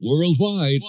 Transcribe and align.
worldwide. 0.00 0.80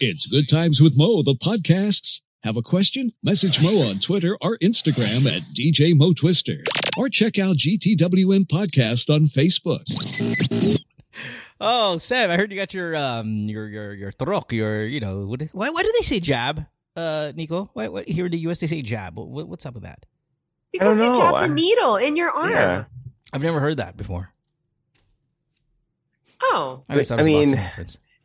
It's 0.00 0.26
Good 0.26 0.48
Times 0.48 0.80
with 0.80 0.96
Mo, 0.96 1.22
the 1.22 1.34
podcasts. 1.34 2.20
Have 2.42 2.56
a 2.56 2.62
question? 2.62 3.12
Message 3.22 3.62
Mo 3.62 3.88
on 3.88 3.98
Twitter 3.98 4.36
or 4.40 4.58
Instagram 4.58 5.26
at 5.30 5.42
DJ 5.54 5.96
Mo 5.96 6.12
Twister. 6.12 6.58
Or 6.98 7.08
check 7.08 7.38
out 7.38 7.56
GTWM 7.56 8.46
Podcast 8.46 9.14
on 9.14 9.26
Facebook. 9.28 9.86
Oh, 11.60 11.96
Sam, 11.98 12.30
I 12.30 12.36
heard 12.36 12.50
you 12.50 12.58
got 12.58 12.74
your 12.74 12.96
um 12.96 13.46
your 13.46 13.68
your 13.68 13.94
your 13.94 14.10
trok, 14.12 14.52
your 14.52 14.84
you 14.84 14.98
know 14.98 15.26
what, 15.26 15.42
why 15.52 15.70
why 15.70 15.82
do 15.82 15.92
they 15.96 16.02
say 16.02 16.18
jab, 16.18 16.66
uh 16.96 17.30
Nico? 17.36 17.70
Why, 17.72 17.86
why 17.86 18.02
here 18.02 18.26
in 18.26 18.32
the 18.32 18.38
US 18.50 18.58
they 18.58 18.66
say 18.66 18.82
jab? 18.82 19.16
What, 19.16 19.46
what's 19.46 19.64
up 19.64 19.74
with 19.74 19.84
that? 19.84 20.04
Because 20.72 20.98
you 20.98 21.06
know. 21.06 21.18
jab 21.18 21.42
the 21.42 21.54
needle 21.54 21.96
in 21.96 22.16
your 22.16 22.30
arm. 22.30 22.50
Yeah. 22.50 22.84
I've 23.32 23.42
never 23.42 23.60
heard 23.60 23.76
that 23.76 23.96
before. 23.96 24.32
Oh, 26.42 26.82
I, 26.88 26.94
always 26.94 27.08
thought 27.08 27.20
I 27.20 27.22
it 27.22 27.26
was 27.26 27.52
a 27.52 27.56
mean, 27.56 27.68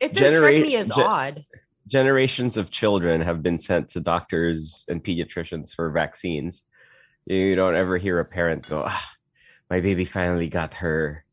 it 0.00 0.14
didn't 0.14 0.40
strike 0.40 0.62
me 0.62 0.76
as 0.76 0.88
ge- 0.88 0.98
odd. 0.98 1.44
Generations 1.86 2.56
of 2.56 2.70
children 2.70 3.20
have 3.22 3.42
been 3.42 3.58
sent 3.58 3.88
to 3.90 4.00
doctors 4.00 4.84
and 4.88 5.02
pediatricians 5.02 5.74
for 5.74 5.90
vaccines. 5.90 6.64
You 7.26 7.54
don't 7.56 7.76
ever 7.76 7.96
hear 7.98 8.20
a 8.20 8.24
parent 8.24 8.68
go, 8.68 8.84
ah, 8.86 9.10
my 9.70 9.80
baby 9.80 10.04
finally 10.04 10.48
got 10.48 10.74
her 10.74 11.24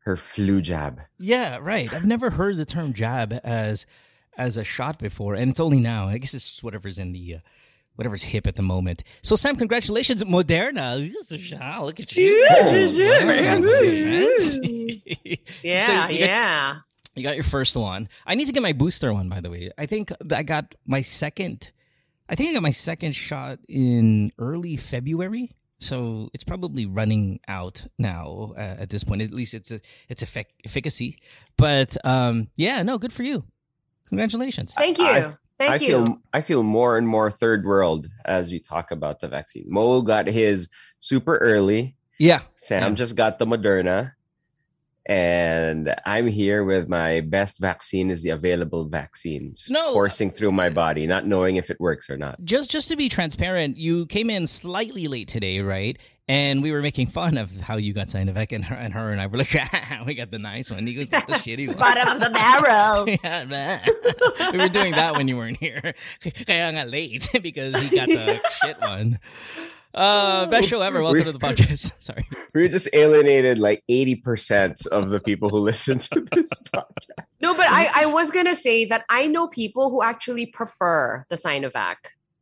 her 0.00 0.16
flu 0.16 0.60
jab. 0.60 1.00
Yeah, 1.18 1.58
right. 1.60 1.92
I've 1.92 2.06
never 2.06 2.30
heard 2.30 2.56
the 2.56 2.64
term 2.64 2.92
jab 2.92 3.32
as 3.42 3.86
as 4.38 4.56
a 4.56 4.62
shot 4.64 4.98
before, 5.00 5.34
and 5.34 5.50
it's 5.50 5.58
only 5.60 5.80
now. 5.80 6.06
I 6.08 6.18
guess 6.18 6.34
it's 6.34 6.62
whatever's 6.62 6.98
in 6.98 7.12
the 7.12 7.36
uh, 7.36 7.38
whatever's 7.96 8.22
hip 8.22 8.46
at 8.46 8.54
the 8.54 8.62
moment. 8.62 9.02
So, 9.22 9.34
Sam, 9.34 9.56
congratulations, 9.56 10.22
Moderna. 10.22 11.12
Look 11.84 11.98
at 11.98 12.14
you. 12.14 12.46
Yeah, 12.48 12.70
So 16.06 16.08
you 16.08 16.18
yeah. 16.18 16.76
You 17.16 17.22
got 17.22 17.34
your 17.34 17.44
first 17.44 17.74
one. 17.76 18.08
I 18.26 18.34
need 18.34 18.46
to 18.46 18.52
get 18.52 18.62
my 18.62 18.72
booster 18.74 19.12
one, 19.12 19.28
by 19.28 19.40
the 19.40 19.50
way. 19.50 19.70
I 19.78 19.86
think 19.86 20.12
I 20.30 20.42
got 20.42 20.74
my 20.86 21.00
second. 21.02 21.70
I 22.28 22.34
think 22.34 22.50
I 22.50 22.52
got 22.54 22.62
my 22.62 22.70
second 22.70 23.12
shot 23.14 23.58
in 23.68 24.32
early 24.38 24.76
February, 24.76 25.52
so 25.78 26.28
it's 26.34 26.44
probably 26.44 26.84
running 26.84 27.40
out 27.48 27.86
now 27.98 28.52
uh, 28.56 28.76
at 28.80 28.90
this 28.90 29.02
point. 29.04 29.22
At 29.22 29.32
least 29.32 29.54
it's 29.54 29.70
a, 29.70 29.80
it's 30.08 30.22
effic- 30.22 30.52
efficacy. 30.64 31.18
But 31.56 31.96
um, 32.04 32.48
yeah, 32.56 32.82
no, 32.82 32.98
good 32.98 33.12
for 33.12 33.22
you. 33.22 33.44
Congratulations. 34.08 34.74
Thank 34.74 34.98
you. 34.98 35.04
I- 35.06 35.32
Thank 35.58 35.70
I 35.70 35.74
you. 35.76 36.04
feel 36.04 36.18
I 36.34 36.40
feel 36.42 36.62
more 36.62 36.98
and 36.98 37.08
more 37.08 37.30
third 37.30 37.64
world 37.64 38.08
as 38.26 38.52
we 38.52 38.60
talk 38.60 38.90
about 38.90 39.20
the 39.20 39.28
vaccine. 39.28 39.64
Mo 39.68 40.02
got 40.02 40.26
his 40.26 40.68
super 41.00 41.36
early. 41.38 41.96
Yeah, 42.18 42.40
Sam 42.56 42.82
Yeah. 42.82 42.94
just 42.94 43.16
got 43.16 43.38
the 43.38 43.46
Moderna. 43.46 44.12
And 45.08 45.94
I'm 46.04 46.26
here 46.26 46.64
with 46.64 46.88
my 46.88 47.20
best 47.20 47.60
vaccine 47.60 48.10
is 48.10 48.22
the 48.22 48.30
available 48.30 48.88
vaccine. 48.88 49.54
Just 49.54 49.70
No. 49.70 49.92
coursing 49.92 50.30
through 50.32 50.50
my 50.50 50.68
body, 50.68 51.06
not 51.06 51.26
knowing 51.26 51.56
if 51.56 51.70
it 51.70 51.78
works 51.78 52.10
or 52.10 52.16
not. 52.16 52.42
just 52.44 52.70
just 52.70 52.88
to 52.88 52.96
be 52.96 53.08
transparent, 53.08 53.76
you 53.76 54.06
came 54.06 54.30
in 54.30 54.46
slightly 54.48 55.06
late 55.06 55.28
today, 55.28 55.60
right? 55.60 55.96
And 56.28 56.60
we 56.60 56.72
were 56.72 56.82
making 56.82 57.06
fun 57.06 57.38
of 57.38 57.56
how 57.60 57.76
you 57.76 57.92
got 57.92 58.08
Sinovac, 58.08 58.50
and 58.50 58.64
her 58.64 58.74
and, 58.74 58.92
her 58.94 59.10
and 59.12 59.20
I 59.20 59.28
were 59.28 59.38
like, 59.38 59.54
ah, 59.72 60.02
we 60.04 60.14
got 60.16 60.32
the 60.32 60.40
nice 60.40 60.72
one. 60.72 60.84
You 60.88 61.06
got 61.06 61.24
the 61.28 61.34
shitty 61.34 61.68
one. 61.68 61.76
Bottom 61.76 62.08
of 62.08 62.20
the 62.20 62.30
barrel. 62.30 63.06
Yeah, 63.22 63.44
man. 63.44 63.80
we 64.50 64.58
were 64.58 64.68
doing 64.68 64.90
that 64.92 65.14
when 65.14 65.28
you 65.28 65.36
weren't 65.36 65.58
here. 65.58 65.94
Kaya 66.46 66.72
nga 66.74 66.84
late 66.84 67.28
because 67.42 67.78
he 67.80 67.94
got 67.96 68.08
the 68.08 68.40
shit 68.60 68.80
one. 68.80 69.20
Uh, 69.96 70.44
best 70.46 70.68
show 70.68 70.82
ever. 70.82 71.02
Welcome 71.02 71.24
to 71.24 71.32
the 71.32 71.38
podcast. 71.38 71.92
Sorry. 71.98 72.28
We 72.54 72.68
just 72.68 72.88
alienated 72.92 73.58
like 73.58 73.82
80% 73.90 74.86
of 74.88 75.08
the 75.08 75.20
people 75.20 75.48
who 75.48 75.58
listen 75.58 75.98
to 75.98 76.26
this 76.32 76.50
podcast. 76.74 77.24
No, 77.40 77.54
but 77.54 77.66
I, 77.68 78.02
I 78.02 78.06
was 78.06 78.30
gonna 78.30 78.54
say 78.54 78.84
that 78.84 79.06
I 79.08 79.26
know 79.26 79.48
people 79.48 79.90
who 79.90 80.02
actually 80.02 80.46
prefer 80.46 81.24
the 81.30 81.36
Sinovac 81.36 81.96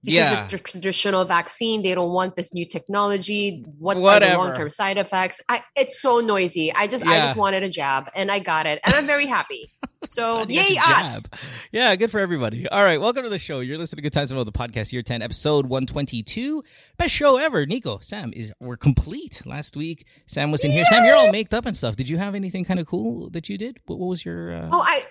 because 0.04 0.14
Yeah. 0.14 0.44
it's 0.44 0.52
the 0.52 0.58
traditional 0.58 1.24
vaccine. 1.24 1.82
They 1.82 1.94
don't 1.94 2.12
want 2.12 2.36
this 2.36 2.52
new 2.52 2.66
technology. 2.66 3.64
What 3.78 3.96
are 3.96 4.20
the 4.20 4.36
long 4.36 4.56
term 4.56 4.70
side 4.70 4.98
effects? 4.98 5.40
I, 5.48 5.62
it's 5.74 6.00
so 6.00 6.20
noisy. 6.20 6.72
I 6.72 6.86
just 6.86 7.04
I 7.06 7.18
just 7.18 7.36
wanted 7.36 7.62
a 7.62 7.68
jab 7.68 8.10
and 8.14 8.30
I 8.30 8.38
got 8.38 8.66
it, 8.66 8.80
and 8.84 8.94
I'm 8.94 9.06
very 9.06 9.26
happy. 9.26 9.70
So 10.06 10.44
Glad 10.44 10.50
you 10.50 10.56
got 10.56 10.68
yay 10.68 10.76
us! 10.76 11.30
Yeah, 11.72 11.96
good 11.96 12.10
for 12.10 12.20
everybody. 12.20 12.68
All 12.68 12.84
right, 12.84 13.00
welcome 13.00 13.22
to 13.24 13.30
the 13.30 13.38
show. 13.38 13.60
You're 13.60 13.78
listening 13.78 13.96
to 13.96 14.02
Good 14.02 14.12
Times 14.12 14.30
with 14.30 14.36
Mo, 14.36 14.44
the 14.44 14.52
podcast, 14.52 14.92
year 14.92 15.00
10, 15.00 15.22
episode 15.22 15.64
122. 15.64 16.62
Best 16.98 17.14
show 17.14 17.38
ever. 17.38 17.64
Nico, 17.64 18.00
Sam, 18.00 18.30
is 18.36 18.52
we're 18.60 18.76
complete. 18.76 19.40
Last 19.46 19.78
week, 19.78 20.04
Sam 20.26 20.50
was 20.50 20.62
in 20.62 20.72
here. 20.72 20.84
Sam, 20.84 21.06
you're 21.06 21.16
all 21.16 21.32
made 21.32 21.54
up 21.54 21.64
and 21.64 21.74
stuff. 21.74 21.96
Did 21.96 22.10
you 22.10 22.18
have 22.18 22.34
anything 22.34 22.66
kind 22.66 22.78
of 22.78 22.86
cool 22.86 23.30
that 23.30 23.48
you 23.48 23.56
did? 23.56 23.78
What, 23.86 23.98
what 23.98 24.08
was 24.08 24.24
your. 24.26 24.52
Uh... 24.54 24.68
Oh, 24.72 24.80
I 24.82 25.06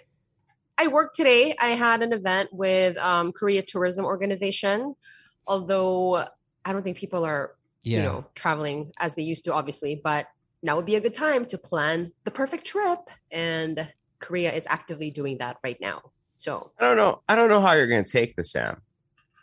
I 0.78 0.88
worked 0.88 1.16
today. 1.16 1.56
I 1.60 1.70
had 1.70 2.02
an 2.02 2.14
event 2.14 2.50
with 2.52 2.98
um, 2.98 3.32
Korea 3.32 3.62
Tourism 3.62 4.06
Organization. 4.06 4.96
Although 5.46 6.26
I 6.66 6.72
don't 6.72 6.84
think 6.84 6.98
people 6.98 7.26
are 7.26 7.56
yeah. 7.84 7.98
you 7.98 8.04
know 8.04 8.26
traveling 8.36 8.92
as 8.98 9.14
they 9.16 9.24
used 9.24 9.46
to, 9.46 9.54
obviously, 9.54 10.00
but 10.04 10.28
now 10.62 10.78
would 10.78 10.86
be 10.86 10.96
a 10.96 11.02
good 11.02 11.14
time 11.14 11.46
to 11.48 11.58
plan 11.58 12.12
the 12.24 12.32
perfect 12.32 12.66
trip. 12.66 13.00
And 13.32 13.88
Korea 14.20 14.54
is 14.54 14.66
actively 14.70 15.12
doing 15.12 15.38
that 15.40 15.58
right 15.64 15.78
now. 15.82 16.02
So 16.36 16.72
I 16.80 16.86
don't 16.86 16.98
know. 16.98 17.22
I 17.28 17.36
don't 17.36 17.50
know 17.50 17.62
how 17.62 17.74
you're 17.74 17.88
going 17.88 18.04
to 18.04 18.12
take 18.12 18.36
this, 18.36 18.52
Sam. 18.52 18.82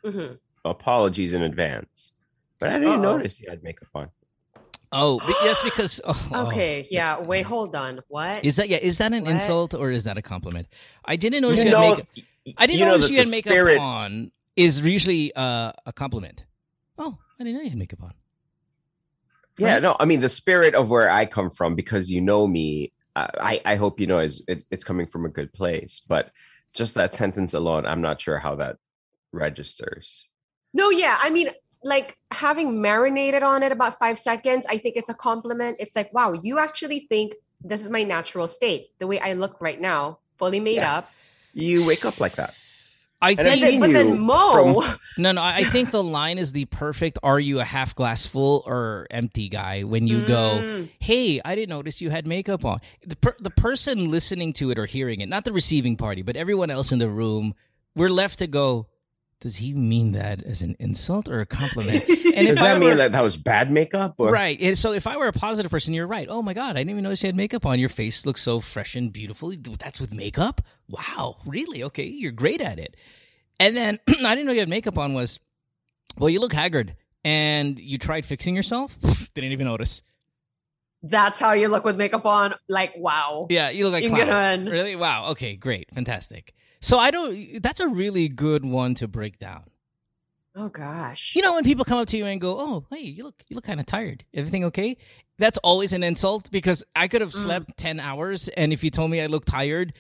mhm. 0.04 0.38
Apologies 0.64 1.32
in 1.34 1.42
advance. 1.42 2.12
But 2.58 2.70
I 2.70 2.78
didn't 2.78 3.04
Uh-oh. 3.04 3.16
notice 3.16 3.40
you 3.40 3.48
had 3.48 3.62
makeup 3.62 3.88
on. 3.94 4.08
Oh, 4.92 5.20
but 5.24 5.36
that's 5.44 5.62
because. 5.62 6.00
Oh, 6.04 6.28
oh. 6.32 6.46
okay, 6.48 6.86
yeah. 6.90 7.20
Wait, 7.20 7.42
hold 7.42 7.76
on. 7.76 8.00
What? 8.08 8.44
Is 8.44 8.56
that 8.56 8.68
yeah? 8.68 8.78
Is 8.78 8.98
that 8.98 9.12
an 9.12 9.22
What? 9.24 9.30
insult 9.32 9.74
or 9.74 9.90
is 9.90 10.04
that 10.04 10.18
a 10.18 10.22
compliment? 10.22 10.66
I 11.04 11.16
didn't 11.16 11.42
notice 11.42 11.62
you, 11.64 11.70
You 11.70 11.76
had 11.76 11.82
know- 11.82 11.90
makeup. 11.96 12.08
I 12.58 12.66
didn't 12.66 12.78
you 12.80 12.84
know 12.86 12.90
notice 12.92 13.10
you 13.10 13.18
had 13.18 13.28
makeup 13.28 13.50
spirit- 13.52 13.78
on. 13.78 14.32
Is 14.56 14.80
usually 14.80 15.32
uh, 15.34 15.72
a 15.86 15.92
compliment. 15.92 16.44
Oh, 16.98 17.16
I 17.38 17.44
didn't 17.44 17.56
know 17.58 17.62
you 17.62 17.70
had 17.70 17.78
makeup 17.78 18.02
on. 18.02 18.12
Yeah, 19.58 19.74
Right? 19.74 19.82
no, 19.82 19.96
I 20.00 20.04
mean 20.06 20.20
the 20.20 20.28
spirit 20.28 20.74
of 20.74 20.90
where 20.90 21.10
I 21.10 21.24
come 21.26 21.50
from, 21.50 21.74
because 21.74 22.10
you 22.10 22.20
know 22.20 22.46
me. 22.46 22.92
uh, 23.16 23.28
I 23.40 23.60
I 23.64 23.76
hope 23.76 24.00
you 24.00 24.06
know 24.06 24.18
is 24.20 24.42
it's, 24.48 24.64
it's 24.70 24.84
coming 24.84 25.06
from 25.06 25.24
a 25.24 25.28
good 25.28 25.52
place, 25.52 26.00
but 26.06 26.30
just 26.72 26.94
that 26.96 27.14
sentence 27.14 27.54
alone, 27.54 27.86
I'm 27.86 28.00
not 28.00 28.20
sure 28.20 28.38
how 28.38 28.56
that 28.56 28.76
registers. 29.32 30.26
No, 30.72 30.90
yeah. 30.90 31.18
I 31.20 31.30
mean, 31.30 31.48
like 31.82 32.16
having 32.30 32.80
marinated 32.82 33.42
on 33.42 33.62
it 33.62 33.72
about 33.72 33.98
five 33.98 34.18
seconds, 34.18 34.66
I 34.68 34.78
think 34.78 34.96
it's 34.96 35.08
a 35.08 35.14
compliment. 35.14 35.76
It's 35.80 35.96
like, 35.96 36.12
wow, 36.12 36.32
you 36.32 36.58
actually 36.58 37.06
think 37.08 37.34
this 37.62 37.82
is 37.82 37.90
my 37.90 38.02
natural 38.02 38.48
state, 38.48 38.88
the 38.98 39.06
way 39.06 39.18
I 39.18 39.32
look 39.34 39.60
right 39.60 39.80
now, 39.80 40.18
fully 40.38 40.60
made 40.60 40.76
Yeah. 40.80 40.98
up. 40.98 41.10
You 41.52 41.84
wake 41.86 42.04
up 42.04 42.20
like 42.20 42.34
that. 42.36 42.54
I 43.22 43.30
And 43.32 43.40
think 43.40 43.50
But 43.50 43.60
then, 43.60 43.80
but 43.80 43.92
then 43.92 44.08
you 44.08 44.14
Mo, 44.14 44.82
no, 45.18 45.32
no. 45.32 45.42
I 45.42 45.56
I 45.56 45.64
think 45.64 45.90
the 45.90 46.02
line 46.02 46.38
is 46.38 46.52
the 46.52 46.64
perfect. 46.64 47.18
Are 47.22 47.38
you 47.38 47.60
a 47.60 47.64
half 47.64 47.94
glass 47.94 48.24
full 48.24 48.62
or 48.66 49.06
empty 49.10 49.50
guy? 49.50 49.82
When 49.82 50.06
you 50.06 50.22
go, 50.24 50.58
Mm. 50.62 50.88
hey, 51.00 51.38
I 51.44 51.54
didn't 51.54 51.68
notice 51.68 52.00
you 52.00 52.08
had 52.08 52.26
makeup 52.26 52.64
on. 52.64 52.78
The 53.04 53.16
per- 53.16 53.36
the 53.38 53.50
person 53.50 54.10
listening 54.10 54.54
to 54.54 54.70
it 54.70 54.78
or 54.78 54.86
hearing 54.86 55.20
it, 55.20 55.28
not 55.28 55.44
the 55.44 55.52
receiving 55.52 55.96
party, 55.96 56.22
but 56.22 56.34
everyone 56.34 56.70
else 56.70 56.92
in 56.92 56.98
the 56.98 57.10
room, 57.10 57.52
we're 57.94 58.08
left 58.08 58.38
to 58.38 58.46
go. 58.46 58.86
Does 59.40 59.56
he 59.56 59.72
mean 59.72 60.12
that 60.12 60.42
as 60.42 60.60
an 60.62 60.76
insult 60.78 61.28
or 61.28 61.40
a 61.40 61.46
compliment? 61.46 62.04
And 62.30 62.46
Does 62.46 62.56
if 62.58 62.62
I 62.62 62.68
that 62.74 62.78
mean 62.78 62.90
were- 62.90 62.96
that 62.96 63.12
that 63.12 63.22
was 63.22 63.36
bad 63.36 63.72
makeup? 63.72 64.14
Or? 64.18 64.30
Right. 64.30 64.56
And 64.60 64.78
so 64.78 64.92
if 64.92 65.06
I 65.08 65.16
were 65.16 65.26
a 65.26 65.32
positive 65.32 65.70
person, 65.70 65.92
you're 65.94 66.06
right. 66.06 66.28
Oh 66.30 66.42
my 66.42 66.54
God, 66.54 66.76
I 66.76 66.80
didn't 66.80 66.90
even 66.90 67.02
notice 67.02 67.22
you 67.24 67.26
had 67.26 67.34
makeup 67.34 67.66
on. 67.66 67.80
Your 67.80 67.88
face 67.88 68.24
looks 68.24 68.40
so 68.40 68.60
fresh 68.60 68.94
and 68.94 69.12
beautiful. 69.12 69.52
That's 69.78 70.00
with 70.00 70.14
makeup? 70.14 70.60
Wow. 70.88 71.38
Really? 71.44 71.82
Okay. 71.82 72.04
You're 72.04 72.30
great 72.32 72.60
at 72.60 72.78
it. 72.78 72.96
And 73.58 73.76
then 73.76 73.98
I 74.08 74.34
didn't 74.36 74.46
know 74.46 74.52
you 74.52 74.60
had 74.60 74.68
makeup 74.68 74.96
on 74.96 75.12
was, 75.12 75.40
well, 76.18 76.30
you 76.30 76.38
look 76.40 76.52
haggard 76.52 76.94
and 77.24 77.78
you 77.80 77.98
tried 77.98 78.24
fixing 78.24 78.54
yourself. 78.54 78.96
Didn't 79.34 79.50
even 79.52 79.66
notice. 79.66 80.02
that's 81.02 81.40
how 81.40 81.52
you 81.52 81.66
look 81.68 81.84
with 81.84 81.96
makeup 81.96 82.24
on. 82.26 82.54
Like, 82.68 82.94
wow. 82.96 83.48
Yeah. 83.50 83.70
You 83.70 83.84
look 83.84 83.94
like 83.94 84.04
Yung 84.04 84.14
clown. 84.14 84.28
ganun. 84.28 84.70
Really? 84.70 84.94
Wow. 84.96 85.30
Okay. 85.32 85.56
Great. 85.56 85.88
Fantastic. 85.92 86.54
So 86.80 86.98
I 86.98 87.10
don't, 87.10 87.62
that's 87.62 87.80
a 87.80 87.88
really 87.88 88.28
good 88.28 88.64
one 88.64 88.94
to 88.96 89.08
break 89.08 89.38
down. 89.38 89.64
Oh 90.56 90.68
gosh. 90.68 91.32
You 91.36 91.42
know 91.42 91.54
when 91.54 91.62
people 91.64 91.84
come 91.84 91.98
up 91.98 92.08
to 92.08 92.16
you 92.16 92.26
and 92.26 92.40
go, 92.40 92.56
"Oh, 92.58 92.84
hey, 92.90 93.02
you 93.02 93.22
look 93.22 93.36
you 93.48 93.54
look 93.54 93.64
kind 93.64 93.78
of 93.78 93.86
tired. 93.86 94.24
Everything 94.34 94.64
okay?" 94.64 94.96
That's 95.38 95.58
always 95.58 95.92
an 95.92 96.02
insult 96.02 96.50
because 96.50 96.82
I 96.96 97.06
could 97.06 97.20
have 97.20 97.30
Mm. 97.30 97.42
slept 97.44 97.76
10 97.78 98.00
hours 98.00 98.48
and 98.48 98.72
if 98.72 98.82
you 98.82 98.90
told 98.90 99.12
me 99.12 99.20
I 99.20 99.26
look 99.26 99.44
tired, 99.44 99.92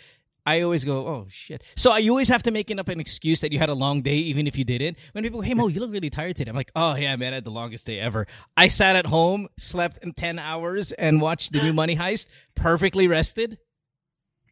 I 0.44 0.62
always 0.62 0.84
go, 0.84 1.06
"Oh 1.06 1.26
shit." 1.30 1.62
So 1.76 1.92
I 1.92 2.06
always 2.08 2.28
have 2.30 2.42
to 2.42 2.50
make 2.50 2.68
up 2.76 2.88
an 2.88 2.98
excuse 2.98 3.42
that 3.42 3.52
you 3.52 3.60
had 3.60 3.68
a 3.68 3.74
long 3.74 4.02
day 4.02 4.16
even 4.16 4.48
if 4.48 4.58
you 4.58 4.64
didn't. 4.64 4.98
When 5.12 5.22
people 5.22 5.38
go, 5.38 5.42
"Hey 5.46 5.54
Mo, 5.54 5.68
you 5.68 5.78
look 5.78 5.92
really 5.92 6.10
tired 6.10 6.34
today." 6.34 6.50
I'm 6.50 6.56
like, 6.56 6.72
"Oh 6.74 6.96
yeah, 6.96 7.14
man, 7.14 7.32
I 7.32 7.36
had 7.36 7.44
the 7.44 7.52
longest 7.52 7.86
day 7.86 8.00
ever. 8.00 8.26
I 8.56 8.66
sat 8.66 8.96
at 8.96 9.06
home, 9.06 9.46
slept 9.56 9.98
in 10.02 10.14
10 10.14 10.40
hours 10.40 10.90
and 10.90 11.20
watched 11.20 11.52
the 11.52 11.62
new 11.62 11.72
Money 11.82 11.94
Heist, 11.94 12.26
perfectly 12.56 13.06
rested." 13.06 13.58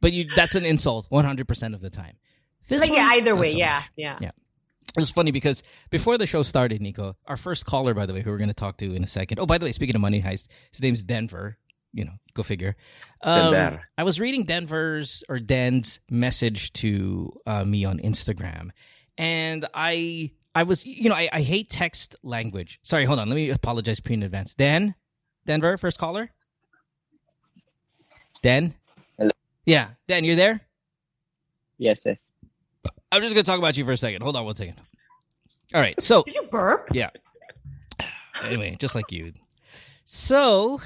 But 0.00 0.12
you 0.12 0.28
that's 0.34 0.54
an 0.54 0.64
insult 0.64 1.08
100% 1.10 1.74
of 1.74 1.80
the 1.80 1.90
time. 1.90 2.16
This 2.68 2.82
like, 2.82 2.92
yeah, 2.92 3.08
either 3.12 3.34
way, 3.34 3.48
so 3.48 3.56
yeah, 3.56 3.74
much. 3.76 3.90
yeah. 3.96 4.18
Yeah. 4.20 4.30
It 4.96 5.00
was 5.00 5.10
funny 5.10 5.30
because 5.30 5.62
before 5.90 6.18
the 6.18 6.26
show 6.26 6.42
started, 6.42 6.80
Nico, 6.80 7.16
our 7.26 7.36
first 7.36 7.66
caller, 7.66 7.94
by 7.94 8.06
the 8.06 8.12
way, 8.14 8.22
who 8.22 8.30
we're 8.30 8.38
going 8.38 8.48
to 8.48 8.54
talk 8.54 8.78
to 8.78 8.94
in 8.94 9.04
a 9.04 9.06
second. 9.06 9.38
Oh, 9.38 9.46
by 9.46 9.58
the 9.58 9.64
way, 9.66 9.72
speaking 9.72 9.94
of 9.94 10.00
Money 10.00 10.20
Heist, 10.22 10.48
his 10.70 10.82
name's 10.82 11.04
Denver. 11.04 11.58
you 11.92 12.04
know, 12.04 12.12
go 12.34 12.42
figure. 12.42 12.74
Um, 13.22 13.52
Denver. 13.52 13.82
I 13.96 14.02
was 14.04 14.18
reading 14.20 14.44
Denver's 14.44 15.24
or 15.28 15.38
Den's 15.40 16.00
message 16.10 16.72
to 16.74 17.32
uh, 17.46 17.64
me 17.64 17.84
on 17.84 17.98
Instagram, 17.98 18.70
and 19.16 19.66
I 19.74 20.32
I 20.54 20.62
was 20.64 20.84
you 20.84 21.08
know 21.08 21.14
I, 21.14 21.28
I 21.32 21.40
hate 21.42 21.70
text 21.70 22.16
language. 22.22 22.78
Sorry, 22.82 23.04
hold 23.04 23.18
on. 23.18 23.28
Let 23.28 23.36
me 23.36 23.50
apologize 23.50 24.00
pre 24.00 24.14
in 24.14 24.22
advance. 24.22 24.54
Dan, 24.54 24.94
Denver, 25.46 25.76
first 25.78 25.98
caller. 25.98 26.30
Dan. 28.42 28.74
Hello. 29.68 29.80
Yeah, 29.80 29.90
Dan, 30.06 30.24
you're 30.24 30.36
there. 30.36 30.60
Yes, 31.78 32.02
yes. 32.04 32.26
I'm 33.12 33.22
just 33.22 33.34
gonna 33.34 33.42
talk 33.44 33.58
about 33.58 33.76
you 33.76 33.84
for 33.84 33.92
a 33.92 33.96
second. 33.96 34.22
Hold 34.22 34.36
on 34.36 34.44
one 34.44 34.54
second. 34.54 34.74
All 35.74 35.80
right, 35.80 36.00
so 36.00 36.22
Did 36.22 36.34
you 36.34 36.42
burp? 36.44 36.88
yeah. 36.92 37.10
Anyway, 38.44 38.76
just 38.78 38.94
like 38.94 39.10
you. 39.12 39.32
So, 40.04 40.80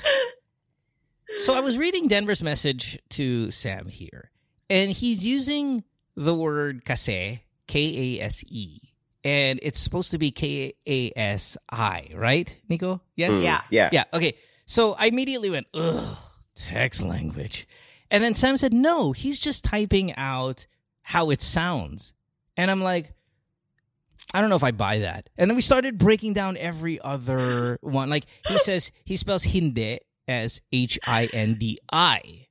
so 1.37 1.55
I 1.55 1.61
was 1.61 1.79
reading 1.79 2.09
Denver's 2.09 2.43
message 2.43 2.99
to 3.11 3.51
Sam 3.51 3.87
here, 3.89 4.31
and 4.71 4.91
he's 4.91 5.25
using 5.27 5.85
the 6.17 6.35
word 6.35 6.85
kase, 6.85 7.39
K 7.69 8.19
A 8.19 8.25
S 8.25 8.45
E, 8.49 8.81
and 9.23 9.61
it's 9.63 9.79
supposed 9.79 10.11
to 10.13 10.19
be 10.19 10.31
K 10.33 10.75
A 10.87 11.13
S 11.15 11.57
I, 11.71 12.09
right, 12.15 12.57
Nico? 12.69 13.01
Yes. 13.17 13.35
Mm, 13.37 13.43
Yeah. 13.45 13.61
Yeah. 13.71 13.89
Yeah. 13.93 14.05
Okay. 14.13 14.35
So 14.67 14.95
I 14.99 15.07
immediately 15.07 15.51
went, 15.51 15.67
ugh, 15.75 16.17
text 16.55 17.03
language. 17.05 17.69
And 18.13 18.23
then 18.23 18.35
Sam 18.35 18.59
said, 18.59 18.75
no, 18.75 19.13
he's 19.13 19.41
just 19.41 19.65
typing 19.65 20.15
out 20.17 20.67
how 21.01 21.31
it 21.31 21.41
sounds. 21.41 22.13
And 22.59 22.71
I'm 22.71 22.83
like, 22.83 23.15
I 24.35 24.43
don't 24.43 24.51
know 24.51 24.57
if 24.57 24.63
I 24.63 24.71
buy 24.71 24.99
that. 24.99 25.31
And 25.39 25.51
then 25.51 25.57
we 25.57 25.63
started 25.63 25.97
breaking 25.97 26.35
down 26.35 26.59
every 26.59 27.01
other 27.01 27.79
one. 27.81 28.11
Like 28.11 28.27
he 28.47 28.59
says, 28.69 28.93
he 29.05 29.17
spells 29.17 29.43
hindi 29.45 30.01
as 30.29 30.61
H 30.71 30.99
I 31.07 31.31
N 31.33 31.55
D 31.55 31.79
I. 31.91 32.47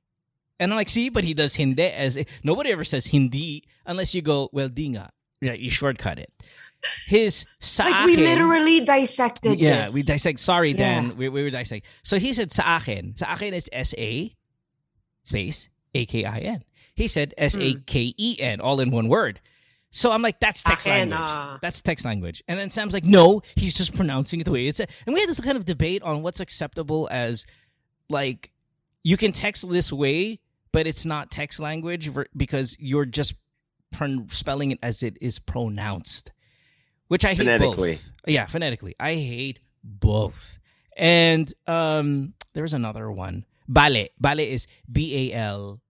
And 0.58 0.72
I'm 0.72 0.76
like, 0.76 0.88
see, 0.88 1.10
but 1.10 1.22
he 1.22 1.32
does 1.32 1.54
hindi 1.54 1.84
as 1.84 2.18
nobody 2.42 2.72
ever 2.72 2.84
says 2.84 3.06
hindi 3.06 3.62
unless 3.86 4.16
you 4.16 4.20
go, 4.20 4.50
well, 4.52 4.68
di 4.68 4.88
nga. 4.90 5.10
Yeah, 5.40 5.54
you 5.54 5.70
shortcut 5.70 6.18
it. 6.18 6.32
His 7.06 7.46
sa 7.60 7.84
Like 7.84 8.06
we 8.06 8.16
literally 8.16 8.80
dissected 8.84 9.60
yeah, 9.60 9.86
this. 9.86 9.94
we 9.94 10.02
dissect. 10.02 10.40
Sorry, 10.40 10.72
Dan. 10.72 11.06
Yeah. 11.06 11.14
We, 11.14 11.28
we 11.28 11.42
were 11.44 11.50
dissect. 11.50 11.86
So 12.02 12.18
he 12.18 12.32
said 12.32 12.50
sa 12.50 12.78
akin. 12.78 13.14
Sa 13.16 13.26
akin 13.32 13.54
is 13.54 13.68
S-A 13.72 14.34
space 15.24 15.68
A-K-I-N. 15.94 16.64
He 16.94 17.08
said 17.08 17.34
S-A-K-E-N 17.38 18.60
all 18.60 18.80
in 18.80 18.90
one 18.90 19.08
word. 19.08 19.40
So 19.90 20.10
I'm 20.10 20.22
like, 20.22 20.40
that's 20.40 20.62
text 20.62 20.86
Akin, 20.86 21.10
language. 21.10 21.60
That's 21.60 21.82
text 21.82 22.04
language. 22.04 22.42
And 22.48 22.58
then 22.58 22.70
Sam's 22.70 22.94
like, 22.94 23.04
no, 23.04 23.42
he's 23.56 23.74
just 23.74 23.94
pronouncing 23.94 24.40
it 24.40 24.44
the 24.44 24.52
way 24.52 24.66
it's. 24.66 24.78
Said. 24.78 24.90
And 25.06 25.14
we 25.14 25.20
had 25.20 25.28
this 25.28 25.40
kind 25.40 25.56
of 25.56 25.66
debate 25.66 26.02
on 26.02 26.22
what's 26.22 26.40
acceptable 26.40 27.08
as, 27.10 27.46
like, 28.08 28.52
you 29.02 29.18
can 29.18 29.32
text 29.32 29.68
this 29.68 29.92
way, 29.92 30.40
but 30.72 30.86
it's 30.86 31.04
not 31.04 31.30
text 31.30 31.60
language 31.60 32.08
ver- 32.08 32.26
because 32.34 32.74
you're 32.78 33.04
just 33.04 33.34
pron- 33.92 34.28
spelling 34.30 34.70
it 34.70 34.78
as 34.82 35.02
it 35.02 35.18
is 35.20 35.38
pronounced, 35.38 36.32
which 37.08 37.26
I 37.26 37.34
hate 37.34 37.58
both. 37.58 38.10
Yeah, 38.26 38.46
phonetically, 38.46 38.94
I 38.98 39.14
hate 39.14 39.60
both. 39.84 40.58
And 40.96 41.52
um, 41.66 42.32
there's 42.54 42.72
another 42.72 43.10
one. 43.10 43.44
Bale. 43.70 44.08
Bale 44.20 44.40
is 44.40 44.66
B 44.90 45.32
A 45.32 45.36
L 45.36 45.80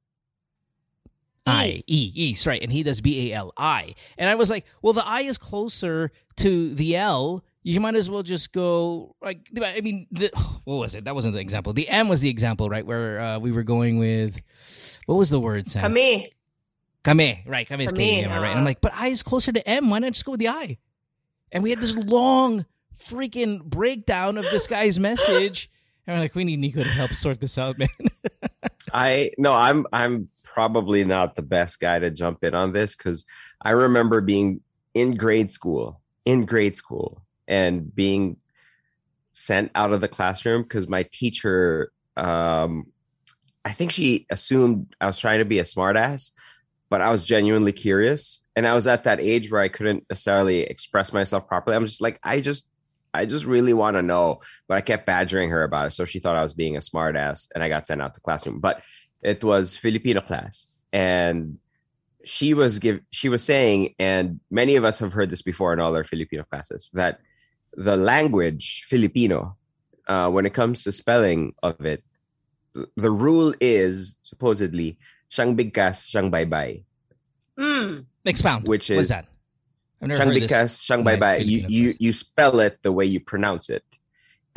I 1.47 1.83
E 1.87 2.13
E. 2.15 2.37
Right, 2.47 2.63
and 2.63 2.71
he 2.71 2.83
does 2.83 3.01
B 3.01 3.31
A 3.33 3.37
L 3.37 3.53
I. 3.57 3.95
And 4.19 4.29
I 4.31 4.35
was 4.35 4.51
like, 4.51 4.67
well, 4.81 4.93
the 4.93 5.07
I 5.07 5.21
is 5.21 5.39
closer 5.39 6.11
to 6.37 6.75
the 6.75 6.97
L. 6.97 7.45
You 7.65 7.81
might 7.81 7.95
as 7.95 8.11
well 8.11 8.23
just 8.23 8.53
go 8.53 9.15
like. 9.23 9.49
I 9.63 9.81
mean, 9.81 10.07
the, 10.11 10.31
what 10.65 10.77
was 10.77 10.95
it? 10.95 11.05
That 11.05 11.15
wasn't 11.15 11.35
the 11.35 11.41
example. 11.41 11.73
The 11.73 11.89
M 11.89 12.09
was 12.09 12.21
the 12.21 12.31
example, 12.31 12.69
right? 12.69 12.85
Where 12.85 13.21
uh, 13.21 13.39
we 13.39 13.53
were 13.53 13.63
going 13.63 13.99
with. 13.99 14.41
What 15.07 15.17
was 15.17 15.31
the 15.31 15.41
word, 15.41 15.69
Sam? 15.69 15.83
Kami. 15.83 16.33
Kame, 17.05 17.39
right? 17.47 17.67
Kame 17.67 17.81
is 17.81 17.91
Kame, 17.91 18.25
K-A-M, 18.25 18.43
right? 18.43 18.51
And 18.51 18.59
I'm 18.59 18.65
uh. 18.65 18.65
like, 18.65 18.81
but 18.81 18.93
I 18.95 19.09
is 19.09 19.23
closer 19.23 19.51
to 19.53 19.69
M. 19.69 19.91
Why 19.91 19.99
not 19.99 20.13
just 20.13 20.25
go 20.25 20.33
with 20.33 20.41
the 20.41 20.49
I? 20.49 20.79
And 21.51 21.63
we 21.63 21.71
had 21.71 21.81
this 21.81 21.97
long 21.97 22.65
freaking 22.97 23.63
breakdown 23.63 24.39
of 24.39 24.45
this 24.45 24.67
guy's 24.67 24.99
message. 24.99 25.71
And 26.07 26.17
we're 26.17 26.21
like, 26.21 26.35
we 26.35 26.45
need 26.45 26.59
Nico 26.59 26.83
to 26.83 26.89
help 26.89 27.13
sort 27.13 27.41
this 27.41 27.59
out, 27.59 27.79
man. 27.79 27.89
I 28.93 29.31
no, 29.39 29.53
I'm 29.53 29.87
I'm 29.93 30.29
probably 30.43 31.05
not 31.05 31.35
the 31.35 31.43
best 31.43 31.81
guy 31.81 31.99
to 31.99 32.11
jump 32.11 32.45
in 32.45 32.55
on 32.55 32.73
this 32.73 32.95
because 32.95 33.25
I 33.61 33.71
remember 33.73 34.21
being 34.21 34.61
in 34.95 35.15
grade 35.15 35.51
school, 35.51 36.01
in 36.25 36.45
grade 36.45 36.77
school, 36.77 37.23
and 37.49 37.95
being 37.95 38.37
sent 39.33 39.71
out 39.75 39.93
of 39.93 40.01
the 40.01 40.09
classroom 40.09 40.63
because 40.63 40.89
my 40.89 41.05
teacher, 41.05 41.91
um, 42.17 42.87
I 43.65 43.73
think 43.73 43.93
she 43.93 44.27
assumed 44.29 44.95
I 45.01 45.07
was 45.07 45.19
trying 45.19 45.39
to 45.39 45.45
be 45.47 45.59
a 45.59 45.65
smartass, 45.65 46.33
but 46.91 47.01
I 47.01 47.11
was 47.11 47.25
genuinely 47.25 47.73
curious, 47.73 48.43
and 48.57 48.67
I 48.67 48.75
was 48.75 48.87
at 48.87 49.05
that 49.05 49.21
age 49.21 49.51
where 49.51 49.63
I 49.63 49.69
couldn't 49.69 50.05
necessarily 50.11 50.63
express 50.63 51.13
myself 51.13 51.47
properly. 51.47 51.77
I'm 51.77 51.87
just 51.87 52.01
like, 52.01 52.19
I 52.23 52.41
just. 52.41 52.67
I 53.14 53.26
just 53.26 53.44
really 53.44 53.75
want 53.75 53.97
to 53.97 54.03
know, 54.03 54.41
but 54.69 54.79
I 54.79 54.81
kept 54.81 55.06
badgering 55.06 55.50
her 55.50 55.62
about 55.62 55.87
it. 55.88 55.91
So 55.93 56.05
she 56.05 56.19
thought 56.19 56.37
I 56.37 56.43
was 56.43 56.53
being 56.55 56.76
a 56.76 56.81
smartass, 56.81 57.49
and 57.55 57.62
I 57.62 57.69
got 57.69 57.87
sent 57.87 58.00
out 58.00 58.14
the 58.14 58.20
classroom. 58.20 58.61
But 58.61 58.82
it 59.20 59.44
was 59.44 59.76
Filipino 59.76 60.20
class, 60.20 60.67
and 60.93 61.59
she 62.25 62.55
was 62.55 62.79
give 62.79 63.00
she 63.11 63.29
was 63.29 63.43
saying, 63.44 63.94
and 63.99 64.41
many 64.50 64.76
of 64.76 64.85
us 64.85 64.99
have 65.00 65.12
heard 65.12 65.31
this 65.31 65.43
before 65.43 65.73
in 65.73 65.81
all 65.81 65.94
our 65.94 66.05
Filipino 66.05 66.44
classes 66.44 66.91
that 66.94 67.20
the 67.75 67.97
language 67.97 68.85
Filipino, 68.87 69.56
uh, 70.06 70.31
when 70.31 70.47
it 70.47 70.55
comes 70.55 70.85
to 70.85 70.93
spelling 70.93 71.55
of 71.62 71.85
it, 71.85 72.03
the 72.97 73.11
rule 73.11 73.55
is 73.61 74.17
supposedly 74.23 74.99
siyang 75.31 75.56
bigkas, 75.56 76.08
siyang 76.08 76.31
baybay, 76.31 76.85
Mm. 77.58 78.06
Expound. 78.25 78.67
which 78.67 78.88
What's 78.88 79.00
is 79.00 79.08
that? 79.11 79.26
I've 80.03 80.09
never 80.11 80.19
siyang 80.21 80.27
heard 80.35 80.43
this. 80.43 80.51
bigkas, 80.51 80.73
siyang 80.83 81.03
my 81.07 81.15
baybay. 81.17 81.47
You 81.47 81.59
you 81.71 81.95
you 81.99 82.13
spell 82.13 82.59
it 82.59 82.83
the 82.83 82.91
way 82.91 83.07
you 83.07 83.21
pronounce 83.23 83.71
it, 83.71 83.87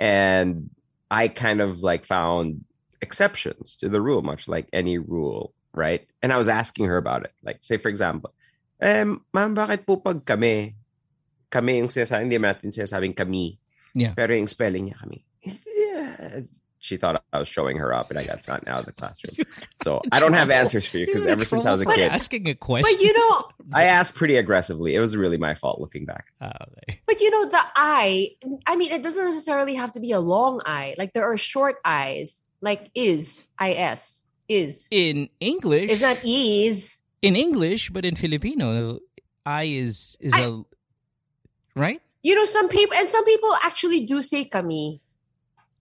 and 0.01 0.69
I 1.13 1.27
kind 1.29 1.61
of 1.61 1.85
like 1.85 2.03
found 2.05 2.65
exceptions 3.01 3.75
to 3.77 3.89
the 3.89 4.01
rule, 4.01 4.21
much 4.25 4.47
like 4.49 4.65
any 4.73 4.97
rule, 4.97 5.53
right? 5.71 6.01
And 6.25 6.33
I 6.33 6.37
was 6.41 6.49
asking 6.49 6.89
her 6.89 6.97
about 6.97 7.23
it. 7.29 7.33
Like, 7.45 7.61
say 7.61 7.77
for 7.77 7.89
example, 7.89 8.33
eh, 8.81 9.05
ma'am, 9.05 9.53
bakit 9.53 9.85
po 9.85 10.01
pag 10.01 10.25
kami, 10.25 10.73
kami 11.53 11.77
yung 11.77 11.93
sinasabi, 11.93 12.25
hindi 12.25 12.41
natin 12.41 12.73
sinasabing 12.73 13.13
kami, 13.15 13.61
Yeah. 13.93 14.17
pero 14.17 14.33
yung 14.33 14.49
spelling 14.49 14.89
niya 14.89 14.97
kami. 14.97 15.21
Yeah. 15.45 16.41
She 16.85 16.97
thought 16.97 17.23
I 17.33 17.39
was 17.39 17.47
showing 17.47 17.77
her 17.77 17.91
up 17.91 18.11
and 18.11 18.19
I 18.19 18.23
got 18.25 18.43
sent 18.43 18.67
out 18.67 18.81
of 18.81 18.85
the 18.85 18.91
classroom. 18.91 19.35
So 19.83 20.01
I 20.11 20.19
don't 20.19 20.33
have 20.33 20.51
answers 20.51 20.85
for 20.85 20.99
you 20.99 21.07
because 21.07 21.25
ever 21.25 21.43
since 21.43 21.65
I 21.65 21.71
was 21.71 21.81
a 21.81 21.85
kid, 21.85 22.11
asking 22.11 22.47
a 22.47 22.53
question. 22.53 22.93
But 22.93 23.01
you 23.01 23.11
know, 23.11 23.49
I 23.73 23.85
asked 23.85 24.13
pretty 24.13 24.35
aggressively. 24.35 24.93
It 24.93 24.99
was 24.99 25.17
really 25.17 25.37
my 25.37 25.55
fault 25.55 25.81
looking 25.81 26.05
back. 26.05 26.25
Oh, 26.39 26.45
okay. 26.45 27.01
but 27.07 27.19
you 27.19 27.31
know, 27.31 27.49
the 27.49 27.59
I, 27.75 28.37
I 28.67 28.75
mean, 28.75 28.91
it 28.91 29.01
doesn't 29.01 29.25
necessarily 29.25 29.73
have 29.73 29.93
to 29.93 29.99
be 29.99 30.11
a 30.11 30.19
long 30.19 30.61
I. 30.63 30.93
Like 30.99 31.13
there 31.13 31.25
are 31.25 31.37
short 31.37 31.77
eyes, 31.83 32.45
like 32.61 32.91
is, 32.93 33.41
I-S, 33.57 34.21
is. 34.47 34.87
in 34.91 35.29
English, 35.39 35.89
It's 35.89 36.01
not 36.01 36.23
is. 36.23 37.01
in 37.23 37.35
English, 37.35 37.89
but 37.89 38.05
in 38.05 38.15
Filipino, 38.15 38.99
I 39.43 39.63
is 39.63 40.17
is 40.21 40.33
I- 40.33 40.41
a 40.41 40.61
right. 41.75 41.99
You 42.21 42.33
know, 42.33 42.45
some 42.45 42.69
people, 42.69 42.95
and 42.97 43.07
some 43.07 43.23
people 43.25 43.53
actually 43.61 44.05
do 44.05 44.23
say 44.23 44.45
kami. 44.45 45.01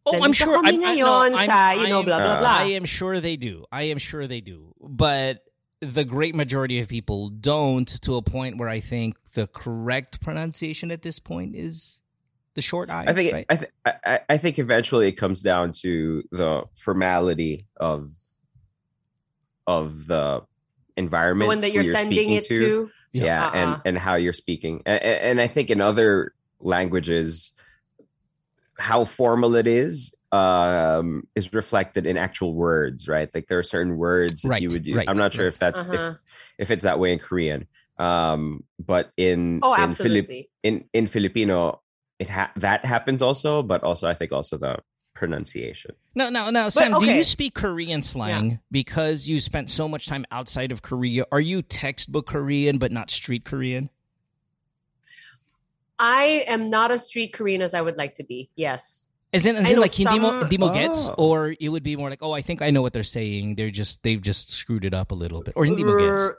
Oh, 0.07 0.23
I'm 0.23 0.33
sure. 0.33 0.57
I'm, 0.59 0.67
I, 0.85 0.95
no, 0.97 1.07
I'm, 1.23 1.33
sa, 1.47 1.71
you 1.73 1.89
know, 1.89 1.97
I'm- 1.97 2.05
blah, 2.05 2.19
blah, 2.19 2.39
blah. 2.41 2.49
I 2.59 2.65
am 2.73 2.85
sure 2.85 3.21
they 3.21 3.37
do. 3.37 3.65
I 3.73 3.85
am 3.85 3.99
sure 3.99 4.27
they 4.27 4.41
do. 4.43 4.75
But 4.81 5.41
the 5.81 6.05
great 6.05 6.35
majority 6.35 6.79
of 6.81 6.89
people 6.89 7.29
don't 7.31 7.89
to 8.03 8.17
a 8.17 8.23
point 8.23 8.59
where 8.59 8.69
I 8.69 8.81
think 8.81 9.17
the 9.33 9.47
correct 9.47 10.21
pronunciation 10.23 10.91
at 10.91 11.03
this 11.03 11.19
point 11.19 11.55
is 11.57 12.01
the 12.55 12.63
short 12.63 12.91
I. 12.91 13.05
I 13.09 13.13
think 13.13 13.33
right? 13.33 13.47
I, 13.49 13.57
th- 13.57 13.71
I 13.85 13.93
I- 14.07 14.21
I 14.31 14.37
think 14.39 14.59
eventually 14.59 15.09
it 15.09 15.13
comes 15.13 15.43
down 15.43 15.73
to 15.83 16.23
the 16.31 16.65
formality 16.75 17.67
of 17.77 18.11
of 19.67 20.07
the 20.07 20.43
environment 20.97 20.97
the 20.97 21.03
environment 21.03 21.49
one 21.49 21.59
that 21.59 21.73
you're 21.73 21.83
who 21.83 21.91
sending 21.93 22.19
speaking 22.19 22.35
it 22.37 22.45
to. 22.45 22.91
Yeah. 23.13 23.25
yeah, 23.25 23.47
Uh-uh. 23.47 23.53
and 23.55 23.83
and 23.87 23.99
how 23.99 24.15
you're 24.17 24.33
speaking 24.33 24.83
and, 24.87 25.03
and 25.03 25.41
i 25.41 25.47
think 25.47 25.71
in 25.71 25.81
other 25.81 26.33
languages 26.61 27.51
how 28.79 29.05
formal 29.05 29.55
it 29.55 29.67
is 29.67 30.15
um 30.33 31.27
is 31.37 31.53
reflected 31.53 32.07
in 32.07 32.17
actual 32.17 32.55
words 32.55 33.07
right 33.07 33.31
like 33.35 33.47
there 33.47 33.59
are 33.59 33.63
certain 33.63 33.97
words 33.97 34.43
that 34.43 34.61
you 34.63 34.69
would 34.69 34.85
use 34.87 34.97
right, 34.97 35.09
i'm 35.09 35.17
not 35.17 35.33
sure 35.33 35.45
right. 35.45 35.55
if 35.55 35.59
that's 35.61 35.85
Uh-huh. 35.85 36.15
if, 36.59 36.69
if 36.69 36.71
it's 36.73 36.83
that 36.83 36.99
way 36.99 37.13
in 37.13 37.19
korean 37.21 37.67
um 37.99 38.65
but 38.85 39.13
in 39.17 39.61
Oh, 39.63 39.75
in, 39.75 39.93
Filip- 39.93 40.25
absolutely. 40.27 40.51
in 40.65 40.85
in 40.93 41.07
filipino 41.07 41.81
it 42.19 42.29
ha- 42.29 42.51
that 42.57 42.85
happens 42.85 43.23
also 43.23 43.63
but 43.63 43.85
also 43.85 44.09
i 44.09 44.15
think 44.15 44.33
also 44.33 44.57
the 44.59 44.79
pronunciation 45.15 45.93
No, 46.17 46.29
no, 46.29 46.51
no, 46.51 46.69
Sam. 46.69 46.91
Do 46.91 46.97
okay. 46.99 47.19
you 47.19 47.25
speak 47.25 47.55
Korean 47.55 48.03
slang 48.03 48.59
because 48.73 49.29
you 49.29 49.39
spent 49.41 49.71
so 49.71 49.89
much 49.89 50.07
time 50.09 50.25
outside 50.33 50.73
of 50.73 50.83
Korea? 50.83 51.25
Are 51.31 51.41
you 51.41 51.63
textbook 51.63 52.27
Korean 52.27 52.79
but 52.79 52.91
not 52.91 53.11
street 53.11 53.45
Korean? 53.45 53.91
I 56.05 56.45
am 56.55 56.69
not 56.69 56.91
as 56.91 57.07
street 57.07 57.33
Korean 57.33 57.63
as 57.63 57.73
I 57.73 57.81
would 57.81 57.97
like 57.97 58.15
to 58.17 58.25
be. 58.25 58.51
Yes. 58.57 59.09
As 59.33 59.47
in, 59.47 59.57
as 59.57 59.69
in 59.69 59.77
know 59.77 59.81
like 59.83 59.93
hindi 59.93 60.19
mo, 60.21 60.29
some- 60.31 60.41
hindi 60.47 60.59
mo 60.59 60.69
gets, 60.71 61.09
Oh. 61.09 61.15
or 61.27 61.55
it 61.59 61.69
would 61.73 61.83
be 61.83 61.97
more 61.97 62.11
like, 62.11 62.23
oh, 62.23 62.33
I 62.33 62.43
think 62.43 62.63
I 62.63 62.71
know 62.71 62.83
what 62.83 62.93
they're 62.93 63.03
saying. 63.21 63.57
They're 63.57 63.71
just 63.83 64.03
they've 64.05 64.21
just 64.21 64.51
screwed 64.51 64.85
it 64.85 64.95
up 64.95 65.11
a 65.11 65.17
little 65.25 65.43
bit, 65.43 65.55
or 65.57 65.65
hindi 65.65 65.83
mo 65.83 65.97
gets. 65.99 66.23
Er, 66.23 66.39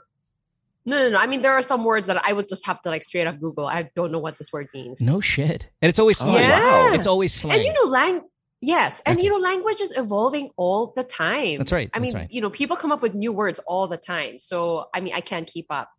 No, 0.86 0.96
no, 1.02 1.08
no. 1.14 1.18
I 1.18 1.26
mean, 1.26 1.42
there 1.42 1.52
are 1.58 1.62
some 1.66 1.82
words 1.82 2.06
that 2.06 2.18
I 2.24 2.32
would 2.32 2.48
just 2.48 2.64
have 2.70 2.80
to 2.82 2.88
like 2.94 3.02
straight 3.02 3.26
up 3.26 3.36
Google. 3.42 3.66
I 3.66 3.90
don't 3.98 4.12
know 4.14 4.22
what 4.26 4.38
this 4.38 4.52
word 4.54 4.68
means. 4.72 5.00
No 5.02 5.18
shit, 5.20 5.60
and 5.82 5.88
it's 5.90 5.98
always 5.98 6.18
Oh, 6.22 6.30
slang. 6.30 6.46
Yeah. 6.48 6.94
It's 6.94 7.08
always 7.10 7.34
slang. 7.34 7.58
And 7.58 7.64
you 7.66 7.72
know, 7.74 7.90
lang 7.90 8.22
yes, 8.62 9.02
and 9.04 9.18
Okay. 9.18 9.24
you 9.26 9.30
know, 9.34 9.40
language 9.50 9.80
is 9.82 9.92
evolving 10.04 10.46
all 10.56 10.94
the 10.96 11.04
time. 11.04 11.58
That's 11.58 11.74
right, 11.74 11.90
I 11.92 11.98
that's 11.98 12.14
mean, 12.14 12.20
right. 12.22 12.30
you 12.30 12.40
know, 12.40 12.50
people 12.60 12.76
come 12.78 12.92
up 12.96 13.02
with 13.02 13.14
new 13.18 13.32
words 13.42 13.58
all 13.66 13.86
the 13.94 13.98
time. 13.98 14.38
So 14.38 14.86
I 14.94 15.00
mean, 15.04 15.12
I 15.12 15.20
can't 15.20 15.46
keep 15.54 15.66
up. 15.68 15.90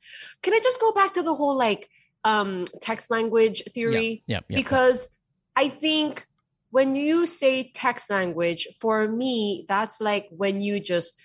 Can 0.41 0.53
I 0.57 0.59
just 0.63 0.79
go 0.79 0.89
back 0.93 1.13
to 1.19 1.21
the 1.21 1.35
whole 1.35 1.55
like 1.67 1.89
um 2.27 2.67
text 2.83 3.07
language 3.07 3.63
theory? 3.71 4.23
yeah, 4.27 4.43
yeah. 4.51 4.57
Because 4.59 5.07
I 5.55 5.71
think 5.71 6.27
when 6.75 6.93
you 6.99 7.23
say 7.25 7.71
text 7.71 8.11
language, 8.11 8.67
for 8.83 9.07
me, 9.07 9.63
that's 9.71 10.03
like 10.03 10.27
when 10.35 10.59
you 10.59 10.83
just 10.83 11.15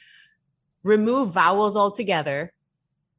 remove 0.86 1.34
vowels 1.34 1.74
altogether, 1.74 2.54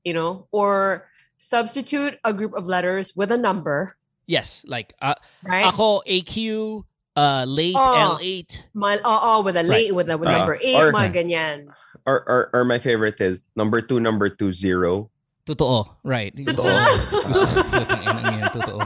you 0.07 0.13
know, 0.15 0.47
or 0.55 1.07
substitute 1.37 2.15
a 2.23 2.31
group 2.31 2.53
of 2.55 2.65
letters 2.67 3.11
with 3.15 3.31
a 3.31 3.37
number, 3.37 3.95
yes, 4.25 4.63
like 4.67 4.93
uh, 5.03 5.15
right? 5.43 5.67
ako 5.67 6.01
AQ, 6.07 6.83
uh, 7.19 7.43
late 7.47 7.75
Oh. 7.75 8.17
L8. 8.19 8.63
Mal, 8.73 8.99
oo, 9.03 9.43
with 9.43 9.55
a 9.59 9.63
Right. 9.67 9.91
late, 9.91 9.91
with 9.95 10.07
a 10.09 10.15
with 10.17 10.31
Uh, 10.31 10.37
number 10.39 10.55
eight, 10.63 10.79
or- 10.79 10.91
mga 10.95 11.11
ganyan. 11.13 11.59
Or, 12.07 12.19
or 12.27 12.39
or 12.51 12.61
my 12.67 12.79
favorite 12.83 13.15
is 13.23 13.39
number 13.55 13.79
two, 13.79 13.99
number 13.99 14.27
two, 14.27 14.51
zero. 14.51 15.07
Totoo, 15.45 15.85
right? 16.03 16.33
Totoo. 16.35 16.55
Gusto- 16.55 17.63
putang 17.63 18.01
ina 18.01 18.31
niya, 18.31 18.51
totoo. 18.53 18.79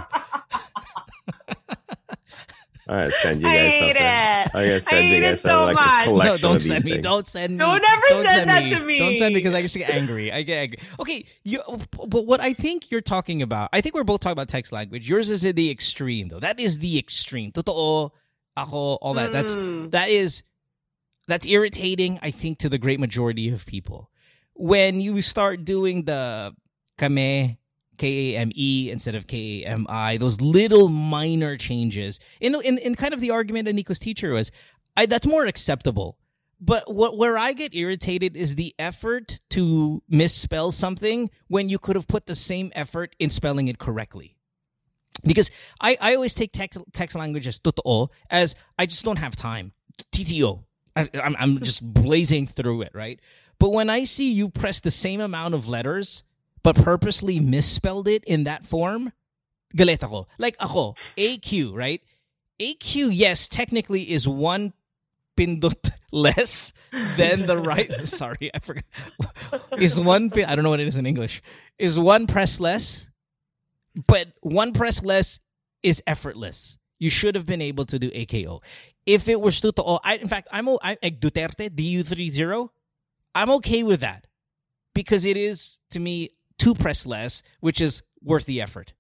I'm 2.89 2.99
gonna 2.99 3.11
send 3.11 3.41
you 3.41 3.47
I 3.49 3.55
guys 3.55 3.71
hate 3.71 3.79
something. 3.81 3.95
it. 3.97 4.55
I'm 4.55 4.67
gonna 4.67 4.81
send 4.81 4.97
I 4.97 5.01
you 5.01 5.09
hate 5.09 5.19
guys 5.19 5.33
it 5.33 5.41
so 5.41 5.65
like 5.65 5.75
much. 5.75 6.07
No, 6.25 6.37
don't 6.37 6.59
send 6.61 6.85
me. 6.85 6.91
things. 6.91 7.03
Don't 7.03 7.27
send 7.27 7.51
me. 7.53 7.57
Don't 7.57 7.83
ever 7.83 8.01
Don't 8.09 8.29
send 8.29 8.49
that 8.49 8.59
to 8.69 8.79
me. 8.79 8.99
Don't 8.99 9.15
send 9.17 9.33
me 9.33 9.39
me. 9.39 9.39
because 9.43 9.53
I 9.53 9.61
just 9.61 9.75
get 9.77 9.89
angry. 9.89 10.31
I 10.31 10.41
get 10.43 10.57
angry. 10.57 10.79
Okay, 11.01 11.25
you. 11.43 11.61
But 12.07 12.25
what 12.25 12.39
I 12.39 12.53
think 12.53 12.89
you're 12.89 13.01
talking 13.01 13.41
about, 13.41 13.69
I 13.73 13.81
think 13.81 13.93
we're 13.93 14.05
both 14.05 14.21
talking 14.21 14.31
about 14.33 14.47
text 14.47 14.71
language. 14.71 15.09
Yours 15.09 15.29
is 15.29 15.43
in 15.43 15.55
the 15.55 15.69
extreme, 15.69 16.29
though. 16.29 16.39
That 16.39 16.61
is 16.61 16.79
the 16.79 16.97
extreme. 16.97 17.51
Totoo, 17.51 18.11
ako, 18.55 18.77
all 19.03 19.13
that. 19.15 19.33
That's 19.33 19.55
Mm. 19.57 19.91
that 19.91 20.07
is 20.09 20.43
that's 21.27 21.45
irritating. 21.45 22.19
I 22.23 22.31
think 22.31 22.57
to 22.59 22.69
the 22.69 22.77
great 22.77 23.01
majority 23.01 23.49
of 23.49 23.65
people 23.65 24.09
when 24.57 24.99
you 24.99 25.21
start 25.21 25.65
doing 25.65 26.03
the 26.03 26.55
kame 26.97 27.57
K 27.97 28.35
A 28.35 28.37
M 28.37 28.51
E 28.55 28.89
instead 28.91 29.15
of 29.15 29.27
K 29.27 29.63
A 29.63 29.67
M 29.67 29.85
I. 29.89 30.17
Those 30.17 30.39
little 30.41 30.87
minor 30.89 31.57
changes. 31.57 32.19
In, 32.39 32.55
in 32.63 32.77
in 32.77 32.95
kind 32.95 33.13
of 33.13 33.19
the 33.19 33.31
argument 33.31 33.65
that 33.65 33.73
Nico's 33.73 33.99
teacher 33.99 34.33
was, 34.33 34.51
I, 34.95 35.05
that's 35.05 35.27
more 35.27 35.45
acceptable. 35.45 36.17
But 36.59 36.91
what 36.91 37.17
where 37.17 37.37
I 37.37 37.53
get 37.53 37.75
irritated 37.75 38.35
is 38.35 38.55
the 38.55 38.73
effort 38.79 39.39
to 39.51 40.01
misspell 40.09 40.71
something 40.71 41.29
when 41.47 41.69
you 41.69 41.77
could 41.77 41.95
have 41.95 42.07
put 42.07 42.25
the 42.25 42.35
same 42.35 42.71
effort 42.73 43.15
in 43.19 43.29
spelling 43.29 43.67
it 43.67 43.77
correctly. 43.77 44.35
Because 45.23 45.49
I, 45.81 45.97
I 45.99 46.15
always 46.15 46.35
take 46.35 46.51
text 46.51 46.79
text 46.93 47.15
language 47.15 47.47
as 47.47 47.59
totoo 47.59 48.09
as 48.29 48.55
I 48.77 48.85
just 48.85 49.03
don't 49.03 49.17
have 49.17 49.35
time. 49.35 49.73
TTO. 50.11 50.63
I, 50.95 51.09
I'm 51.13 51.35
I'm 51.37 51.57
just 51.63 51.81
blazing 51.83 52.47
through 52.47 52.83
it, 52.83 52.91
right? 52.93 53.19
But 53.59 53.71
when 53.73 53.89
I 53.89 54.03
see 54.03 54.31
you 54.31 54.49
press 54.49 54.81
the 54.81 54.91
same 54.91 55.21
amount 55.21 55.53
of 55.53 55.67
letters 55.67 56.23
but 56.63 56.75
purposely 56.75 57.39
misspelled 57.39 58.07
it 58.07 58.23
in 58.25 58.43
that 58.43 58.63
form, 58.63 59.13
galit 59.75 60.03
ako. 60.03 60.27
Like 60.37 60.57
ako, 60.59 60.95
AQ, 61.17 61.73
right? 61.73 62.01
AQ, 62.59 63.09
yes, 63.13 63.47
technically 63.47 64.11
is 64.11 64.27
one 64.27 64.73
pindot 65.37 65.91
less 66.11 66.73
than 67.15 67.45
the 67.45 67.57
right. 67.57 67.89
Sorry, 68.07 68.51
I 68.53 68.59
forgot. 68.59 68.83
Is 69.79 69.99
one 69.99 70.31
I 70.35 70.55
don't 70.55 70.63
know 70.63 70.71
what 70.71 70.81
it 70.81 70.87
is 70.87 70.97
in 70.97 71.05
English. 71.05 71.41
Is 71.79 71.97
one 71.97 72.27
press 72.27 72.59
less, 72.59 73.09
but 74.07 74.27
one 74.41 74.73
press 74.73 75.03
less 75.03 75.39
is 75.83 76.03
effortless. 76.05 76.77
You 76.99 77.09
should 77.09 77.35
have 77.35 77.45
been 77.45 77.61
able 77.61 77.85
to 77.85 77.99
do 77.99 78.09
AKO. 78.09 78.61
If 79.05 79.29
it 79.29 79.39
was 79.39 79.61
totoo, 79.61 79.83
oh, 79.85 79.99
I, 80.03 80.17
in 80.17 80.27
fact, 80.27 80.49
I'm 80.51 80.67
I, 80.67 80.97
Duterte, 81.01 81.69
DU30, 81.69 82.69
I'm 83.37 83.51
okay 83.61 83.83
with 83.83 83.99
that 84.01 84.25
because 84.95 85.23
it 85.23 85.37
is, 85.37 85.77
to 85.91 85.99
me, 85.99 86.29
two 86.57 86.73
press 86.73 87.05
less, 87.05 87.43
which 87.59 87.79
is 87.79 88.01
worth 88.23 88.45
the 88.45 88.61
effort. 88.61 88.93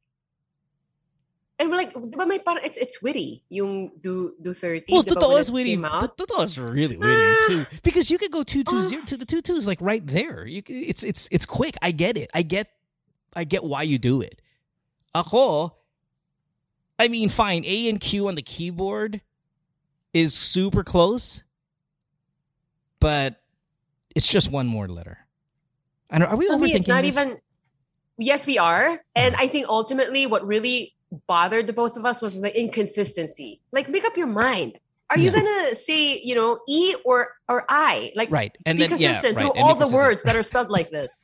And 1.57 1.71
we're 1.71 1.77
like, 1.77 1.93
but 1.93 2.27
my 2.27 2.37
parang 2.37 2.63
it's 2.63 2.77
it's 2.77 3.01
witty. 3.01 3.43
Yung 3.49 3.89
do 3.99 4.35
do 4.39 4.53
thirty. 4.53 4.85
Well, 4.93 5.01
di 5.01 5.15
ba, 5.15 5.19
totoo 5.19 5.39
is 5.39 5.49
it 5.49 5.53
witty. 5.53 5.75
Totoo 5.77 6.43
is 6.43 6.59
really 6.59 6.97
witty 6.97 7.09
ah. 7.09 7.45
too, 7.47 7.65
because 7.81 8.11
you 8.11 8.19
could 8.19 8.29
go 8.31 8.43
two 8.43 8.63
two 8.63 8.77
ah. 8.77 8.81
zero 8.81 9.01
to 9.05 9.17
the 9.17 9.25
two 9.25 9.41
two 9.41 9.55
is 9.55 9.65
like 9.65 9.81
right 9.81 10.05
there. 10.05 10.45
You, 10.45 10.61
it's 10.67 11.03
it's 11.03 11.27
it's 11.31 11.47
quick. 11.47 11.75
I 11.81 11.89
get 11.89 12.15
it. 12.15 12.29
I 12.31 12.43
get 12.43 12.69
I 13.35 13.43
get 13.43 13.63
why 13.63 13.81
you 13.81 13.97
do 13.97 14.21
it. 14.21 14.39
Ako, 15.15 15.73
I 16.99 17.07
mean, 17.07 17.29
fine. 17.29 17.65
A 17.65 17.89
and 17.89 17.99
Q 17.99 18.27
on 18.27 18.35
the 18.35 18.43
keyboard 18.43 19.21
is 20.13 20.35
super 20.35 20.83
close, 20.83 21.43
but 22.99 23.41
it's 24.15 24.27
just 24.27 24.51
one 24.51 24.67
more 24.67 24.87
letter. 24.87 25.19
I 26.09 26.19
don't, 26.19 26.29
are 26.29 26.37
we 26.37 26.47
For 26.47 26.53
overthinking 26.53 26.75
it's 26.75 26.87
not 26.87 27.03
this? 27.03 27.17
even. 27.17 27.37
Yes, 28.17 28.47
we 28.47 28.57
are, 28.57 28.99
and 29.15 29.35
I 29.35 29.47
think 29.47 29.67
ultimately, 29.67 30.25
what 30.25 30.45
really 30.45 30.93
bothered 31.27 31.67
the 31.67 31.73
both 31.73 31.97
of 31.97 32.05
us 32.05 32.21
was 32.21 32.39
the 32.39 32.59
inconsistency. 32.59 33.61
Like, 33.71 33.89
make 33.89 34.05
up 34.05 34.17
your 34.17 34.27
mind. 34.27 34.79
Are 35.09 35.17
you 35.17 35.31
Yeah. 35.31 35.41
gonna 35.43 35.75
say, 35.75 36.19
you 36.21 36.35
know, 36.35 36.59
E 36.67 36.95
or 37.05 37.29
or 37.47 37.63
I? 37.69 38.11
Like, 38.15 38.29
right. 38.31 38.55
And 38.65 38.77
be 38.77 38.87
then 38.87 38.97
yeah, 38.99 39.07
consistent 39.13 39.37
right. 39.37 39.41
through 39.43 39.53
and 39.53 39.63
all 39.63 39.75
the 39.75 39.95
words 39.95 40.23
that 40.23 40.35
are 40.35 40.43
spelled 40.43 40.69
like 40.69 40.89
this. 40.89 41.21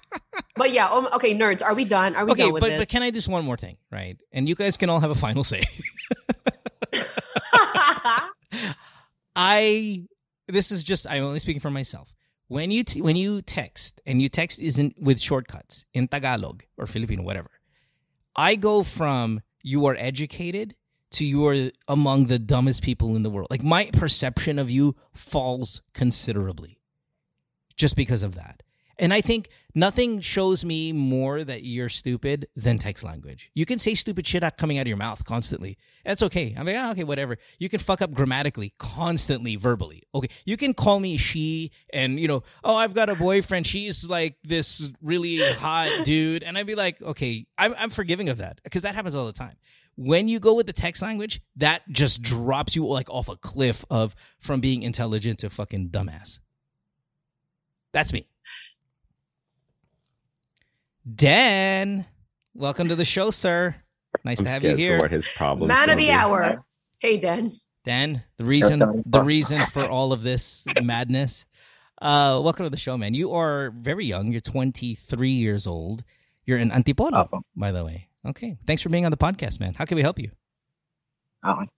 but 0.56 0.70
yeah, 0.70 0.88
um, 0.88 1.08
okay, 1.14 1.34
nerds, 1.34 1.62
are 1.62 1.74
we 1.74 1.84
done? 1.84 2.14
Are 2.16 2.24
we 2.24 2.32
Okay, 2.32 2.44
done 2.44 2.52
with 2.54 2.60
but 2.62 2.68
this? 2.70 2.80
but 2.82 2.88
can 2.88 3.02
I 3.02 3.10
just 3.10 3.28
one 3.28 3.44
more 3.44 3.56
thing, 3.56 3.76
right? 3.90 4.16
And 4.32 4.48
you 4.48 4.54
guys 4.54 4.76
can 4.76 4.88
all 4.90 5.00
have 5.00 5.10
a 5.10 5.14
final 5.16 5.44
say. 5.44 5.62
I 9.36 10.04
this 10.46 10.72
is 10.72 10.84
just 10.84 11.06
I'm 11.08 11.24
only 11.24 11.40
speaking 11.40 11.60
for 11.60 11.70
myself. 11.70 12.12
When 12.48 12.70
you 12.70 12.82
t- 12.82 13.02
when 13.02 13.16
you 13.16 13.42
text 13.42 14.00
and 14.06 14.20
you 14.20 14.28
text 14.28 14.58
isn't 14.58 15.00
with 15.00 15.20
shortcuts 15.20 15.84
in 15.92 16.08
Tagalog 16.08 16.64
or 16.76 16.86
Filipino 16.86 17.22
whatever. 17.22 17.50
I 18.34 18.54
go 18.54 18.82
from 18.82 19.42
you 19.62 19.86
are 19.86 19.96
educated 19.98 20.74
to 21.10 21.24
you 21.24 21.46
are 21.46 21.70
among 21.86 22.26
the 22.26 22.38
dumbest 22.38 22.82
people 22.82 23.16
in 23.16 23.22
the 23.22 23.30
world. 23.30 23.48
Like 23.50 23.62
my 23.62 23.90
perception 23.92 24.58
of 24.58 24.70
you 24.70 24.96
falls 25.12 25.82
considerably 25.92 26.78
just 27.76 27.96
because 27.96 28.22
of 28.22 28.34
that. 28.34 28.62
And 28.98 29.14
I 29.14 29.20
think 29.20 29.48
nothing 29.76 30.20
shows 30.20 30.64
me 30.64 30.92
more 30.92 31.44
that 31.44 31.62
you're 31.62 31.88
stupid 31.88 32.48
than 32.56 32.78
text 32.78 33.04
language. 33.04 33.50
You 33.54 33.64
can 33.64 33.78
say 33.78 33.94
stupid 33.94 34.26
shit 34.26 34.42
out 34.42 34.56
coming 34.56 34.76
out 34.78 34.82
of 34.82 34.88
your 34.88 34.96
mouth 34.96 35.24
constantly. 35.24 35.78
That's 36.04 36.22
okay. 36.24 36.54
I'm 36.58 36.66
like, 36.66 36.76
ah, 36.76 36.90
okay, 36.90 37.04
whatever. 37.04 37.38
You 37.60 37.68
can 37.68 37.78
fuck 37.78 38.02
up 38.02 38.12
grammatically, 38.12 38.74
constantly, 38.78 39.54
verbally. 39.54 40.02
Okay. 40.14 40.28
You 40.44 40.56
can 40.56 40.74
call 40.74 40.98
me 40.98 41.16
she 41.16 41.70
and, 41.92 42.18
you 42.18 42.26
know, 42.26 42.42
oh, 42.64 42.74
I've 42.74 42.94
got 42.94 43.08
a 43.08 43.14
boyfriend. 43.14 43.68
She's 43.68 44.08
like 44.08 44.36
this 44.42 44.90
really 45.00 45.38
hot 45.52 46.04
dude. 46.04 46.42
And 46.42 46.58
I'd 46.58 46.66
be 46.66 46.74
like, 46.74 47.00
okay, 47.00 47.46
I'm, 47.56 47.74
I'm 47.78 47.90
forgiving 47.90 48.28
of 48.28 48.38
that 48.38 48.60
because 48.64 48.82
that 48.82 48.96
happens 48.96 49.14
all 49.14 49.26
the 49.26 49.32
time. 49.32 49.56
When 49.94 50.28
you 50.28 50.40
go 50.40 50.54
with 50.54 50.66
the 50.66 50.72
text 50.72 51.02
language, 51.02 51.40
that 51.56 51.82
just 51.90 52.22
drops 52.22 52.74
you 52.74 52.86
like 52.86 53.10
off 53.10 53.28
a 53.28 53.36
cliff 53.36 53.84
of 53.90 54.14
from 54.38 54.60
being 54.60 54.82
intelligent 54.82 55.40
to 55.40 55.50
fucking 55.50 55.90
dumbass. 55.90 56.38
That's 57.92 58.12
me. 58.12 58.28
Dan, 61.14 62.04
welcome 62.54 62.88
to 62.88 62.94
the 62.96 63.04
show, 63.04 63.30
sir. 63.30 63.74
Nice 64.24 64.40
I'm 64.40 64.44
to 64.44 64.50
have 64.50 64.64
you 64.64 64.76
here. 64.76 64.98
for 64.98 65.04
what 65.04 65.10
his 65.10 65.26
problems. 65.26 65.68
Man 65.68 65.90
of 65.90 65.96
the 65.96 66.06
be. 66.06 66.10
hour. 66.10 66.64
Hey, 66.98 67.18
Dan. 67.18 67.52
Dan, 67.84 68.22
the 68.36 68.44
reason 68.44 68.78
sorry. 68.78 69.02
the 69.06 69.22
reason 69.22 69.64
for 69.66 69.88
all 69.88 70.12
of 70.12 70.22
this 70.22 70.66
madness. 70.82 71.46
Uh, 72.02 72.40
welcome 72.42 72.66
to 72.66 72.70
the 72.70 72.76
show, 72.76 72.98
man. 72.98 73.14
You 73.14 73.32
are 73.32 73.70
very 73.70 74.04
young. 74.04 74.32
You're 74.32 74.40
23 74.40 75.30
years 75.30 75.66
old. 75.66 76.04
You're 76.44 76.58
in 76.58 76.70
Antipolo, 76.70 77.42
by 77.56 77.72
the 77.72 77.84
way. 77.84 78.08
Okay. 78.26 78.58
Thanks 78.66 78.82
for 78.82 78.88
being 78.88 79.04
on 79.04 79.10
the 79.10 79.16
podcast, 79.16 79.60
man. 79.60 79.74
How 79.74 79.84
can 79.84 79.96
we 79.96 80.02
help 80.02 80.18
you? 80.18 80.30
Okay. 81.46 81.68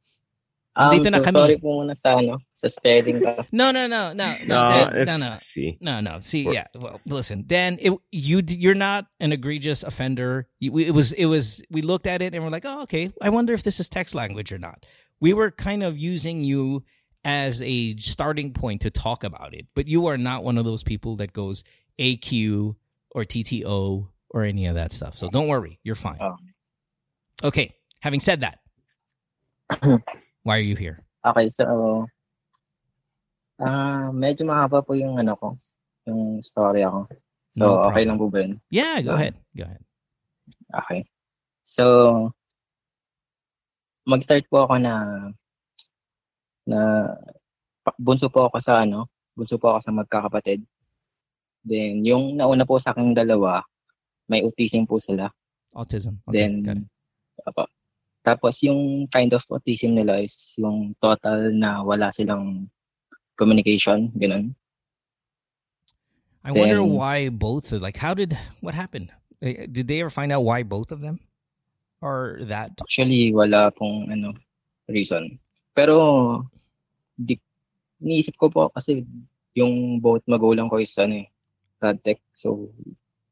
Um, 0.76 0.92
Dito 0.94 1.10
na 1.10 1.18
so 1.18 1.24
kami. 1.24 1.38
sorry 1.38 1.58
po 1.58 1.82
muna 1.82 1.98
sa 1.98 2.18
ano, 2.18 2.38
sa 2.54 2.68
spelling 2.68 3.20
ko. 3.20 3.44
No, 3.52 3.72
no, 3.72 3.86
no, 3.90 4.12
no, 4.12 4.36
no, 4.38 4.44
No, 4.46 4.70
Dan, 4.70 4.92
no, 4.94 5.02
it's 5.02 5.18
no. 5.20 5.36
see. 5.40 5.78
No, 5.80 6.00
no. 6.00 6.18
See, 6.20 6.44
We're- 6.46 6.54
yeah. 6.54 6.66
Well, 6.78 7.00
listen, 7.06 7.42
Dan. 7.46 7.76
It, 7.80 7.92
you 8.12 8.40
you're 8.46 8.78
not 8.78 9.06
an 9.18 9.32
egregious 9.32 9.82
offender. 9.82 10.46
You, 10.60 10.70
we- 10.72 10.86
it 10.86 10.94
was 10.94 11.12
it 11.12 11.26
was. 11.26 11.60
We 11.70 11.82
looked 11.82 12.06
at 12.06 12.22
it 12.22 12.34
and 12.34 12.44
we're 12.44 12.50
like, 12.54 12.64
oh, 12.64 12.82
okay. 12.82 13.12
I 13.20 13.30
wonder 13.30 13.52
if 13.52 13.62
this 13.64 13.80
is 13.80 13.88
text 13.88 14.14
language 14.14 14.52
or 14.52 14.58
not. 14.58 14.86
We 15.18 15.34
were 15.34 15.50
kind 15.50 15.82
of 15.82 15.98
using 15.98 16.40
you 16.40 16.84
as 17.24 17.60
a 17.62 17.96
starting 17.98 18.54
point 18.54 18.80
to 18.82 18.90
talk 18.90 19.24
about 19.24 19.52
it, 19.52 19.66
but 19.74 19.86
you 19.88 20.06
are 20.06 20.16
not 20.16 20.44
one 20.44 20.56
of 20.56 20.64
those 20.64 20.82
people 20.82 21.16
that 21.16 21.32
goes 21.34 21.64
AQ 21.98 22.76
or 23.10 23.24
TTO 23.24 24.06
or 24.30 24.44
any 24.44 24.64
of 24.66 24.76
that 24.76 24.92
stuff. 24.92 25.18
So 25.18 25.28
don't 25.28 25.48
worry, 25.48 25.80
you're 25.82 25.96
fine. 25.98 26.16
Oh. 26.22 26.36
Okay. 27.44 27.74
Having 28.00 28.20
said 28.20 28.40
that, 28.40 28.60
Why 30.42 30.56
are 30.58 30.64
you 30.64 30.76
here? 30.76 31.04
Okay, 31.20 31.52
so 31.52 31.64
ah 33.60 34.08
medyo 34.10 34.48
mahaba 34.48 34.80
po 34.80 34.96
yung 34.96 35.20
ano 35.20 35.36
ko, 35.36 35.48
yung 36.08 36.40
story 36.40 36.80
ako. 36.80 37.04
So, 37.50 37.60
No 37.66 37.82
okay 37.90 38.06
lang 38.06 38.16
po 38.16 38.30
ba 38.30 38.46
yun? 38.46 38.62
Yeah, 38.70 39.02
go 39.02 39.12
Ah. 39.12 39.18
ahead. 39.20 39.34
Go 39.52 39.66
ahead. 39.66 39.82
Okay. 40.70 41.00
So, 41.66 41.84
mag-start 44.06 44.46
po 44.46 44.64
ako 44.64 44.78
na 44.78 44.94
na 46.64 46.78
bunso 47.98 48.30
po 48.30 48.46
ako 48.46 48.62
sa 48.62 48.86
ano, 48.86 49.10
bunso 49.34 49.58
po 49.58 49.74
ako 49.74 49.78
sa 49.82 49.92
magkakapatid. 49.92 50.62
Then, 51.66 52.06
yung 52.06 52.38
nauna 52.38 52.64
po 52.64 52.78
sa 52.80 52.94
aking 52.94 53.12
dalawa, 53.12 53.60
may 54.30 54.40
autism 54.40 54.86
po 54.88 54.96
sila. 55.02 55.28
Autism. 55.76 56.22
Okay, 56.24 56.32
Then, 56.38 56.52
got 56.64 56.78
it. 56.80 56.86
Apo. 57.44 57.64
Tapos 58.20 58.60
yung 58.60 59.08
kind 59.08 59.32
of 59.32 59.40
autism 59.48 59.96
nila 59.96 60.20
is 60.20 60.52
yung 60.60 60.92
total 61.00 61.48
na 61.56 61.80
wala 61.80 62.12
silang 62.12 62.68
communication, 63.40 64.12
ganun. 64.20 64.52
I 66.44 66.52
wonder 66.52 66.80
then- 66.80 66.92
why 66.92 67.28
both. 67.28 67.72
Like, 67.72 67.96
how 67.96 68.12
did 68.14 68.36
what 68.60 68.74
happened? 68.74 69.12
Eh, 69.40 69.64
Did 69.68 69.88
they 69.88 70.00
ever 70.00 70.12
find 70.12 70.32
out 70.32 70.44
why 70.44 70.62
both 70.62 70.92
of 70.92 71.00
them 71.00 71.20
are 72.04 72.40
that? 72.48 72.76
Actually, 72.80 73.32
wala 73.32 73.72
pong 73.72 74.12
ano, 74.12 74.36
reason. 74.88 75.40
Pero, 75.72 76.44
di, 77.16 77.40
iniisip 78.04 78.36
ko 78.36 78.48
po 78.52 78.68
kasi 78.68 79.04
yung 79.56 80.00
both 80.00 80.24
magulang 80.28 80.68
ko 80.68 80.76
is 80.76 80.92
ano 81.00 81.24
eh, 81.24 81.28
Radtech. 81.80 82.20
So, 82.36 82.68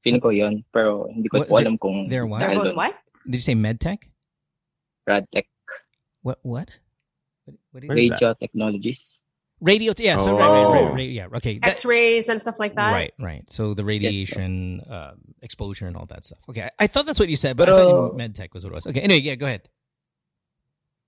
feeling 0.00 0.21
ko 0.21 0.33
yun. 0.33 0.64
Pero 0.73 1.09
hindi 1.12 1.28
ko 1.28 1.45
What- 1.45 1.49
po 1.49 1.54
alam 1.61 1.76
kung 1.76 2.09
they're 2.09 2.25
what? 2.28 2.40
They're 2.40 2.57
both 2.57 2.76
what? 2.76 2.97
Did 3.28 3.37
you 3.40 3.45
say 3.45 3.57
medtech? 3.57 4.09
Radtech. 5.09 5.49
What? 6.23 6.38
What? 6.45 6.69
What, 7.49 7.57
what 7.73 7.81
did 7.81 7.88
that? 7.88 7.97
Radio 7.97 8.35
Technologies. 8.37 9.21
Radio. 9.61 9.91
Yeah. 9.99 10.19
So 10.23 10.37
right, 10.37 10.47
right, 10.47 10.69
right, 10.71 10.85
Oh. 10.87 10.95
right. 10.95 11.11
Yeah. 11.11 11.27
Okay. 11.41 11.59
that- 11.59 11.75
X-rays 11.81 12.29
and 12.29 12.38
stuff 12.38 12.61
like 12.61 12.77
that. 12.77 12.93
Right, 12.93 13.15
right. 13.19 13.43
So 13.50 13.75
the 13.75 13.83
Yes, 13.83 13.88
radiation 13.88 14.81
uh, 14.87 15.15
exposure 15.43 15.87
and 15.88 15.97
all 15.97 16.07
that 16.12 16.25
stuff. 16.29 16.38
Okay, 16.53 16.62
I, 16.62 16.85
I 16.85 16.87
thought 16.87 17.07
that's 17.07 17.19
what 17.19 17.29
you 17.33 17.35
said, 17.41 17.57
but 17.57 17.67
I 17.69 17.73
thought 17.73 18.12
you 18.12 18.17
med 18.17 18.37
tech 18.37 18.53
was 18.55 18.62
what 18.62 18.71
it 18.71 18.79
was. 18.79 18.87
Okay, 18.87 19.00
anyway, 19.00 19.19
yeah, 19.25 19.35
go 19.35 19.47
ahead. 19.50 19.67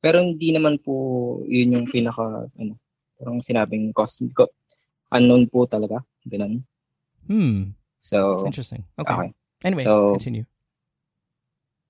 Pero 0.02 0.18
hindi 0.24 0.50
naman 0.50 0.80
po 0.82 1.44
yun 1.46 1.76
yung 1.76 1.86
pinaka, 1.86 2.48
ano, 2.58 2.74
parang 3.20 3.38
sinabing 3.44 3.92
cause. 3.94 4.18
Hindi 4.18 4.32
ko, 4.34 4.48
unknown 5.12 5.46
po 5.46 5.68
talaga. 5.68 6.00
Ganun. 6.26 6.64
Hmm, 7.28 7.76
So, 8.00 8.42
interesting. 8.48 8.82
Okay. 8.98 9.12
okay. 9.12 9.30
Anyway, 9.62 9.84
So- 9.84 10.16
continue. 10.16 10.48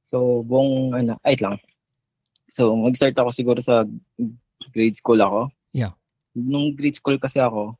So, 0.04 0.42
buong, 0.42 0.90
ano, 0.92 1.14
ay 1.22 1.38
lang. 1.38 1.56
So, 2.50 2.74
mag-start 2.74 3.14
ako 3.14 3.30
siguro 3.30 3.60
sa 3.62 3.86
grade 4.74 4.98
school 4.98 5.22
ako. 5.22 5.54
Yeah. 5.70 5.94
Nung 6.34 6.74
grade 6.74 6.98
school 6.98 7.14
kasi 7.22 7.38
ako, 7.38 7.78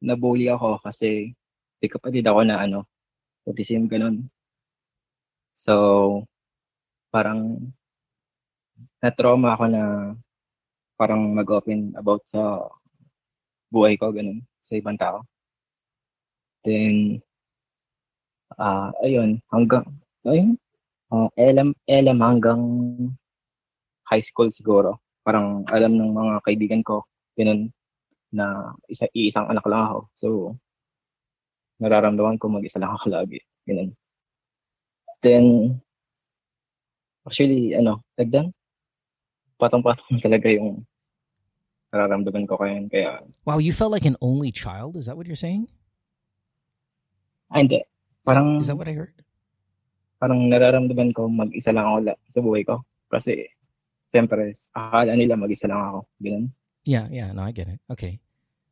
nabully 0.00 0.48
ako 0.48 0.80
kasi 0.80 1.36
may 1.84 1.92
kapatid 1.92 2.24
ako 2.24 2.40
na 2.48 2.64
ano, 2.64 2.88
autism, 3.44 3.92
ganun. 3.92 4.32
So, 5.52 6.24
parang 7.12 7.70
na-trauma 9.04 9.52
ako 9.52 9.64
na 9.68 9.82
parang 10.96 11.36
mag-open 11.36 11.92
about 11.98 12.24
sa 12.24 12.64
buhay 13.68 14.00
ko, 14.00 14.08
ganun, 14.08 14.40
sa 14.64 14.72
ibang 14.80 14.96
tao. 14.96 15.20
Then, 16.64 17.20
ah 18.56 18.94
ayun, 19.04 19.42
hanggang, 19.52 19.84
ayun, 20.24 20.56
ah 21.12 21.28
LM, 21.36 21.76
LM 21.90 22.20
hanggang 22.22 22.62
high 24.12 24.20
school 24.20 24.52
siguro. 24.52 25.00
Parang 25.24 25.64
alam 25.72 25.96
ng 25.96 26.12
mga 26.12 26.34
kaibigan 26.44 26.82
ko, 26.84 27.08
ganun, 27.32 27.72
na 28.28 28.72
isa, 28.88 29.08
iisang 29.16 29.48
anak 29.48 29.64
lang 29.64 29.88
ako. 29.88 29.98
So, 30.12 30.26
nararamdaman 31.80 32.36
ko 32.36 32.52
mag-isa 32.52 32.76
lang 32.76 32.92
ako 32.92 33.08
lagi. 33.08 33.40
Ganun. 33.64 33.96
Then, 35.22 35.44
actually, 37.24 37.72
ano, 37.72 38.02
tagdan, 38.18 38.50
patong-patong 39.56 40.18
talaga 40.24 40.48
yung 40.50 40.82
nararamdaman 41.92 42.48
ko 42.48 42.56
kaya. 42.58 42.82
Kaya, 42.88 43.10
Wow, 43.46 43.58
you 43.58 43.70
felt 43.72 43.92
like 43.94 44.08
an 44.08 44.18
only 44.20 44.50
child. 44.50 44.96
Is 44.96 45.06
that 45.06 45.16
what 45.16 45.26
you're 45.26 45.38
saying? 45.38 45.68
ah, 47.52 47.60
hindi. 47.60 47.84
Parang, 48.24 48.58
Is 48.64 48.68
that 48.72 48.78
what 48.80 48.88
I 48.88 48.96
heard? 48.96 49.14
parang 50.22 50.46
nararamdaman 50.46 51.10
ko 51.12 51.26
mag-isa 51.26 51.74
lang 51.74 51.82
ako 51.82 52.14
sa 52.30 52.40
buhay 52.40 52.62
ko. 52.62 52.78
Kasi, 53.10 53.42
siyempre, 54.14 54.52
akala 54.76 55.12
ah, 55.12 55.16
nila 55.16 55.36
mag-isa 55.36 55.66
lang 55.68 55.80
ako. 55.80 56.06
Ganun. 56.22 56.50
Yeah, 56.84 57.08
yeah. 57.10 57.32
No, 57.32 57.42
I 57.42 57.52
get 57.52 57.68
it. 57.68 57.80
Okay. 57.90 58.20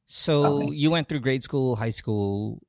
So 0.06 0.62
Okay. 0.66 0.74
you 0.74 0.90
went 0.90 1.08
through 1.08 1.20
grade 1.20 1.42
school, 1.42 1.76
high 1.76 1.94
school, 1.94 2.60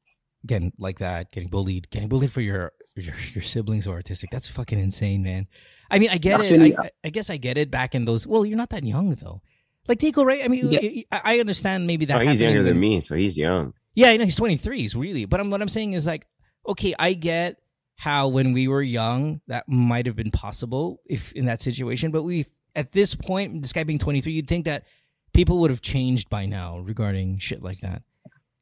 again 0.44 0.72
like 0.78 1.00
that, 1.00 1.32
getting 1.32 1.50
bullied, 1.50 1.90
getting 1.90 2.10
bullied 2.10 2.32
for 2.32 2.42
your 2.42 2.72
your, 2.96 3.16
your 3.34 3.42
siblings 3.42 3.86
who 3.86 3.92
are 3.92 4.02
autistic. 4.02 4.30
That's 4.32 4.48
fucking 4.48 4.80
insane, 4.80 5.24
man. 5.24 5.48
I 5.90 6.00
mean, 6.00 6.10
I 6.10 6.18
get 6.18 6.40
Actually, 6.40 6.72
it. 6.72 6.80
I, 6.80 6.86
uh, 6.86 6.90
I 7.04 7.10
guess 7.10 7.30
I 7.30 7.38
get 7.38 7.58
it. 7.58 7.72
Back 7.72 7.96
in 7.96 8.06
those, 8.06 8.26
well, 8.28 8.46
you're 8.46 8.58
not 8.58 8.70
that 8.70 8.84
young 8.84 9.16
though. 9.16 9.42
Like 9.88 10.02
Nico, 10.02 10.24
right? 10.24 10.44
I 10.44 10.48
mean, 10.48 10.72
Yeah. 10.72 11.04
I 11.12 11.36
I 11.36 11.40
understand 11.40 11.88
maybe 11.88 12.06
that. 12.06 12.22
Oh, 12.22 12.26
he's 12.26 12.42
younger 12.42 12.64
than 12.64 12.80
me, 12.80 13.02
so 13.02 13.16
he's 13.16 13.38
young. 13.38 13.74
Yeah, 13.96 14.10
I 14.10 14.18
know 14.18 14.24
he's 14.24 14.38
23. 14.38 14.80
He's 14.80 14.96
really, 14.96 15.26
but 15.26 15.40
I'm, 15.42 15.50
what 15.50 15.62
I'm 15.62 15.68
saying 15.68 15.94
is 15.94 16.08
like, 16.08 16.26
okay, 16.66 16.94
I 16.98 17.14
get 17.14 17.60
how 17.98 18.30
when 18.30 18.54
we 18.54 18.68
were 18.68 18.82
young 18.82 19.42
that 19.48 19.68
might 19.68 20.06
have 20.06 20.16
been 20.16 20.32
possible 20.32 21.02
if 21.10 21.34
in 21.34 21.46
that 21.46 21.62
situation, 21.62 22.12
but 22.12 22.24
we 22.24 22.46
at 22.76 22.92
this 22.92 23.16
point, 23.16 23.62
this 23.62 23.74
guy 23.74 23.84
being 23.84 24.00
23, 24.00 24.34
you'd 24.34 24.48
think 24.48 24.66
that 24.66 24.86
people 25.34 25.60
would 25.60 25.70
have 25.70 25.82
changed 25.82 26.30
by 26.30 26.46
now 26.46 26.80
regarding 26.80 27.38
shit 27.38 27.64
like 27.64 27.80
that. 27.80 28.04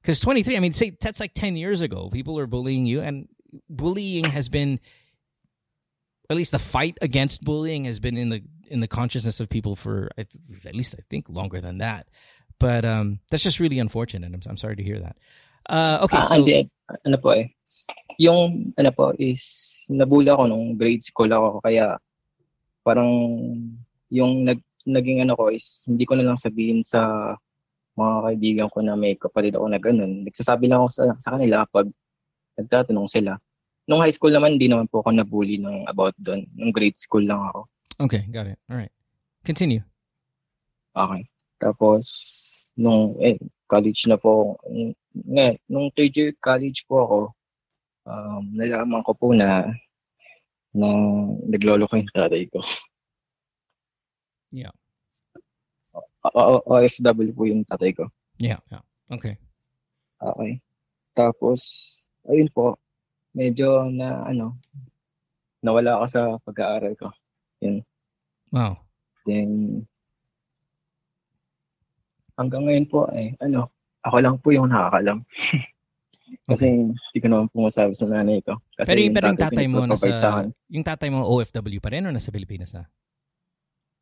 Because 0.02 0.19
23, 0.19 0.58
I 0.58 0.60
mean, 0.60 0.74
say 0.74 0.95
that's 1.00 1.19
like 1.19 1.34
10 1.34 1.58
years 1.58 1.82
ago. 1.82 2.10
People 2.10 2.39
are 2.39 2.48
bullying 2.48 2.86
you, 2.86 3.02
and 3.02 3.28
bullying 3.69 4.26
has 4.26 4.50
been, 4.50 4.80
at 6.30 6.38
least 6.38 6.52
the 6.52 6.60
fight 6.60 6.98
against 7.02 7.43
bullying 7.43 7.86
has 7.86 8.00
been 8.00 8.17
in 8.17 8.30
the 8.30 8.43
in 8.69 8.82
the 8.82 8.88
consciousness 8.88 9.39
of 9.39 9.50
people 9.50 9.76
for 9.76 10.10
at 10.17 10.76
least 10.76 10.93
I 10.98 11.02
think 11.10 11.28
longer 11.28 11.60
than 11.60 11.80
that. 11.80 12.08
But 12.60 12.86
um, 12.86 13.19
that's 13.32 13.43
just 13.43 13.60
really 13.60 13.80
unfortunate. 13.80 14.32
I'm, 14.34 14.41
I'm 14.48 14.58
sorry 14.58 14.76
to 14.76 14.84
hear 14.84 15.00
that. 15.00 15.17
Uh, 15.69 16.00
okay, 16.04 16.17
Ah, 16.17 16.22
so 16.22 16.36
hindi, 16.36 16.69
ano 17.06 17.17
po 17.17 17.30
eh. 17.32 17.48
Yung, 18.19 18.74
ano 18.76 18.91
po, 18.91 19.13
is, 19.15 19.86
nabula 19.88 20.36
ako 20.36 20.43
nung 20.48 20.76
grade 20.76 21.04
school 21.04 21.32
ako. 21.32 21.62
Kaya, 21.63 21.95
parang, 22.84 23.08
yung 24.10 24.45
nag, 24.45 24.60
naging 24.86 25.22
ano 25.24 25.38
ko 25.38 25.54
is, 25.54 25.86
hindi 25.86 26.06
ko 26.06 26.17
na 26.17 26.26
lang 26.26 26.38
sabihin 26.38 26.82
sa 26.82 27.34
mga 27.98 28.15
kaibigan 28.26 28.69
ko 28.72 28.80
na 28.82 28.93
may 28.95 29.13
kapatid 29.15 29.56
ako 29.56 29.65
na 29.69 29.80
ganun. 29.82 30.26
Nagsasabi 30.26 30.69
lang 30.69 30.84
ako 30.84 30.89
sa, 30.93 31.04
sa 31.19 31.30
kanila 31.36 31.67
pag 31.69 31.88
nagtatanong 32.60 33.08
sila. 33.10 33.38
Nung 33.89 34.06
high 34.06 34.13
school 34.13 34.34
naman, 34.34 34.56
hindi 34.58 34.69
naman 34.69 34.88
po 34.88 35.02
ako 35.02 35.12
nabully 35.13 35.58
ng 35.58 35.89
about 35.89 36.13
doon. 36.22 36.45
Nung 36.54 36.69
grade 36.69 36.98
school 36.98 37.26
lang 37.26 37.41
ako. 37.50 37.65
okay, 38.06 38.24
got 38.30 38.48
it. 38.48 38.60
All 38.69 38.78
right, 38.78 38.93
continue. 39.43 39.82
Okay. 40.93 41.24
Tapos, 41.60 42.06
nung 42.80 43.19
eh, 43.19 43.36
college 43.67 44.08
na 44.08 44.15
po, 44.15 44.56
ng- 44.72 44.95
nga, 45.36 45.52
nung 45.67 45.91
third 45.91 46.15
year 46.15 46.32
college 46.39 46.88
po 46.88 46.95
ako, 47.04 47.19
um, 48.08 48.43
nalaman 48.56 49.04
ko 49.04 49.12
po 49.13 49.36
na 49.36 49.67
na 50.69 50.88
naglolo 51.50 51.89
ko 51.89 51.98
yung 51.98 52.13
tatay 52.13 52.45
ko. 52.48 52.62
Yeah. 54.49 54.73
O- 56.25 56.35
o- 56.35 56.63
OFW 56.67 57.31
po 57.31 57.47
yung 57.47 57.63
tatay 57.63 57.95
ko. 57.95 58.09
Yeah, 58.38 58.59
yeah. 58.69 58.83
Okay. 59.09 59.39
Okay. 60.19 60.51
Tapos, 61.15 61.59
ayun 62.27 62.51
po, 62.51 62.75
medyo 63.31 63.88
na 63.88 64.27
ano, 64.27 64.59
nawala 65.63 65.99
ako 65.99 66.05
sa 66.07 66.21
pag-aaral 66.43 66.93
ko. 66.99 67.12
Wow. 68.51 68.79
Then, 69.27 69.83
hanggang 72.35 72.65
ngayon 72.65 72.88
po, 72.88 73.05
eh, 73.12 73.35
ano, 73.43 73.69
ako 74.01 74.17
lang 74.23 74.35
po 74.39 74.49
yung 74.55 74.71
nakakalam. 74.71 75.23
Kasi 76.49 76.65
hindi 76.69 77.17
ko 77.19 77.27
naman 77.27 77.49
po 77.49 77.65
masabi 77.65 77.93
sa 77.97 78.05
nanay 78.05 78.39
ko. 78.45 78.57
Kasi 78.77 78.89
Pero 78.93 78.99
yung, 79.01 79.15
pero 79.17 79.25
yung 79.33 79.39
tatay 79.41 79.49
tatay 79.49 79.65
mo 79.65 79.77
sa 79.81 79.89
nasa, 79.89 80.29
akin. 80.29 80.47
yung 80.69 80.85
tatay 80.85 81.09
mo 81.09 81.19
OFW 81.25 81.81
pa 81.81 81.89
rin 81.89 82.05
or 82.05 82.13
nasa 82.13 82.29
Pilipinas 82.29 82.69
na? 82.73 82.85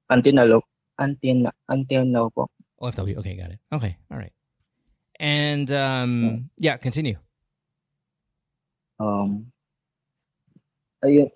Until 0.10 0.34
now, 0.34 0.62
until, 0.98 1.52
until 1.68 2.06
now 2.06 2.30
po. 2.30 2.50
OFW. 2.82 3.18
Okay, 3.18 3.36
got 3.36 3.52
it. 3.52 3.60
Okay, 3.74 3.98
all 4.12 4.18
right. 4.18 4.32
And 5.20 5.72
um, 5.72 6.50
yeah, 6.58 6.78
continue. 6.78 7.18
Um, 9.00 9.52
ayun. 11.04 11.30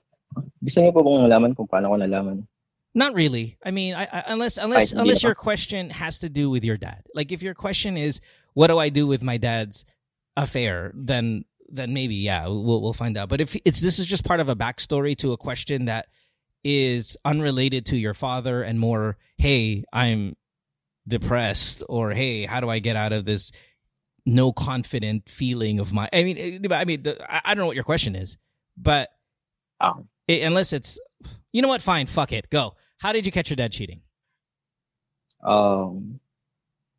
Gusto 0.63 0.79
niyo 0.81 0.93
po 0.93 1.03
bang 1.03 1.27
nalaman 1.27 1.57
kung 1.57 1.67
paano 1.67 1.91
ko 1.91 1.97
nalaman? 1.97 2.47
Not 2.93 3.13
really. 3.15 3.57
I 3.63 3.71
mean, 3.71 3.95
I, 3.95 4.03
I, 4.03 4.23
unless 4.27 4.57
unless 4.57 4.91
hindi 4.91 5.01
unless 5.01 5.23
your 5.23 5.35
question 5.35 5.89
has 5.89 6.19
to 6.19 6.29
do 6.29 6.49
with 6.49 6.63
your 6.63 6.77
dad. 6.77 7.03
Like 7.15 7.31
if 7.31 7.41
your 7.41 7.53
question 7.55 7.97
is, 7.97 8.19
"What 8.53 8.67
do 8.67 8.77
I 8.77 8.89
do 8.89 9.07
with 9.07 9.23
my 9.23 9.37
dad's 9.37 9.85
affair?" 10.35 10.91
Then 10.93 11.45
then 11.71 11.93
maybe 11.93 12.15
yeah, 12.15 12.47
we'll 12.47 12.81
we'll 12.81 12.93
find 12.93 13.17
out. 13.17 13.29
But 13.29 13.41
if 13.41 13.55
it's 13.65 13.79
this 13.79 13.97
is 13.97 14.05
just 14.05 14.25
part 14.25 14.39
of 14.39 14.49
a 14.49 14.55
backstory 14.55 15.15
to 15.17 15.31
a 15.31 15.37
question 15.37 15.85
that 15.85 16.07
is 16.63 17.17
unrelated 17.25 17.85
to 17.87 17.97
your 17.97 18.13
father 18.13 18.61
and 18.63 18.79
more, 18.79 19.17
hey, 19.37 19.83
I'm 19.91 20.35
depressed, 21.07 21.83
or 21.89 22.11
hey, 22.11 22.45
how 22.45 22.59
do 22.59 22.69
I 22.69 22.79
get 22.79 22.95
out 22.95 23.13
of 23.13 23.25
this 23.25 23.51
no 24.25 24.51
confident 24.53 25.27
feeling 25.29 25.79
of 25.79 25.93
my? 25.93 26.07
I 26.13 26.23
mean, 26.23 26.37
eh, 26.37 26.59
I 26.71 26.85
mean, 26.85 27.03
the, 27.03 27.17
I 27.29 27.53
don't 27.53 27.61
know 27.61 27.67
what 27.67 27.75
your 27.75 27.83
question 27.85 28.15
is, 28.15 28.37
but 28.77 29.09
Ah. 29.81 29.97
i- 30.29 30.45
unless 30.45 30.73
it's, 30.73 30.99
you 31.51 31.61
know 31.61 31.67
what? 31.67 31.81
Fine, 31.81 32.05
fuck 32.07 32.31
it, 32.31 32.49
go. 32.49 32.75
How 32.99 33.11
did 33.11 33.25
you 33.25 33.31
catch 33.31 33.49
your 33.49 33.55
dad 33.57 33.71
cheating? 33.71 34.01
Um, 35.43 36.19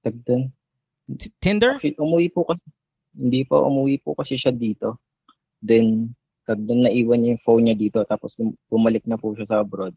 tag. 0.02 0.18
T- 0.26 1.32
Tinder? 1.40 1.72
Actually, 1.78 1.94
umuwi 1.98 2.32
po 2.34 2.44
kasi, 2.44 2.62
hindi 3.14 3.44
po, 3.44 3.62
umuwi 3.68 4.02
po 4.02 4.14
kasi 4.14 4.34
siya 4.34 4.50
dito. 4.50 4.98
Then, 5.62 6.14
tag 6.46 6.60
dun, 6.66 6.82
naiwan 6.82 7.22
niya 7.22 7.34
yung 7.38 7.44
phone 7.46 7.62
niya 7.70 7.76
dito, 7.78 8.02
tapos 8.04 8.38
bumalik 8.70 9.06
na 9.06 9.16
po 9.16 9.34
siya 9.34 9.46
sa 9.46 9.60
abroad. 9.62 9.94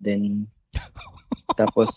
Then, 0.00 0.46
tapos, 1.58 1.90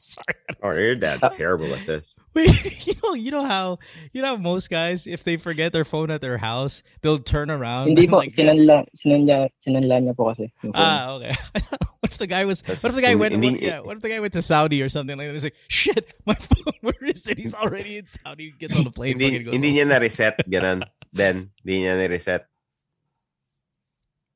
Sorry. 0.00 0.38
Or 0.62 0.74
your 0.78 0.94
dad's 0.96 1.22
terrible 1.36 1.70
at 1.72 1.86
this. 1.86 2.18
Wait, 2.34 2.50
you 2.86 2.94
know, 3.02 3.14
you 3.14 3.30
know 3.30 3.44
how 3.46 3.78
you 4.12 4.22
know 4.22 4.34
how 4.34 4.40
most 4.40 4.68
guys, 4.70 5.06
if 5.06 5.22
they 5.22 5.36
forget 5.36 5.72
their 5.72 5.84
phone 5.84 6.10
at 6.10 6.20
their 6.20 6.38
house, 6.38 6.82
they'll 7.02 7.18
turn 7.22 7.50
around. 7.50 7.86
hindi 7.88 8.02
and 8.04 8.10
po, 8.10 8.16
like, 8.18 8.30
sinanla, 8.34 8.84
sinanla, 8.96 9.48
sinanla 9.62 9.96
niya 10.02 10.16
po 10.16 10.34
kasi. 10.34 10.50
Ah, 10.74 11.14
okay. 11.14 11.32
what 12.00 12.10
if 12.10 12.18
the 12.18 12.26
guy 12.26 12.44
was? 12.44 12.62
That's 12.62 12.82
What 12.82 12.90
if 12.90 12.96
the 12.96 13.02
guy 13.06 13.14
went? 13.14 13.36
what- 13.38 13.62
yeah. 13.62 13.80
What 13.80 13.96
if 13.96 14.02
the 14.02 14.08
guy 14.10 14.18
went 14.20 14.32
to 14.34 14.42
Saudi 14.42 14.82
or 14.82 14.88
something 14.88 15.16
like 15.16 15.28
that? 15.28 15.34
He's 15.34 15.44
like, 15.46 15.56
shit, 15.68 16.12
my 16.26 16.34
phone. 16.34 16.74
Where 16.82 17.04
is 17.06 17.26
it? 17.28 17.38
He's 17.38 17.54
already 17.54 17.98
in 17.98 18.06
Saudi. 18.06 18.50
He 18.50 18.52
gets 18.58 18.74
on 18.76 18.84
the 18.84 18.90
plane. 18.90 19.20
Hindi, 19.20 19.44
goes 19.44 19.54
hindi 19.54 19.70
home. 19.70 19.76
niya 19.78 19.86
na-reset, 19.94 20.34
ganun. 20.50 20.82
Then, 21.12 21.50
hindi 21.62 21.86
niya 21.86 21.96
na-reset. 22.02 22.46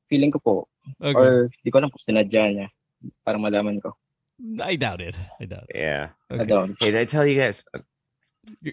Feeling 0.09 0.31
ko 0.31 0.39
po, 0.39 0.55
Okay. 1.01 1.17
or 1.17 1.49
di 1.65 1.71
ko 1.73 1.79
alam 1.81 1.89
kung 1.89 2.01
sinadya 2.03 2.43
niya, 2.53 2.67
para 3.25 3.37
malaman 3.41 3.81
ko. 3.81 3.93
I 4.61 4.75
doubt 4.75 5.01
it. 5.01 5.15
I 5.41 5.45
doubt 5.45 5.65
it. 5.71 5.77
Yeah. 5.79 6.09
Okay. 6.29 6.43
Ano, 6.45 6.69
Hey, 6.79 6.91
did 6.91 6.99
I 7.01 7.05
tell 7.05 7.25
you 7.25 7.39
guys 7.39 7.63
uh, 7.73 7.79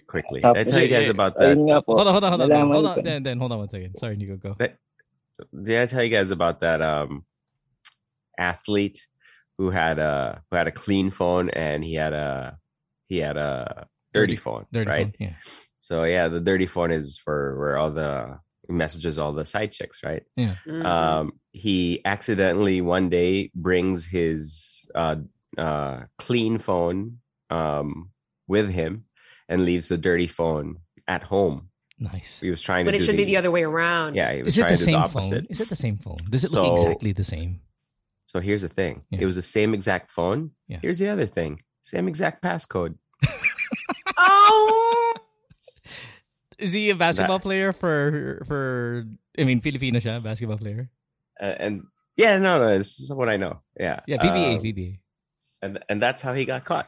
quickly? 0.07 0.41
Did 0.41 0.57
I 0.57 0.63
tell 0.63 0.81
you 0.83 0.91
guys 0.91 1.07
Yeah, 1.09 1.13
yeah. 1.13 1.17
about 1.17 1.33
that? 1.39 1.55
po, 1.87 1.95
Hold 1.95 2.07
on, 2.07 2.13
hold 2.13 2.23
on, 2.25 2.29
hold 2.37 2.41
on, 2.43 2.49
nalaman 2.51 2.73
hold 2.73 2.85
on. 2.85 3.03
Then, 3.03 3.23
then, 3.23 3.37
hold 3.39 3.51
on 3.51 3.59
one 3.65 3.69
second. 3.69 3.97
Sorry, 3.97 4.15
Nico, 4.17 4.35
go. 4.37 4.53
Did 4.59 5.79
I 5.81 5.85
tell 5.87 6.03
you 6.03 6.09
guys 6.13 6.29
about 6.29 6.61
that 6.61 6.81
um 6.83 7.25
athlete 8.37 9.07
who 9.57 9.69
had 9.69 9.97
a 9.99 10.41
who 10.49 10.57
had 10.57 10.67
a 10.67 10.71
clean 10.71 11.09
phone 11.11 11.49
and 11.49 11.83
he 11.83 11.95
had 11.95 12.13
a 12.13 12.57
he 13.09 13.17
had 13.17 13.37
a 13.37 13.87
dirty, 14.13 14.33
Dirty- 14.33 14.35
phone, 14.37 14.65
Dirty 14.71 14.89
right? 14.89 15.05
phone, 15.09 15.13
Yeah. 15.19 15.35
So 15.79 16.03
yeah, 16.05 16.27
the 16.29 16.39
dirty 16.39 16.65
phone 16.65 16.91
is 16.91 17.17
for 17.17 17.57
where 17.59 17.77
all 17.77 17.91
the 17.91 18.39
messages 18.69 19.17
all 19.17 19.33
the 19.33 19.45
side 19.45 19.71
chicks, 19.71 20.03
right? 20.03 20.23
Mhm. 20.37 20.85
um, 20.85 21.33
he 21.51 22.01
accidentally 22.05 22.81
one 22.81 23.09
day 23.09 23.51
brings 23.53 24.05
his 24.05 24.85
uh, 24.95 25.15
uh, 25.57 26.01
clean 26.17 26.57
phone 26.57 27.19
um, 27.49 28.09
with 28.47 28.69
him 28.69 29.05
and 29.49 29.65
leaves 29.65 29.89
the 29.89 29.97
dirty 29.97 30.27
phone 30.27 30.77
at 31.07 31.23
home. 31.23 31.69
Nice. 31.99 32.39
He 32.39 32.49
was 32.49 32.61
trying 32.61 32.85
but 32.85 32.91
to 32.91 32.97
it 32.97 33.01
should 33.03 33.13
the, 33.13 33.17
be 33.17 33.25
the 33.25 33.37
other 33.37 33.51
way 33.51 33.63
around. 33.63 34.15
Yeah, 34.15 34.33
he 34.33 34.41
was 34.43 34.53
Is 34.53 34.57
it 34.57 34.61
trying 34.61 34.71
the 34.71 34.77
to 34.77 34.85
do 34.85 34.91
the 34.91 34.99
same 35.07 35.09
phone? 35.09 35.45
Is 35.49 35.59
it 35.61 35.69
the 35.69 35.75
same 35.75 35.97
phone? 35.97 36.17
Does 36.29 36.43
it 36.43 36.49
So- 36.49 36.63
look 36.63 36.73
exactly 36.79 37.11
the 37.11 37.23
same? 37.23 37.61
So 38.25 38.39
here's 38.39 38.63
the 38.63 38.69
thing: 38.69 39.03
Yeah. 39.11 39.19
it 39.21 39.25
was 39.27 39.35
the 39.35 39.43
same 39.43 39.75
exact 39.75 40.09
phone. 40.09 40.51
Yeah. 40.67 40.79
Here's 40.81 40.97
the 40.97 41.09
other 41.09 41.27
thing: 41.27 41.61
same 41.83 42.07
exact 42.07 42.41
passcode. 42.43 42.95
Oh, 44.17 44.82
Is 46.59 46.73
he 46.73 46.89
a 46.89 46.95
basketball 46.95 47.39
player 47.39 47.71
for 47.71 48.43
for? 48.47 49.05
I 49.37 49.43
mean, 49.43 49.61
Filipino 49.61 49.99
siya, 49.99 50.21
basketball 50.23 50.57
player. 50.57 50.89
Uh, 51.41 51.55
and 51.59 51.83
yeah, 52.15 52.37
no, 52.37 52.59
no, 52.59 52.77
this 52.77 52.99
is 52.99 53.11
what 53.11 53.29
I 53.29 53.37
know. 53.37 53.61
Yeah, 53.79 54.01
Yeah, 54.07 54.17
PBA, 54.17 54.57
Um, 54.57 54.61
PBA, 54.63 54.99
and 55.61 55.79
and 55.89 55.97
that's 56.01 56.21
how 56.21 56.33
he 56.33 56.45
got 56.45 56.63
caught. 56.65 56.87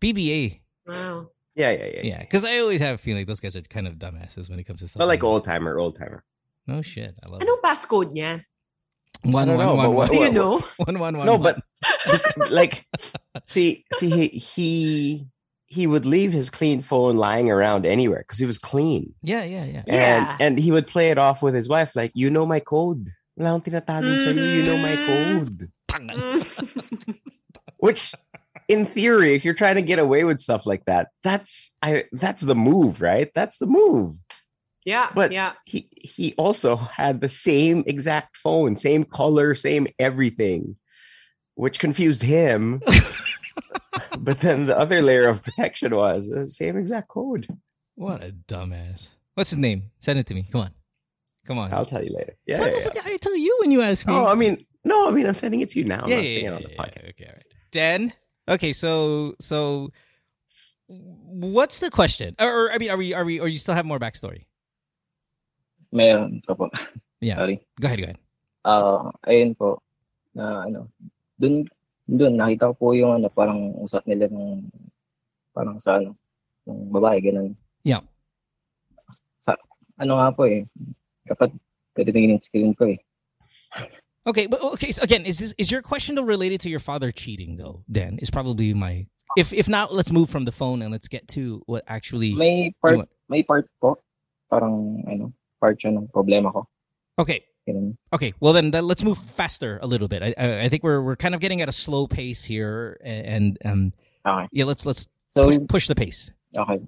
PBA. 0.00 0.60
wow. 0.86 1.28
Yeah, 1.54 1.70
yeah, 1.70 1.86
yeah. 1.86 2.00
Yeah, 2.02 2.20
because 2.20 2.44
I 2.44 2.58
always 2.58 2.80
have 2.80 2.94
a 2.94 2.98
feeling 2.98 3.26
those 3.26 3.40
guys 3.40 3.54
are 3.56 3.60
kind 3.62 3.86
of 3.86 3.94
dumbasses 4.00 4.48
when 4.48 4.58
it 4.58 4.64
comes 4.64 4.80
to 4.80 4.88
stuff. 4.88 4.98
But 5.00 5.08
like 5.08 5.22
old 5.22 5.44
timer, 5.44 5.78
old 5.78 5.96
timer. 5.98 6.24
No 6.66 6.80
shit, 6.80 7.14
I 7.22 7.28
love 7.28 7.42
it. 7.42 7.48
Anong 7.48 7.60
passcode 7.60 8.16
niya? 8.16 8.44
One, 9.22 9.48
I 9.50 9.54
don't 9.54 9.56
one, 9.58 9.66
know, 9.66 9.74
one, 9.76 9.86
but 9.86 9.90
one, 9.90 9.96
what- 9.96 10.10
Do 10.10 10.16
you 10.16 10.32
know? 10.32 10.58
one, 10.78 10.98
one, 10.98 11.16
one, 11.18 11.26
no, 11.26 11.36
one. 11.36 11.42
but 11.42 12.50
like, 12.50 12.86
see, 13.48 13.84
see, 13.92 14.08
he 14.10 14.28
he 14.28 15.26
he 15.72 15.86
would 15.86 16.04
leave 16.04 16.34
his 16.34 16.50
clean 16.50 16.82
phone 16.82 17.16
lying 17.16 17.50
around 17.50 17.86
anywhere 17.86 18.18
because 18.18 18.38
he 18.38 18.44
was 18.44 18.58
clean, 18.58 19.14
yeah, 19.22 19.42
yeah, 19.42 19.64
yeah. 19.64 19.82
and 19.86 20.26
Yeah. 20.26 20.36
and 20.38 20.58
he 20.58 20.70
would 20.70 20.86
play 20.86 21.08
it 21.10 21.16
off 21.16 21.42
with 21.42 21.54
his 21.54 21.66
wife 21.66 21.96
like, 21.96 22.12
you 22.14 22.28
know 22.28 22.44
my 22.44 22.60
code. 22.60 23.08
Wala 23.36 23.56
akong 23.56 23.64
tinatago 23.64 24.12
sa'yo, 24.20 24.36
you 24.36 24.62
mm-hmm. 24.62 24.68
know 24.68 24.76
my 24.76 24.96
code. 25.08 25.72
Which, 27.78 28.12
in 28.68 28.84
theory, 28.84 29.32
if 29.34 29.46
you're 29.46 29.56
trying 29.56 29.76
to 29.76 29.82
get 29.82 29.98
away 29.98 30.24
with 30.24 30.40
stuff 30.44 30.66
like 30.68 30.84
that, 30.84 31.08
that's 31.24 31.72
I 31.80 32.04
that's 32.12 32.42
the 32.44 32.54
move, 32.54 33.00
right? 33.00 33.32
That's 33.34 33.56
the 33.56 33.66
move. 33.66 34.20
yeah, 34.84 35.08
But- 35.14 35.32
yeah. 35.32 35.56
He 35.64 35.88
he 35.96 36.34
also 36.36 36.76
had 36.76 37.24
the 37.24 37.32
same 37.32 37.82
exact 37.88 38.36
phone, 38.36 38.76
same 38.76 39.04
color, 39.08 39.56
same 39.56 39.88
everything, 39.98 40.76
which 41.56 41.80
confused 41.80 42.20
him. 42.20 42.82
but 44.24 44.40
then 44.40 44.66
the 44.66 44.78
other 44.78 45.02
layer 45.02 45.28
of 45.28 45.42
protection 45.42 45.94
was 45.94 46.28
the 46.28 46.46
same 46.46 46.76
exact 46.76 47.08
code. 47.08 47.46
What 47.94 48.22
a 48.22 48.30
dumbass. 48.30 49.08
What's 49.34 49.50
his 49.50 49.58
name? 49.58 49.90
Send 50.00 50.18
it 50.18 50.26
to 50.26 50.34
me. 50.34 50.46
Come 50.50 50.62
on, 50.62 50.70
come 51.46 51.58
on. 51.58 51.72
I'll 51.72 51.84
tell 51.84 52.02
you 52.04 52.14
later. 52.14 52.34
Yeah, 52.46 52.60
What 52.60 52.70
yeah, 52.70 52.88
yeah. 52.94 53.02
I 53.06 53.16
tell 53.18 53.36
you 53.36 53.58
when 53.60 53.70
you 53.70 53.82
ask 53.82 54.06
me. 54.06 54.14
Oh, 54.14 54.26
I 54.26 54.34
mean, 54.34 54.58
no, 54.84 55.08
I 55.08 55.10
mean, 55.10 55.26
I'm 55.26 55.34
sending 55.34 55.60
it 55.60 55.70
to 55.70 55.78
you 55.78 55.84
now. 55.84 56.02
I'm 56.02 56.08
yeah, 56.08 56.16
not 56.16 56.24
yeah, 56.24 56.30
saying 56.30 56.44
yeah, 56.44 56.50
it 56.50 56.54
on 56.54 56.62
the 56.62 56.70
yeah, 56.70 56.76
podcast. 56.76 57.02
yeah, 57.02 57.10
Okay, 57.10 57.24
all 57.26 57.32
right. 57.34 57.46
Dan. 57.70 58.12
Okay, 58.48 58.72
so 58.72 59.34
so 59.40 59.90
what's 60.86 61.80
the 61.80 61.90
question? 61.90 62.34
Or, 62.38 62.66
or 62.66 62.72
I 62.72 62.78
mean, 62.78 62.90
are 62.90 62.96
we 62.96 63.14
are 63.14 63.24
we 63.24 63.40
or 63.40 63.48
you 63.48 63.58
still 63.58 63.74
have 63.74 63.86
more 63.86 63.98
backstory? 63.98 64.46
Meron 65.92 66.42
pa 66.46 66.54
po. 66.54 66.70
Yeah. 67.22 67.36
Sorry. 67.36 67.62
Go 67.80 67.86
ahead, 67.86 67.98
go 68.00 68.04
ahead. 68.04 68.18
Uh, 68.64 69.10
ayun 69.30 69.54
po. 69.56 69.78
Na 70.34 70.66
ano, 70.66 70.88
dun 71.38 71.68
dun 72.06 72.34
nakita 72.36 72.70
ko 72.70 72.74
po 72.74 72.86
yung 72.92 73.22
ano 73.22 73.28
parang 73.30 73.72
usap 73.78 74.04
nila 74.06 74.26
ng 74.30 74.66
parang 75.54 75.78
sa 75.78 76.00
ano, 76.00 76.16
ng 76.66 76.90
babae 76.90 77.20
ganun. 77.22 77.54
Yeah. 77.84 78.02
Sa 79.44 79.54
ano 80.00 80.18
nga 80.18 80.28
po 80.34 80.48
eh. 80.48 80.66
Kapag 81.28 81.54
titingin 81.94 82.38
yung 82.38 82.42
screen 82.42 82.72
ko 82.74 82.90
eh. 82.90 82.98
Okay, 84.22 84.46
but 84.46 84.62
okay. 84.62 84.94
So 84.94 85.02
again, 85.02 85.26
is 85.26 85.38
this 85.38 85.54
is 85.58 85.70
your 85.70 85.82
question 85.82 86.14
though 86.14 86.22
related 86.22 86.62
to 86.62 86.70
your 86.70 86.78
father 86.78 87.10
cheating 87.10 87.56
though? 87.58 87.82
Dan 87.90 88.18
is 88.22 88.30
probably 88.30 88.74
my. 88.74 89.06
If 89.34 89.52
if 89.52 89.66
not, 89.68 89.92
let's 89.92 90.12
move 90.12 90.30
from 90.30 90.44
the 90.44 90.54
phone 90.54 90.82
and 90.82 90.92
let's 90.92 91.08
get 91.08 91.26
to 91.34 91.62
what 91.66 91.82
actually. 91.88 92.34
May 92.34 92.70
part 92.78 93.08
may 93.26 93.42
part 93.42 93.66
po 93.80 93.98
parang 94.46 95.02
ano, 95.10 95.32
part 95.58 95.80
siya 95.80 95.90
ng 95.96 96.06
problema 96.14 96.52
ko. 96.54 96.68
Okay, 97.18 97.42
Ganun. 97.68 97.94
okay. 98.12 98.34
Well 98.40 98.52
then, 98.52 98.70
let's 98.72 99.04
move 99.04 99.18
faster 99.18 99.78
a 99.82 99.86
little 99.86 100.08
bit. 100.08 100.22
I 100.22 100.66
I, 100.66 100.68
think 100.68 100.82
we're 100.82 101.00
we're 101.00 101.14
kind 101.14 101.34
of 101.34 101.40
getting 101.40 101.62
at 101.62 101.68
a 101.68 101.72
slow 101.72 102.08
pace 102.08 102.42
here, 102.42 102.98
and, 103.04 103.58
um 103.64 103.92
Okay. 104.26 104.48
yeah, 104.52 104.64
let's 104.64 104.86
let's 104.86 105.06
So 105.30 105.46
push 105.46 105.58
push 105.68 105.86
the 105.88 105.94
pace. 105.94 106.30
Okay. 106.56 106.78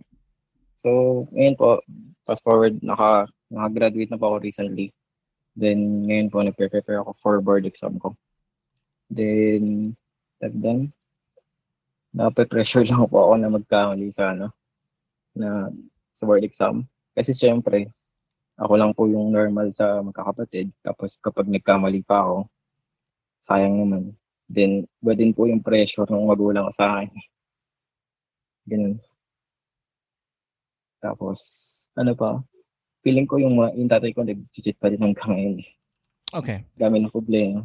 So, 0.84 1.24
ngayon 1.32 1.56
po, 1.56 1.80
fast 2.28 2.44
forward, 2.44 2.76
naka, 2.84 3.24
naka-graduate 3.48 4.12
na 4.12 4.20
po 4.20 4.36
ako 4.36 4.44
recently. 4.44 4.92
Then, 5.56 6.04
ngayon 6.04 6.28
po, 6.28 6.44
nagpe-prepare 6.44 7.00
ako 7.00 7.16
for 7.24 7.40
board 7.40 7.64
exam 7.64 7.96
ko. 7.96 8.12
Then, 9.08 9.96
then, 10.44 10.92
nape-pressure 12.12 12.84
lang 12.92 13.08
po 13.08 13.16
ako 13.16 13.34
na 13.40 13.48
magkamali 13.48 14.12
sa, 14.12 14.36
ano, 14.36 14.52
na, 15.32 15.72
sa 16.12 16.28
board 16.28 16.44
exam. 16.44 16.84
Kasi 17.16 17.32
syempre, 17.32 17.88
ako 18.54 18.72
lang 18.78 18.92
po 18.94 19.10
yung 19.10 19.34
normal 19.34 19.70
sa 19.74 19.98
magkakapatid. 20.02 20.70
Tapos, 20.80 21.18
kapag 21.18 21.50
nagkamali 21.50 22.06
pa 22.06 22.22
ako, 22.22 22.36
sayang 23.42 23.76
naman. 23.82 24.14
Then, 24.46 24.86
iba 25.02 25.12
din 25.16 25.34
po 25.34 25.50
yung 25.50 25.64
pressure 25.64 26.06
ng 26.06 26.28
magulang 26.28 26.70
sa 26.70 27.00
akin. 27.00 27.10
Ganun. 28.68 28.96
Tapos, 31.02 31.38
ano 31.98 32.12
pa, 32.14 32.40
feeling 33.04 33.28
ko 33.28 33.36
yung, 33.36 33.60
mga- 33.60 33.74
yung 33.76 33.90
tatay 33.90 34.10
ko 34.14 34.24
nag-cheat 34.24 34.78
pa 34.80 34.88
din 34.88 35.02
hanggang 35.02 35.30
ngayon. 35.34 35.58
Okay. 36.34 36.66
Dami 36.74 37.04
ng 37.04 37.12
problema. 37.12 37.62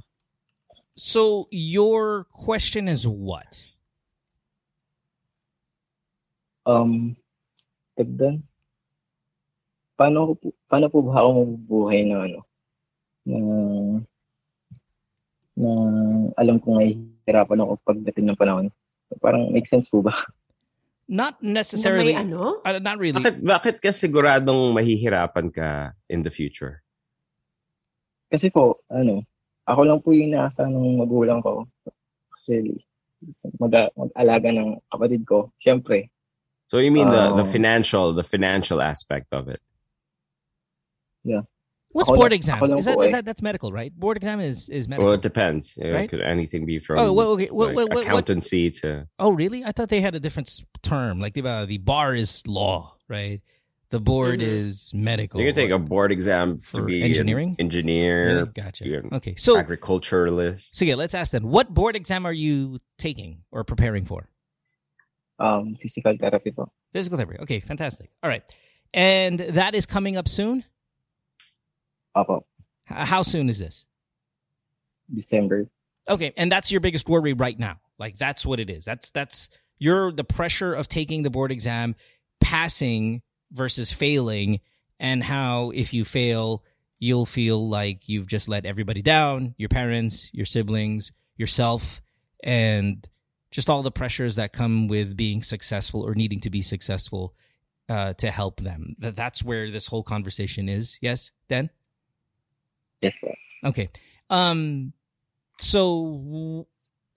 So 0.99 1.47
your 1.49 2.27
question 2.27 2.91
is 2.91 3.07
what? 3.07 3.63
Um, 6.67 7.15
tagdan. 7.95 8.43
Paano, 9.99 10.31
ko 10.31 10.33
po, 10.39 10.47
paano 10.71 10.87
po 10.87 11.03
ba 11.03 11.19
ako 11.19 11.29
mabubuhay 11.35 12.07
na 12.07 12.23
ano? 12.23 12.39
Na, 13.27 13.37
na 15.59 15.69
alam 16.39 16.55
ko 16.63 16.79
ngay 16.79 16.95
hirapan 17.27 17.59
ako 17.67 17.71
pagdating 17.83 18.31
ng 18.31 18.39
panahon. 18.39 18.71
Parang 19.19 19.51
make 19.51 19.67
sense 19.67 19.91
po 19.91 19.99
ba? 19.99 20.15
Not 21.09 21.41
Na 21.43 21.59
necessarily. 21.59 22.15
may 22.15 22.21
ano? 22.23 22.63
Uh, 22.63 22.79
not 22.79 22.95
really. 22.95 23.19
Bakit, 23.19 23.43
bakit 23.43 23.75
ka 23.83 23.91
siguradong 23.91 24.71
mahihirapan 24.71 25.51
ka 25.51 25.91
in 26.07 26.23
the 26.23 26.31
future? 26.31 26.79
Kasi 28.31 28.47
po, 28.53 28.79
ano, 28.87 29.25
ako 29.67 29.81
lang 29.83 29.99
po 29.99 30.15
yung 30.15 30.31
nasa 30.31 30.63
ng 30.69 31.01
magulang 31.01 31.41
ko. 31.43 31.65
Actually, 32.31 32.79
mag- 33.59 33.91
mag-alaga 33.99 34.47
ng 34.53 34.79
kapatid 34.87 35.27
ko. 35.27 35.51
Siyempre. 35.59 36.07
So 36.69 36.77
you 36.77 36.93
mean 36.93 37.09
the 37.09 37.33
the 37.35 37.41
Um, 37.41 37.49
financial 37.49 38.13
the 38.13 38.21
financial 38.21 38.77
aspect 38.77 39.33
of 39.33 39.49
it? 39.49 39.57
What's 41.91 42.09
board 42.11 42.31
lang- 42.31 42.33
exam? 42.33 42.63
Is 42.77 42.85
that 42.85 42.95
po 42.97 43.01
eh. 43.01 43.11
that 43.11 43.25
that's 43.25 43.41
medical, 43.41 43.71
right? 43.73 43.91
Board 43.93 44.15
exam 44.17 44.39
is 44.39 44.69
is 44.69 44.87
medical. 44.87 45.05
Well, 45.05 45.13
it 45.15 45.21
depends. 45.23 45.75
It 45.77 45.89
Right? 45.89 46.09
could 46.09 46.21
anything 46.21 46.65
be 46.65 46.77
from 46.77 46.99
Oh, 46.99 47.11
well, 47.13 47.31
okay. 47.31 47.49
Well, 47.51 47.67
like, 47.69 47.75
well, 47.75 47.87
well, 47.89 47.97
what- 47.97 48.05
accountancy 48.05 48.69
to 48.81 49.07
Oh, 49.17 49.31
really? 49.33 49.63
I 49.65 49.71
thought 49.71 49.89
they 49.89 50.01
had 50.01 50.13
a 50.15 50.19
different 50.19 50.49
term. 50.83 51.19
Like 51.19 51.33
the 51.33 51.41
uh, 51.47 51.65
the 51.65 51.79
bar 51.79 52.13
is 52.13 52.45
law, 52.45 52.95
right? 53.07 53.41
The 53.89 53.99
board 53.99 54.39
Mhm. 54.39 54.43
is 54.65 54.91
medical. 54.93 55.41
you 55.41 55.47
can 55.47 55.55
take 55.55 55.71
a 55.71 55.79
board 55.79 56.11
exam 56.11 56.59
For 56.59 56.77
to 56.81 56.85
be 56.85 57.01
engineering? 57.01 57.55
an 57.57 57.65
engineer, 57.65 58.15
Really? 58.27 58.49
Gotcha. 58.53 58.83
be 58.83 58.93
an 58.93 59.09
Okay, 59.13 59.33
so 59.35 59.57
agriculturalist. 59.57 60.77
so 60.77 60.85
yeah, 60.85 60.93
let's 60.93 61.15
ask 61.15 61.31
then. 61.31 61.47
What 61.49 61.73
board 61.73 61.95
exam 61.95 62.23
are 62.23 62.37
you 62.45 62.77
taking 62.99 63.41
or 63.49 63.63
preparing 63.63 64.05
for? 64.05 64.29
Um, 65.39 65.75
physical 65.81 66.15
therapy. 66.19 66.53
Physical 66.93 67.17
therapy. 67.17 67.37
Okay, 67.41 67.59
fantastic. 67.61 68.11
All 68.21 68.29
right, 68.29 68.43
and 68.93 69.39
that 69.39 69.73
is 69.73 69.87
coming 69.87 70.17
up 70.17 70.27
soon. 70.27 70.65
Opo. 72.15 72.41
How 72.85 73.21
soon 73.21 73.49
is 73.49 73.59
this? 73.59 73.85
December. 75.13 75.69
Okay, 76.07 76.33
and 76.37 76.51
that's 76.51 76.71
your 76.71 76.81
biggest 76.81 77.07
worry 77.07 77.33
right 77.33 77.57
now. 77.57 77.79
Like 77.97 78.17
that's 78.17 78.45
what 78.45 78.59
it 78.59 78.69
is. 78.69 78.85
That's 78.85 79.11
that's 79.11 79.49
you're 79.77 80.11
the 80.11 80.23
pressure 80.23 80.73
of 80.73 80.87
taking 80.87 81.23
the 81.23 81.29
board 81.29 81.51
exam, 81.51 81.95
passing 82.41 83.21
versus 83.51 83.91
failing, 83.91 84.59
and 84.99 85.23
how 85.23 85.71
if 85.71 85.93
you 85.93 86.03
fail, 86.03 86.63
you'll 86.99 87.25
feel 87.25 87.67
like 87.67 88.09
you've 88.09 88.27
just 88.27 88.49
let 88.49 88.65
everybody 88.65 89.01
down, 89.01 89.55
your 89.57 89.69
parents, 89.69 90.29
your 90.33 90.45
siblings, 90.45 91.11
yourself, 91.37 92.01
and 92.43 93.07
just 93.51 93.69
all 93.69 93.83
the 93.83 93.91
pressures 93.91 94.35
that 94.35 94.53
come 94.53 94.87
with 94.87 95.17
being 95.17 95.41
successful 95.41 96.01
or 96.01 96.15
needing 96.15 96.39
to 96.41 96.49
be 96.49 96.61
successful 96.61 97.33
uh, 97.87 98.13
to 98.13 98.29
help 98.29 98.61
them. 98.61 98.95
That 98.99 99.15
that's 99.15 99.43
where 99.43 99.71
this 99.71 99.87
whole 99.87 100.03
conversation 100.03 100.69
is. 100.69 100.97
Yes, 101.01 101.31
Dan. 101.47 101.69
Yes 103.01 103.15
po. 103.21 103.33
Okay. 103.65 103.89
Um 104.29 104.93
so 105.59 106.67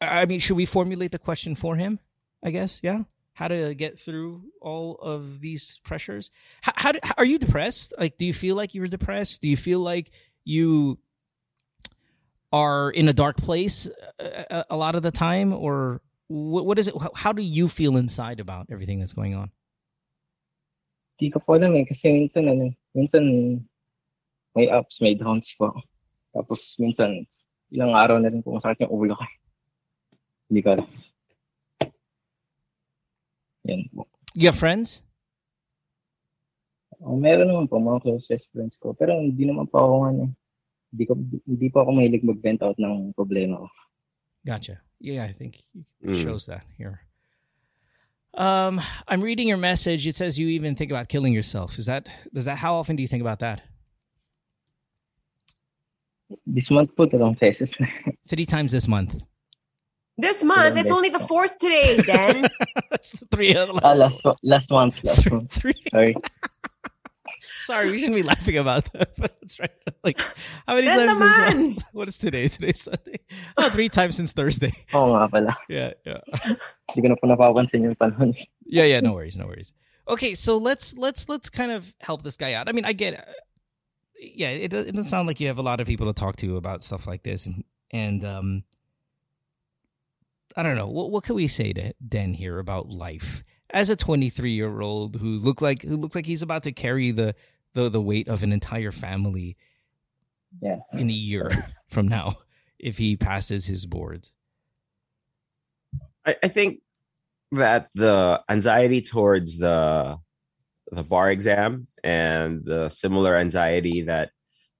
I 0.01 0.27
mean 0.27 0.41
should 0.41 0.57
we 0.57 0.67
formulate 0.67 1.13
the 1.13 1.19
question 1.19 1.55
for 1.55 1.77
him? 1.77 1.99
I 2.43 2.51
guess, 2.51 2.81
yeah. 2.83 3.05
How 3.35 3.49
to 3.49 3.75
get 3.75 3.99
through 3.99 4.45
all 4.61 4.97
of 4.97 5.41
these 5.41 5.81
pressures? 5.85 6.31
How, 6.61 6.73
how, 6.77 6.93
do, 6.93 6.99
how 7.03 7.15
are 7.17 7.25
you 7.25 7.39
depressed? 7.39 7.95
Like 7.99 8.19
do 8.19 8.27
you 8.27 8.35
feel 8.35 8.57
like 8.57 8.75
you're 8.75 8.89
depressed? 8.89 9.41
Do 9.41 9.49
you 9.49 9.57
feel 9.57 9.81
like 9.81 10.11
you 10.45 10.99
are 12.53 12.91
in 12.91 13.09
a 13.09 13.13
dark 13.13 13.39
place 13.39 13.89
a, 14.19 14.47
a, 14.51 14.65
a 14.71 14.77
lot 14.77 14.95
of 14.95 15.03
the 15.03 15.11
time 15.11 15.53
or 15.53 16.03
what, 16.29 16.67
what 16.67 16.79
is 16.79 16.89
it 16.89 16.95
how, 17.01 17.11
how 17.15 17.33
do 17.33 17.43
you 17.43 17.69
feel 17.69 17.97
inside 17.97 18.41
about 18.41 18.67
everything 18.71 18.99
that's 19.01 19.15
going 19.15 19.35
on? 19.35 19.51
Di 21.19 21.31
ko 21.31 21.39
po 21.39 21.55
alam 21.55 21.77
eh. 21.77 21.85
Kasi 21.87 22.09
minsan, 22.11 22.49
ano, 22.49 22.73
minsan 22.97 23.63
may 24.55 24.69
ups, 24.69 25.01
may 25.01 25.15
downs 25.15 25.55
po. 25.57 25.73
Tapos 26.33 26.77
minsan, 26.79 27.25
ilang 27.73 27.93
araw 27.93 28.21
na 28.21 28.29
rin 28.29 28.43
po 28.43 28.53
masakit 28.53 28.85
yung 28.85 28.93
ulo 28.93 29.15
ko. 29.17 29.27
Hindi 30.49 30.61
ko 30.61 30.69
alam. 30.77 30.89
Yan 33.69 33.87
po. 33.95 34.07
You 34.35 34.49
have 34.49 34.59
friends? 34.59 35.03
Oh, 37.03 37.19
meron 37.19 37.51
naman 37.51 37.67
po 37.67 37.79
mga 37.83 38.03
closest 38.03 38.51
friends 38.55 38.79
ko. 38.79 38.95
Pero 38.95 39.19
hindi 39.19 39.43
naman 39.45 39.67
po 39.67 39.79
ako 39.83 39.95
ano. 40.09 40.25
Hindi, 40.93 41.05
ko, 41.09 41.13
hindi 41.49 41.67
po 41.73 41.83
ako 41.83 41.91
mahilig 41.97 42.23
mag-vent 42.25 42.61
out 42.63 42.77
ng 42.79 43.17
problema 43.17 43.65
ko. 43.65 43.69
Gotcha. 44.45 44.83
Yeah, 45.01 45.25
I 45.25 45.33
think 45.33 45.65
it 46.03 46.15
Mm. 46.15 46.23
shows 46.23 46.47
that 46.47 46.63
here. 46.79 47.03
Um, 48.35 48.81
I'm 49.09 49.21
reading 49.21 49.49
your 49.49 49.59
message. 49.61 50.07
It 50.07 50.15
says 50.15 50.39
you 50.39 50.49
even 50.49 50.75
think 50.75 50.91
about 50.91 51.09
killing 51.09 51.33
yourself. 51.35 51.79
Is 51.79 51.87
that 51.87 52.09
does 52.33 52.45
that? 52.47 52.57
How 52.59 52.75
often 52.75 52.97
do 52.97 53.03
you 53.03 53.09
think 53.09 53.21
about 53.21 53.41
that? 53.41 53.61
This 56.47 56.71
month 56.71 56.95
po, 56.97 57.07
dalawang 57.07 57.39
beses 57.39 57.75
na. 57.81 57.87
Three 58.29 58.47
times 58.47 58.73
this 58.73 58.89
month. 58.89 59.15
This 60.19 60.45
month, 60.45 60.77
it's 60.77 60.91
only 60.91 61.09
the 61.09 61.21
fourth 61.25 61.57
today, 61.59 61.97
Dan. 62.05 62.45
That's 62.91 63.13
the 63.21 63.27
three 63.33 63.55
of 63.57 63.69
the 63.73 63.81
Ah, 63.83 63.95
last. 63.97 64.25
last, 64.25 64.39
last 64.45 64.69
month, 64.71 65.03
last 65.05 65.23
three, 65.25 65.33
month. 65.37 65.53
three. 65.53 65.75
Sorry. 65.91 66.15
Sorry, 67.63 67.91
we 67.91 67.99
shouldn't 67.99 68.17
be 68.17 68.23
laughing 68.23 68.59
about 68.59 68.93
that, 68.93 69.15
but 69.19 69.39
that's 69.41 69.59
right. 69.61 69.71
Like, 70.03 70.21
how 70.67 70.75
many 70.75 70.87
times 70.87 71.19
this 71.19 71.29
naman! 71.29 71.55
month? 71.79 71.83
What 71.93 72.09
is 72.09 72.19
today? 72.19 72.49
Today's 72.49 72.83
Sunday. 72.83 73.19
Oh, 73.57 73.71
three 73.71 73.89
times 73.89 74.17
since 74.17 74.33
Thursday. 74.33 74.73
Oo 74.95 75.15
nga 75.15 75.29
pala. 75.31 75.55
Yeah, 75.71 75.95
yeah. 76.05 76.19
Hindi 76.91 77.07
ko 77.07 77.09
na 77.09 77.17
po 77.19 77.27
napapansin 77.31 77.83
yung 77.87 77.95
panahon. 77.95 78.35
yeah 78.67 78.85
yeah 78.85 79.01
no 79.01 79.13
worries 79.13 79.37
no 79.37 79.45
worries 79.47 79.73
okay 80.09 80.33
so 80.35 80.57
let's 80.57 80.97
let's 80.97 81.29
let's 81.29 81.51
kind 81.51 81.71
of 81.71 81.93
help 82.01 82.23
this 82.23 82.39
guy 82.41 82.55
out 82.55 82.69
i 82.69 82.73
mean 82.73 82.87
i 82.89 82.93
get 82.95 83.13
yeah 84.23 84.49
it, 84.51 84.73
it 84.73 84.93
doesn't 84.95 85.05
sound 85.05 85.27
like 85.27 85.41
you 85.41 85.47
have 85.49 85.59
a 85.59 85.63
lot 85.63 85.81
of 85.81 85.87
people 85.87 86.07
to 86.07 86.13
talk 86.13 86.37
to 86.37 86.57
about 86.57 86.85
stuff 86.85 87.07
like 87.07 87.23
this 87.23 87.47
and 87.47 87.65
and 87.91 88.25
um 88.25 88.63
i 90.57 90.63
don't 90.63 90.77
know 90.77 90.89
what, 90.89 91.11
what 91.11 91.25
can 91.25 91.35
we 91.35 91.49
say 91.49 91.73
to 91.73 91.93
den 92.07 92.33
here 92.33 92.59
about 92.59 92.89
life 92.89 93.43
as 93.71 93.91
a 93.91 93.97
23 93.97 94.53
year 94.53 94.81
old 94.81 95.17
who 95.17 95.37
look 95.37 95.61
like 95.61 95.83
who 95.83 95.97
looks 95.97 96.15
like 96.15 96.27
he's 96.27 96.43
about 96.43 96.63
to 96.63 96.73
carry 96.73 97.11
the 97.11 97.35
the, 97.75 97.89
the 97.89 98.01
weight 98.03 98.29
of 98.29 98.43
an 98.43 98.53
entire 98.53 98.93
family 98.93 99.57
Yeah. 100.61 100.77
in 100.93 101.09
a 101.09 101.13
year 101.13 101.51
from 101.89 102.07
now 102.07 102.35
if 102.79 102.99
he 102.99 103.17
passes 103.17 103.65
his 103.65 103.87
board. 103.87 104.29
I, 106.27 106.37
I 106.43 106.49
think 106.49 106.81
that 107.53 107.89
the 107.95 108.43
anxiety 108.49 109.01
towards 109.01 109.57
the 109.57 110.19
the 110.93 111.03
bar 111.03 111.31
exam 111.31 111.89
and 112.05 112.65
the 112.65 112.89
similar 112.89 113.37
anxiety 113.37 114.03
that 114.03 114.31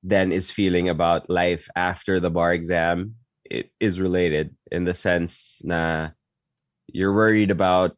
then 0.03 0.31
is 0.31 0.51
feeling 0.51 0.89
about 0.89 1.29
life 1.31 1.69
after 1.75 2.21
the 2.21 2.31
bar 2.31 2.53
exam 2.53 3.15
it 3.45 3.71
is 3.81 4.01
related 4.01 4.55
in 4.71 4.85
the 4.85 4.95
sense 4.95 5.61
na 5.65 6.11
you're 6.89 7.15
worried 7.15 7.51
about 7.51 7.97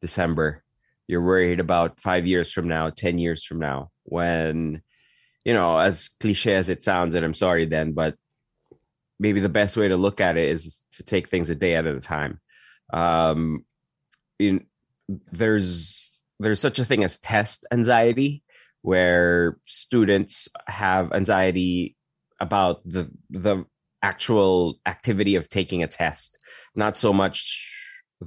December. 0.00 0.62
You're 1.08 1.22
worried 1.22 1.60
about 1.60 2.00
five 2.00 2.26
years 2.26 2.52
from 2.52 2.68
now, 2.68 2.90
ten 2.90 3.18
years 3.18 3.44
from 3.44 3.58
now, 3.58 3.90
when 4.04 4.82
you 5.44 5.52
know, 5.52 5.78
as 5.78 6.08
cliche 6.20 6.54
as 6.54 6.68
it 6.68 6.82
sounds, 6.84 7.16
and 7.16 7.24
I'm 7.24 7.34
sorry 7.34 7.66
then, 7.66 7.92
but 7.92 8.14
maybe 9.18 9.40
the 9.40 9.48
best 9.48 9.76
way 9.76 9.88
to 9.88 9.96
look 9.96 10.20
at 10.20 10.36
it 10.36 10.48
is 10.50 10.84
to 10.92 11.02
take 11.02 11.28
things 11.28 11.50
a 11.50 11.54
day 11.54 11.76
at 11.76 11.86
a 11.86 12.00
time 12.00 12.40
um 12.92 13.64
in 14.38 14.66
there's 15.30 16.11
there's 16.42 16.60
such 16.60 16.78
a 16.78 16.84
thing 16.84 17.04
as 17.04 17.18
test 17.18 17.66
anxiety 17.72 18.42
where 18.82 19.58
students 19.66 20.48
have 20.66 21.12
anxiety 21.12 21.96
about 22.40 22.80
the 22.84 23.10
the 23.30 23.64
actual 24.02 24.80
activity 24.84 25.36
of 25.36 25.48
taking 25.48 25.82
a 25.82 25.86
test 25.86 26.36
not 26.74 26.96
so 26.96 27.12
much 27.12 27.72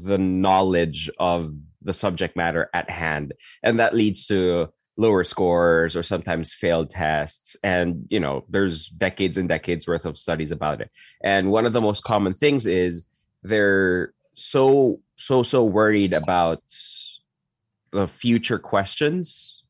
the 0.04 0.17
knowledge 0.17 1.10
of 1.19 1.51
the 1.82 1.93
subject 1.93 2.36
matter 2.36 2.69
at 2.73 2.89
hand. 2.89 3.34
And 3.63 3.80
that 3.80 3.93
leads 3.93 4.28
to 4.28 4.69
lower 4.97 5.23
scores 5.23 5.95
or 5.95 6.04
sometimes 6.04 6.54
failed 6.54 6.89
tests. 6.89 7.58
And 7.63 8.06
you 8.10 8.19
know 8.19 8.45
there's 8.49 8.88
decades 8.88 9.38
and 9.38 9.47
decades 9.47 9.88
worth 9.88 10.06
of 10.06 10.17
studies 10.17 10.51
about 10.51 10.82
it. 10.82 10.89
And 11.23 11.51
one 11.51 11.65
of 11.65 11.73
the 11.73 11.82
most 11.82 12.04
common 12.04 12.34
things 12.34 12.65
is 12.65 13.06
they're 13.43 14.13
so 14.36 15.01
so 15.17 15.43
so 15.43 15.63
worried 15.63 16.13
about 16.13 16.63
the 17.91 18.08
future 18.08 18.60
questions 18.60 19.65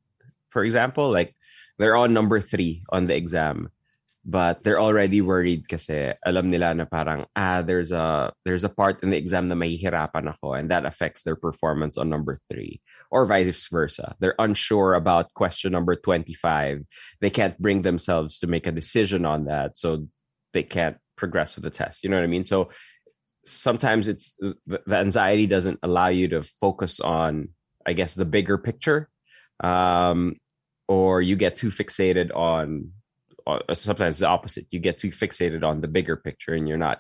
for 0.50 0.64
example 0.64 1.12
like 1.12 1.36
they're 1.78 1.96
on 1.96 2.14
number 2.14 2.40
three 2.40 2.84
on 2.90 3.08
the 3.08 3.16
exam 3.16 3.70
but 4.26 4.64
they're 4.64 4.82
already 4.82 5.22
worried 5.22 5.70
kasi 5.70 6.10
alam 6.26 6.50
nila 6.50 6.74
na 6.74 6.90
parang 6.90 7.30
ah 7.38 7.62
there's 7.62 7.94
a 7.94 8.34
there's 8.44 8.66
a 8.66 8.74
part 8.74 8.98
in 9.06 9.14
the 9.14 9.18
exam 9.18 9.46
na 9.46 9.54
mahihirapan 9.54 10.26
ako 10.34 10.58
and 10.58 10.74
that 10.74 10.84
affects 10.84 11.22
their 11.22 11.38
performance 11.38 11.94
on 11.96 12.10
number 12.10 12.42
three 12.50 12.82
or 13.14 13.30
vice 13.30 13.70
versa. 13.70 14.18
They're 14.20 14.36
unsure 14.42 14.98
about 14.98 15.32
question 15.38 15.72
number 15.72 15.96
25 15.96 16.82
they 17.22 17.30
can't 17.30 17.56
bring 17.62 17.86
themselves 17.86 18.42
to 18.42 18.50
make 18.50 18.66
a 18.66 18.74
decision 18.74 19.30
on 19.30 19.46
that 19.46 19.78
so 19.78 20.10
they 20.58 20.66
can't 20.66 20.98
progress 21.16 21.54
with 21.54 21.64
the 21.64 21.70
test 21.70 22.04
you 22.04 22.10
know 22.10 22.18
what 22.18 22.26
i 22.26 22.32
mean? 22.32 22.44
So 22.44 22.74
sometimes 23.46 24.10
it's 24.10 24.34
the, 24.42 24.82
the 24.90 24.98
anxiety 24.98 25.46
doesn't 25.46 25.80
allow 25.86 26.10
you 26.10 26.34
to 26.34 26.42
focus 26.42 27.00
on 27.00 27.54
i 27.86 27.94
guess 27.94 28.14
the 28.14 28.26
bigger 28.26 28.58
picture 28.58 29.10
um 29.64 30.36
or 30.88 31.22
you 31.22 31.36
get 31.36 31.56
too 31.56 31.70
fixated 31.70 32.36
on 32.36 32.92
or 33.46 33.62
sometimes 33.74 34.20
the 34.20 34.28
opposite 34.28 34.66
you 34.72 34.80
get 34.80 34.98
too 34.98 35.10
fixated 35.10 35.64
on 35.64 35.82
the 35.82 35.88
bigger 35.88 36.16
picture 36.16 36.54
and 36.54 36.68
you're 36.68 36.78
not 36.78 37.00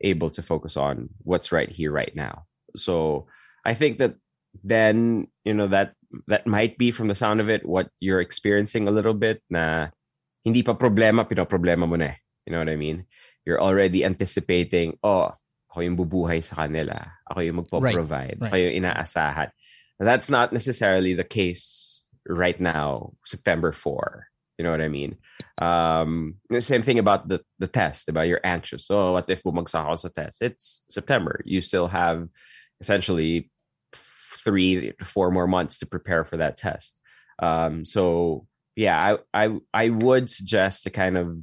able 0.00 0.30
to 0.30 0.42
focus 0.42 0.76
on 0.76 1.08
what's 1.22 1.52
right 1.52 1.70
here 1.70 1.92
right 1.92 2.14
now 2.14 2.44
so 2.76 3.26
i 3.64 3.74
think 3.74 3.98
that 3.98 4.14
then 4.64 5.26
you 5.44 5.54
know 5.54 5.68
that 5.68 5.94
that 6.26 6.46
might 6.46 6.76
be 6.76 6.90
from 6.90 7.08
the 7.08 7.14
sound 7.14 7.40
of 7.40 7.48
it 7.48 7.64
what 7.64 7.88
you're 8.00 8.20
experiencing 8.20 8.88
a 8.88 8.90
little 8.90 9.14
bit 9.14 9.40
na 9.48 9.88
hindi 10.44 10.62
pa 10.62 10.74
problema 10.74 11.26
pino 11.28 11.46
problema 11.46 11.88
mo 11.88 11.96
na 11.96 12.12
eh. 12.12 12.16
you 12.44 12.52
know 12.52 12.58
what 12.58 12.68
i 12.68 12.76
mean 12.76 13.06
you're 13.44 13.60
already 13.60 14.04
anticipating, 14.06 14.98
oh, 15.02 15.34
ako 15.70 15.78
yung 15.82 15.96
bubuhay 15.98 16.44
sa 16.44 16.66
kanila. 16.66 16.94
Ako 17.26 17.38
yung 17.42 17.58
magpo-provide. 17.64 18.38
Right, 18.38 18.40
right. 18.40 18.52
Ako 18.52 18.56
yung 18.60 18.74
inaasahan. 18.84 19.48
That's 19.98 20.30
not 20.30 20.52
necessarily 20.52 21.14
the 21.14 21.24
case 21.24 22.04
right 22.26 22.58
now, 22.60 23.12
September 23.24 23.72
4. 23.72 24.26
You 24.58 24.64
know 24.64 24.70
what 24.70 24.80
I 24.80 24.88
mean? 24.88 25.16
Um, 25.58 26.36
the 26.50 26.60
same 26.60 26.82
thing 26.82 26.98
about 26.98 27.28
the, 27.28 27.40
the 27.58 27.66
test, 27.66 28.08
about 28.08 28.28
you're 28.28 28.40
anxious. 28.44 28.86
So 28.86 29.12
what 29.12 29.28
if 29.28 29.42
bumagsak 29.42 29.84
ako 29.84 29.96
sa 29.96 30.08
test? 30.08 30.42
It's 30.42 30.84
September. 30.88 31.40
You 31.44 31.60
still 31.60 31.88
have 31.88 32.28
essentially 32.80 33.50
three 34.44 34.92
to 34.92 35.04
four 35.04 35.30
more 35.30 35.46
months 35.46 35.78
to 35.78 35.86
prepare 35.86 36.24
for 36.24 36.36
that 36.36 36.56
test. 36.56 37.00
Um, 37.38 37.84
so 37.84 38.46
yeah, 38.76 39.16
I, 39.34 39.44
I 39.46 39.58
I 39.72 39.88
would 39.90 40.30
suggest 40.30 40.84
to 40.84 40.90
kind 40.90 41.16
of 41.16 41.38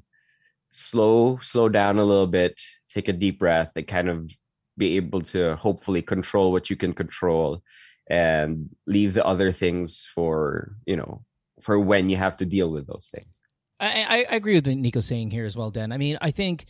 slow 0.72 1.40
slow 1.42 1.70
down 1.70 2.00
a 2.00 2.06
little 2.06 2.28
bit, 2.28 2.60
take 2.90 3.08
a 3.08 3.14
deep 3.14 3.40
breath, 3.40 3.72
and 3.76 3.88
kind 3.88 4.10
of 4.10 4.32
be 4.78 4.96
able 4.96 5.22
to 5.22 5.56
hopefully 5.56 6.02
control 6.02 6.52
what 6.52 6.70
you 6.70 6.76
can 6.76 6.94
control, 6.94 7.62
and 8.10 8.70
leave 8.88 9.14
the 9.14 9.26
other 9.26 9.52
things 9.52 10.08
for 10.14 10.72
you 10.86 10.96
know 10.96 11.24
for 11.62 11.80
when 11.80 12.10
you 12.10 12.18
have 12.18 12.38
to 12.38 12.46
deal 12.46 12.72
with 12.72 12.88
those 12.88 13.10
things. 13.14 13.28
I, 13.80 14.26
I 14.30 14.36
agree 14.36 14.56
with 14.56 14.68
what 14.68 14.76
Nico's 14.76 15.06
saying 15.06 15.32
here 15.32 15.46
as 15.46 15.56
well, 15.56 15.72
Dan. 15.72 15.92
I 15.92 15.98
mean, 15.98 16.18
I 16.22 16.32
think 16.32 16.66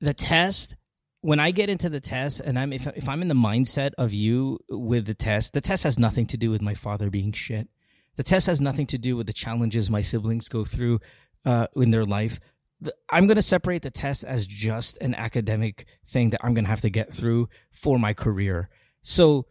the 0.00 0.14
test 0.14 0.76
when 1.20 1.38
I 1.38 1.50
get 1.50 1.68
into 1.68 1.88
the 1.88 2.00
test 2.00 2.40
and 2.40 2.58
I'm 2.58 2.72
if 2.72 2.86
if 2.88 3.08
I'm 3.08 3.22
in 3.22 3.28
the 3.28 3.34
mindset 3.34 3.92
of 3.98 4.12
you 4.12 4.58
with 4.68 5.06
the 5.06 5.14
test, 5.14 5.52
the 5.52 5.60
test 5.60 5.84
has 5.84 5.98
nothing 5.98 6.26
to 6.26 6.36
do 6.36 6.50
with 6.50 6.62
my 6.62 6.74
father 6.74 7.10
being 7.10 7.32
shit. 7.32 7.68
The 8.16 8.22
test 8.22 8.46
has 8.46 8.60
nothing 8.60 8.86
to 8.88 8.98
do 8.98 9.16
with 9.16 9.26
the 9.26 9.32
challenges 9.32 9.90
my 9.90 10.02
siblings 10.02 10.48
go 10.48 10.64
through 10.64 11.00
uh, 11.44 11.68
in 11.76 11.90
their 11.90 12.04
life. 12.04 12.40
The, 12.80 12.94
I'm 13.10 13.26
going 13.26 13.36
to 13.36 13.42
separate 13.42 13.82
the 13.82 13.90
test 13.90 14.24
as 14.24 14.46
just 14.46 14.98
an 14.98 15.14
academic 15.14 15.86
thing 16.06 16.30
that 16.30 16.40
I'm 16.42 16.54
going 16.54 16.64
to 16.64 16.70
have 16.70 16.80
to 16.82 16.90
get 16.90 17.12
through 17.12 17.48
for 17.70 17.98
my 17.98 18.14
career. 18.14 18.68
So 19.02 19.46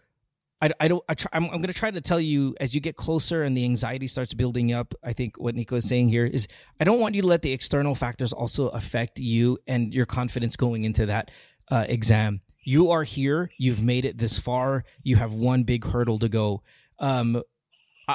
I, 0.61 0.71
I 0.79 0.87
don't 0.87 1.03
I 1.07 1.13
try, 1.13 1.29
I'm, 1.33 1.45
I'm 1.45 1.61
going 1.61 1.67
to 1.67 1.73
try 1.73 1.89
to 1.89 2.01
tell 2.01 2.19
you 2.19 2.55
as 2.59 2.75
you 2.75 2.81
get 2.81 2.95
closer 2.95 3.43
and 3.43 3.55
the 3.55 3.63
anxiety 3.63 4.07
starts 4.07 4.33
building 4.33 4.73
up 4.73 4.93
i 5.03 5.13
think 5.13 5.37
what 5.37 5.55
nico 5.55 5.77
is 5.77 5.87
saying 5.87 6.09
here 6.09 6.25
is 6.25 6.47
i 6.81 6.83
don't 6.83 6.99
want 6.99 7.15
you 7.15 7.21
to 7.21 7.27
let 7.27 7.43
the 7.43 7.53
external 7.53 7.95
factors 7.95 8.33
also 8.33 8.67
affect 8.69 9.19
you 9.19 9.57
and 9.67 9.93
your 9.93 10.05
confidence 10.05 10.57
going 10.57 10.83
into 10.83 11.05
that 11.05 11.31
uh, 11.69 11.85
exam. 11.87 12.41
You 12.63 12.91
are 12.91 13.03
here. 13.03 13.51
You've 13.57 13.81
made 13.81 14.05
it 14.05 14.17
this 14.17 14.37
far. 14.37 14.83
You 15.03 15.15
have 15.15 15.33
one 15.33 15.63
big 15.63 15.85
hurdle 15.85 16.19
to 16.19 16.29
go. 16.29 16.63
Um, 16.99 17.41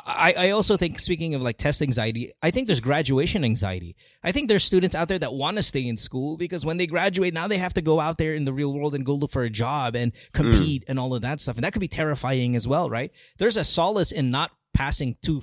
I, 0.05 0.35
I 0.37 0.51
also 0.51 0.77
think 0.77 0.99
speaking 0.99 1.35
of 1.35 1.43
like 1.43 1.57
test 1.57 1.81
anxiety, 1.81 2.33
I 2.43 2.51
think 2.51 2.67
there's 2.67 2.81
graduation 2.81 3.45
anxiety. 3.45 3.95
I 4.25 4.33
think 4.33 4.49
there's 4.49 4.65
students 4.65 4.95
out 4.95 5.09
there 5.09 5.19
that 5.21 5.35
want 5.35 5.57
to 5.57 5.63
stay 5.63 5.87
in 5.87 5.97
school 5.97 6.37
because 6.37 6.67
when 6.67 6.79
they 6.79 6.87
graduate, 6.87 7.33
now 7.33 7.47
they 7.47 7.59
have 7.59 7.75
to 7.75 7.83
go 7.83 8.01
out 8.01 8.19
there 8.19 8.35
in 8.35 8.45
the 8.45 8.53
real 8.53 8.73
world 8.73 8.95
and 8.95 9.05
go 9.05 9.15
look 9.15 9.31
for 9.31 9.43
a 9.43 9.51
job 9.51 9.95
and 9.95 10.13
compete 10.33 10.83
mm. 10.83 10.89
and 10.89 10.99
all 10.99 11.15
of 11.15 11.23
that 11.23 11.41
stuff. 11.41 11.57
And 11.57 11.65
that 11.65 11.73
could 11.73 11.81
be 11.81 11.89
terrifying 11.89 12.57
as 12.57 12.67
well, 12.67 12.91
right? 12.91 13.13
There's 13.39 13.57
a 13.57 13.65
solace 13.65 14.11
in 14.11 14.31
not 14.31 14.51
passing 14.73 15.17
to 15.23 15.43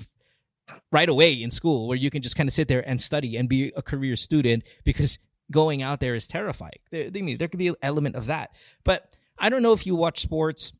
right 0.90 1.08
away 1.08 1.32
in 1.32 1.50
school 1.50 1.88
where 1.88 1.96
you 1.96 2.10
can 2.10 2.20
just 2.20 2.36
kind 2.36 2.48
of 2.48 2.52
sit 2.52 2.68
there 2.68 2.86
and 2.86 3.00
study 3.00 3.36
and 3.36 3.48
be 3.48 3.72
a 3.74 3.82
career 3.82 4.16
student 4.16 4.64
because 4.84 5.18
going 5.50 5.82
out 5.82 6.00
there 6.00 6.14
is 6.14 6.28
terrifying. 6.28 6.78
There, 6.90 7.10
there 7.10 7.48
could 7.48 7.58
be 7.58 7.68
an 7.68 7.76
element 7.82 8.16
of 8.16 8.26
that. 8.26 8.54
But 8.84 9.16
I 9.38 9.48
don't 9.48 9.62
know 9.62 9.72
if 9.72 9.86
you 9.86 9.94
watch 9.94 10.20
sports 10.20 10.72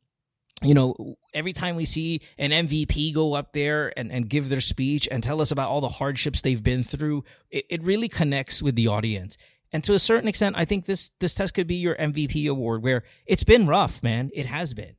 you 0.61 0.73
know, 0.73 1.15
every 1.33 1.53
time 1.53 1.75
we 1.75 1.85
see 1.85 2.21
an 2.37 2.51
MVP 2.51 3.13
go 3.13 3.33
up 3.33 3.53
there 3.53 3.91
and, 3.97 4.11
and 4.11 4.29
give 4.29 4.49
their 4.49 4.61
speech 4.61 5.07
and 5.11 5.23
tell 5.23 5.41
us 5.41 5.51
about 5.51 5.69
all 5.69 5.81
the 5.81 5.89
hardships 5.89 6.41
they've 6.41 6.63
been 6.63 6.83
through, 6.83 7.23
it, 7.49 7.65
it 7.69 7.83
really 7.83 8.07
connects 8.07 8.61
with 8.61 8.75
the 8.75 8.87
audience. 8.87 9.37
And 9.73 9.83
to 9.85 9.93
a 9.93 9.99
certain 9.99 10.29
extent, 10.29 10.55
I 10.57 10.65
think 10.65 10.85
this 10.85 11.09
this 11.19 11.33
test 11.33 11.55
could 11.55 11.65
be 11.65 11.75
your 11.75 11.95
MVP 11.95 12.49
award 12.49 12.83
where 12.83 13.03
it's 13.25 13.43
been 13.43 13.65
rough, 13.65 14.03
man. 14.03 14.29
It 14.33 14.45
has 14.45 14.73
been. 14.73 14.95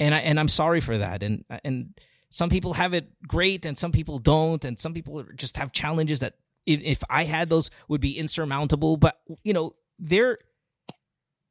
And 0.00 0.14
I 0.14 0.18
and 0.18 0.38
I'm 0.40 0.48
sorry 0.48 0.80
for 0.80 0.98
that. 0.98 1.22
And 1.22 1.44
and 1.64 1.94
some 2.28 2.50
people 2.50 2.74
have 2.74 2.92
it 2.92 3.08
great 3.26 3.64
and 3.64 3.78
some 3.78 3.92
people 3.92 4.18
don't. 4.18 4.64
And 4.64 4.78
some 4.78 4.92
people 4.92 5.24
just 5.36 5.56
have 5.56 5.70
challenges 5.70 6.20
that 6.20 6.34
if, 6.66 7.04
I 7.08 7.22
had 7.22 7.48
those 7.48 7.70
would 7.88 8.00
be 8.00 8.18
insurmountable. 8.18 8.96
But 8.96 9.16
you 9.44 9.52
know, 9.52 9.72
they're 10.00 10.36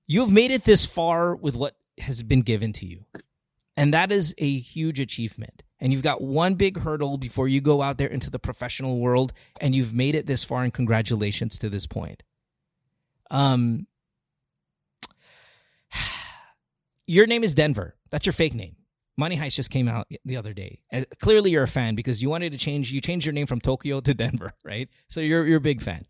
you've 0.05 0.31
made 0.31 0.51
it 0.51 0.65
this 0.65 0.85
far 0.85 1.33
with 1.33 1.55
what 1.55 1.77
has 1.97 2.21
been 2.23 2.41
given 2.41 2.73
to 2.73 2.85
you. 2.85 3.05
And 3.77 3.93
that 3.93 4.11
is 4.11 4.33
a 4.38 4.57
huge 4.57 4.99
achievement. 4.99 5.63
And 5.79 5.91
you've 5.91 6.03
got 6.03 6.21
one 6.21 6.55
big 6.55 6.79
hurdle 6.79 7.17
before 7.17 7.47
you 7.47 7.59
go 7.61 7.81
out 7.81 7.97
there 7.97 8.07
into 8.07 8.29
the 8.29 8.39
professional 8.39 8.99
world, 8.99 9.33
and 9.59 9.75
you've 9.75 9.93
made 9.93 10.15
it 10.15 10.25
this 10.25 10.43
far. 10.43 10.63
And 10.63 10.73
congratulations 10.73 11.59
to 11.59 11.69
this 11.69 11.85
point. 11.85 12.23
Um, 13.29 13.88
your 17.07 17.27
name 17.27 17.43
is 17.43 17.53
Denver. 17.53 17.95
That's 18.09 18.25
your 18.25 18.33
fake 18.33 18.55
name. 18.55 18.77
Money 19.17 19.38
Heist 19.38 19.55
just 19.55 19.69
came 19.69 19.88
out 19.88 20.07
the 20.25 20.38
other 20.38 20.53
day. 20.53 20.79
Uh, 20.91 21.03
clearly, 21.19 21.51
you're 21.51 21.63
a 21.63 21.67
fan 21.67 21.95
because 21.95 22.21
you 22.21 22.29
wanted 22.29 22.51
to 22.51 22.57
change. 22.57 22.91
You 22.91 22.99
changed 22.99 23.25
your 23.25 23.33
name 23.33 23.47
from 23.47 23.61
Tokyo 23.61 23.99
to 24.01 24.13
Denver, 24.15 24.53
right? 24.63 24.89
So 25.09 25.19
you're 25.19 25.45
you're 25.45 25.57
a 25.57 25.61
big 25.61 25.81
fan. 25.81 26.05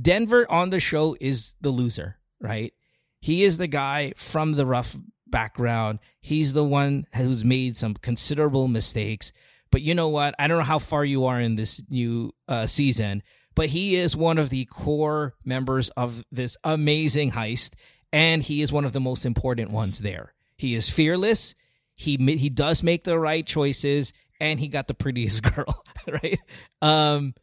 Denver 0.00 0.50
on 0.50 0.70
the 0.70 0.80
show 0.80 1.16
is 1.20 1.54
the 1.60 1.70
loser, 1.70 2.18
right? 2.40 2.72
He 3.20 3.42
is 3.42 3.58
the 3.58 3.66
guy 3.66 4.12
from 4.16 4.52
the 4.52 4.66
rough 4.66 4.96
background. 5.30 5.98
He's 6.20 6.52
the 6.52 6.64
one 6.64 7.06
who's 7.14 7.44
made 7.44 7.76
some 7.76 7.94
considerable 7.94 8.68
mistakes. 8.68 9.32
But 9.70 9.82
you 9.82 9.94
know 9.94 10.08
what? 10.08 10.34
I 10.38 10.46
don't 10.46 10.58
know 10.58 10.64
how 10.64 10.78
far 10.78 11.04
you 11.04 11.26
are 11.26 11.40
in 11.40 11.54
this 11.54 11.82
new 11.88 12.32
uh, 12.46 12.66
season, 12.66 13.22
but 13.54 13.68
he 13.68 13.96
is 13.96 14.16
one 14.16 14.38
of 14.38 14.50
the 14.50 14.64
core 14.66 15.34
members 15.44 15.90
of 15.90 16.24
this 16.32 16.56
amazing 16.64 17.32
heist, 17.32 17.72
and 18.12 18.42
he 18.42 18.62
is 18.62 18.72
one 18.72 18.84
of 18.84 18.92
the 18.92 19.00
most 19.00 19.26
important 19.26 19.70
ones 19.70 19.98
there. 19.98 20.32
He 20.56 20.74
is 20.74 20.88
fearless. 20.88 21.54
He 21.94 22.16
he 22.16 22.48
does 22.48 22.82
make 22.82 23.04
the 23.04 23.18
right 23.18 23.44
choices, 23.44 24.12
and 24.40 24.58
he 24.58 24.68
got 24.68 24.86
the 24.86 24.94
prettiest 24.94 25.42
girl, 25.54 25.84
right? 26.06 26.40
Um, 26.80 27.34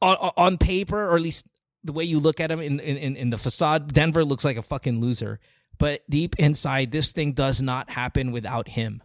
on 0.00 0.16
on 0.36 0.58
paper, 0.58 1.10
or 1.10 1.16
at 1.16 1.22
least 1.22 1.46
the 1.84 1.92
way 1.92 2.04
you 2.04 2.20
look 2.20 2.40
at 2.40 2.50
him 2.50 2.60
in 2.60 2.80
in 2.80 3.16
in 3.16 3.30
the 3.30 3.38
facade, 3.38 3.92
Denver 3.92 4.24
looks 4.24 4.44
like 4.44 4.56
a 4.56 4.62
fucking 4.62 5.00
loser 5.00 5.40
but 5.80 6.02
deep 6.08 6.36
inside, 6.38 6.92
this 6.92 7.12
thing 7.12 7.32
does 7.32 7.62
not 7.62 7.88
happen 7.88 8.30
without 8.30 8.68
him. 8.68 9.02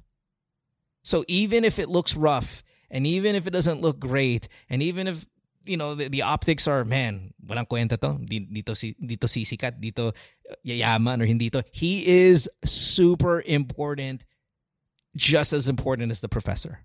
So 1.03 1.23
even 1.27 1.63
if 1.63 1.79
it 1.79 1.88
looks 1.88 2.15
rough, 2.15 2.61
and 2.91 3.07
even 3.07 3.35
if 3.35 3.47
it 3.47 3.51
doesn't 3.51 3.81
look 3.81 3.97
great, 3.97 4.49
and 4.69 4.83
even 4.83 5.07
if 5.07 5.25
you 5.65 5.77
know 5.77 5.95
the, 5.95 6.09
the 6.09 6.21
optics 6.21 6.67
are 6.67 6.83
man, 6.83 7.33
walang 7.43 7.67
kwenta 7.67 7.97
to. 7.97 8.19
Dito 8.19 8.75
si 8.75 8.93
dito 9.01 9.25
sisikat, 9.25 9.81
dito 9.81 10.13
yayaman 10.67 11.21
or 11.21 11.25
hindi 11.25 11.49
to. 11.49 11.63
He 11.71 12.05
is 12.27 12.49
super 12.65 13.41
important, 13.45 14.25
just 15.15 15.53
as 15.53 15.69
important 15.69 16.11
as 16.11 16.21
the 16.21 16.29
professor. 16.29 16.81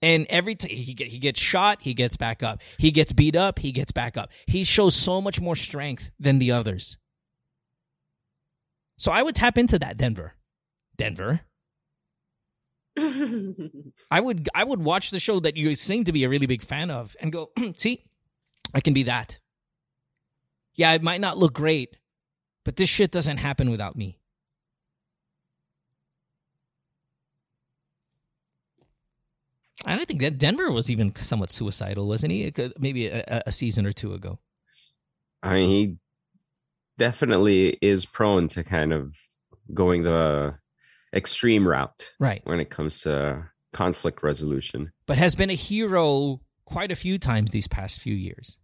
And 0.00 0.26
every 0.30 0.54
time 0.54 0.70
he 0.70 0.94
get, 0.94 1.08
he 1.08 1.18
gets 1.18 1.40
shot, 1.40 1.82
he 1.82 1.92
gets 1.92 2.16
back 2.16 2.44
up. 2.44 2.62
He 2.78 2.92
gets 2.92 3.12
beat 3.12 3.34
up, 3.34 3.58
he 3.58 3.72
gets 3.72 3.90
back 3.90 4.16
up. 4.16 4.30
He 4.46 4.62
shows 4.62 4.94
so 4.94 5.20
much 5.20 5.40
more 5.40 5.56
strength 5.56 6.12
than 6.20 6.38
the 6.38 6.52
others. 6.52 6.98
So 8.98 9.12
I 9.12 9.22
would 9.22 9.34
tap 9.34 9.56
into 9.56 9.78
that 9.78 9.96
Denver. 9.96 10.34
Denver. 10.96 11.40
I 14.10 14.20
would 14.20 14.48
I 14.54 14.64
would 14.64 14.82
watch 14.82 15.10
the 15.10 15.20
show 15.20 15.38
that 15.40 15.56
you 15.56 15.74
seem 15.76 16.04
to 16.04 16.12
be 16.12 16.24
a 16.24 16.28
really 16.28 16.46
big 16.46 16.62
fan 16.62 16.90
of 16.90 17.16
and 17.20 17.32
go, 17.32 17.50
see, 17.76 18.04
I 18.74 18.80
can 18.80 18.92
be 18.92 19.04
that. 19.04 19.38
Yeah, 20.74 20.92
it 20.92 21.02
might 21.02 21.20
not 21.20 21.38
look 21.38 21.54
great, 21.54 21.96
but 22.64 22.76
this 22.76 22.88
shit 22.88 23.10
doesn't 23.12 23.38
happen 23.38 23.70
without 23.70 23.96
me. 23.96 24.18
I 29.84 29.94
don't 29.94 30.06
think 30.06 30.20
that 30.20 30.38
Denver 30.38 30.72
was 30.72 30.90
even 30.90 31.14
somewhat 31.14 31.50
suicidal, 31.50 32.08
wasn't 32.08 32.32
he? 32.32 32.52
Maybe 32.78 33.06
a, 33.06 33.42
a 33.46 33.52
season 33.52 33.86
or 33.86 33.92
two 33.92 34.12
ago. 34.12 34.40
I 35.42 35.54
mean, 35.54 35.68
he 35.68 35.96
definitely 36.98 37.78
is 37.80 38.04
prone 38.04 38.48
to 38.48 38.62
kind 38.62 38.92
of 38.92 39.14
going 39.72 40.02
the 40.02 40.54
extreme 41.14 41.66
route 41.66 42.10
right 42.18 42.42
when 42.44 42.60
it 42.60 42.68
comes 42.68 43.00
to 43.00 43.42
conflict 43.72 44.22
resolution 44.22 44.92
but 45.06 45.16
has 45.16 45.34
been 45.34 45.50
a 45.50 45.54
hero 45.54 46.40
quite 46.64 46.92
a 46.92 46.96
few 46.96 47.18
times 47.18 47.50
these 47.50 47.66
past 47.66 48.00
few 48.00 48.14
years 48.14 48.58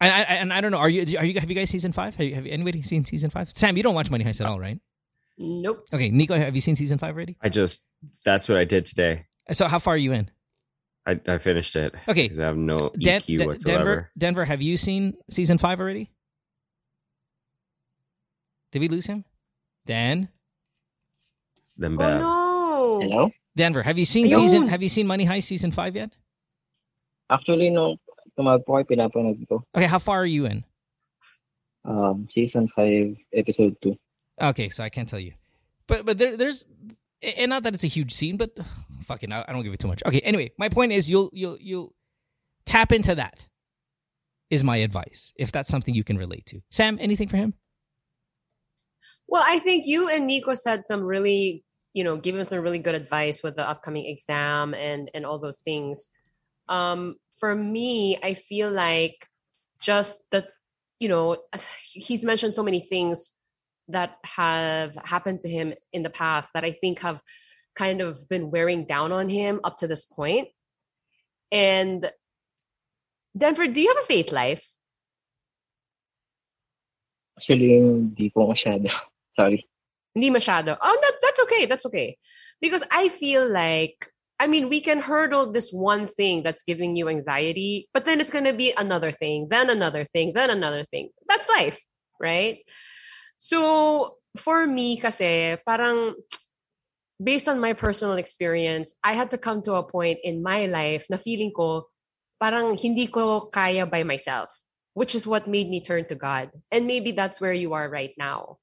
and 0.00 0.12
I, 0.12 0.20
and 0.20 0.52
I 0.52 0.60
don't 0.60 0.70
know. 0.70 0.78
Are 0.78 0.88
you? 0.88 1.18
Are 1.18 1.24
you? 1.24 1.40
Have 1.40 1.50
you 1.50 1.56
guys 1.56 1.70
season 1.70 1.92
five? 1.92 2.14
Have, 2.14 2.26
you, 2.26 2.34
have 2.34 2.46
anybody 2.46 2.82
seen 2.82 3.04
season 3.04 3.30
five? 3.30 3.48
Sam, 3.48 3.76
you 3.76 3.82
don't 3.82 3.94
watch 3.94 4.10
Money 4.10 4.24
Heist 4.24 4.40
at 4.40 4.46
all, 4.46 4.60
right? 4.60 4.80
Nope. 5.38 5.84
Okay, 5.92 6.10
Nico, 6.10 6.36
have 6.36 6.54
you 6.54 6.60
seen 6.60 6.76
season 6.76 6.98
five 6.98 7.14
already? 7.14 7.36
I 7.40 7.48
just 7.48 7.82
that's 8.24 8.48
what 8.48 8.58
I 8.58 8.64
did 8.64 8.86
today. 8.86 9.26
So 9.52 9.66
how 9.66 9.78
far 9.78 9.94
are 9.94 9.98
you 9.98 10.12
in? 10.12 10.30
I, 11.08 11.20
I 11.26 11.38
finished 11.38 11.74
it. 11.74 11.94
Okay. 12.06 12.30
I 12.38 12.42
have 12.42 12.56
no 12.56 12.90
Den- 13.00 13.22
EQ 13.22 13.46
whatsoever. 13.46 13.84
Denver, 13.84 14.10
Denver, 14.18 14.44
have 14.44 14.60
you 14.60 14.76
seen 14.76 15.14
season 15.30 15.56
five 15.56 15.80
already? 15.80 16.10
Did 18.72 18.80
we 18.80 18.88
lose 18.88 19.06
him? 19.06 19.24
Dan? 19.86 20.28
Then 21.78 21.96
Oh 22.00 22.98
no. 23.00 23.00
Hello? 23.00 23.30
Denver, 23.56 23.82
have 23.82 23.98
you 23.98 24.04
seen 24.04 24.28
Ayun. 24.28 24.34
season 24.34 24.68
have 24.68 24.82
you 24.82 24.88
seen 24.88 25.06
Money 25.06 25.24
Heist 25.24 25.44
season 25.44 25.70
five 25.70 25.96
yet? 25.96 26.12
Actually, 27.30 27.70
no. 27.70 27.96
tumawag 28.38 28.62
po 28.62 28.78
kayo, 28.78 28.86
pinapanood 28.86 29.42
ko. 29.50 29.66
Okay, 29.74 29.90
how 29.90 29.98
far 29.98 30.22
are 30.22 30.30
you 30.30 30.46
in? 30.46 30.62
Um, 31.84 32.28
season 32.30 32.68
5, 32.68 33.16
episode 33.34 33.74
2. 33.82 33.98
Okay, 34.54 34.68
so 34.68 34.84
I 34.84 34.88
can't 34.88 35.08
tell 35.08 35.18
you, 35.18 35.34
but 35.90 36.06
but 36.06 36.18
there, 36.18 36.36
there's 36.36 36.62
and 37.22 37.50
not 37.50 37.62
that 37.64 37.74
it's 37.74 37.84
a 37.84 37.88
huge 37.88 38.12
scene, 38.12 38.36
but 38.36 38.50
fucking 39.04 39.32
I, 39.32 39.44
don't 39.52 39.62
give 39.62 39.72
it 39.72 39.80
too 39.80 39.88
much. 39.88 40.02
Okay, 40.06 40.20
anyway, 40.20 40.52
my 40.58 40.68
point 40.68 40.92
is 40.92 41.10
you'll 41.10 41.30
you'll 41.32 41.58
you'll 41.60 41.94
tap 42.66 42.92
into 42.92 43.14
that. 43.14 43.46
Is 44.50 44.64
my 44.64 44.78
advice 44.78 45.34
if 45.36 45.52
that's 45.52 45.68
something 45.68 45.94
you 45.94 46.04
can 46.04 46.16
relate 46.16 46.46
to. 46.46 46.62
Sam, 46.70 46.96
anything 47.00 47.28
for 47.28 47.36
him? 47.36 47.52
Well, 49.26 49.44
I 49.46 49.58
think 49.58 49.84
you 49.86 50.08
and 50.08 50.26
Nico 50.26 50.54
said 50.54 50.84
some 50.84 51.02
really, 51.02 51.64
you 51.92 52.02
know, 52.02 52.16
giving 52.16 52.42
some 52.44 52.58
really 52.60 52.78
good 52.78 52.94
advice 52.94 53.42
with 53.42 53.56
the 53.56 53.68
upcoming 53.68 54.06
exam 54.06 54.72
and 54.72 55.10
and 55.12 55.26
all 55.26 55.38
those 55.38 55.58
things. 55.58 56.08
Um, 56.68 57.16
for 57.38 57.54
me, 57.54 58.18
I 58.22 58.34
feel 58.34 58.70
like 58.70 59.26
just 59.80 60.30
the, 60.30 60.46
you 60.98 61.08
know, 61.08 61.36
he's 61.92 62.24
mentioned 62.24 62.54
so 62.54 62.62
many 62.62 62.80
things 62.80 63.32
that 63.88 64.16
have 64.24 64.94
happened 65.04 65.40
to 65.40 65.48
him 65.48 65.74
in 65.92 66.02
the 66.02 66.10
past 66.10 66.50
that 66.54 66.64
I 66.64 66.72
think 66.72 67.00
have 67.00 67.20
kind 67.74 68.00
of 68.00 68.28
been 68.28 68.50
wearing 68.50 68.84
down 68.84 69.12
on 69.12 69.28
him 69.28 69.60
up 69.64 69.78
to 69.78 69.86
this 69.86 70.04
point. 70.04 70.48
And 71.50 72.10
Denver, 73.36 73.66
do 73.66 73.80
you 73.80 73.88
have 73.88 74.04
a 74.04 74.06
faith 74.06 74.32
life? 74.32 74.66
Actually, 77.38 77.78
hindi 77.78 78.30
po 78.30 78.50
masyado. 78.50 78.90
Sorry. 79.38 79.64
Hindi 80.14 80.30
masyado. 80.30 80.76
Oh, 80.82 80.98
that, 81.00 81.14
that's 81.22 81.40
okay. 81.42 81.66
That's 81.66 81.86
okay. 81.86 82.18
Because 82.60 82.82
I 82.90 83.08
feel 83.08 83.48
like, 83.48 84.10
I 84.40 84.48
mean, 84.48 84.68
we 84.68 84.80
can 84.80 84.98
hurdle 84.98 85.52
this 85.52 85.70
one 85.70 86.08
thing 86.08 86.42
that's 86.42 86.64
giving 86.64 86.96
you 86.96 87.08
anxiety, 87.08 87.88
but 87.94 88.04
then 88.04 88.20
it's 88.20 88.32
going 88.32 88.44
to 88.44 88.52
be 88.52 88.74
another 88.76 89.12
thing, 89.12 89.46
then 89.50 89.70
another 89.70 90.04
thing, 90.12 90.32
then 90.34 90.50
another 90.50 90.84
thing. 90.90 91.10
That's 91.28 91.48
life, 91.48 91.78
right? 92.20 92.58
So, 93.38 94.18
for 94.36 94.66
me 94.66 94.98
kasi, 94.98 95.56
parang 95.64 96.18
based 97.22 97.48
on 97.48 97.62
my 97.62 97.72
personal 97.72 98.18
experience, 98.18 98.94
I 99.02 99.14
had 99.14 99.30
to 99.30 99.38
come 99.38 99.62
to 99.62 99.74
a 99.74 99.86
point 99.86 100.18
in 100.22 100.42
my 100.42 100.66
life 100.66 101.06
na 101.10 101.16
feeling 101.16 101.54
ko 101.54 101.86
parang 102.42 102.78
hindi 102.78 103.06
ko 103.06 103.46
kaya 103.46 103.86
by 103.86 104.02
myself, 104.02 104.50
which 104.94 105.14
is 105.14 105.26
what 105.26 105.46
made 105.46 105.70
me 105.70 105.80
turn 105.80 106.06
to 106.06 106.14
God. 106.14 106.50
And 106.70 106.86
maybe 106.86 107.12
that's 107.12 107.40
where 107.40 107.54
you 107.54 107.74
are 107.74 107.88
right 107.88 108.14
now. 108.18 108.58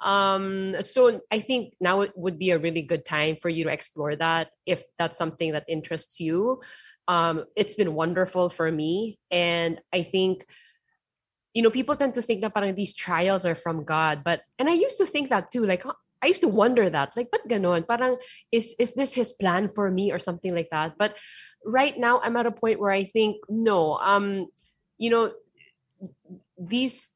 Um, 0.00 0.76
so 0.82 1.20
I 1.30 1.40
think 1.40 1.74
now 1.80 2.02
it 2.02 2.12
would 2.14 2.38
be 2.38 2.50
a 2.50 2.58
really 2.58 2.82
good 2.82 3.04
time 3.04 3.38
for 3.40 3.48
you 3.48 3.64
to 3.64 3.72
explore 3.72 4.14
that 4.16 4.50
if 4.66 4.82
that's 4.98 5.16
something 5.16 5.52
that 5.52 5.64
interests 5.68 6.20
you. 6.20 6.60
Um, 7.08 7.44
it's 7.56 7.76
been 7.76 7.94
wonderful 7.94 8.50
for 8.50 8.70
me. 8.70 9.18
And 9.30 9.80
I 9.92 10.02
think, 10.02 10.44
you 11.56 11.62
know, 11.62 11.70
people 11.70 11.96
tend 11.96 12.12
to 12.12 12.20
think 12.20 12.42
that 12.42 12.52
parang 12.52 12.74
these 12.74 12.92
trials 12.92 13.46
are 13.48 13.54
from 13.56 13.82
God. 13.82 14.20
But 14.22 14.42
and 14.58 14.68
I 14.68 14.76
used 14.76 14.98
to 14.98 15.06
think 15.06 15.30
that 15.30 15.50
too. 15.50 15.64
Like 15.64 15.88
I 16.20 16.26
used 16.28 16.44
to 16.44 16.52
wonder 16.52 16.90
that. 16.90 17.16
Like, 17.16 17.32
but 17.32 17.48
ganon? 17.48 17.88
Parang 17.88 18.20
is 18.52 18.76
is 18.78 18.92
this 18.92 19.16
his 19.16 19.32
plan 19.32 19.72
for 19.72 19.90
me 19.90 20.12
or 20.12 20.20
something 20.20 20.54
like 20.54 20.68
that? 20.68 21.00
But 21.00 21.16
right 21.64 21.96
now 21.96 22.20
I'm 22.20 22.36
at 22.36 22.44
a 22.44 22.52
point 22.52 22.78
where 22.78 22.92
I 22.92 23.08
think, 23.08 23.40
no, 23.48 23.96
um, 23.96 24.52
you 24.98 25.08
know, 25.08 25.32
these 26.60 27.08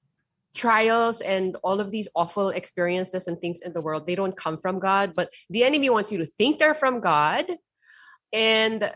trials 0.56 1.20
and 1.20 1.60
all 1.60 1.78
of 1.78 1.92
these 1.92 2.08
awful 2.16 2.48
experiences 2.48 3.28
and 3.28 3.38
things 3.38 3.60
in 3.60 3.72
the 3.72 3.80
world 3.80 4.02
they 4.02 4.16
don't 4.18 4.36
come 4.36 4.58
from 4.58 4.80
god 4.80 5.14
but 5.14 5.30
the 5.48 5.62
enemy 5.62 5.88
wants 5.88 6.10
you 6.10 6.18
to 6.18 6.26
think 6.26 6.58
they're 6.58 6.74
from 6.74 6.98
god 6.98 7.46
and 8.32 8.90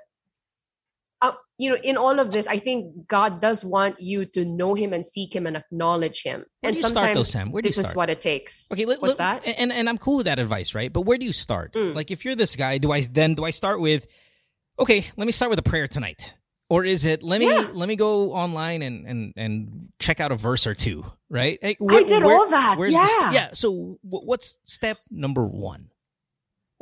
you 1.58 1.70
know 1.70 1.76
in 1.84 1.96
all 1.96 2.18
of 2.18 2.32
this 2.32 2.46
i 2.48 2.58
think 2.58 3.06
god 3.06 3.40
does 3.40 3.64
want 3.64 4.00
you 4.00 4.24
to 4.24 4.44
know 4.44 4.74
him 4.74 4.92
and 4.92 5.06
seek 5.06 5.34
him 5.34 5.46
and 5.46 5.56
acknowledge 5.56 6.22
him 6.22 6.40
Where 6.60 6.70
and 6.70 6.74
do 6.74 6.80
you 6.82 6.88
start 6.88 7.14
though, 7.14 7.22
Sam? 7.22 7.52
Where 7.52 7.62
do 7.62 7.68
you 7.68 7.70
this 7.70 7.78
you 7.84 7.90
is 7.90 7.94
what 7.94 8.10
it 8.10 8.20
takes 8.20 8.66
Okay, 8.72 8.84
let, 8.86 9.00
what's 9.00 9.18
let- 9.18 9.42
that 9.44 9.58
And 9.58 9.72
and 9.72 9.88
I'm 9.88 9.98
cool 9.98 10.16
with 10.18 10.26
that 10.26 10.38
advice, 10.38 10.74
right? 10.74 10.92
But 10.92 11.02
where 11.02 11.16
do 11.18 11.24
you 11.24 11.32
start? 11.32 11.72
Mm. 11.74 11.94
Like 11.94 12.10
if 12.10 12.24
you're 12.24 12.34
this 12.34 12.56
guy, 12.56 12.78
do 12.78 12.90
I 12.92 13.02
then 13.02 13.34
do 13.34 13.44
I 13.44 13.50
start 13.50 13.80
with 13.80 14.06
okay, 14.78 15.06
let 15.16 15.26
me 15.26 15.32
start 15.32 15.50
with 15.50 15.58
a 15.58 15.62
prayer 15.62 15.86
tonight. 15.86 16.34
Or 16.70 16.82
is 16.84 17.04
it 17.06 17.22
let 17.22 17.38
me 17.40 17.46
Yeah. 17.46 17.68
let 17.72 17.88
me 17.88 17.94
go 17.94 18.32
online 18.32 18.82
and 18.82 19.06
and 19.06 19.32
and 19.36 19.88
check 20.00 20.18
out 20.18 20.32
a 20.32 20.36
verse 20.36 20.66
or 20.66 20.74
two, 20.74 21.04
right? 21.30 21.58
Like, 21.62 21.78
I 21.88 22.02
did 22.02 22.22
all 22.24 22.48
that, 22.50 22.78
where's 22.78 22.94
the 22.94 23.04
st- 23.06 23.20
yeah. 23.20 23.32
yeah. 23.32 23.48
So 23.52 23.98
wh- 24.02 24.24
what's 24.26 24.56
step 24.64 24.96
number 25.10 25.46
one? 25.46 25.90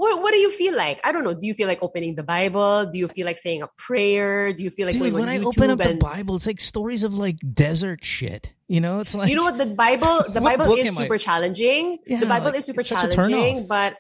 What, 0.03 0.21
what 0.23 0.33
do 0.35 0.39
you 0.39 0.51
feel 0.51 0.75
like 0.77 1.01
i 1.05 1.13
don't 1.13 1.23
know 1.25 1.33
do 1.33 1.47
you 1.47 1.55
feel 1.55 1.69
like 1.69 1.79
opening 1.81 2.15
the 2.17 2.23
bible 2.25 2.87
do 2.93 2.99
you 2.99 3.09
feel 3.09 3.25
like 3.25 3.39
saying 3.39 3.63
a 3.63 3.69
prayer 3.79 4.53
do 4.53 4.63
you 4.67 4.71
feel 4.71 4.87
like 4.87 4.95
Dude, 4.99 5.13
when 5.13 5.29
I 5.29 5.39
YouTube 5.39 5.47
open 5.47 5.71
up 5.71 5.79
the 5.79 5.95
Bible, 5.95 6.37
it's 6.37 6.47
like 6.47 6.61
stories 6.61 7.03
of 7.05 7.15
like 7.15 7.39
desert 7.55 8.05
shit. 8.05 8.53
You 8.67 8.81
know, 8.81 9.01
it's 9.01 9.15
like 9.15 9.29
you 9.31 9.37
know 9.37 9.45
what 9.45 9.59
the 9.59 9.67
bible 9.67 10.25
the 10.37 10.41
bible 10.41 10.73
is 10.75 10.89
am 10.89 10.99
I- 10.99 11.03
super 11.03 11.19
challenging 11.19 11.99
Yeah, 12.07 12.21
the 12.21 12.27
bible 12.27 12.47
like, 12.47 12.57
is 12.57 12.65
super 12.67 12.81
it's 12.81 12.89
such 12.89 13.05
a 13.05 13.09
turn 13.09 13.31
challenging 13.31 13.67
but 13.67 13.97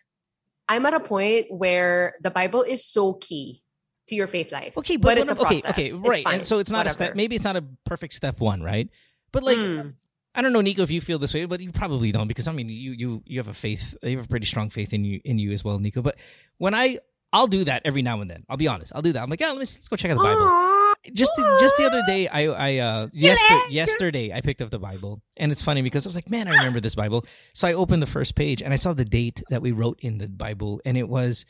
i'm 0.69 0.85
at 0.87 0.95
a 0.95 1.01
point 1.01 1.47
where 1.51 2.15
the 2.21 2.31
bible 2.31 2.63
is 2.63 2.85
so 2.85 3.15
key 3.15 3.63
to 4.09 4.15
your 4.17 4.27
faith 4.27 4.51
life 4.51 4.77
Okay, 4.77 4.97
but, 4.97 5.09
but 5.15 5.19
it's 5.19 5.31
a 5.31 5.35
okay, 5.35 5.61
process 5.61 5.71
okay, 5.73 5.87
It's 5.89 6.09
right. 6.13 6.27
and 6.27 6.45
so 6.45 6.59
it's 6.59 6.73
not 6.73 6.87
a 6.87 6.91
step. 6.91 7.15
Maybe 7.15 7.37
it's 7.37 7.45
not 7.45 7.57
a 7.57 7.65
perfect 7.85 8.15
step 8.15 8.41
one, 8.41 8.61
right? 8.61 8.89
But 9.31 9.45
like, 9.45 9.59
Mm. 9.59 9.95
I 10.35 10.41
don't 10.43 10.53
know, 10.53 10.63
Nico, 10.63 10.83
if 10.83 10.91
you 10.91 11.01
feel 11.01 11.19
this 11.19 11.35
way, 11.35 11.45
but 11.45 11.61
you 11.61 11.73
probably 11.73 12.11
don't 12.11 12.29
because 12.29 12.49
I 12.49 12.53
mean, 12.53 12.69
you 12.69 12.93
you 12.93 13.23
you 13.27 13.39
have 13.39 13.49
a 13.49 13.55
faith, 13.55 13.97
you 14.03 14.17
have 14.17 14.27
a 14.27 14.29
pretty 14.29 14.47
strong 14.47 14.71
faith 14.71 14.93
in 14.93 15.05
you 15.05 15.21
in 15.25 15.39
you 15.39 15.53
as 15.53 15.63
well, 15.63 15.79
Nico. 15.79 16.01
But 16.03 16.19
when 16.59 16.75
I 16.75 16.99
I'll 17.33 17.47
do 17.47 17.65
that 17.65 17.83
every 17.85 18.03
now 18.03 18.21
and 18.21 18.31
then. 18.31 18.45
I'll 18.49 18.59
be 18.59 18.69
honest. 18.69 18.93
I'll 18.95 19.03
do 19.03 19.13
that. 19.13 19.23
I'm 19.23 19.31
like, 19.31 19.41
yeah, 19.41 19.49
let 19.49 19.55
me 19.55 19.61
let's 19.61 19.89
go 19.89 19.97
check 19.97 20.11
out 20.11 20.19
the 20.19 20.23
Bible. 20.23 20.85
Just 21.15 21.33
the, 21.35 21.57
just 21.59 21.77
the 21.79 21.85
other 21.85 22.03
day, 22.07 22.29
I 22.29 22.45
I 22.47 22.77
uh 22.79 23.09
yesterday, 23.13 23.63
yesterday 23.71 24.33
I 24.33 24.41
picked 24.41 24.61
up 24.63 24.71
the 24.71 24.79
Bible, 24.79 25.21
and 25.37 25.51
it's 25.51 25.63
funny 25.63 25.83
because 25.83 26.07
I 26.07 26.09
was 26.09 26.15
like, 26.15 26.31
man, 26.31 26.47
I 26.47 26.57
remember 26.57 26.81
this 26.81 26.95
Bible. 26.95 27.25
So 27.55 27.67
I 27.67 27.73
opened 27.73 28.03
the 28.03 28.07
first 28.07 28.35
page 28.35 28.63
and 28.63 28.73
I 28.73 28.77
saw 28.77 28.93
the 28.93 29.05
date 29.05 29.43
that 29.49 29.63
we 29.63 29.73
wrote 29.73 29.99
in 30.01 30.19
the 30.19 30.29
Bible, 30.29 30.81
and 30.85 30.97
it 30.97 31.09
was, 31.09 31.47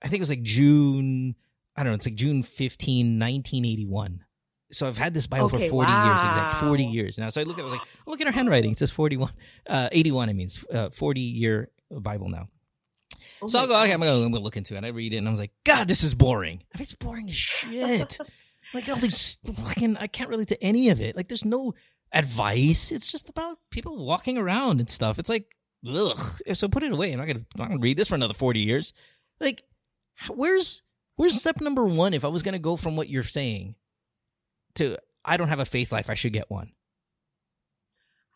I 0.00 0.08
think 0.08 0.18
it 0.18 0.22
was 0.22 0.30
like 0.30 0.42
June. 0.42 1.34
I 1.76 1.82
don't 1.82 1.92
know. 1.92 1.96
It's 1.96 2.06
like 2.06 2.14
June 2.14 2.42
15, 2.42 3.18
1981. 3.18 4.24
So 4.70 4.86
I've 4.86 4.98
had 4.98 5.14
this 5.14 5.26
Bible 5.26 5.48
for 5.48 5.56
Okay, 5.56 5.68
40 5.68 5.90
years, 5.90 6.22
exact 6.22 6.54
40 6.54 6.84
years 6.84 7.18
now. 7.18 7.30
So 7.30 7.40
I 7.40 7.44
look 7.44 7.58
at 7.58 7.60
it, 7.60 7.68
I 7.68 7.70
was 7.70 7.78
like, 7.78 7.88
look 8.06 8.20
at 8.20 8.26
her 8.26 8.32
handwriting. 8.32 8.72
It 8.72 8.78
says 8.78 8.90
41, 8.90 9.32
uh, 9.66 9.88
81, 9.92 10.28
I 10.28 10.32
mean, 10.34 10.48
uh, 10.72 10.90
40 10.90 11.20
year 11.20 11.70
Bible 11.90 12.28
now. 12.28 12.48
Oh 13.40 13.46
So 13.46 13.60
I'll 13.60 13.66
go, 13.66 13.80
okay, 13.82 13.92
I'm 13.92 14.00
gonna, 14.00 14.28
look 14.28 14.56
into 14.56 14.74
it. 14.74 14.78
And 14.78 14.86
I 14.86 14.90
read 14.90 15.14
it 15.14 15.18
and 15.18 15.28
I 15.28 15.30
was 15.30 15.40
like, 15.40 15.52
God, 15.64 15.88
this 15.88 16.02
is 16.02 16.14
boring. 16.14 16.62
I 16.74 16.78
mean, 16.78 16.82
it's 16.82 16.92
boring 16.92 17.28
as 17.28 17.36
shit. 17.36 18.18
like 18.74 18.88
all 18.88 18.96
these 18.96 19.38
fucking, 19.46 19.96
I 19.96 20.06
can't 20.06 20.30
relate 20.30 20.48
to 20.48 20.62
any 20.62 20.90
of 20.90 21.00
it. 21.00 21.16
Like 21.16 21.28
there's 21.28 21.44
no 21.44 21.72
advice. 22.12 22.92
It's 22.92 23.10
just 23.10 23.28
about 23.28 23.58
people 23.70 24.04
walking 24.04 24.36
around 24.36 24.80
and 24.80 24.90
stuff. 24.90 25.18
It's 25.18 25.30
like, 25.30 25.56
ugh. 25.88 26.18
So 26.52 26.68
put 26.68 26.82
it 26.82 26.92
away. 26.92 27.12
I'm 27.12 27.18
not 27.18 27.26
gonna, 27.26 27.46
I'm 27.58 27.68
gonna 27.68 27.80
read 27.80 27.96
this 27.96 28.08
for 28.08 28.16
another 28.16 28.34
40 28.34 28.60
years. 28.60 28.92
Like, 29.40 29.62
where's, 30.28 30.82
where's 31.16 31.40
step 31.40 31.60
number 31.60 31.84
one? 31.84 32.12
If 32.12 32.24
I 32.24 32.28
was 32.28 32.42
gonna 32.42 32.58
go 32.58 32.76
from 32.76 32.96
what 32.96 33.08
you're 33.08 33.22
saying 33.22 33.76
to, 34.78 34.98
I 35.24 35.36
don't 35.36 35.48
have 35.48 35.60
a 35.60 35.64
faith 35.64 35.92
life, 35.92 36.10
I 36.10 36.14
should 36.14 36.32
get 36.32 36.50
one. 36.50 36.72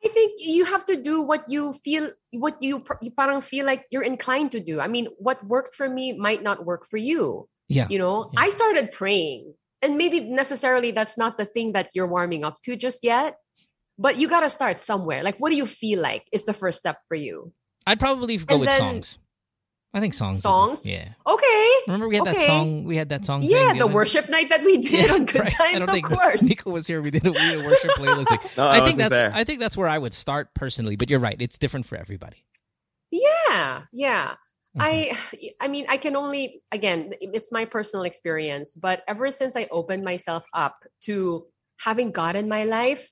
I 0.04 0.08
think 0.08 0.40
you 0.40 0.64
have 0.64 0.84
to 0.86 1.00
do 1.00 1.22
what 1.22 1.48
you 1.48 1.74
feel, 1.74 2.10
what 2.32 2.60
you, 2.60 2.84
you 3.00 3.10
parang 3.12 3.40
feel 3.40 3.64
like 3.64 3.86
you're 3.90 4.02
inclined 4.02 4.50
to 4.52 4.60
do. 4.60 4.80
I 4.80 4.88
mean, 4.88 5.06
what 5.18 5.44
worked 5.46 5.74
for 5.76 5.88
me 5.88 6.12
might 6.12 6.42
not 6.42 6.64
work 6.66 6.86
for 6.90 6.96
you. 6.96 7.48
Yeah. 7.68 7.86
You 7.88 7.98
know, 7.98 8.30
Yeah. 8.34 8.40
I 8.40 8.50
started 8.50 8.90
praying, 8.90 9.54
and 9.80 9.96
maybe 9.96 10.18
necessarily 10.20 10.90
that's 10.90 11.16
not 11.16 11.38
the 11.38 11.44
thing 11.46 11.72
that 11.72 11.90
you're 11.94 12.08
warming 12.08 12.42
up 12.44 12.60
to 12.64 12.74
just 12.76 13.04
yet. 13.04 13.36
But 13.98 14.16
you 14.16 14.26
got 14.28 14.40
to 14.40 14.50
start 14.50 14.78
somewhere. 14.78 15.22
Like, 15.22 15.36
what 15.38 15.50
do 15.50 15.56
you 15.56 15.66
feel 15.66 16.00
like 16.00 16.24
is 16.32 16.44
the 16.44 16.52
first 16.54 16.78
step 16.80 16.98
for 17.06 17.14
you? 17.14 17.52
I'd 17.86 18.00
probably 18.00 18.36
go 18.38 18.54
And 18.54 18.60
with 18.60 18.68
then- 18.70 18.78
songs. 18.78 19.18
I 19.94 20.00
think 20.00 20.14
songs. 20.14 20.40
Songs? 20.40 20.86
Yeah. 20.86 21.08
Okay. 21.26 21.70
Remember 21.86 22.08
we 22.08 22.16
had 22.16 22.24
that 22.24 22.38
song. 22.38 22.84
We 22.84 22.96
had 22.96 23.10
that 23.10 23.24
song. 23.26 23.42
thing 23.42 23.50
Yeah, 23.50 23.74
the 23.74 23.84
other- 23.84 23.92
worship 23.92 24.28
night 24.30 24.48
that 24.48 24.64
we 24.64 24.78
did 24.78 25.10
on 25.10 25.26
Good 25.26 25.40
right. 25.42 25.54
I 25.60 25.72
Times, 25.72 25.72
don't 25.80 25.88
of 25.90 25.94
think 25.94 26.06
course. 26.18 26.42
Nico 26.42 26.70
was 26.70 26.86
here. 26.86 27.02
We 27.02 27.10
did 27.10 27.26
a, 27.26 27.32
we 27.32 27.38
did 27.38 27.60
a 27.60 27.64
worship 27.66 27.90
playlist. 27.92 28.30
Like, 28.30 28.56
No, 28.56 28.66
I 28.66 28.70
I, 28.70 28.74
think 28.76 28.82
wasn't 28.84 28.98
that's 29.00 29.10
there. 29.10 29.32
I 29.34 29.44
think 29.44 29.60
that's 29.60 29.76
where 29.76 29.88
I 29.88 29.98
would 29.98 30.14
start 30.14 30.54
personally. 30.54 30.96
But 30.96 31.10
you're 31.10 31.20
right; 31.20 31.36
it's 31.38 31.58
different 31.58 31.84
for 31.84 31.96
everybody. 31.98 32.38
Yeah, 33.10 33.82
yeah. 33.92 34.34
Mhm. 34.76 34.80
I 34.80 35.18
I 35.60 35.68
mean, 35.68 35.84
I 35.90 35.98
can 35.98 36.16
only 36.16 36.58
again, 36.72 37.12
it's 37.20 37.52
my 37.52 37.66
personal 37.66 38.04
experience, 38.04 38.74
but 38.74 39.02
ever 39.06 39.30
since 39.30 39.56
I 39.56 39.68
opened 39.70 40.04
myself 40.04 40.44
up 40.54 40.76
to 41.02 41.44
having 41.78 42.12
God 42.12 42.36
in 42.36 42.48
my 42.48 42.64
life, 42.64 43.10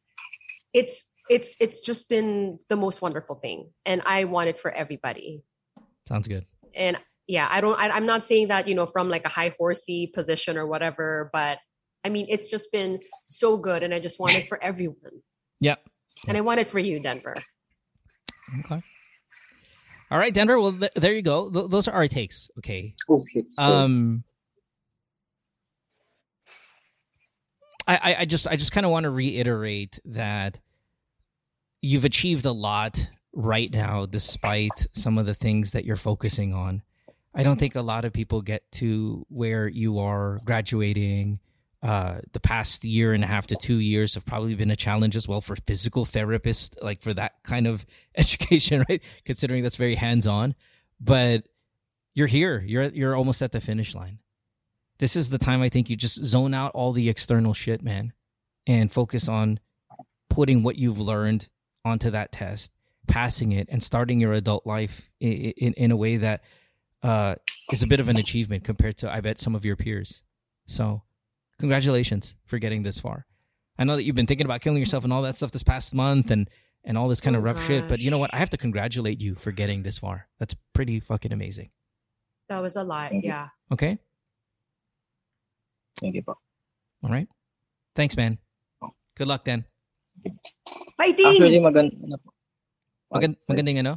it's 0.72 1.05
it's 1.28 1.57
it's 1.61 1.81
just 1.81 2.09
been 2.09 2.59
the 2.70 2.76
most 2.76 3.03
wonderful 3.03 3.37
thing, 3.37 3.70
and 3.85 4.01
I 4.07 4.24
want 4.24 4.49
it 4.49 4.59
for 4.59 4.70
everybody. 4.70 5.45
sounds 6.09 6.26
good. 6.26 6.47
And 6.74 6.98
yeah, 7.26 7.48
I 7.50 7.60
don't. 7.60 7.78
I, 7.78 7.90
I'm 7.90 8.06
not 8.06 8.22
saying 8.22 8.48
that 8.48 8.66
you 8.68 8.74
know 8.74 8.86
from 8.86 9.08
like 9.08 9.24
a 9.24 9.28
high 9.28 9.54
horsey 9.58 10.06
position 10.08 10.56
or 10.56 10.66
whatever, 10.66 11.30
but 11.32 11.58
I 12.04 12.08
mean, 12.08 12.26
it's 12.28 12.50
just 12.50 12.72
been 12.72 13.00
so 13.28 13.56
good, 13.56 13.82
and 13.82 13.92
I 13.94 14.00
just 14.00 14.18
want 14.18 14.34
it 14.34 14.48
for 14.48 14.62
everyone, 14.62 15.22
Yeah. 15.60 15.76
and 16.26 16.36
I 16.36 16.40
want 16.40 16.60
it 16.60 16.66
for 16.66 16.78
you, 16.78 16.98
Denver. 17.00 17.36
Okay. 18.64 18.82
All 20.10 20.18
right, 20.18 20.34
Denver. 20.34 20.58
Well, 20.58 20.72
th- 20.72 20.92
there 20.96 21.12
you 21.12 21.22
go. 21.22 21.50
Th- 21.50 21.68
those 21.68 21.86
are 21.86 21.92
our 21.94 22.08
takes. 22.08 22.50
Okay. 22.58 22.94
Oh, 23.08 23.22
shit. 23.32 23.44
Um. 23.58 24.24
I, 27.86 27.96
I, 28.02 28.16
I 28.20 28.24
just 28.24 28.46
I 28.48 28.56
just 28.56 28.72
kind 28.72 28.86
of 28.86 28.92
want 28.92 29.04
to 29.04 29.10
reiterate 29.10 29.98
that 30.04 30.58
you've 31.82 32.04
achieved 32.04 32.44
a 32.46 32.52
lot 32.52 33.08
right 33.33 33.70
now, 33.70 34.07
despite 34.07 34.87
some 34.93 35.18
of 35.18 35.26
the 35.26 35.35
things 35.35 35.72
that 35.72 35.85
you're 35.85 35.97
focusing 35.97 36.53
on. 36.53 36.83
I 37.35 37.43
don't 37.43 37.59
think 37.59 37.76
a 37.76 37.83
lot 37.83 38.05
of 38.05 38.12
people 38.12 38.43
get 38.43 38.70
to 38.72 39.24
where 39.28 39.68
you 39.68 40.01
are 40.01 40.41
graduating. 40.45 41.39
Uh, 41.83 42.20
the 42.33 42.41
past 42.41 42.85
year 42.85 43.14
and 43.14 43.24
a 43.24 43.26
half 43.26 43.47
to 43.47 43.57
two 43.57 43.78
years 43.78 44.14
have 44.14 44.26
probably 44.26 44.55
been 44.55 44.70
a 44.70 44.76
challenge 44.76 45.16
as 45.16 45.26
well 45.26 45.41
for 45.41 45.57
physical 45.57 46.05
therapists, 46.05 46.74
like 46.83 47.01
for 47.01 47.14
that 47.14 47.35
kind 47.43 47.66
of 47.66 47.87
education, 48.16 48.85
right? 48.89 49.03
Considering 49.24 49.62
that's 49.62 49.76
very 49.76 49.95
hands 49.95 50.26
on. 50.26 50.55
But 51.01 51.47
you're 52.14 52.26
here. 52.26 52.62
You're 52.66 52.85
you're 52.91 53.16
almost 53.16 53.41
at 53.43 53.53
the 53.53 53.61
finish 53.61 53.95
line. 53.95 54.18
This 54.99 55.16
is 55.16 55.31
the 55.31 55.39
time 55.39 55.62
I 55.62 55.70
think 55.70 55.89
you 55.89 55.97
just 55.97 56.22
zone 56.22 56.53
out 56.53 56.72
all 56.74 56.93
the 56.93 57.09
external 57.09 57.55
shit, 57.55 57.83
man, 57.83 58.12
and 58.66 58.93
focus 58.93 59.28
on 59.28 59.61
putting 60.28 60.62
what 60.62 60.76
you've 60.76 61.01
learned 61.01 61.49
onto 61.85 62.11
that 62.11 62.33
test, 62.33 62.72
passing 63.07 63.53
it, 63.53 63.68
and 63.70 63.82
starting 63.82 64.20
your 64.20 64.32
adult 64.32 64.66
life 64.66 65.11
in 65.20 65.53
in, 65.57 65.72
in 65.74 65.90
a 65.90 65.96
way 65.96 66.16
that 66.18 66.42
uh, 67.03 67.34
is 67.72 67.82
a 67.82 67.86
bit 67.86 68.01
of 68.01 68.09
an 68.09 68.16
achievement 68.16 68.64
compared 68.64 68.96
to 68.98 69.11
I 69.11 69.20
bet 69.20 69.38
some 69.38 69.55
of 69.55 69.64
your 69.64 69.76
peers. 69.76 70.22
So, 70.66 71.03
congratulations 71.59 72.36
for 72.46 72.59
getting 72.59 72.82
this 72.82 73.01
far. 73.01 73.26
I 73.78 73.84
know 73.84 73.96
that 73.96 74.05
you've 74.05 74.16
been 74.16 74.26
thinking 74.26 74.46
about 74.46 74.61
killing 74.61 74.78
yourself 74.78 75.05
and 75.05 75.12
all 75.12 75.22
that 75.22 75.36
stuff 75.36 75.53
this 75.53 75.62
past 75.62 75.94
month 75.94 76.30
and 76.30 76.48
and 76.84 76.96
all 76.96 77.09
this 77.09 77.20
kind 77.20 77.36
of 77.36 77.42
Oh, 77.42 77.46
rough 77.46 77.66
shit, 77.66 77.88
but 77.88 77.98
you 77.98 78.11
know 78.11 78.18
what? 78.18 78.32
I 78.32 78.38
have 78.38 78.51
to 78.51 78.57
congratulate 78.57 79.20
you 79.20 79.34
for 79.34 79.53
getting 79.53 79.82
this 79.82 79.98
far. 79.98 80.28
That's 80.38 80.55
pretty 80.72 81.01
fucking 81.01 81.32
amazing. 81.32 81.70
That 82.48 82.61
was 82.61 82.76
a 82.76 82.84
lot. 82.84 83.11
Thank 83.11 83.24
you. 83.24 83.30
Yeah. 83.30 83.48
Okay? 83.72 83.98
Thank 86.01 86.14
you 86.14 86.22
po. 86.22 86.36
All 87.05 87.11
right. 87.11 87.28
Thanks, 87.94 88.16
man. 88.16 88.38
Good 89.16 89.26
luck 89.26 89.44
then. 89.44 89.64
Fighting. 90.96 91.26
Actually, 91.26 91.61
maganda. 91.61 91.92
Ano 92.05 92.16
po? 92.16 92.32
Magand- 93.11 93.36
sorry. 93.42 93.50
magandang 93.50 93.78
ano? 93.82 93.92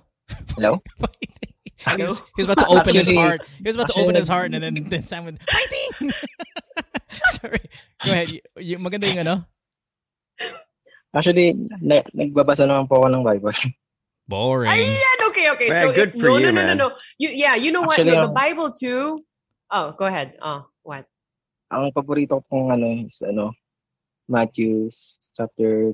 Hello? 0.58 0.82
he, 1.98 2.04
was, 2.04 2.22
he 2.36 2.42
was 2.42 2.46
about 2.50 2.60
to 2.66 2.70
open 2.74 2.94
his 2.96 3.12
heart. 3.14 3.42
He 3.62 3.70
was 3.70 3.76
about 3.76 3.88
to 3.94 3.98
open 4.02 4.16
his 4.16 4.28
heart 4.28 4.54
and 4.54 4.64
then 4.64 4.76
then 4.90 5.04
Sam 5.06 5.26
went, 5.26 5.40
fighting! 5.46 6.12
Sorry. 7.38 7.62
Go 8.02 8.10
ahead. 8.12 8.30
You, 8.34 8.42
you, 8.58 8.76
maganda 8.82 9.06
yung 9.06 9.22
ano? 9.22 9.46
Actually, 11.14 11.54
na, 11.78 12.02
nagbabasa 12.10 12.66
naman 12.66 12.90
po 12.90 12.98
ako 12.98 13.08
ng 13.14 13.22
Bible. 13.22 13.54
Boring. 14.26 14.72
Ayan, 14.74 15.20
okay, 15.30 15.46
okay. 15.54 15.70
Man, 15.70 15.84
so 15.84 15.90
good 15.94 16.10
it- 16.10 16.18
for 16.18 16.34
no, 16.34 16.38
you, 16.42 16.50
no, 16.50 16.52
no, 16.52 16.58
man. 16.58 16.68
no, 16.74 16.90
no. 16.90 16.96
You, 17.22 17.30
yeah, 17.30 17.54
you 17.54 17.70
know 17.70 17.86
what? 17.86 18.02
Actually, 18.02 18.18
No, 18.18 18.26
the 18.26 18.34
um, 18.34 18.38
Bible 18.38 18.74
too. 18.74 19.22
Oh, 19.70 19.94
go 19.94 20.10
ahead. 20.10 20.40
Oh, 20.42 20.66
what? 20.82 21.06
Ang 21.70 21.94
paborito 21.94 22.42
ko 22.42 22.44
pong 22.50 22.68
ano 22.74 23.06
is 23.06 23.22
ano, 23.22 23.54
Matthew 24.26 24.90
chapter 25.38 25.94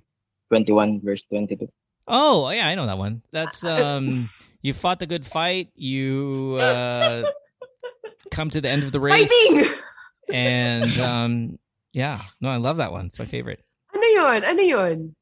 21 0.51 1.01
verse 1.03 1.25
22. 1.31 1.67
Oh, 2.09 2.49
yeah, 2.49 2.67
I 2.67 2.75
know 2.75 2.87
that 2.87 2.97
one. 2.97 3.21
That's 3.31 3.63
um 3.63 4.29
you 4.61 4.73
fought 4.73 4.99
the 4.99 5.07
good 5.07 5.25
fight, 5.25 5.69
you 5.75 6.57
uh 6.59 7.23
come 8.31 8.49
to 8.49 8.61
the 8.61 8.69
end 8.69 8.83
of 8.83 8.91
the 8.91 8.99
race 8.99 9.31
Fighting! 9.31 9.65
and 10.33 10.97
um 10.99 11.59
yeah, 11.93 12.17
no, 12.41 12.49
I 12.49 12.57
love 12.57 12.77
that 12.77 12.91
one. 12.91 13.07
It's 13.07 13.19
my 13.19 13.25
favorite. 13.25 13.63
ano 13.93 14.05
yun? 14.05 14.39
Ano 14.45 14.61
yun? 14.61 15.15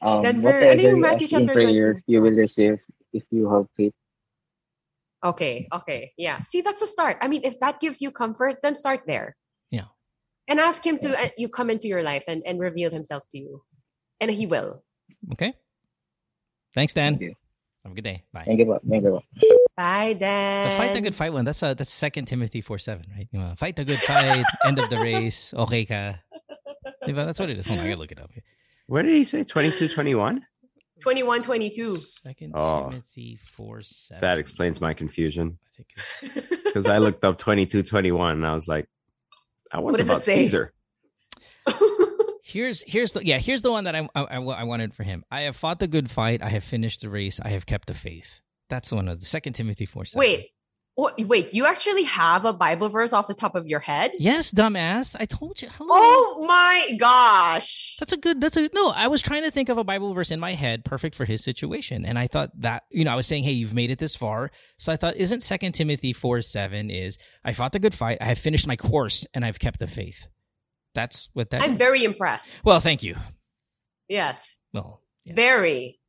Um, 0.00 0.22
Denver, 0.22 0.48
ano 0.48 0.68
whatever 0.68 0.82
yung 0.82 0.96
you 0.96 1.02
Matthew 1.02 1.24
ask 1.24 1.32
in 1.32 1.46
chapter 1.46 1.52
prayer, 1.52 1.92
22? 1.92 2.12
you 2.12 2.22
will 2.22 2.36
receive 2.36 2.78
if 3.12 3.24
you 3.30 3.50
have 3.50 3.66
faith. 3.74 3.94
Okay, 5.24 5.66
okay. 5.72 6.12
Yeah. 6.16 6.42
See, 6.42 6.60
that's 6.60 6.82
a 6.82 6.86
start. 6.86 7.16
I 7.20 7.28
mean, 7.28 7.42
if 7.42 7.58
that 7.60 7.80
gives 7.80 8.00
you 8.00 8.12
comfort, 8.12 8.60
then 8.62 8.74
start 8.74 9.02
there. 9.06 9.34
Yeah. 9.70 9.90
And 10.46 10.60
ask 10.60 10.84
him 10.86 10.98
to 11.00 11.18
uh, 11.18 11.28
you 11.36 11.48
come 11.48 11.70
into 11.70 11.88
your 11.88 12.04
life 12.04 12.22
and, 12.28 12.42
and 12.46 12.60
reveal 12.60 12.90
himself 12.92 13.24
to 13.32 13.38
you. 13.38 13.65
And 14.20 14.30
he 14.30 14.46
will. 14.46 14.82
Okay? 15.32 15.54
Thanks, 16.74 16.94
Dan. 16.94 17.14
Thank 17.14 17.22
you. 17.22 17.34
Have 17.84 17.92
a 17.92 17.94
good 17.94 18.04
day. 18.04 18.24
Bye. 18.32 18.44
Thank 18.46 18.58
you. 18.60 18.78
Thank 18.88 19.04
you. 19.04 19.20
Bye, 19.76 20.14
Dan. 20.14 20.70
The 20.70 20.76
fight 20.76 20.94
the 20.94 21.00
good 21.00 21.14
fight 21.14 21.32
one. 21.32 21.44
That's 21.44 21.62
uh 21.62 21.74
that's 21.74 21.92
Second 21.92 22.24
Timothy 22.26 22.60
four 22.62 22.78
seven, 22.78 23.06
right? 23.14 23.28
Yung, 23.30 23.54
fight 23.56 23.76
the 23.76 23.84
good 23.84 24.00
fight, 24.00 24.44
end 24.64 24.78
of 24.78 24.88
the 24.90 24.98
race, 24.98 25.52
okay 25.54 25.84
ka. 25.84 26.14
That's 27.06 27.38
what 27.38 27.50
it 27.50 27.58
is. 27.58 27.66
Hold 27.66 27.78
on, 27.80 27.84
I 27.84 27.88
gotta 27.90 28.00
look 28.00 28.10
it 28.12 28.18
up. 28.20 28.30
What 28.86 29.02
did 29.02 29.14
he 29.14 29.24
say? 29.24 29.44
22, 29.44 29.88
21? 29.88 30.44
21, 31.00 31.42
22. 31.42 31.98
Second 32.24 32.52
Oh. 32.56 32.88
Timothy 32.90 33.36
four 33.36 33.82
seven. 33.82 34.22
That 34.22 34.38
explains 34.38 34.80
my 34.80 34.94
confusion. 34.94 35.58
I 35.78 35.82
think 36.22 36.48
Because 36.64 36.86
I 36.86 36.98
looked 36.98 37.24
up 37.24 37.38
22, 37.38 37.82
21 37.82 38.32
and 38.32 38.46
I 38.46 38.54
was 38.54 38.66
like, 38.66 38.88
I 39.70 39.78
one's 39.80 39.98
does 39.98 40.08
it 40.08 40.10
about? 40.10 40.22
Caesar. 40.22 40.72
Here's 42.46 42.82
here's 42.82 43.12
the 43.12 43.26
yeah 43.26 43.38
here's 43.38 43.62
the 43.62 43.72
one 43.72 43.84
that 43.84 43.96
I, 43.96 44.08
I 44.14 44.38
I 44.38 44.64
wanted 44.64 44.94
for 44.94 45.02
him. 45.02 45.24
I 45.30 45.42
have 45.42 45.56
fought 45.56 45.78
the 45.80 45.88
good 45.88 46.10
fight. 46.10 46.42
I 46.42 46.48
have 46.50 46.64
finished 46.64 47.00
the 47.00 47.10
race. 47.10 47.40
I 47.42 47.48
have 47.48 47.66
kept 47.66 47.88
the 47.88 47.94
faith. 47.94 48.40
That's 48.68 48.90
the 48.90 48.96
one 48.96 49.08
of 49.08 49.20
the 49.20 49.26
Second 49.26 49.54
Timothy 49.54 49.86
four 49.86 50.04
seven. 50.04 50.20
wait, 50.20 50.50
what, 50.94 51.20
wait, 51.26 51.52
you 51.52 51.66
actually 51.66 52.04
have 52.04 52.46
a 52.46 52.54
Bible 52.54 52.88
verse 52.88 53.12
off 53.12 53.26
the 53.26 53.34
top 53.34 53.54
of 53.54 53.66
your 53.66 53.80
head? 53.80 54.12
Yes, 54.18 54.50
dumbass. 54.50 55.14
I 55.18 55.26
told 55.26 55.60
you. 55.60 55.68
Hello. 55.70 55.90
Oh 55.90 56.44
my 56.48 56.96
gosh. 56.98 57.96
That's 57.98 58.12
a 58.12 58.16
good. 58.16 58.40
That's 58.40 58.56
a 58.56 58.70
no. 58.72 58.92
I 58.94 59.08
was 59.08 59.20
trying 59.20 59.42
to 59.42 59.50
think 59.50 59.68
of 59.68 59.76
a 59.76 59.84
Bible 59.84 60.14
verse 60.14 60.30
in 60.30 60.40
my 60.40 60.52
head, 60.52 60.84
perfect 60.84 61.14
for 61.14 61.24
his 61.24 61.44
situation, 61.44 62.06
and 62.06 62.18
I 62.18 62.28
thought 62.28 62.50
that 62.60 62.84
you 62.90 63.04
know 63.04 63.12
I 63.12 63.16
was 63.16 63.26
saying, 63.26 63.44
hey, 63.44 63.52
you've 63.52 63.74
made 63.74 63.90
it 63.90 63.98
this 63.98 64.16
far, 64.16 64.50
so 64.78 64.92
I 64.92 64.96
thought, 64.96 65.16
isn't 65.16 65.42
Second 65.42 65.72
Timothy 65.72 66.12
four 66.12 66.40
seven 66.42 66.90
is 66.90 67.18
I 67.44 67.52
fought 67.52 67.72
the 67.72 67.78
good 67.78 67.94
fight, 67.94 68.18
I 68.20 68.26
have 68.26 68.38
finished 68.38 68.66
my 68.66 68.76
course, 68.76 69.26
and 69.34 69.44
I've 69.44 69.58
kept 69.58 69.80
the 69.80 69.88
faith. 69.88 70.28
That's 70.96 71.28
what 71.34 71.50
that. 71.50 71.62
I'm 71.62 71.72
is. 71.74 71.78
very 71.78 72.02
impressed. 72.02 72.64
well, 72.64 72.80
thank 72.80 73.04
you. 73.04 73.14
Yes. 74.08 74.56
Well, 74.72 75.00
yeah. 75.24 75.34
Very. 75.34 76.00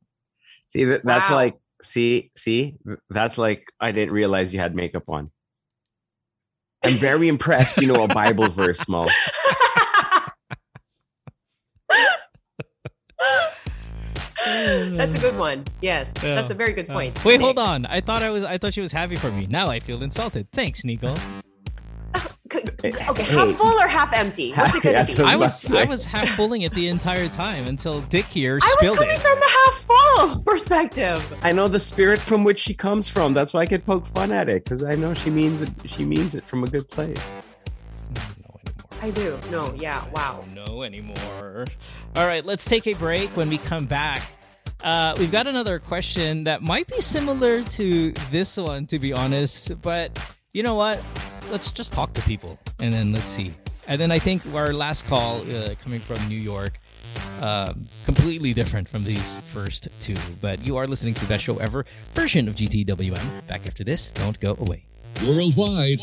See, 0.68 0.84
that, 0.84 1.04
that's 1.04 1.30
Wow. 1.30 1.36
like, 1.36 1.56
see, 1.80 2.30
see, 2.36 2.76
that's 3.08 3.38
like, 3.38 3.70
I 3.80 3.92
didn't 3.92 4.12
realize 4.12 4.52
you 4.52 4.58
had 4.60 4.74
makeup 4.74 5.08
on. 5.08 5.30
I'm 6.82 6.94
very 6.94 7.28
impressed 7.28 7.78
you 7.80 7.86
know 7.88 8.02
a 8.04 8.08
Bible 8.08 8.48
verse, 8.48 8.88
Mo. 8.88 9.06
That's 14.44 15.14
a 15.14 15.18
good 15.18 15.36
one. 15.36 15.64
Yes. 15.80 16.10
That's 16.20 16.50
a 16.50 16.54
very 16.54 16.72
good 16.72 16.88
Uh, 16.88 16.94
point. 16.94 17.24
wait, 17.24 17.40
hold 17.40 17.58
on. 17.58 17.86
I 17.86 18.00
thought 18.00 18.22
I 18.22 18.30
was. 18.30 18.44
I 18.44 18.58
thought 18.58 18.74
she 18.74 18.80
was 18.80 18.92
happy 18.92 19.16
for 19.16 19.30
me. 19.30 19.46
Now 19.46 19.68
I 19.68 19.80
feel 19.80 20.02
insulted. 20.02 20.50
Thanks, 20.52 20.84
Nico. 20.84 21.16
C- 22.52 22.60
Hey, 22.82 22.92
Okay, 23.08 23.22
half 23.24 23.54
full 23.56 23.80
or 23.80 23.88
half 23.88 24.12
empty? 24.12 24.52
What's 24.54 24.74
it 24.74 24.82
gonna 24.82 25.04
be? 25.04 25.22
I 25.22 25.36
was. 25.36 25.70
I 25.72 25.84
was 25.84 26.04
half 26.04 26.34
pulling 26.36 26.62
it 26.62 26.72
the 26.74 26.88
entire 26.88 27.28
time 27.28 27.66
until 27.66 28.00
Dick 28.02 28.24
here 28.26 28.58
I 28.62 28.66
spilled 28.78 28.98
it. 28.98 29.08
I 29.08 29.12
was 29.14 29.22
coming 29.22 29.38
it. 29.38 29.40
from 29.40 29.40
the 29.40 29.48
half 29.48 30.34
full 30.34 30.42
perspective. 30.46 31.34
I 31.42 31.52
know 31.52 31.68
the 31.68 31.80
spirit 31.80 32.18
from 32.20 32.44
which 32.44 32.58
she 32.58 32.74
comes 32.74 33.08
from. 33.08 33.34
That's 33.34 33.52
why 33.52 33.60
I 33.62 33.66
could 33.66 33.84
poke 33.84 34.06
fun 34.06 34.30
at 34.32 34.48
it 34.48 34.64
because 34.64 34.82
I 34.82 34.92
know 34.92 35.14
she 35.14 35.30
means 35.30 35.62
it. 35.62 35.70
She 35.86 36.04
means 36.04 36.34
it 36.34 36.44
from 36.44 36.64
a 36.64 36.66
good 36.66 36.88
place. 36.88 37.26
I 39.00 39.10
do. 39.10 39.38
No, 39.50 39.72
yeah. 39.74 40.04
Wow. 40.10 40.44
don't 40.54 40.84
anymore. 40.84 41.66
All 42.16 42.26
right, 42.26 42.44
let's 42.44 42.64
take 42.64 42.86
a 42.86 42.94
break. 42.94 43.28
When 43.36 43.48
we 43.48 43.58
come 43.58 43.86
back, 43.86 44.22
uh, 44.82 45.14
we've 45.18 45.30
got 45.30 45.46
another 45.46 45.78
question 45.78 46.44
that 46.44 46.62
might 46.62 46.86
be 46.88 47.00
similar 47.00 47.62
to 47.62 48.10
this 48.32 48.56
one, 48.56 48.86
to 48.86 48.98
be 48.98 49.12
honest. 49.12 49.80
But 49.82 50.18
you 50.52 50.62
know 50.62 50.74
what? 50.74 51.02
Let's 51.50 51.70
just 51.70 51.92
talk 51.92 52.12
to 52.14 52.22
people 52.22 52.58
and 52.78 52.92
then 52.92 53.12
let's 53.12 53.26
see. 53.26 53.54
And 53.86 54.00
then 54.00 54.10
I 54.10 54.18
think 54.18 54.42
our 54.54 54.72
last 54.72 55.06
call 55.06 55.40
uh, 55.50 55.74
coming 55.82 56.00
from 56.00 56.18
New 56.28 56.38
York, 56.38 56.78
um, 57.40 57.88
completely 58.04 58.52
different 58.52 58.88
from 58.88 59.04
these 59.04 59.38
first 59.52 59.88
two. 60.00 60.16
But 60.40 60.64
you 60.64 60.76
are 60.76 60.86
listening 60.86 61.14
to 61.14 61.20
the 61.20 61.26
best 61.26 61.44
show 61.44 61.56
ever 61.58 61.86
version 62.12 62.48
of 62.48 62.54
GTWM. 62.54 63.46
Back 63.46 63.66
after 63.66 63.84
this, 63.84 64.12
don't 64.12 64.38
go 64.40 64.56
away. 64.60 64.84
Worldwide, 65.26 66.00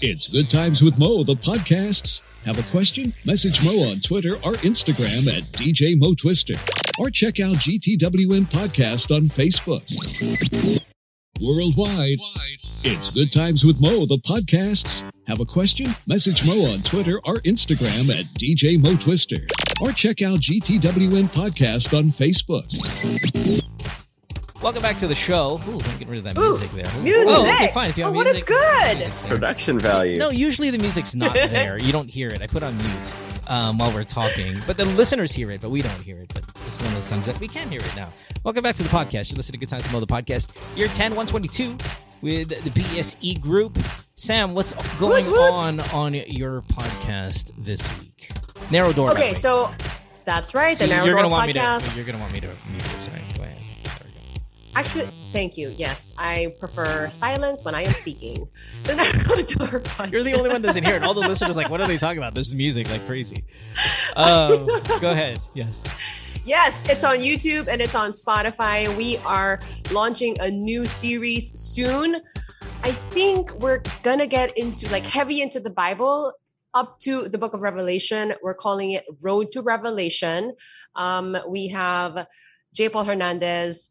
it's 0.00 0.28
Good 0.28 0.48
Times 0.48 0.82
with 0.82 0.98
Mo, 0.98 1.24
the 1.24 1.34
podcasts. 1.34 2.22
Have 2.44 2.60
a 2.60 2.70
question? 2.70 3.12
Message 3.24 3.64
Mo 3.64 3.90
on 3.90 3.98
Twitter 4.00 4.34
or 4.36 4.52
Instagram 4.62 5.26
at 5.36 5.42
DJ 5.52 5.98
Mo 5.98 6.14
Twister. 6.14 6.54
Or 6.98 7.10
check 7.10 7.40
out 7.40 7.56
GTWM 7.56 8.46
Podcast 8.46 9.14
on 9.14 9.28
Facebook. 9.28 9.82
Worldwide, 11.40 12.18
it's 12.82 13.10
Good 13.10 13.30
Times 13.30 13.62
with 13.64 13.78
Mo, 13.80 14.06
the 14.06 14.16
podcasts. 14.16 15.04
Have 15.26 15.40
a 15.40 15.44
question? 15.44 15.86
Message 16.06 16.46
Mo 16.46 16.72
on 16.72 16.80
Twitter 16.82 17.20
or 17.24 17.36
Instagram 17.38 18.08
at 18.18 18.24
DJ 18.40 18.80
Mo 18.80 18.96
Twister. 18.96 19.36
Or 19.82 19.92
check 19.92 20.22
out 20.22 20.40
GTWM 20.40 21.24
Podcast 21.34 21.96
on 21.96 22.06
Facebook. 22.06 22.72
Welcome 24.62 24.80
back 24.80 24.96
to 24.96 25.06
the 25.06 25.14
show. 25.14 25.60
Ooh, 25.68 25.72
let 25.76 25.92
me 25.92 25.98
get 25.98 26.08
rid 26.08 26.18
of 26.18 26.24
that 26.24 26.38
Ooh, 26.38 26.58
music 26.58 26.70
there. 26.70 26.86
Ooh. 26.98 27.02
music. 27.02 27.26
Oh, 27.28 27.42
okay, 27.54 27.70
fine. 27.72 27.90
If 27.90 27.98
you 27.98 28.04
Oh, 28.04 28.06
have 28.06 28.16
what 28.16 28.24
music, 28.32 28.48
is 28.50 29.18
good? 29.20 29.28
Production 29.28 29.78
value. 29.78 30.18
No, 30.18 30.30
usually 30.30 30.70
the 30.70 30.78
music's 30.78 31.14
not 31.14 31.34
there. 31.34 31.78
You 31.78 31.92
don't 31.92 32.08
hear 32.08 32.30
it. 32.30 32.40
I 32.40 32.46
put 32.46 32.62
on 32.62 32.74
mute 32.78 33.12
um, 33.46 33.78
while 33.78 33.92
we're 33.92 34.04
talking, 34.04 34.56
but 34.66 34.76
the 34.76 34.84
listeners 34.84 35.32
hear 35.32 35.50
it, 35.50 35.60
but 35.60 35.70
we 35.70 35.82
don't 35.82 36.00
hear 36.02 36.18
it. 36.18 36.32
But 36.34 36.46
this 36.64 36.76
is 36.76 36.82
one 36.82 36.92
of 36.92 36.98
the 36.98 37.02
songs 37.04 37.26
that 37.26 37.38
we 37.40 37.48
can 37.48 37.68
hear 37.70 37.80
it 37.80 37.96
now. 37.96 38.08
Welcome 38.44 38.62
back 38.62 38.74
to 38.76 38.82
the 38.82 38.88
podcast. 38.88 39.30
You're 39.30 39.36
listening 39.36 39.58
to 39.60 39.66
Good 39.66 39.68
Times 39.68 39.90
Mo, 39.92 40.00
the 40.00 40.06
podcast. 40.06 40.48
Year 40.76 40.88
10, 40.88 41.14
122 41.14 41.76
with 42.22 42.48
the 42.48 42.70
BSE 42.70 43.40
group. 43.40 43.78
Sam, 44.14 44.54
what's 44.54 44.72
going 44.98 45.26
What, 45.26 45.38
what? 45.38 45.52
on 45.52 45.80
on 45.92 46.14
your 46.14 46.62
podcast 46.62 47.52
this 47.58 48.00
week? 48.00 48.30
Narrow 48.70 48.92
door. 48.92 49.10
Okay, 49.12 49.34
so 49.34 49.70
that's 50.24 50.54
right. 50.54 50.76
So 50.76 50.86
Narrow 50.86 51.04
you're 51.04 51.14
Door 51.14 51.22
gonna 51.24 51.32
want 51.34 51.50
podcast. 51.52 51.82
me 51.82 51.88
to. 51.90 51.96
You're 51.96 52.06
gonna 52.06 52.18
want 52.18 52.32
me 52.32 52.40
to 52.40 52.46
mute 52.46 52.84
it. 52.84 53.00
Sorry. 53.00 53.22
Go 54.76 54.82
ahead. 54.82 54.90
Sorry. 54.90 55.04
Actually, 55.06 55.30
thank 55.32 55.56
you. 55.56 55.68
Yes, 55.76 56.12
I 56.18 56.54
prefer 56.60 57.10
silence 57.10 57.64
when 57.64 57.74
I 57.74 57.82
am 57.82 57.92
speaking. 57.92 58.48
The 58.84 58.94
Narrow 58.94 59.10
podcast. 59.10 60.12
You're 60.12 60.22
the 60.22 60.34
only 60.34 60.50
one 60.50 60.62
that 60.62 60.68
doesn't 60.68 60.84
hear 60.84 60.96
it. 60.96 61.02
All 61.02 61.14
the 61.14 61.20
listeners 61.20 61.56
are 61.56 61.62
like, 61.62 61.70
what 61.70 61.80
are 61.80 61.88
they 61.88 61.96
talking 61.96 62.18
about? 62.18 62.34
There's 62.34 62.54
music 62.54 62.88
like 62.90 63.04
crazy. 63.06 63.44
Um, 64.16 64.66
go 65.00 65.10
ahead. 65.12 65.40
Yes. 65.54 65.82
Yes, 66.44 66.88
it's 66.88 67.02
on 67.02 67.18
YouTube 67.18 67.66
and 67.66 67.80
it's 67.80 67.94
on 67.94 68.12
Spotify. 68.12 68.94
We 68.96 69.16
are 69.18 69.58
launching 69.92 70.36
a 70.40 70.50
new 70.50 70.86
series 70.86 71.58
soon. 71.58 72.20
I 72.84 72.92
think 72.92 73.52
we're 73.54 73.82
gonna 74.04 74.28
get 74.28 74.56
into 74.56 74.88
like 74.92 75.04
heavy 75.04 75.42
into 75.42 75.58
the 75.58 75.70
Bible 75.70 76.32
up 76.72 77.00
to 77.00 77.28
the 77.28 77.38
book 77.38 77.54
of 77.54 77.62
Revelation. 77.62 78.34
We're 78.42 78.54
calling 78.54 78.92
it 78.92 79.04
Road 79.22 79.50
to 79.52 79.62
Revelation. 79.62 80.54
Um, 80.94 81.36
we 81.48 81.68
have 81.68 82.26
J. 82.72 82.90
Paul 82.90 83.04
Hernandez, 83.04 83.90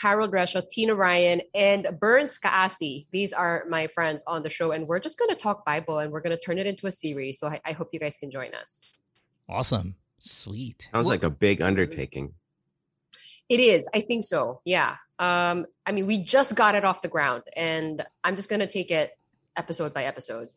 Harold 0.00 0.32
Resha, 0.32 0.66
Tina 0.68 0.94
Ryan, 0.94 1.42
and 1.54 1.86
Burns 2.00 2.38
Kaasi. 2.38 3.06
These 3.12 3.32
are 3.32 3.64
my 3.68 3.86
friends 3.86 4.24
on 4.26 4.42
the 4.42 4.50
show, 4.50 4.72
and 4.72 4.86
we're 4.88 4.98
just 4.98 5.18
gonna 5.18 5.34
talk 5.34 5.64
Bible 5.64 5.98
and 5.98 6.10
we're 6.12 6.20
gonna 6.20 6.36
turn 6.38 6.58
it 6.58 6.66
into 6.66 6.86
a 6.86 6.90
series. 6.90 7.38
So 7.38 7.46
I, 7.48 7.60
I 7.64 7.72
hope 7.72 7.90
you 7.92 8.00
guys 8.00 8.16
can 8.16 8.30
join 8.30 8.54
us. 8.54 9.00
Awesome. 9.48 9.96
Sweet. 10.18 10.88
Sounds 10.92 11.06
Well, 11.06 11.14
like 11.14 11.22
a 11.22 11.30
big 11.30 11.60
undertaking. 11.62 12.34
It 13.48 13.60
is. 13.60 13.88
I 13.94 14.00
think 14.00 14.24
so. 14.24 14.60
Yeah. 14.64 14.96
Um, 15.18 15.66
I 15.86 15.92
mean, 15.92 16.06
we 16.06 16.24
just 16.24 16.54
got 16.56 16.74
it 16.74 16.84
off 16.84 17.02
the 17.02 17.08
ground, 17.08 17.42
and 17.56 18.04
I'm 18.24 18.36
just 18.36 18.48
gonna 18.48 18.66
take 18.66 18.90
it 18.90 19.16
episode 19.56 19.94
by 19.94 20.04
episode. 20.04 20.48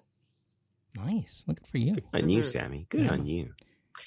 nice. 0.95 1.43
Looking 1.45 1.65
for 1.65 1.77
you. 1.77 1.93
Good 1.95 2.05
on 2.23 2.29
you, 2.29 2.41
Mhm. 2.41 2.45
Sammy. 2.45 2.87
Good 2.89 3.01
Yeah. 3.03 3.11
on 3.11 3.27
you. 3.27 3.53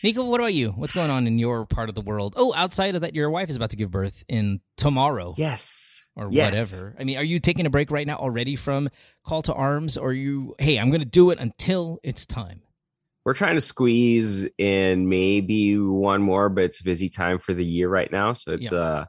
Nico, 0.02 0.24
what 0.24 0.40
about 0.40 0.54
you? 0.54 0.70
What's 0.70 0.92
going 0.94 1.10
on 1.10 1.26
in 1.26 1.38
your 1.38 1.66
part 1.66 1.88
of 1.88 1.94
the 1.94 2.00
world? 2.00 2.34
Oh, 2.36 2.52
outside 2.54 2.94
of 2.94 3.02
that, 3.02 3.14
your 3.14 3.30
wife 3.30 3.50
is 3.50 3.56
about 3.56 3.70
to 3.70 3.76
give 3.76 3.90
birth 3.90 4.24
in 4.28 4.60
tomorrow 4.76 5.34
Yes. 5.36 6.04
or 6.16 6.28
Yes. 6.30 6.52
whatever. 6.72 6.96
I 6.98 7.04
mean, 7.04 7.16
are 7.18 7.24
you 7.24 7.38
taking 7.40 7.66
a 7.66 7.70
break 7.70 7.90
right 7.90 8.06
now 8.06 8.16
already 8.16 8.56
from 8.56 8.88
Call 9.24 9.42
to 9.42 9.54
Arms, 9.54 9.96
or 9.98 10.08
are 10.10 10.12
you? 10.12 10.54
Hey, 10.58 10.78
I'm 10.78 10.88
going 10.90 11.00
to 11.00 11.06
do 11.06 11.30
it 11.30 11.38
until 11.38 11.98
it's 12.02 12.24
time. 12.26 12.62
We're 13.24 13.34
trying 13.34 13.56
to 13.56 13.60
squeeze 13.60 14.48
in 14.56 15.08
maybe 15.08 15.78
one 15.78 16.22
more, 16.22 16.48
but 16.48 16.64
it's 16.64 16.80
busy 16.80 17.10
time 17.10 17.38
for 17.38 17.52
the 17.52 17.64
year 17.64 17.88
right 17.88 18.10
now. 18.10 18.32
So 18.32 18.52
it's 18.52 18.72
Yeah. 18.72 18.78
uh 18.78 19.04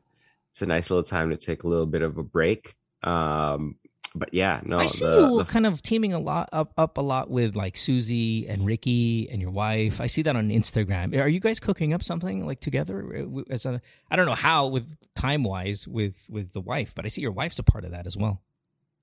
it's 0.52 0.62
a 0.62 0.66
nice 0.66 0.90
little 0.90 1.04
time 1.04 1.30
to 1.30 1.38
take 1.38 1.64
a 1.64 1.68
little 1.68 1.86
bit 1.86 2.02
of 2.02 2.18
a 2.18 2.24
break. 2.24 2.76
Um 3.04 3.76
but 4.14 4.34
yeah, 4.34 4.60
no, 4.64 4.78
I 4.78 4.86
see 4.88 5.06
the, 5.06 5.28
you 5.30 5.38
the- 5.38 5.46
kind 5.46 5.66
of 5.66 5.82
teaming 5.82 6.14
a 6.14 6.20
lot 6.20 6.50
up 6.52 6.74
up 6.78 6.98
a 6.98 7.02
lot 7.02 7.30
with 7.30 7.56
like 7.56 7.78
Susie 7.78 8.48
and 8.48 8.66
Ricky 8.66 9.30
and 9.30 9.42
your 9.42 9.52
wife. 9.52 10.02
I 10.02 10.08
see 10.08 10.22
that 10.24 10.36
on 10.36 10.50
Instagram. 10.50 11.18
Are 11.20 11.28
you 11.28 11.40
guys 11.40 11.60
cooking 11.60 11.94
up 11.94 12.04
something 12.04 12.46
like 12.46 12.60
together 12.60 13.28
uh, 13.38 13.42
as 13.50 13.66
a? 13.66 13.82
I 14.10 14.16
don't 14.16 14.26
know 14.26 14.36
how 14.36 14.68
with 14.68 14.98
time 15.16 15.44
wise 15.44 15.88
with 15.88 16.26
with 16.30 16.52
the 16.54 16.62
wife, 16.62 16.94
but 16.96 17.06
I 17.06 17.08
see 17.08 17.22
your 17.22 17.32
wife's 17.32 17.60
a 17.60 17.64
part 17.64 17.86
of 17.86 17.92
that 17.92 18.06
as 18.08 18.18
well. 18.18 18.42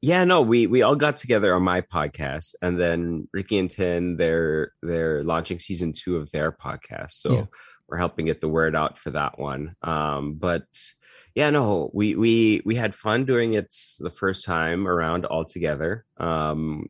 yeah, 0.00 0.24
no, 0.24 0.42
we 0.42 0.66
we 0.66 0.82
all 0.82 0.94
got 0.96 1.16
together 1.16 1.54
on 1.54 1.62
my 1.62 1.80
podcast 1.80 2.54
and 2.62 2.78
then 2.78 3.28
Ricky 3.32 3.59
and 3.59 3.70
Tin 3.70 4.16
they're 4.16 4.72
they're 4.82 5.24
launching 5.24 5.59
season 5.59 5.92
two 5.92 6.16
of 6.18 6.30
their 6.30 6.52
podcast. 6.52 7.12
So 7.12 7.32
Yeah. 7.32 7.44
we're 7.88 7.96
helping 7.98 8.26
get 8.26 8.40
the 8.40 8.48
word 8.48 8.76
out 8.76 8.98
for 8.98 9.11
that 9.12 9.38
one. 9.38 9.74
Um 9.82 10.34
but 10.34 10.66
yeah, 11.34 11.50
no, 11.50 11.90
we 11.94 12.14
we 12.16 12.62
we 12.64 12.74
had 12.74 12.94
fun 12.94 13.24
doing 13.24 13.54
it 13.54 13.74
the 14.00 14.10
first 14.10 14.44
time 14.44 14.86
around 14.88 15.24
all 15.24 15.44
together. 15.44 16.04
Um 16.18 16.86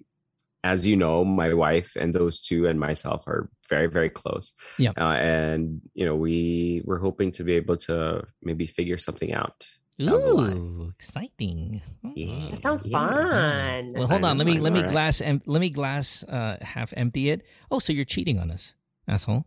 as 0.65 0.85
you 0.87 0.97
know, 0.97 1.25
my 1.25 1.55
wife 1.55 1.93
and 1.95 2.13
those 2.13 2.41
two 2.41 2.67
and 2.67 2.81
myself 2.81 3.29
are 3.29 3.49
very, 3.69 3.87
very 3.87 4.11
close. 4.11 4.55
Yeah. 4.77 4.91
Uh, 4.97 5.15
and 5.15 5.81
you 5.95 6.05
know, 6.05 6.17
we 6.17 6.83
we're 6.85 6.99
hoping 6.99 7.31
to 7.33 7.45
be 7.45 7.55
able 7.55 7.77
to 7.87 8.25
maybe 8.43 8.67
figure 8.67 8.99
something 8.99 9.33
out. 9.33 9.69
down. 9.99 10.11
Ooh, 10.13 10.93
exciting! 10.95 11.81
Yeah. 12.03 12.51
That 12.51 12.63
sounds 12.63 12.87
Yeah. 12.87 12.99
fun. 12.99 13.93
Well, 13.97 14.09
hold 14.09 14.25
on. 14.25 14.37
Let 14.37 14.47
me 14.49 14.59
let 14.59 14.73
me 14.73 14.81
right? 14.83 14.91
glass 14.91 15.21
em- 15.21 15.43
let 15.47 15.61
me 15.61 15.71
glass 15.71 16.25
uh, 16.25 16.59
half 16.61 16.93
empty 16.97 17.31
it. 17.31 17.47
Oh, 17.71 17.79
so 17.79 17.93
you're 17.93 18.05
cheating 18.05 18.39
on 18.41 18.51
us, 18.51 18.75
asshole. 19.07 19.47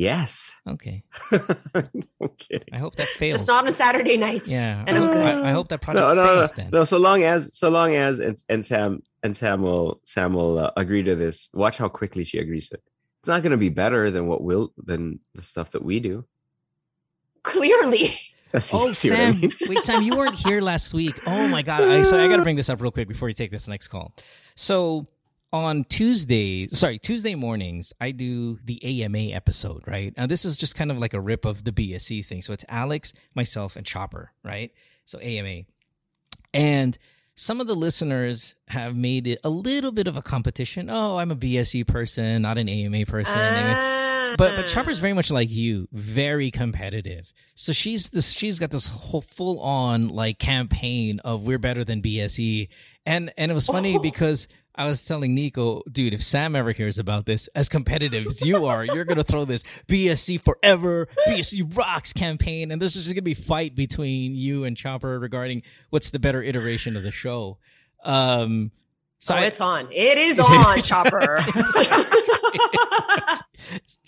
Yes. 0.00 0.52
Okay, 0.64 1.02
no 1.32 2.28
kidding. 2.38 2.68
I 2.72 2.78
hope 2.78 2.94
that 2.96 3.08
fails. 3.08 3.34
just 3.34 3.48
not 3.48 3.66
on 3.66 3.74
Saturday 3.74 4.16
nights. 4.16 4.48
Yeah, 4.48 4.84
and 4.86 4.96
I'm 4.96 5.06
good. 5.08 5.16
I, 5.44 5.48
I 5.48 5.50
hope 5.50 5.68
that 5.70 5.80
project 5.80 6.00
No, 6.06 6.14
no, 6.14 6.24
no, 6.24 6.34
fails 6.36 6.52
then. 6.52 6.70
no. 6.72 6.84
So 6.84 6.98
long 6.98 7.24
as, 7.24 7.50
so 7.58 7.68
long 7.68 7.96
as, 7.96 8.20
and, 8.20 8.38
and 8.48 8.64
Sam 8.64 9.02
and 9.24 9.36
Sam 9.36 9.60
will 9.60 10.00
Sam 10.04 10.34
will 10.34 10.60
uh, 10.60 10.70
agree 10.76 11.02
to 11.02 11.16
this. 11.16 11.48
Watch 11.52 11.78
how 11.78 11.88
quickly 11.88 12.24
she 12.24 12.38
agrees 12.38 12.68
to 12.68 12.76
it. 12.76 12.82
It's 13.22 13.28
not 13.28 13.42
going 13.42 13.50
to 13.50 13.56
be 13.58 13.70
better 13.70 14.12
than 14.12 14.28
what 14.28 14.40
will 14.40 14.72
than 14.76 15.18
the 15.34 15.42
stuff 15.42 15.72
that 15.72 15.84
we 15.84 15.98
do. 15.98 16.24
Clearly, 17.42 18.08
See, 18.60 18.76
Oh, 18.76 18.92
see 18.92 19.10
what 19.10 19.18
I 19.20 19.32
Sam! 19.32 19.40
mean? 19.40 19.52
wait, 19.66 19.82
Sam, 19.82 20.02
you 20.02 20.16
weren't 20.16 20.34
here 20.36 20.60
last 20.60 20.94
week. 20.94 21.18
Oh 21.26 21.48
my 21.48 21.62
god! 21.62 21.82
I, 21.82 22.02
so 22.02 22.16
I 22.18 22.28
got 22.28 22.36
to 22.36 22.42
bring 22.42 22.54
this 22.56 22.68
up 22.70 22.80
real 22.80 22.92
quick 22.92 23.08
before 23.08 23.28
you 23.28 23.34
take 23.34 23.50
this 23.50 23.66
next 23.68 23.88
call. 23.88 24.14
So 24.54 25.06
on 25.52 25.84
Tuesday, 25.84 26.68
sorry, 26.68 26.98
Tuesday 26.98 27.34
mornings, 27.34 27.92
I 28.00 28.10
do 28.10 28.58
the 28.64 29.02
AMA 29.04 29.34
episode. 29.34 29.84
Right 29.86 30.14
now, 30.16 30.26
this 30.26 30.44
is 30.44 30.56
just 30.56 30.74
kind 30.74 30.90
of 30.90 30.98
like 30.98 31.14
a 31.14 31.20
rip 31.20 31.44
of 31.44 31.64
the 31.64 31.72
BSE 31.72 32.24
thing. 32.24 32.42
So 32.42 32.52
it's 32.52 32.64
Alex, 32.68 33.12
myself, 33.34 33.76
and 33.76 33.86
Chopper. 33.86 34.32
Right. 34.44 34.72
So 35.04 35.18
AMA, 35.20 35.62
and 36.52 36.98
some 37.34 37.60
of 37.60 37.66
the 37.66 37.74
listeners 37.74 38.54
have 38.68 38.96
made 38.96 39.26
it 39.26 39.38
a 39.44 39.48
little 39.48 39.92
bit 39.92 40.06
of 40.08 40.16
a 40.16 40.22
competition. 40.22 40.90
Oh, 40.90 41.16
I'm 41.18 41.30
a 41.30 41.36
BSE 41.36 41.86
person, 41.86 42.42
not 42.42 42.58
an 42.58 42.68
AMA 42.68 43.06
person. 43.06 43.38
And 43.38 44.36
but 44.36 44.54
but 44.56 44.64
ah. 44.64 44.68
Chopper's 44.68 44.98
very 44.98 45.14
much 45.14 45.30
like 45.30 45.48
you, 45.50 45.88
very 45.92 46.50
competitive. 46.50 47.32
So 47.54 47.72
she's 47.72 48.10
this 48.10 48.32
she's 48.32 48.58
got 48.58 48.70
this 48.70 48.88
whole 48.88 49.22
full 49.22 49.60
on 49.60 50.08
like 50.08 50.38
campaign 50.38 51.20
of 51.20 51.46
we're 51.46 51.58
better 51.58 51.84
than 51.84 52.02
BSE. 52.02 52.68
And 53.06 53.32
and 53.38 53.50
it 53.50 53.54
was 53.54 53.66
funny 53.66 53.96
Oh. 53.96 54.00
because 54.00 54.46
I 54.78 54.86
was 54.86 55.04
telling 55.04 55.34
Nico, 55.34 55.82
dude, 55.90 56.14
if 56.14 56.22
Sam 56.22 56.54
ever 56.54 56.70
hears 56.72 56.98
about 56.98 57.26
this, 57.26 57.48
as 57.48 57.68
competitive 57.68 58.26
as 58.26 58.46
you 58.46 58.66
are, 58.66 58.84
you're 58.84 59.04
gonna 59.04 59.24
throw 59.24 59.44
this 59.44 59.64
BSE 59.88 60.40
forever, 60.40 61.08
BSE 61.26 61.76
rocks 61.76 62.12
campaign, 62.12 62.70
and 62.70 62.80
there's 62.80 62.94
just 62.94 63.08
gonna 63.08 63.20
be 63.22 63.34
fight 63.34 63.74
between 63.74 64.36
you 64.36 64.62
and 64.64 64.76
Chopper 64.76 65.18
regarding 65.18 65.62
what's 65.90 66.10
the 66.10 66.20
better 66.20 66.40
iteration 66.42 66.96
of 66.96 67.02
the 67.02 67.10
show. 67.10 67.58
Um 68.04 68.70
so 69.18 69.34
oh, 69.34 69.38
I- 69.38 69.46
it's 69.46 69.60
on. 69.60 69.88
It 69.90 70.16
is 70.16 70.38
Is 70.38 70.48
it- 70.48 70.52
on, 70.66 70.80
Chopper. 70.82 71.40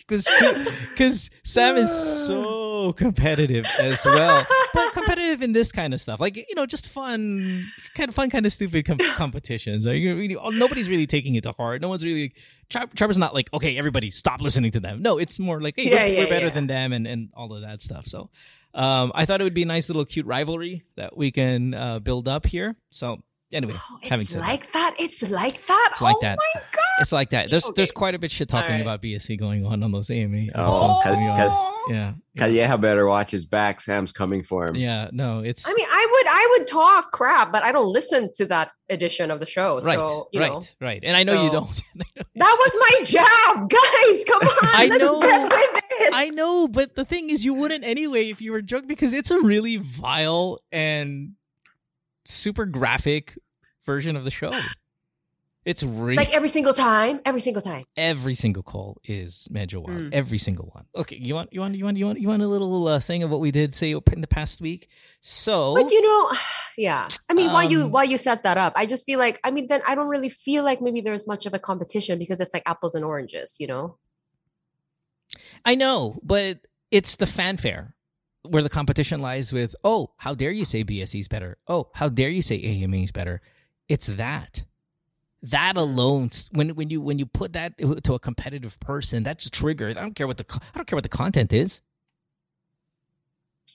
because 0.08 1.30
Sam 1.44 1.76
is 1.76 1.90
so 2.26 2.92
competitive 2.92 3.66
as 3.78 4.04
well, 4.04 4.46
competitive 5.30 5.42
in 5.42 5.52
this 5.52 5.72
kind 5.72 5.94
of 5.94 6.00
stuff, 6.00 6.20
like 6.20 6.36
you 6.36 6.54
know, 6.54 6.66
just 6.66 6.88
fun, 6.88 7.66
kind 7.94 8.08
of 8.08 8.14
fun, 8.14 8.30
kind 8.30 8.46
of 8.46 8.52
stupid 8.52 8.84
com- 8.84 8.98
competitions. 9.16 9.84
Like, 9.86 9.96
you 9.96 10.28
know, 10.36 10.50
nobody's 10.50 10.88
really 10.88 11.06
taking 11.06 11.34
it 11.34 11.42
to 11.44 11.52
heart. 11.52 11.80
No 11.80 11.88
one's 11.88 12.04
really. 12.04 12.34
Chop- 12.68 12.94
Chopper's 12.94 13.18
not 13.18 13.34
like, 13.34 13.52
okay, 13.52 13.76
everybody 13.76 14.10
stop 14.10 14.40
listening 14.40 14.70
to 14.72 14.80
them. 14.80 15.02
No, 15.02 15.18
it's 15.18 15.38
more 15.38 15.60
like, 15.60 15.74
hey, 15.76 15.90
Yeah, 15.90 16.02
we're, 16.04 16.06
yeah, 16.06 16.18
we're 16.20 16.28
better 16.28 16.46
yeah. 16.46 16.52
than 16.52 16.66
them, 16.66 16.92
and 16.92 17.06
and 17.06 17.30
all 17.34 17.52
of 17.52 17.62
that 17.62 17.82
stuff. 17.82 18.06
So, 18.06 18.30
um, 18.74 19.10
I 19.14 19.24
thought 19.26 19.40
it 19.40 19.44
would 19.44 19.54
be 19.54 19.62
a 19.62 19.66
nice 19.66 19.88
little 19.88 20.04
cute 20.04 20.26
rivalry 20.26 20.84
that 20.96 21.16
we 21.16 21.30
can 21.32 21.74
uh, 21.74 21.98
build 21.98 22.28
up 22.28 22.46
here. 22.46 22.76
So, 22.90 23.22
anyway, 23.52 23.74
Oh, 23.76 23.98
having 24.02 24.26
said 24.26 24.42
that. 24.42 24.48
like 24.48 24.72
that. 24.72 24.96
It's 24.98 25.28
like 25.30 25.66
that. 25.66 25.88
It's 25.92 26.00
like 26.02 26.16
oh 26.16 26.20
that. 26.22 26.38
my 26.38 26.60
god. 26.60 26.80
It's 27.00 27.12
like 27.12 27.30
that. 27.30 27.48
There's 27.50 27.70
there's 27.76 27.92
quite 27.92 28.14
a 28.14 28.18
bit 28.18 28.30
shit 28.30 28.48
talking 28.48 28.66
Alright. 28.70 28.82
about 28.82 29.02
BSE 29.02 29.38
going 29.38 29.64
on 29.64 29.82
on 29.82 29.90
those 29.90 30.10
AMA. 30.10 30.46
Oh, 30.54 30.92
episodes, 30.98 31.02
to 31.04 31.10
be 31.20 31.26
cause- 31.26 31.74
honest. 31.88 31.88
yeah, 31.88 32.12
Calleja 32.36 32.80
better 32.80 33.06
watch 33.06 33.30
his 33.30 33.46
back. 33.46 33.80
Sam's 33.80 34.12
coming 34.12 34.42
for 34.42 34.66
him. 34.66 34.76
yeah. 34.76 35.08
No, 35.12 35.40
it's 35.40 35.66
I 35.66 35.72
mean, 35.72 35.86
I 35.90 36.08
would 36.12 36.26
I 36.28 36.56
would 36.58 36.68
talk 36.68 37.12
crap, 37.12 37.52
but 37.52 37.62
I 37.62 37.72
don't 37.72 37.90
listen 37.92 38.30
to 38.36 38.44
that 38.46 38.70
edition 38.90 39.30
of 39.30 39.40
the 39.40 39.46
show. 39.46 39.76
right, 39.82 39.94
so 39.96 40.28
you 40.32 40.40
right, 40.40 40.50
know 40.52 40.62
right. 40.80 41.00
And 41.02 41.16
I 41.16 41.22
know 41.22 41.42
you 41.44 41.50
don't. 41.50 41.82
Know 42.34 42.46
that 42.46 42.56
was 42.58 42.72
my 42.90 43.04
job, 43.04 43.68
guys. 43.68 44.24
Come 44.26 44.42
on, 44.48 44.68
I 44.72 44.86
let's 44.88 45.02
know. 45.02 45.20
get 45.20 45.42
with 45.74 45.82
it. 45.90 46.10
I 46.14 46.30
know, 46.30 46.68
but 46.68 46.94
the 46.94 47.04
thing 47.04 47.28
is, 47.28 47.44
you 47.44 47.52
wouldn't 47.52 47.84
anyway 47.84 48.28
if 48.30 48.40
you 48.40 48.52
were 48.52 48.62
drunk 48.62 48.86
because 48.88 49.12
it's 49.12 49.30
a 49.30 49.40
really 49.40 49.76
vile 49.76 50.58
and 50.72 51.32
super 52.30 52.66
graphic 52.66 53.38
version 53.84 54.16
of 54.16 54.24
the 54.24 54.30
show. 54.30 54.52
It's 55.62 55.82
really 55.82 56.16
like 56.16 56.32
every 56.32 56.48
single 56.48 56.72
time, 56.72 57.20
every 57.26 57.42
single 57.42 57.60
time. 57.60 57.84
every 57.94 58.34
single 58.34 58.62
call 58.62 58.98
is 59.04 59.46
Major 59.50 59.78
Wild. 59.78 59.98
Mm. 59.98 60.08
Every 60.14 60.38
single 60.38 60.70
one. 60.72 60.86
Okay, 60.96 61.16
you 61.16 61.34
want 61.34 61.52
you 61.52 61.60
want 61.60 61.74
you 61.74 61.84
want 61.84 61.98
you 61.98 62.06
want 62.06 62.18
you 62.18 62.28
want 62.28 62.42
a 62.42 62.46
little 62.46 62.88
uh, 62.88 62.98
thing 62.98 63.22
of 63.22 63.30
what 63.30 63.40
we 63.40 63.50
did 63.50 63.74
say 63.74 63.92
in 63.92 64.22
the 64.22 64.26
past 64.26 64.62
week. 64.62 64.88
So 65.20 65.74
But 65.74 65.92
you 65.92 66.00
know, 66.00 66.32
yeah. 66.78 67.08
I 67.28 67.34
mean, 67.34 67.52
while 67.52 67.70
you 67.70 67.84
Um, 67.84 67.90
while 67.90 68.06
you 68.06 68.16
set 68.16 68.42
that 68.44 68.56
up, 68.56 68.72
I 68.74 68.86
just 68.86 69.04
feel 69.04 69.18
like 69.18 69.38
I 69.44 69.50
mean, 69.50 69.66
then 69.68 69.82
I 69.86 69.94
don't 69.94 70.08
really 70.08 70.30
feel 70.30 70.64
like 70.64 70.80
maybe 70.80 71.02
there's 71.02 71.26
much 71.26 71.44
of 71.44 71.52
a 71.52 71.58
competition 71.58 72.18
because 72.18 72.40
it's 72.40 72.54
like 72.54 72.62
apples 72.64 72.94
and 72.94 73.04
oranges, 73.04 73.56
you 73.60 73.66
know. 73.66 73.98
I 75.66 75.74
know, 75.74 76.18
but 76.22 76.60
it's 76.90 77.16
the 77.16 77.26
fanfare 77.26 77.94
where 78.42 78.62
the 78.62 78.68
competition 78.68 79.20
lies 79.20 79.52
with, 79.52 79.74
oh, 79.84 80.10
how 80.18 80.34
dare 80.34 80.50
you 80.50 80.64
say 80.64 80.84
BSE 80.84 81.20
is 81.20 81.28
better? 81.28 81.58
Oh, 81.68 81.88
how 81.94 82.08
dare 82.08 82.30
you 82.30 82.42
say 82.42 82.62
AMA 82.62 82.96
is 82.96 83.12
better? 83.12 83.40
It's 83.88 84.06
that. 84.06 84.64
that 85.42 85.76
alone, 85.76 86.30
when 86.52 86.70
when 86.70 86.90
you 86.90 87.00
when 87.00 87.18
you 87.18 87.26
put 87.26 87.52
that 87.54 87.78
to 88.04 88.14
a 88.14 88.18
competitive 88.18 88.78
person, 88.80 89.22
that's 89.22 89.48
triggered. 89.50 89.96
I 89.96 90.02
don't 90.02 90.14
care 90.14 90.26
what 90.26 90.36
the 90.36 90.44
I 90.74 90.78
don't 90.78 90.86
care 90.86 90.96
what 90.96 91.02
the 91.02 91.08
content 91.08 91.52
is. 91.52 91.80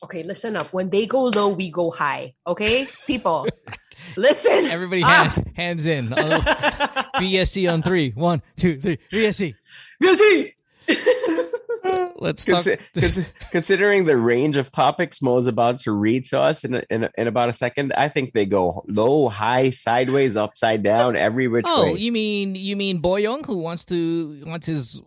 Okay, 0.04 0.24
listen 0.24 0.56
up. 0.58 0.74
When 0.74 0.90
they 0.90 1.06
go 1.06 1.24
low, 1.26 1.50
we 1.50 1.72
go 1.72 1.90
high. 1.90 2.36
Okay, 2.46 2.88
people, 3.08 3.48
listen. 4.18 4.66
Everybody 4.66 5.02
hand, 5.02 5.52
hands 5.56 5.86
in. 5.86 6.10
BSE 6.10 7.72
on 7.72 7.82
three. 7.82 8.12
One, 8.12 8.42
two, 8.58 8.80
three. 8.80 9.00
BSE. 9.12 9.56
Busy. 10.00 10.56
Let's 12.18 12.46
talk. 12.46 12.64
Consi- 12.64 12.80
consi- 12.96 13.26
considering 13.52 14.06
the 14.06 14.18
range 14.18 14.58
of 14.58 14.72
topics 14.72 15.22
Mo's 15.22 15.48
about 15.48 15.80
to 15.80 15.92
read 15.92 16.24
to 16.26 16.40
us 16.40 16.64
in, 16.64 16.76
a, 16.76 16.84
in, 16.90 17.04
a, 17.04 17.10
in 17.18 17.28
about 17.28 17.50
a 17.50 17.54
second, 17.54 17.94
I 17.98 18.08
think 18.10 18.34
they 18.34 18.46
go 18.46 18.84
low, 18.88 19.30
high, 19.30 19.70
sideways, 19.70 20.36
upside 20.38 20.82
down, 20.84 21.16
every 21.16 21.48
which 21.48 21.66
Oh, 21.68 21.92
way. 21.94 22.00
you 22.00 22.12
mean 22.12 22.56
you 22.56 22.76
mean 22.76 23.02
Boyoung 23.02 23.46
who 23.46 23.58
wants 23.58 23.86
to 23.86 24.42
wants 24.46 24.66
his 24.68 25.02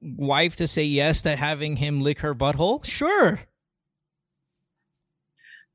wife 0.00 0.56
to 0.56 0.66
say 0.66 0.84
yes 0.84 1.22
to 1.22 1.36
having 1.36 1.76
him 1.76 2.00
lick 2.02 2.20
her 2.20 2.34
butthole? 2.34 2.84
Sure. 2.84 3.40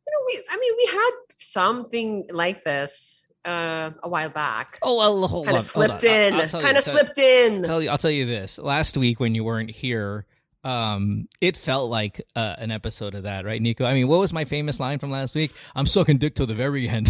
You 0.06 0.14
know, 0.14 0.26
we. 0.28 0.44
I 0.50 0.58
mean, 0.58 0.74
we 0.78 0.86
had 0.92 1.12
something 1.36 2.28
like 2.32 2.64
this 2.64 3.26
uh, 3.46 3.92
a 4.04 4.10
while 4.10 4.30
back. 4.30 4.78
Oh 4.82 4.98
well, 4.98 5.28
hold 5.28 5.46
kind 5.48 5.56
on. 5.58 5.62
of 5.64 5.70
hold 5.72 5.86
slipped 5.86 6.06
on. 6.06 6.12
in. 6.12 6.34
I'll- 6.34 6.40
I'll 6.42 6.48
you, 6.48 6.66
Kind 6.66 6.78
of 6.78 6.84
tell- 6.84 6.94
slipped 6.94 7.18
in. 7.18 7.64
tell 7.64 7.82
you, 7.82 7.90
I'll 7.90 7.98
tell 7.98 8.12
you 8.12 8.26
this. 8.26 8.58
Last 8.60 8.96
week 8.98 9.20
when 9.20 9.36
you 9.36 9.44
weren't 9.44 9.72
here, 9.72 10.26
um, 10.64 11.28
it 11.42 11.56
felt 11.56 11.90
like 11.90 12.22
uh, 12.36 12.56
an 12.58 12.72
episode 12.72 13.16
of 13.16 13.24
that, 13.24 13.46
right, 13.46 13.62
Nico? 13.62 13.86
I 13.86 13.94
mean, 13.94 14.08
what 14.08 14.20
was 14.20 14.34
my 14.34 14.46
famous 14.46 14.80
line 14.80 15.00
from 15.00 15.12
last 15.12 15.36
week? 15.36 15.54
I'm 15.76 15.86
sucking 15.86 16.18
dick 16.18 16.36
till 16.36 16.46
the 16.46 16.54
very 16.54 16.88
end. 16.88 17.10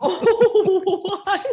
oh, 0.00 0.82
what? 1.02 1.46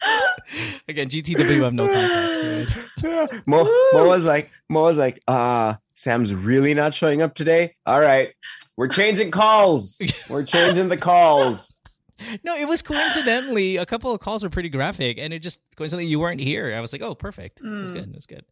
Again, 0.88 1.08
GTW 1.08 1.62
have 1.64 1.74
no 1.74 1.86
contacts, 1.86 2.72
right? 3.02 3.42
Mo, 3.46 3.64
Mo 3.92 4.08
was 4.08 4.26
like, 4.26 4.50
Mo 4.68 4.82
was 4.82 4.98
like, 4.98 5.22
uh, 5.28 5.74
Sam's 5.94 6.34
really 6.34 6.74
not 6.74 6.94
showing 6.94 7.22
up 7.22 7.34
today. 7.34 7.74
All 7.84 8.00
right, 8.00 8.32
we're 8.76 8.88
changing 8.88 9.30
calls. 9.30 10.00
We're 10.28 10.44
changing 10.44 10.88
the 10.88 10.96
calls. 10.96 11.74
No, 12.44 12.54
it 12.56 12.68
was 12.68 12.82
coincidentally 12.82 13.76
a 13.76 13.86
couple 13.86 14.12
of 14.12 14.20
calls 14.20 14.42
were 14.42 14.50
pretty 14.50 14.68
graphic, 14.68 15.18
and 15.18 15.32
it 15.32 15.40
just 15.40 15.60
coincidentally 15.76 16.10
you 16.10 16.20
weren't 16.20 16.40
here. 16.40 16.74
I 16.76 16.80
was 16.80 16.92
like, 16.92 17.02
oh, 17.02 17.14
perfect. 17.14 17.60
It 17.60 17.64
was 17.66 17.90
Mm. 17.90 17.94
good. 17.94 18.08
It 18.10 18.14
was 18.14 18.26
good. 18.26 18.44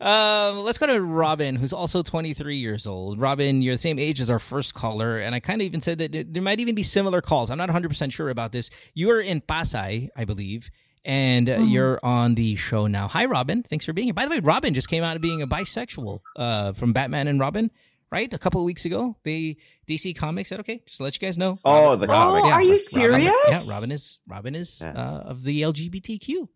Um, 0.00 0.64
let's 0.64 0.78
go 0.78 0.86
to 0.88 1.00
Robin, 1.00 1.54
who's 1.54 1.72
also 1.72 2.02
23 2.02 2.56
years 2.56 2.86
old. 2.88 3.20
Robin, 3.20 3.62
you're 3.62 3.74
the 3.74 3.78
same 3.78 3.98
age 4.00 4.20
as 4.20 4.30
our 4.30 4.40
first 4.40 4.74
caller, 4.74 5.18
and 5.18 5.32
I 5.34 5.38
kind 5.40 5.60
of 5.60 5.66
even 5.66 5.80
said 5.80 5.98
that 5.98 6.32
there 6.32 6.42
might 6.42 6.58
even 6.58 6.74
be 6.74 6.82
similar 6.82 7.20
calls. 7.20 7.50
I'm 7.50 7.58
not 7.58 7.68
100% 7.68 8.12
sure 8.12 8.28
about 8.28 8.50
this. 8.50 8.68
You 8.94 9.10
are 9.12 9.20
in 9.20 9.40
Pasay, 9.40 10.08
I 10.16 10.24
believe, 10.24 10.70
and 11.04 11.48
uh, 11.48 11.58
you're 11.58 12.00
on 12.02 12.34
the 12.34 12.56
show 12.56 12.88
now. 12.88 13.06
Hi, 13.08 13.26
Robin. 13.26 13.62
Thanks 13.62 13.84
for 13.84 13.92
being 13.92 14.06
here. 14.08 14.14
By 14.14 14.24
the 14.24 14.30
way, 14.30 14.40
Robin 14.40 14.74
just 14.74 14.88
came 14.88 15.04
out 15.04 15.14
of 15.14 15.22
being 15.22 15.40
a 15.40 15.46
bisexual 15.46 16.20
uh, 16.36 16.72
from 16.72 16.92
Batman 16.92 17.28
and 17.28 17.38
Robin, 17.38 17.70
right? 18.12 18.32
A 18.32 18.38
couple 18.38 18.60
of 18.60 18.66
weeks 18.66 18.84
ago. 18.84 19.16
The 19.24 19.56
DC 19.88 20.14
Comics 20.16 20.50
said, 20.50 20.60
okay, 20.60 20.82
just 20.86 20.98
to 20.98 21.02
let 21.04 21.14
you 21.16 21.26
guys 21.26 21.38
know. 21.38 21.58
Oh, 21.64 21.96
the 21.96 22.04
Oh, 22.06 22.12
comic. 22.12 22.44
are 22.44 22.62
you 22.62 22.72
Robin- 22.72 22.78
serious? 22.78 23.34
yeah, 23.48 23.74
Robin 23.74 23.90
is 23.90 24.20
Robin 24.28 24.54
is 24.54 24.80
Yeah. 24.80 24.92
uh, 24.92 25.20
of 25.32 25.42
the 25.42 25.62
LGBTQ 25.62 26.46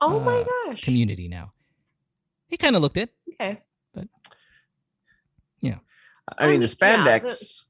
Oh 0.00 0.20
my 0.20 0.38
uh, 0.40 0.44
gosh. 0.70 0.82
community 0.84 1.26
now. 1.28 1.52
He 2.46 2.56
kind 2.56 2.76
of 2.76 2.82
looked 2.82 2.96
it. 2.96 3.12
Okay. 3.34 3.60
But 3.92 4.06
yeah, 5.60 5.78
I 6.38 6.46
mean, 6.46 6.46
I 6.46 6.46
the 6.46 6.50
mean, 6.52 6.60
yeah, 6.60 6.66
spandex. 7.20 7.64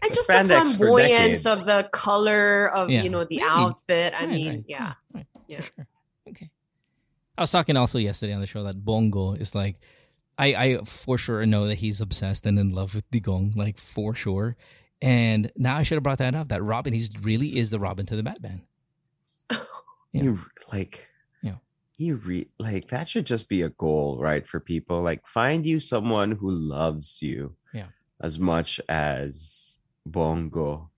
And 0.00 0.14
just 0.14 0.26
the 0.28 0.44
flamboyance 0.44 1.44
of 1.46 1.66
the 1.66 1.88
color 1.92 2.68
of 2.72 2.88
Yeah. 2.90 3.02
you 3.02 3.10
know 3.10 3.24
the 3.24 3.36
Maybe. 3.38 3.42
outfit. 3.48 4.14
I 4.14 4.24
Right, 4.24 4.28
mean, 4.30 4.48
right, 4.48 4.64
yeah. 4.68 4.92
right, 5.12 5.26
Yeah. 5.46 5.60
sure. 5.60 5.86
Okay. 6.28 6.50
I 7.36 7.40
was 7.42 7.50
talking 7.50 7.76
also 7.76 7.98
yesterday 7.98 8.32
on 8.32 8.40
the 8.40 8.46
show 8.46 8.64
that 8.64 8.84
Bongo 8.84 9.32
is 9.34 9.54
like, 9.54 9.80
I, 10.38 10.46
I 10.54 10.78
for 10.84 11.18
sure 11.18 11.44
know 11.46 11.66
that 11.66 11.76
he's 11.78 12.00
obsessed 12.00 12.46
and 12.46 12.58
in 12.58 12.70
love 12.72 12.94
with 12.94 13.10
Digong, 13.10 13.56
like 13.56 13.76
for 13.76 14.14
sure. 14.14 14.56
And 15.02 15.50
now 15.56 15.76
I 15.76 15.82
should 15.82 15.96
have 15.96 16.02
brought 16.02 16.18
that 16.18 16.34
up. 16.34 16.48
That 16.48 16.62
Robin, 16.62 16.92
he's 16.92 17.10
really 17.22 17.56
is 17.58 17.70
the 17.70 17.78
Robin 17.80 18.06
to 18.06 18.16
the 18.16 18.22
Batman. 18.22 18.62
Yeah. 20.12 20.22
You 20.22 20.40
like, 20.72 21.06
Yeah. 21.42 21.56
You 21.98 22.16
re 22.16 22.48
like 22.58 22.88
that 22.88 23.08
should 23.10 23.26
just 23.26 23.46
be 23.50 23.60
a 23.60 23.68
goal, 23.68 24.18
right? 24.18 24.46
For 24.48 24.58
people 24.58 25.02
like 25.02 25.26
find 25.26 25.66
you 25.66 25.80
someone 25.80 26.32
who 26.32 26.48
loves 26.50 27.20
you, 27.20 27.54
Yeah. 27.74 27.88
as 28.18 28.38
much 28.38 28.80
as 28.88 29.76
Bongo 30.06 30.88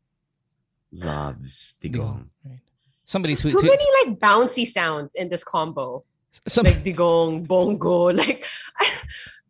loves 0.93 1.77
Digong. 1.83 2.27
Right. 2.45 2.61
Somebody 3.05 3.35
Too 3.35 3.51
tweet, 3.51 3.59
tweet, 3.69 3.73
many 3.73 4.11
like 4.11 4.21
bouncy 4.21 4.65
sounds 4.67 5.15
in 5.17 5.29
this 5.29 5.43
combo. 5.43 6.05
Some, 6.47 6.65
Like 6.71 6.85
digong, 6.85 7.47
bongo, 7.47 8.11
like 8.13 8.45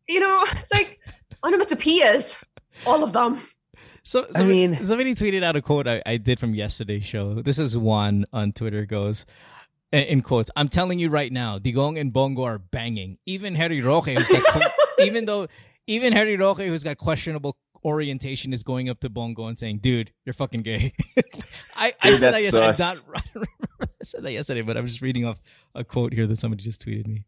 you 0.08 0.20
know, 0.20 0.44
it's 0.44 0.72
like 0.72 1.00
onomatopoeias. 1.44 2.42
All 2.86 3.04
of 3.04 3.12
them. 3.12 3.40
So, 4.02 4.24
I 4.34 4.38
somebody, 4.38 4.66
mean- 4.68 4.84
somebody 4.84 5.14
tweeted 5.14 5.42
out 5.42 5.56
a 5.56 5.62
quote 5.62 5.86
I, 5.86 6.02
I 6.06 6.16
did 6.16 6.40
from 6.40 6.54
yesterday's 6.54 7.04
show. 7.04 7.42
This 7.42 7.58
is 7.58 7.76
one 7.76 8.24
on 8.32 8.52
Twitter 8.52 8.86
goes, 8.86 9.26
in 9.92 10.04
in 10.04 10.20
quotes, 10.22 10.50
I'm 10.56 10.68
telling 10.68 10.98
you 10.98 11.10
right 11.10 11.30
now, 11.30 11.58
Digong 11.58 12.00
and 12.00 12.12
Bongo 12.12 12.44
are 12.44 12.58
banging. 12.58 13.18
Even 13.26 13.54
Harry 13.54 13.80
Roque, 13.82 14.06
who's 14.06 14.26
got, 14.26 14.72
even 14.98 15.26
though, 15.26 15.46
even 15.86 16.12
Harry 16.12 16.36
Roque, 16.36 16.58
who's 16.60 16.82
got 16.84 16.96
questionable 16.96 17.56
orientation, 17.84 18.52
is 18.52 18.62
going 18.62 18.88
up 18.88 19.00
to 19.00 19.08
Bongo 19.10 19.46
and 19.46 19.58
saying, 19.58 19.78
dude, 19.78 20.12
you're 20.24 20.32
fucking 20.32 20.62
gay. 20.62 20.92
I, 21.76 21.92
I 22.02 22.12
said 22.12 22.32
that 22.34 22.42
that's 22.42 22.44
yesterday. 22.44 22.66
I'm 22.66 22.74
not, 22.78 23.48
I 23.80 23.84
I 24.00 24.04
said 24.04 24.22
that 24.24 24.32
yesterday, 24.32 24.62
but 24.62 24.76
I'm 24.76 24.86
just 24.86 25.02
reading 25.02 25.26
off 25.26 25.40
a 25.74 25.84
quote 25.84 26.12
here 26.12 26.26
that 26.26 26.38
somebody 26.38 26.62
just 26.62 26.84
tweeted 26.84 27.06
me. 27.06 27.24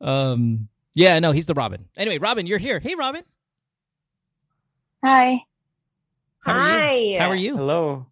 Um, 0.00 0.68
yeah, 0.94 1.18
no, 1.18 1.32
he's 1.32 1.46
the 1.46 1.54
Robin. 1.54 1.86
Anyway, 1.96 2.18
Robin, 2.18 2.46
you're 2.46 2.58
here. 2.58 2.80
Hey, 2.80 2.94
Robin. 2.94 3.22
Hi. 5.04 5.42
How 6.44 6.54
are 6.54 6.60
Hi. 6.60 6.94
you? 6.94 7.18
How 7.18 7.28
are 7.28 7.36
you? 7.36 7.56
Hello. 7.56 8.06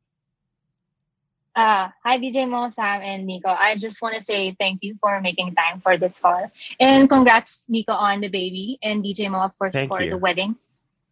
Uh, 1.57 1.89
hi, 2.05 2.19
DJ 2.21 2.49
Mo, 2.49 2.69
Sam, 2.69 3.03
and 3.03 3.27
Nico. 3.27 3.49
I 3.49 3.75
just 3.75 4.01
want 4.01 4.15
to 4.15 4.21
say 4.21 4.55
thank 4.61 4.79
you 4.83 4.97
for 5.01 5.21
making 5.21 5.57
time 5.57 5.81
for 5.81 5.97
this 5.97 6.21
call. 6.21 6.51
And 6.79 7.09
congrats, 7.09 7.67
Nico, 7.69 7.93
on 7.93 8.21
the 8.21 8.29
baby, 8.29 8.79
and 8.83 9.03
DJ 9.03 9.29
Mo, 9.29 9.41
of 9.41 9.59
course, 9.59 9.73
Thank 9.73 9.91
for 9.91 10.01
you. 10.01 10.11
the 10.11 10.19
wedding. 10.19 10.55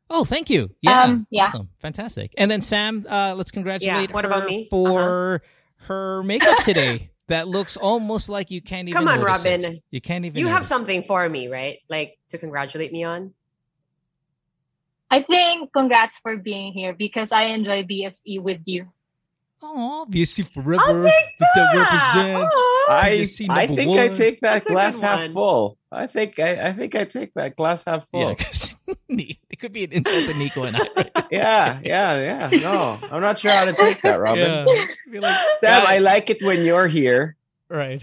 Oh, 0.09 0.24
thank 0.24 0.48
you. 0.50 0.70
Yeah. 0.82 1.02
Um, 1.02 1.26
yeah. 1.30 1.44
Awesome. 1.44 1.68
Fantastic. 1.80 2.32
And 2.38 2.50
then 2.50 2.62
Sam, 2.62 3.04
uh, 3.09 3.34
let's 3.36 3.50
congratulate 3.50 4.09
Yeah, 4.11 4.14
what 4.14 4.24
her 4.24 4.30
about 4.30 4.46
me? 4.48 4.68
for 4.70 5.42
her 5.88 6.22
makeup 6.22 6.59
today. 6.62 7.11
that 7.28 7.48
looks 7.48 7.76
almost 7.76 8.28
like 8.28 8.52
you 8.52 8.62
can't 8.62 8.88
even 8.88 9.00
Come 9.00 9.09
on, 9.09 9.20
notice 9.20 9.44
it. 9.44 9.62
Robin. 9.62 9.80
You 9.90 10.00
can't 10.00 10.24
even 10.24 10.38
You 10.38 10.46
have 10.46 10.59
notice 10.59 10.66
it. 10.68 10.74
something 10.74 11.02
for 11.02 11.28
me, 11.28 11.48
right? 11.48 11.78
Like 11.88 12.18
to 12.28 12.38
congratulate 12.38 12.92
me 12.92 13.02
on. 13.02 13.34
I 15.11 15.22
think 15.22 15.72
congrats 15.72 16.18
for 16.20 16.36
being 16.36 16.72
here 16.72 16.92
because 16.92 17.32
I 17.32 17.44
enjoy 17.46 17.82
BSE 17.82 18.40
with 18.40 18.61
you. 18.64 18.92
Oh, 19.62 20.07
BSE 20.11 20.46
forever. 20.52 20.82
I'll 20.84 21.02
take 21.02 21.38
That 21.40 21.48
that. 21.54 21.74
represents. 21.74 22.54
Oh! 22.54 22.86
Aw. 22.90 22.94
I 22.94 23.11
PVC 23.11 23.46
I 23.48 23.66
number 23.66 23.74
think 23.82 23.98
I 23.98 24.09
take 24.09 24.40
that 24.40 24.52
That's 24.52 24.66
glass 24.66 25.00
half 25.00 25.20
one. 25.20 25.30
full. 25.30 25.78
I 25.90 26.07
think 26.07 26.38
I, 26.38 26.68
I 26.68 26.72
think 26.72 26.94
I 26.94 27.04
take 27.04 27.32
that 27.34 27.57
glass 27.57 27.84
half 27.84 28.07
full. 28.09 28.20
Yeah, 28.28 28.34
'cause 28.34 28.74
it 29.09 29.59
could 29.59 29.72
be 29.72 29.84
an 29.84 29.92
insult 29.92 30.26
to 30.26 30.34
Nico 30.38 30.64
and 30.64 30.76
I. 30.76 30.80
Right? 30.94 31.11
yeah, 31.30 31.80
yeah, 31.82 32.48
yeah. 32.50 32.61
No, 32.61 32.98
I'm 33.11 33.20
not 33.22 33.38
sure 33.38 33.50
how 33.50 33.64
to 33.64 33.72
take 33.72 34.02
that, 34.02 34.20
Robin. 34.20 34.66
Yeah. 34.68 34.86
Be 35.11 35.20
like, 35.20 35.40
Damn, 35.62 35.86
I 35.86 35.98
like 35.98 36.28
it 36.30 36.42
when 36.42 36.62
you're 36.64 36.86
here. 36.88 37.36
right. 37.68 38.02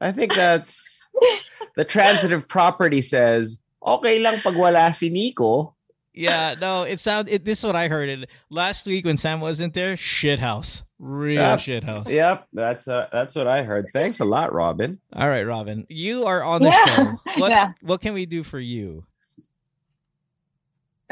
I 0.00 0.12
think 0.12 0.32
that's 0.34 1.04
the 1.74 1.84
transitive 1.84 2.46
property 2.46 3.02
says, 3.02 3.60
okay 3.82 4.20
lang 4.20 4.40
pag 4.40 4.54
wala 4.54 4.94
si 4.94 5.10
Nico. 5.10 5.74
Yeah, 6.14 6.54
no, 6.60 6.82
it 6.82 6.98
sound 7.00 7.28
it, 7.28 7.44
this 7.44 7.58
is 7.58 7.64
what 7.64 7.76
I 7.76 7.86
heard. 7.88 8.08
It 8.08 8.30
last 8.50 8.86
week 8.86 9.04
when 9.04 9.16
Sam 9.16 9.40
wasn't 9.40 9.74
there, 9.74 9.96
shit 9.96 10.40
house. 10.40 10.82
Real 10.98 11.34
Yep. 11.40 11.60
shit 11.60 11.84
house. 11.84 12.10
Yep, 12.10 12.48
that's 12.52 12.88
uh, 12.88 13.06
that's 13.12 13.34
what 13.36 13.46
I 13.46 13.62
heard. 13.62 13.86
Thanks 13.92 14.18
a 14.18 14.24
lot, 14.24 14.52
Robin. 14.52 14.98
All 15.12 15.28
right, 15.28 15.44
Robin. 15.46 15.86
You 15.88 16.24
are 16.24 16.42
on 16.42 16.62
the 16.62 16.70
Yeah. 16.70 16.84
show. 16.84 17.20
What 17.40 17.50
Yeah. 17.50 17.72
what 17.82 18.00
can 18.00 18.14
we 18.14 18.26
do 18.26 18.42
for 18.42 18.58
you? 18.58 19.04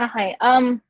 Okay. 0.00 0.36
Um, 0.40 0.82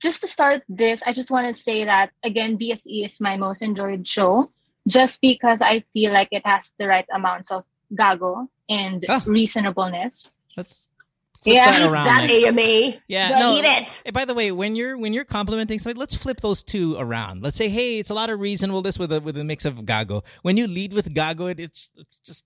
just 0.00 0.20
to 0.22 0.28
start 0.28 0.62
this, 0.68 1.02
I 1.06 1.12
just 1.12 1.30
want 1.30 1.46
to 1.54 1.54
say 1.54 1.84
that 1.84 2.10
again, 2.24 2.56
BSE 2.58 3.04
is 3.04 3.20
my 3.20 3.36
most 3.36 3.62
enjoyed 3.62 4.06
show, 4.08 4.50
just 4.88 5.20
because 5.20 5.60
I 5.62 5.84
feel 5.92 6.12
like 6.12 6.28
it 6.32 6.44
has 6.46 6.72
the 6.78 6.86
right 6.88 7.06
amounts 7.14 7.50
of 7.52 7.64
gago 7.94 8.48
and 8.68 9.04
Ah. 9.08 9.22
reasonableness. 9.26 10.36
Let's 10.56 10.88
flip 11.42 11.54
Yeah, 11.56 11.70
that 11.78 11.90
around. 11.90 12.04
that 12.06 12.26
next. 12.26 12.44
AMA. 12.44 12.98
yeah, 13.08 13.28
Don't 13.30 13.40
no. 13.40 13.56
Eat 13.56 13.64
it. 13.64 14.02
Hey, 14.04 14.10
by 14.10 14.24
the 14.24 14.34
way, 14.34 14.52
when 14.52 14.74
you're 14.76 14.96
when 14.96 15.12
you're 15.12 15.24
complimenting 15.24 15.78
somebody, 15.78 15.98
let's 16.00 16.14
flip 16.16 16.40
those 16.40 16.62
two 16.62 16.96
around. 16.98 17.42
Let's 17.42 17.56
say, 17.56 17.68
hey, 17.68 17.98
it's 17.98 18.10
a 18.10 18.14
lot 18.14 18.30
of 18.30 18.40
reasonableness 18.40 18.98
with 18.98 19.12
a 19.12 19.20
with 19.20 19.36
a 19.38 19.44
mix 19.44 19.64
of 19.64 19.74
gago. 19.78 20.24
When 20.42 20.56
you 20.56 20.66
lead 20.66 20.92
with 20.92 21.12
gago, 21.14 21.50
it, 21.50 21.60
it's 21.60 21.92
just 22.24 22.44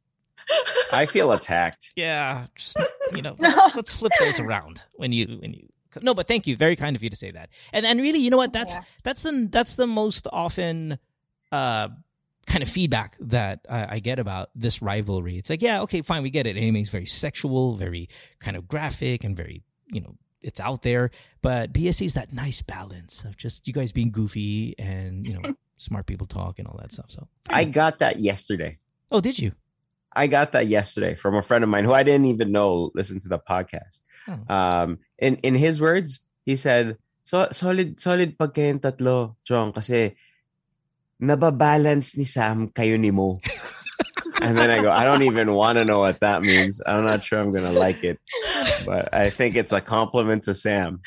I 0.93 1.07
feel 1.07 1.33
attacked. 1.33 1.91
yeah, 1.97 2.47
just 2.55 2.79
you 3.15 3.23
know, 3.23 3.35
let's, 3.39 3.75
let's 3.77 3.95
flip 3.95 4.13
those 4.21 4.39
around 4.41 4.83
when 4.95 5.13
you 5.13 5.39
when 5.41 5.53
you. 5.55 5.69
No, 6.03 6.13
but 6.13 6.29
thank 6.29 6.47
you. 6.47 6.57
Very 6.57 6.77
kind 6.77 6.95
of 6.95 7.03
you 7.03 7.09
to 7.11 7.17
say 7.17 7.31
that. 7.31 7.49
And 7.73 7.87
and 7.87 8.01
really, 8.01 8.19
you 8.19 8.29
know 8.31 8.37
what? 8.37 8.53
That's 8.53 8.75
Yeah. 8.77 8.83
that's 9.03 9.23
the 9.23 9.49
that's 9.51 9.77
the 9.77 9.87
most 9.87 10.29
often 10.33 10.99
uh, 11.51 11.89
kind 12.47 12.63
of 12.63 12.69
feedback 12.69 13.17
that 13.21 13.61
I, 13.69 13.97
I 13.97 13.99
get 13.99 14.19
about 14.19 14.51
this 14.55 14.81
rivalry. 14.81 15.37
It's 15.37 15.51
like, 15.51 15.63
yeah, 15.63 15.83
okay, 15.83 16.03
fine, 16.03 16.23
we 16.23 16.31
get 16.31 16.47
it. 16.47 16.57
Anime's 16.57 16.91
very 16.91 17.07
sexual, 17.07 17.75
very 17.77 18.09
kind 18.39 18.57
of 18.57 18.69
graphic, 18.69 19.25
and 19.25 19.37
very, 19.37 19.63
you 19.89 20.01
know, 20.01 20.17
it's 20.43 20.61
out 20.61 20.83
there. 20.83 21.11
But 21.43 21.73
BSE 21.73 22.07
is 22.07 22.15
that 22.15 22.33
nice 22.33 22.63
balance 22.63 23.25
of 23.25 23.37
just 23.37 23.67
you 23.67 23.73
guys 23.73 23.91
being 23.91 24.11
goofy 24.11 24.75
and, 24.79 25.27
you 25.27 25.35
know, 25.35 25.55
smart 25.77 26.07
people 26.07 26.27
talk 26.27 26.59
and 26.59 26.69
all 26.69 26.79
that 26.81 26.93
stuff. 26.93 27.11
So 27.11 27.27
I 27.51 27.65
got 27.65 27.99
that 27.99 28.21
yesterday. 28.21 28.79
Oh, 29.11 29.21
did 29.21 29.39
you? 29.39 29.53
I 30.15 30.27
got 30.29 30.53
that 30.53 30.67
yesterday 30.67 31.15
from 31.15 31.35
a 31.35 31.43
friend 31.43 31.63
of 31.63 31.69
mine 31.69 31.85
who 31.85 31.93
I 31.93 32.03
didn't 32.03 32.27
even 32.27 32.51
know 32.51 32.91
listened 32.95 33.21
to 33.23 33.29
the 33.29 33.39
podcast. 33.39 34.01
Oh. 34.27 34.55
Um, 34.55 34.99
in 35.19 35.37
in 35.45 35.55
his 35.55 35.79
words, 35.79 36.25
he 36.47 36.57
said, 36.57 36.97
"So 37.25 37.47
solid 37.53 38.01
solid 38.01 38.39
pag 38.41 38.57
kayong 38.57 38.81
tatlo, 38.81 39.37
Chong, 39.45 39.77
kasi 39.77 40.17
nababalance 41.23 42.17
ni 42.17 42.25
Sam 42.25 42.69
kayo 42.69 42.99
ni 42.99 43.11
Mo." 43.11 43.41
and 44.43 44.57
then 44.57 44.71
I 44.71 44.83
go, 44.83 44.91
I 44.91 45.05
don't 45.05 45.23
even 45.23 45.53
want 45.55 45.77
to 45.77 45.85
know 45.85 46.01
what 46.01 46.21
that 46.21 46.43
means. 46.43 46.81
I'm 46.87 47.05
not 47.05 47.23
sure 47.25 47.41
I'm 47.41 47.53
gonna 47.53 47.73
like 47.73 48.05
it, 48.05 48.19
but 48.85 49.13
I 49.15 49.31
think 49.31 49.57
it's 49.57 49.73
a 49.73 49.81
compliment 49.81 50.45
to 50.45 50.55
Sam. 50.55 51.01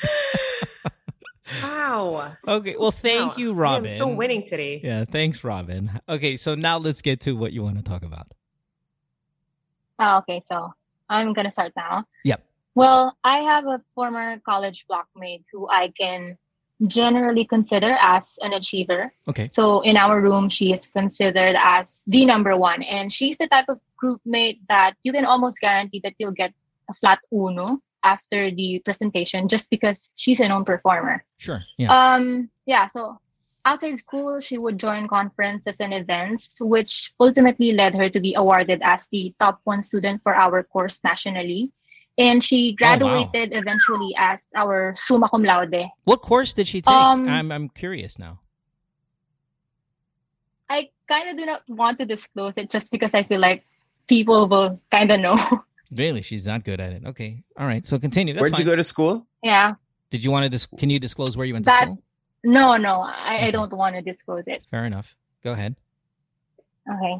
Wow. 1.62 2.36
Okay. 2.46 2.76
Well, 2.78 2.90
thank 2.92 3.32
Wow. 3.32 3.42
you, 3.42 3.62
I 3.64 3.76
am 3.76 3.88
so 3.88 4.06
winning 4.08 4.44
today. 4.46 4.80
Yeah, 4.82 5.04
thanks, 5.04 5.42
Robin. 5.42 5.90
Okay, 6.08 6.36
so 6.36 6.54
now 6.54 6.78
let's 6.78 7.02
get 7.02 7.20
to 7.26 7.32
what 7.32 7.52
you 7.52 7.62
want 7.62 7.76
to 7.78 7.82
talk 7.82 8.04
about. 8.04 8.28
Oh, 9.98 10.18
okay, 10.18 10.42
so 10.46 10.72
I'm 11.08 11.32
gonna 11.32 11.50
start 11.50 11.72
now. 11.76 12.04
Yep. 12.24 12.44
Well, 12.74 13.16
I 13.24 13.38
have 13.40 13.66
a 13.66 13.82
former 13.94 14.38
college 14.46 14.86
blockmate 14.86 15.42
who 15.52 15.68
I 15.68 15.88
can 15.90 16.38
generally 16.86 17.44
consider 17.44 17.96
as 18.00 18.38
an 18.42 18.52
achiever. 18.52 19.12
Okay. 19.28 19.48
So 19.48 19.80
in 19.82 19.96
our 19.96 20.20
room, 20.20 20.48
she 20.48 20.72
is 20.72 20.88
considered 20.88 21.56
as 21.58 22.04
the 22.06 22.24
number 22.24 22.56
one, 22.56 22.82
and 22.82 23.12
she's 23.12 23.36
the 23.36 23.48
type 23.48 23.68
of 23.68 23.80
group 23.96 24.20
mate 24.24 24.60
that 24.68 24.94
you 25.02 25.12
can 25.12 25.24
almost 25.24 25.60
guarantee 25.60 26.00
that 26.04 26.14
you'll 26.18 26.32
get 26.32 26.52
a 26.88 26.94
flat 26.94 27.18
uno 27.32 27.80
after 28.02 28.50
the 28.50 28.80
presentation 28.84 29.48
just 29.48 29.68
because 29.70 30.08
she's 30.14 30.40
a 30.40 30.48
known 30.48 30.64
performer. 30.64 31.24
Sure. 31.38 31.62
Yeah. 31.76 31.92
Um, 31.92 32.50
yeah, 32.66 32.86
so 32.86 33.18
outside 33.64 33.98
school, 33.98 34.40
she 34.40 34.58
would 34.58 34.78
join 34.78 35.08
conferences 35.08 35.80
and 35.80 35.92
events, 35.92 36.58
which 36.60 37.12
ultimately 37.20 37.72
led 37.72 37.94
her 37.94 38.08
to 38.08 38.20
be 38.20 38.34
awarded 38.34 38.80
as 38.82 39.08
the 39.08 39.34
top 39.38 39.60
one 39.64 39.82
student 39.82 40.22
for 40.22 40.34
our 40.34 40.62
course 40.62 41.00
nationally. 41.04 41.72
And 42.18 42.42
she 42.44 42.76
Oh, 42.80 42.84
wow. 42.84 42.98
graduated 42.98 43.56
eventually 43.56 44.14
as 44.18 44.46
our 44.54 44.92
summa 44.94 45.28
cum 45.28 45.42
laude. 45.44 45.74
what 46.04 46.20
course 46.20 46.52
did 46.54 46.66
she 46.68 46.82
take? 46.82 46.94
um, 46.94 47.26
I'm 47.28 47.50
I'm 47.52 47.68
curious 47.68 48.18
now. 48.18 48.40
I 50.68 50.90
kind 51.08 51.28
of 51.30 51.36
do 51.36 51.46
not 51.46 51.62
want 51.68 51.98
to 51.98 52.04
disclose 52.06 52.54
it 52.56 52.70
just 52.70 52.90
because 52.90 53.14
I 53.14 53.22
feel 53.24 53.40
like 53.40 53.64
people 54.06 54.48
will 54.48 54.80
kind 54.90 55.10
of 55.10 55.20
know. 55.20 55.36
Really, 55.92 56.22
she's 56.22 56.46
not 56.46 56.62
good 56.62 56.78
at 56.80 56.92
it. 56.92 57.02
Okay. 57.04 57.42
All 57.58 57.66
right. 57.66 57.84
So 57.84 57.98
continue. 57.98 58.32
That's 58.32 58.42
Where'd 58.42 58.52
fine. 58.52 58.60
you 58.60 58.64
go 58.70 58.76
to 58.76 58.84
school? 58.84 59.26
yeah. 59.42 59.74
Did 60.10 60.22
you 60.22 60.30
want 60.30 60.44
to? 60.44 60.48
Dis- 60.48 60.68
can 60.78 60.88
you 60.88 61.00
disclose 61.00 61.36
where 61.36 61.44
you 61.44 61.52
went 61.52 61.64
to 61.64 61.72
school? 61.72 61.98
No, 62.44 62.76
no, 62.76 63.00
I, 63.00 63.34
Okay. 63.38 63.46
I 63.48 63.50
don't 63.50 63.72
want 63.72 63.96
to 63.96 64.02
disclose 64.02 64.46
it. 64.46 64.62
Fair 64.70 64.84
enough. 64.84 65.16
Go 65.42 65.50
ahead. 65.50 65.74
Okay. 66.88 67.16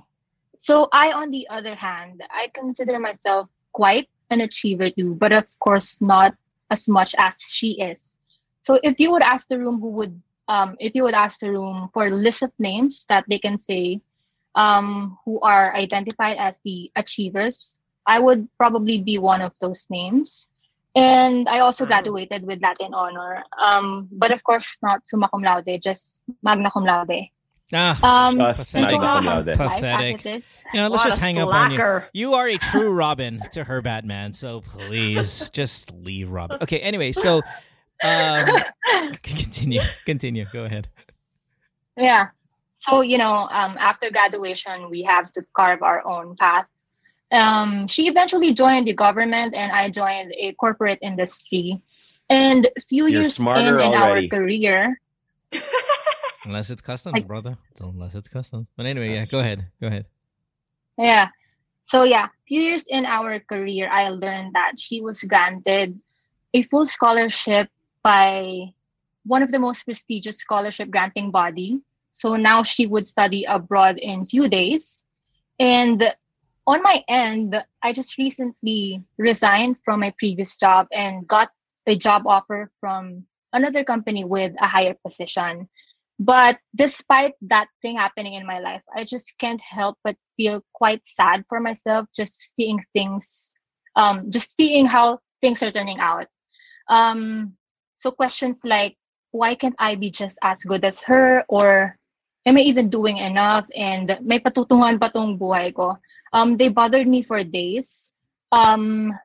So 0.59 0.88
I, 0.93 1.11
on 1.11 1.32
the 1.32 1.49
other 1.51 1.74
hand, 1.74 2.22
I 2.30 2.47
consider 2.55 3.01
myself 3.01 3.49
quite 3.72 4.09
an 4.31 4.41
achiever 4.41 4.91
too, 4.91 5.14
but 5.14 5.33
of 5.33 5.47
course 5.59 5.97
not 6.01 6.35
as 6.70 6.89
much 6.89 7.14
as 7.18 7.37
she 7.49 7.81
is. 7.81 8.16
So 8.61 8.78
if 8.83 9.01
you 9.01 9.11
would 9.11 9.22
ask 9.22 9.49
the 9.49 9.59
room 9.59 9.81
who 9.81 9.91
would, 9.91 10.20
um, 10.49 10.76
if 10.78 10.95
you 10.95 11.03
would 11.03 11.14
ask 11.14 11.41
the 11.41 11.51
room 11.51 11.89
for 11.93 12.07
a 12.07 12.11
list 12.11 12.43
of 12.43 12.53
names 12.59 13.07
that 13.09 13.24
they 13.28 13.39
can 13.39 13.59
say, 13.59 14.01
um, 14.55 15.18
who 15.24 15.41
are 15.41 15.74
identified 15.74 16.37
as 16.39 16.61
the 16.64 16.91
achievers, 16.97 17.74
I 18.07 18.18
would 18.18 18.49
probably 18.57 19.01
be 19.01 19.18
one 19.18 19.41
of 19.41 19.53
those 19.61 19.87
names. 19.91 20.49
And 20.97 21.49
I 21.49 21.61
also 21.61 21.87
graduated 21.87 22.43
with 22.45 22.61
Latin 22.61 22.93
honor, 22.95 23.45
um, 23.59 24.09
but 24.11 24.33
of 24.33 24.43
course 24.43 24.76
not 24.83 25.07
summa 25.07 25.28
cum 25.28 25.43
laude, 25.43 25.81
just 25.81 26.22
magna 26.43 26.70
cum 26.70 26.85
laude. 26.85 27.31
Ah, 27.73 28.29
Um, 28.29 28.37
Just 28.39 28.75
and 28.75 28.85
so 28.91 28.99
magna 28.99 29.07
on 29.07 29.16
cum 29.23 29.27
laude. 29.27 29.47
life 29.47 29.61
as 29.61 29.68
Pathetic. 29.81 30.25
you 30.25 30.81
know, 30.81 30.89
let's 30.89 31.05
just 31.05 31.18
a 31.18 31.21
hang 31.25 31.39
up 31.39 31.55
on 31.55 31.71
you. 31.71 32.01
You 32.12 32.35
are 32.35 32.49
a 32.49 32.59
true 32.59 32.93
Robin 32.93 33.41
to 33.53 33.62
her 33.64 33.81
Batman, 33.81 34.33
so 34.33 34.61
please 34.61 35.49
just 35.55 35.93
leave 35.93 36.31
Robin. 36.31 36.59
Okay. 36.62 36.81
Anyway, 36.81 37.12
so 37.12 37.43
um, 38.03 38.47
continue. 39.23 39.83
Continue. 40.05 40.47
Go 40.53 40.64
ahead. 40.64 40.89
yeah. 41.97 42.29
So, 42.75 43.03
you 43.03 43.18
know, 43.18 43.47
um, 43.51 43.77
after 43.79 44.11
graduation, 44.11 44.89
we 44.91 45.03
have 45.03 45.31
to 45.35 45.45
carve 45.55 45.83
our 45.83 46.05
own 46.07 46.35
path. 46.37 46.66
Um, 47.31 47.87
she 47.87 48.09
eventually 48.09 48.55
joined 48.55 48.87
the 48.89 48.95
government, 48.95 49.55
and 49.55 49.71
I 49.71 49.91
joined 49.91 50.33
a 50.37 50.53
corporate 50.55 50.99
industry. 51.03 51.81
And 52.31 52.66
a 52.77 52.81
few 52.81 53.07
You're 53.07 53.21
years 53.23 53.39
in, 53.39 53.47
in 53.47 53.53
already. 53.53 54.31
our 54.33 54.39
career, 54.39 54.99
Unless 56.45 56.70
it's 56.70 56.80
custom, 56.80 57.12
Like- 57.12 57.26
brother. 57.26 57.57
It's 57.70 57.80
unless 57.80 58.14
it's 58.14 58.28
custom. 58.28 58.66
But 58.76 58.86
anyway, 58.86 59.12
yeah. 59.14 59.26
Go 59.26 59.41
ahead. 59.41 59.66
Go 59.80 59.88
ahead. 59.88 60.07
yeah. 60.99 61.28
So, 61.82 62.05
yeah, 62.05 62.28
few 62.47 62.61
years 62.62 62.84
in 62.88 63.05
our 63.05 63.41
career, 63.41 63.91
I 63.91 64.11
learned 64.11 64.55
that 64.55 64.78
she 64.78 65.01
was 65.01 65.22
granted 65.24 65.99
a 66.55 66.62
full 66.62 66.86
scholarship 66.86 67.68
by 68.03 68.72
one 69.24 69.43
of 69.43 69.51
the 69.51 69.59
most 69.59 69.84
prestigious 69.84 70.38
scholarship 70.38 70.91
granting 70.91 71.30
body. 71.30 71.80
So 72.12 72.36
now 72.36 72.62
she 72.62 72.86
would 72.86 73.07
study 73.07 73.45
abroad 73.45 73.99
in 73.99 74.24
few 74.24 74.49
days. 74.49 75.05
And 75.59 76.14
on 76.66 76.82
my 76.82 77.03
end, 77.09 77.57
I 77.82 77.93
just 77.93 78.16
recently 78.18 79.03
resigned 79.18 79.76
from 79.84 80.01
my 80.01 80.14
previous 80.18 80.57
job 80.57 80.86
and 80.93 81.26
got 81.26 81.51
a 81.86 81.97
job 81.97 82.22
offer 82.26 82.70
from 82.80 83.24
another 83.53 83.84
company 83.84 84.24
with 84.24 84.55
a 84.61 84.66
higher 84.66 84.95
position. 85.05 85.68
But 86.21 86.61
despite 86.77 87.33
that 87.49 87.68
thing 87.81 87.97
happening 87.97 88.35
in 88.35 88.45
my 88.45 88.61
life, 88.61 88.83
I 88.95 89.05
just 89.05 89.33
can't 89.41 89.61
help 89.61 89.97
but 90.05 90.16
feel 90.37 90.61
quite 90.75 91.01
sad 91.07 91.45
for 91.49 91.61
myself 91.61 92.12
just 92.14 92.55
seeing 92.55 92.85
things, 92.93 93.55
um, 93.97 94.31
just 94.31 94.55
seeing 94.55 94.85
how 94.85 95.21
things 95.41 95.62
are 95.62 95.73
turning 95.73 95.99
out. 95.99 96.29
Um, 96.89 97.57
so 97.97 98.11
questions 98.11 98.61
like, 98.64 98.97
why 99.33 99.55
can't 99.55 99.75
I 99.79 99.97
be 99.97 100.11
just 100.11 100.39
as 100.45 100.62
good 100.62 100.85
as 100.85 101.03
her? 101.05 101.43
Or 101.49 101.97
am 102.45 102.59
I 102.59 102.68
even 102.68 102.91
doing 102.91 103.16
enough? 103.16 103.64
And 103.75 104.12
may 104.21 104.41
patutungan 104.41 105.01
pa 105.01 105.09
tong 105.09 105.39
buhay 105.39 105.73
ko. 105.73 105.97
Um, 106.35 106.59
they 106.59 106.68
bothered 106.68 107.09
me 107.09 107.23
for 107.23 107.43
days. 107.45 108.12
Um, 108.53 109.16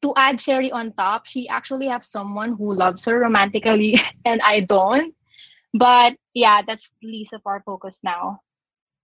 to 0.00 0.14
add 0.16 0.38
cherry 0.40 0.72
on 0.72 0.96
top, 0.96 1.26
she 1.26 1.46
actually 1.48 1.88
has 1.88 2.08
someone 2.08 2.56
who 2.56 2.72
loves 2.72 3.04
her 3.04 3.20
romantically, 3.20 4.00
and 4.24 4.40
I 4.40 4.60
don't. 4.60 5.12
But 5.74 6.14
yeah, 6.34 6.62
that's 6.62 6.94
least 7.02 7.32
of 7.32 7.42
our 7.44 7.60
focus 7.66 8.00
now. 8.04 8.40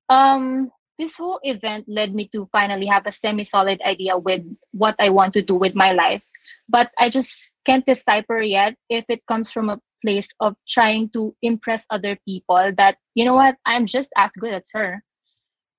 Um, 0.08 0.70
this 0.98 1.16
whole 1.16 1.40
event 1.42 1.86
led 1.88 2.14
me 2.14 2.28
to 2.32 2.48
finally 2.52 2.86
have 2.86 3.06
a 3.06 3.12
semi-solid 3.12 3.80
idea 3.82 4.16
with 4.16 4.42
what 4.72 4.94
I 4.98 5.10
want 5.10 5.34
to 5.34 5.42
do 5.42 5.54
with 5.54 5.74
my 5.74 5.92
life. 5.92 6.22
But 6.68 6.92
I 6.98 7.10
just 7.10 7.54
can't 7.64 7.84
decipher 7.84 8.40
yet 8.40 8.76
if 8.88 9.04
it 9.08 9.26
comes 9.26 9.50
from 9.50 9.70
a 9.70 9.80
place 10.02 10.28
of 10.40 10.54
trying 10.68 11.10
to 11.10 11.34
impress 11.42 11.86
other 11.90 12.18
people 12.26 12.72
that, 12.76 12.96
you 13.14 13.24
know 13.24 13.34
what, 13.34 13.56
I'm 13.66 13.86
just 13.86 14.12
as 14.16 14.30
good 14.38 14.54
as 14.54 14.68
her. 14.72 15.02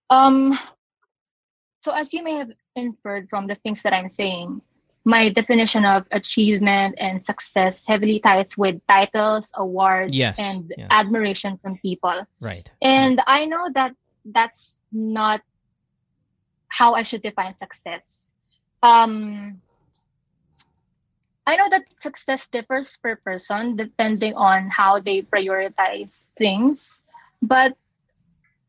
Um, 0.09 0.59
so 1.83 1.91
as 1.91 2.13
you 2.13 2.23
may 2.23 2.35
have 2.35 2.51
inferred 2.75 3.29
from 3.29 3.47
the 3.47 3.55
things 3.55 3.81
that 3.83 3.93
I'm 3.93 4.09
saying, 4.09 4.61
my 5.03 5.29
definition 5.29 5.85
of 5.85 6.05
achievement 6.11 6.95
and 6.99 7.21
success 7.21 7.87
heavily 7.87 8.19
ties 8.19 8.57
with 8.57 8.79
titles, 8.87 9.51
awards, 9.55 10.13
Yes, 10.13 10.37
and 10.39 10.71
yes. 10.77 10.87
admiration 10.91 11.57
from 11.57 11.77
people. 11.79 12.25
Right. 12.39 12.69
And 12.81 13.21
I 13.25 13.45
know 13.45 13.69
that 13.73 13.95
that's 14.25 14.81
not 14.91 15.41
how 16.67 16.93
I 16.93 17.03
should 17.03 17.23
define 17.23 17.53
success. 17.55 18.29
Um, 18.83 19.61
I 21.47 21.55
know 21.55 21.69
that 21.69 21.83
success 21.99 22.47
differs 22.47 22.97
per 23.01 23.15
person 23.17 23.75
depending 23.75 24.35
on 24.35 24.69
how 24.69 24.99
they 24.99 25.23
prioritize 25.23 26.27
things. 26.37 27.01
But 27.41 27.75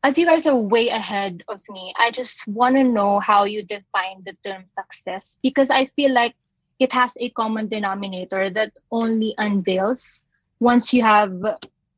as 0.03 0.17
you 0.17 0.25
guys 0.25 0.45
are 0.45 0.55
way 0.55 0.89
ahead 0.89 1.43
of 1.47 1.61
me, 1.69 1.93
I 1.97 2.11
just 2.11 2.45
want 2.47 2.75
to 2.75 2.83
know 2.83 3.19
how 3.19 3.45
you 3.45 3.63
define 3.63 4.23
the 4.25 4.35
term 4.43 4.63
success 4.67 5.37
because 5.41 5.69
I 5.69 5.85
feel 5.85 6.13
like 6.13 6.35
it 6.79 6.91
has 6.91 7.13
a 7.19 7.29
common 7.29 7.69
denominator 7.69 8.49
that 8.49 8.73
only 8.91 9.33
unveils 9.37 10.23
once 10.59 10.93
you 10.93 11.01
have 11.03 11.33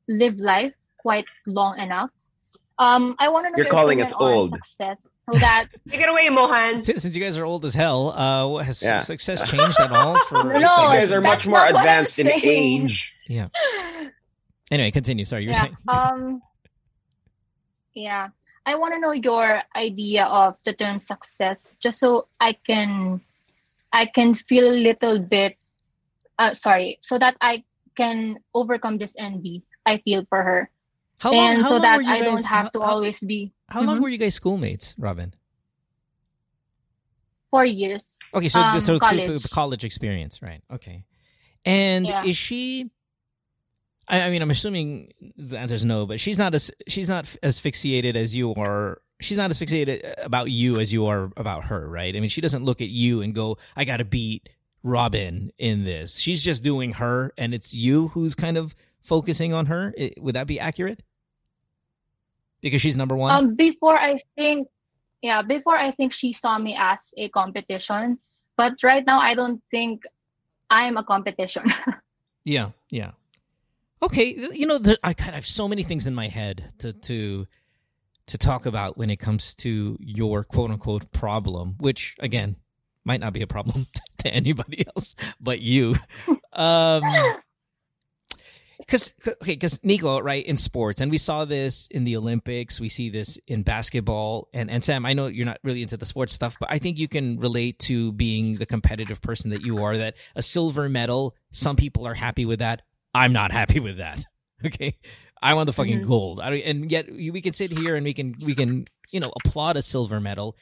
lived 0.07 0.39
life 0.39 0.73
quite 0.97 1.25
long 1.47 1.79
enough. 1.79 2.11
Um, 2.77 3.15
I 3.19 3.29
want 3.29 3.45
to 3.45 3.51
know 3.51 3.55
You're 3.57 3.67
your 3.67 3.71
calling 3.71 4.01
us 4.01 4.11
old. 4.13 4.49
success 4.51 5.09
so 5.31 5.39
that 5.39 5.67
Take 5.89 6.01
it 6.01 6.09
away, 6.09 6.27
Mohan. 6.29 6.81
Since, 6.81 7.03
since 7.03 7.15
you 7.15 7.23
guys 7.23 7.37
are 7.37 7.45
old 7.45 7.63
as 7.65 7.73
hell, 7.73 8.09
uh, 8.11 8.47
what- 8.47 8.65
has 8.65 8.83
Yeah. 8.83 8.97
success 8.97 9.49
changed 9.49 9.79
at 9.79 9.91
all 9.93 10.17
for? 10.25 10.43
No, 10.53 10.59
you 10.59 10.59
guys 10.99 11.11
are 11.13 11.21
much 11.21 11.47
more 11.47 11.57
not 11.59 11.67
what 11.73 11.75
I'm 11.75 11.81
advanced 11.81 12.19
in 12.19 12.27
age. 12.27 13.15
Yeah. 13.29 13.47
Anyway, 14.69 14.91
continue. 14.91 15.23
Sorry, 15.25 15.43
you 15.43 15.49
were 15.49 15.53
yeah. 15.53 15.61
saying. 15.61 15.77
Um. 15.87 16.41
Yeah. 17.95 18.29
I 18.65 18.75
want 18.75 18.93
to 18.93 18.99
know 18.99 19.11
your 19.13 19.61
idea 19.75 20.25
of 20.25 20.57
the 20.65 20.73
term 20.73 20.99
success 20.99 21.77
just 21.77 21.99
so 21.99 22.27
I 22.39 22.53
can 22.53 23.21
I 23.93 24.05
can 24.05 24.35
feel 24.35 24.67
a 24.69 24.75
little 24.75 25.19
bit 25.19 25.55
uh, 26.37 26.53
sorry, 26.53 26.99
so 27.01 27.17
that 27.17 27.37
I 27.39 27.63
can 27.95 28.39
overcome 28.53 28.97
this 28.97 29.15
envy 29.17 29.63
I 29.85 29.99
feel 29.99 30.25
for 30.27 30.43
her. 30.43 30.69
How 31.19 31.31
long? 31.31 31.47
and 31.53 31.61
how 31.61 31.69
so 31.69 31.73
long 31.75 31.81
that 31.83 31.99
I 32.05 32.19
guys, 32.19 32.25
don't 32.25 32.45
have 32.45 32.71
to 32.73 32.79
how- 32.81 32.99
always 32.99 33.19
be 33.21 33.53
How 33.69 33.81
long 33.83 33.97
Mhm. 33.97 34.01
were 34.03 34.09
you 34.09 34.17
guys 34.19 34.35
schoolmates, 34.35 34.93
Robin? 34.99 35.33
four 37.49 37.65
years. 37.65 38.19
Okay, 38.33 38.49
so, 38.49 38.59
Um, 38.59 38.79
so 38.81 38.99
through, 38.99 39.19
through 39.25 39.39
the 39.39 39.47
college 39.49 39.85
experience, 39.85 40.41
right? 40.41 40.61
Okay. 40.69 41.05
And 41.63 42.05
Yeah. 42.05 42.25
is 42.25 42.35
she? 42.35 42.91
I, 44.07 44.21
I 44.21 44.29
mean, 44.29 44.41
I'm 44.41 44.51
assuming 44.51 45.11
the 45.37 45.57
answer 45.57 45.75
is 45.75 45.83
no, 45.85 46.05
but 46.05 46.19
she's 46.19 46.37
not 46.37 46.53
as 46.53 46.71
she's 46.87 47.09
not 47.09 47.35
as 47.41 47.59
fixated 47.59 48.15
as 48.15 48.35
you 48.35 48.53
are. 48.55 49.01
She's 49.21 49.37
not 49.37 49.49
as 49.49 49.59
fixated 49.59 50.13
about 50.23 50.51
you 50.51 50.79
as 50.79 50.91
you 50.91 51.05
are 51.07 51.31
about 51.37 51.65
her, 51.65 51.87
right? 51.87 52.15
I 52.15 52.19
mean, 52.19 52.29
she 52.29 52.41
doesn't 52.41 52.63
look 52.63 52.81
at 52.81 52.89
you 52.89 53.21
and 53.21 53.33
go, 53.33 53.57
"I 53.75 53.85
got 53.85 53.97
to 53.97 54.05
beat 54.05 54.49
Robin 54.83 55.51
in 55.57 55.83
this." 55.85 56.17
She's 56.17 56.43
just 56.43 56.63
doing 56.63 56.93
her, 56.93 57.33
and 57.37 57.53
it's 57.53 57.73
you 57.73 58.09
who's 58.09 58.35
kind 58.35 58.57
of 58.57 58.75
focusing 59.01 59.53
on 59.53 59.67
her. 59.67 59.93
I- 59.99 60.13
would 60.19 60.35
that 60.35 60.47
be 60.47 60.59
accurate? 60.59 61.01
Because 62.61 62.81
she's 62.81 62.97
number 62.97 63.15
one. 63.15 63.31
Um, 63.35 63.55
before 63.55 63.97
I 63.97 64.19
think, 64.35 64.67
yeah, 65.21 65.41
before 65.41 65.75
I 65.77 65.91
think 65.91 66.13
she 66.13 66.33
saw 66.33 66.57
me 66.57 66.75
as 66.77 67.13
a 67.17 67.29
competition, 67.29 68.19
but 68.57 68.73
right 68.83 69.05
now 69.05 69.19
I 69.19 69.35
don't 69.35 69.61
think 69.71 70.03
I'm 70.69 70.97
a 70.97 71.03
competition. 71.03 71.65
Yeah, 72.47 72.69
yeah. 72.91 73.11
Okay, 74.05 74.49
you 74.53 74.67
know, 74.67 74.77
the, 74.77 74.99
I 75.03 75.13
kind 75.13 75.29
of 75.29 75.35
have 75.35 75.47
so 75.47 75.67
many 75.67 75.81
things 75.81 76.05
in 76.05 76.13
my 76.13 76.27
head 76.27 76.71
to 76.79 76.93
to 76.93 77.47
to 78.27 78.37
talk 78.37 78.67
about 78.67 78.97
when 78.97 79.09
it 79.09 79.17
comes 79.17 79.55
to 79.55 79.97
your 79.99 80.43
quote 80.43 80.69
unquote 80.69 81.11
problem, 81.11 81.75
which 81.79 82.15
again 82.19 82.55
might 83.03 83.19
not 83.19 83.33
be 83.33 83.41
a 83.41 83.47
problem 83.47 83.87
to 84.19 84.31
anybody 84.31 84.85
else 84.95 85.15
but 85.39 85.59
you. 85.59 85.95
Um, 86.53 87.01
because 88.77 89.15
okay, 89.25 89.53
because 89.53 89.83
Nico, 89.83 90.19
right 90.19 90.45
in 90.45 90.55
sports, 90.55 91.01
and 91.01 91.09
we 91.09 91.17
saw 91.17 91.43
this 91.45 91.87
in 91.87 92.03
the 92.03 92.15
Olympics, 92.15 92.79
we 92.79 92.89
see 92.89 93.09
this 93.09 93.39
in 93.47 93.63
basketball, 93.63 94.49
and 94.53 94.69
and 94.69 94.83
Sam, 94.83 95.03
I 95.07 95.13
know 95.13 95.25
you're 95.25 95.47
not 95.47 95.59
really 95.63 95.81
into 95.81 95.97
the 95.97 96.05
sports 96.05 96.31
stuff, 96.31 96.57
but 96.59 96.71
I 96.71 96.77
think 96.77 96.99
you 96.99 97.07
can 97.07 97.39
relate 97.39 97.79
to 97.79 98.11
being 98.11 98.53
the 98.53 98.67
competitive 98.67 99.19
person 99.19 99.49
that 99.49 99.63
you 99.63 99.79
are. 99.79 99.97
That 99.97 100.15
a 100.35 100.43
silver 100.43 100.89
medal, 100.89 101.35
some 101.51 101.75
people 101.75 102.05
are 102.05 102.13
happy 102.13 102.45
with 102.45 102.59
that. 102.59 102.83
I'm 103.15 103.33
not 103.33 103.51
happy 103.51 103.79
with 103.79 103.97
that. 103.97 104.23
Okay, 104.65 104.97
I 105.43 105.53
want 105.53 105.67
the 105.67 105.73
fucking 105.73 105.99
Mhm. 106.01 106.07
gold. 106.07 106.39
I, 106.39 106.55
and 106.55 106.89
yet 106.89 107.11
we 107.11 107.39
can 107.41 107.53
sit 107.53 107.77
here 107.77 107.95
and 107.97 108.03
we 108.05 108.13
can 108.13 108.33
we 108.45 108.55
can 108.55 108.85
you 109.11 109.19
know 109.19 109.31
applaud 109.43 109.75
a 109.77 109.81
silver 109.81 110.19
medal. 110.19 110.55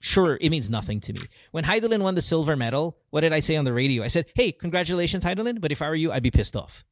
Sure, 0.00 0.36
it 0.40 0.50
means 0.50 0.68
nothing 0.70 1.00
to 1.00 1.12
me. 1.12 1.20
When 1.52 1.64
Hidilyn 1.64 2.00
won 2.00 2.14
the 2.14 2.22
silver 2.22 2.56
medal, 2.56 2.98
what 3.10 3.20
did 3.22 3.32
I 3.32 3.40
say 3.40 3.56
on 3.56 3.64
the 3.64 3.72
radio? 3.72 4.02
I 4.02 4.08
said, 4.08 4.26
"Hey, 4.34 4.52
congratulations, 4.52 5.24
Hidilyn!" 5.24 5.60
But 5.60 5.70
if 5.70 5.80
I 5.82 5.88
were 5.88 5.94
you, 5.94 6.12
I'd 6.12 6.22
be 6.22 6.30
pissed 6.30 6.56
off. 6.56 6.84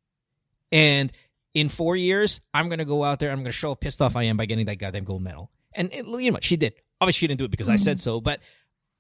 And 0.70 1.12
in 1.54 1.68
four 1.68 1.96
years, 1.96 2.40
I'm 2.52 2.68
gonna 2.68 2.84
go 2.84 3.04
out 3.04 3.18
there. 3.20 3.30
I'm 3.30 3.38
gonna 3.38 3.50
show 3.52 3.68
how 3.70 3.74
pissed 3.74 4.00
off 4.02 4.14
I 4.16 4.24
am 4.24 4.36
by 4.36 4.46
getting 4.46 4.66
that 4.66 4.78
goddamn 4.78 5.04
gold 5.04 5.22
medal. 5.22 5.50
And 5.74 5.92
it, 5.92 6.06
you 6.06 6.30
know 6.30 6.34
what? 6.34 6.44
She 6.44 6.56
did. 6.56 6.74
Obviously, 7.00 7.18
she 7.20 7.26
didn't 7.26 7.38
do 7.40 7.44
it 7.46 7.50
because 7.50 7.68
I 7.68 7.76
said 7.76 7.98
so. 8.00 8.20
But 8.20 8.40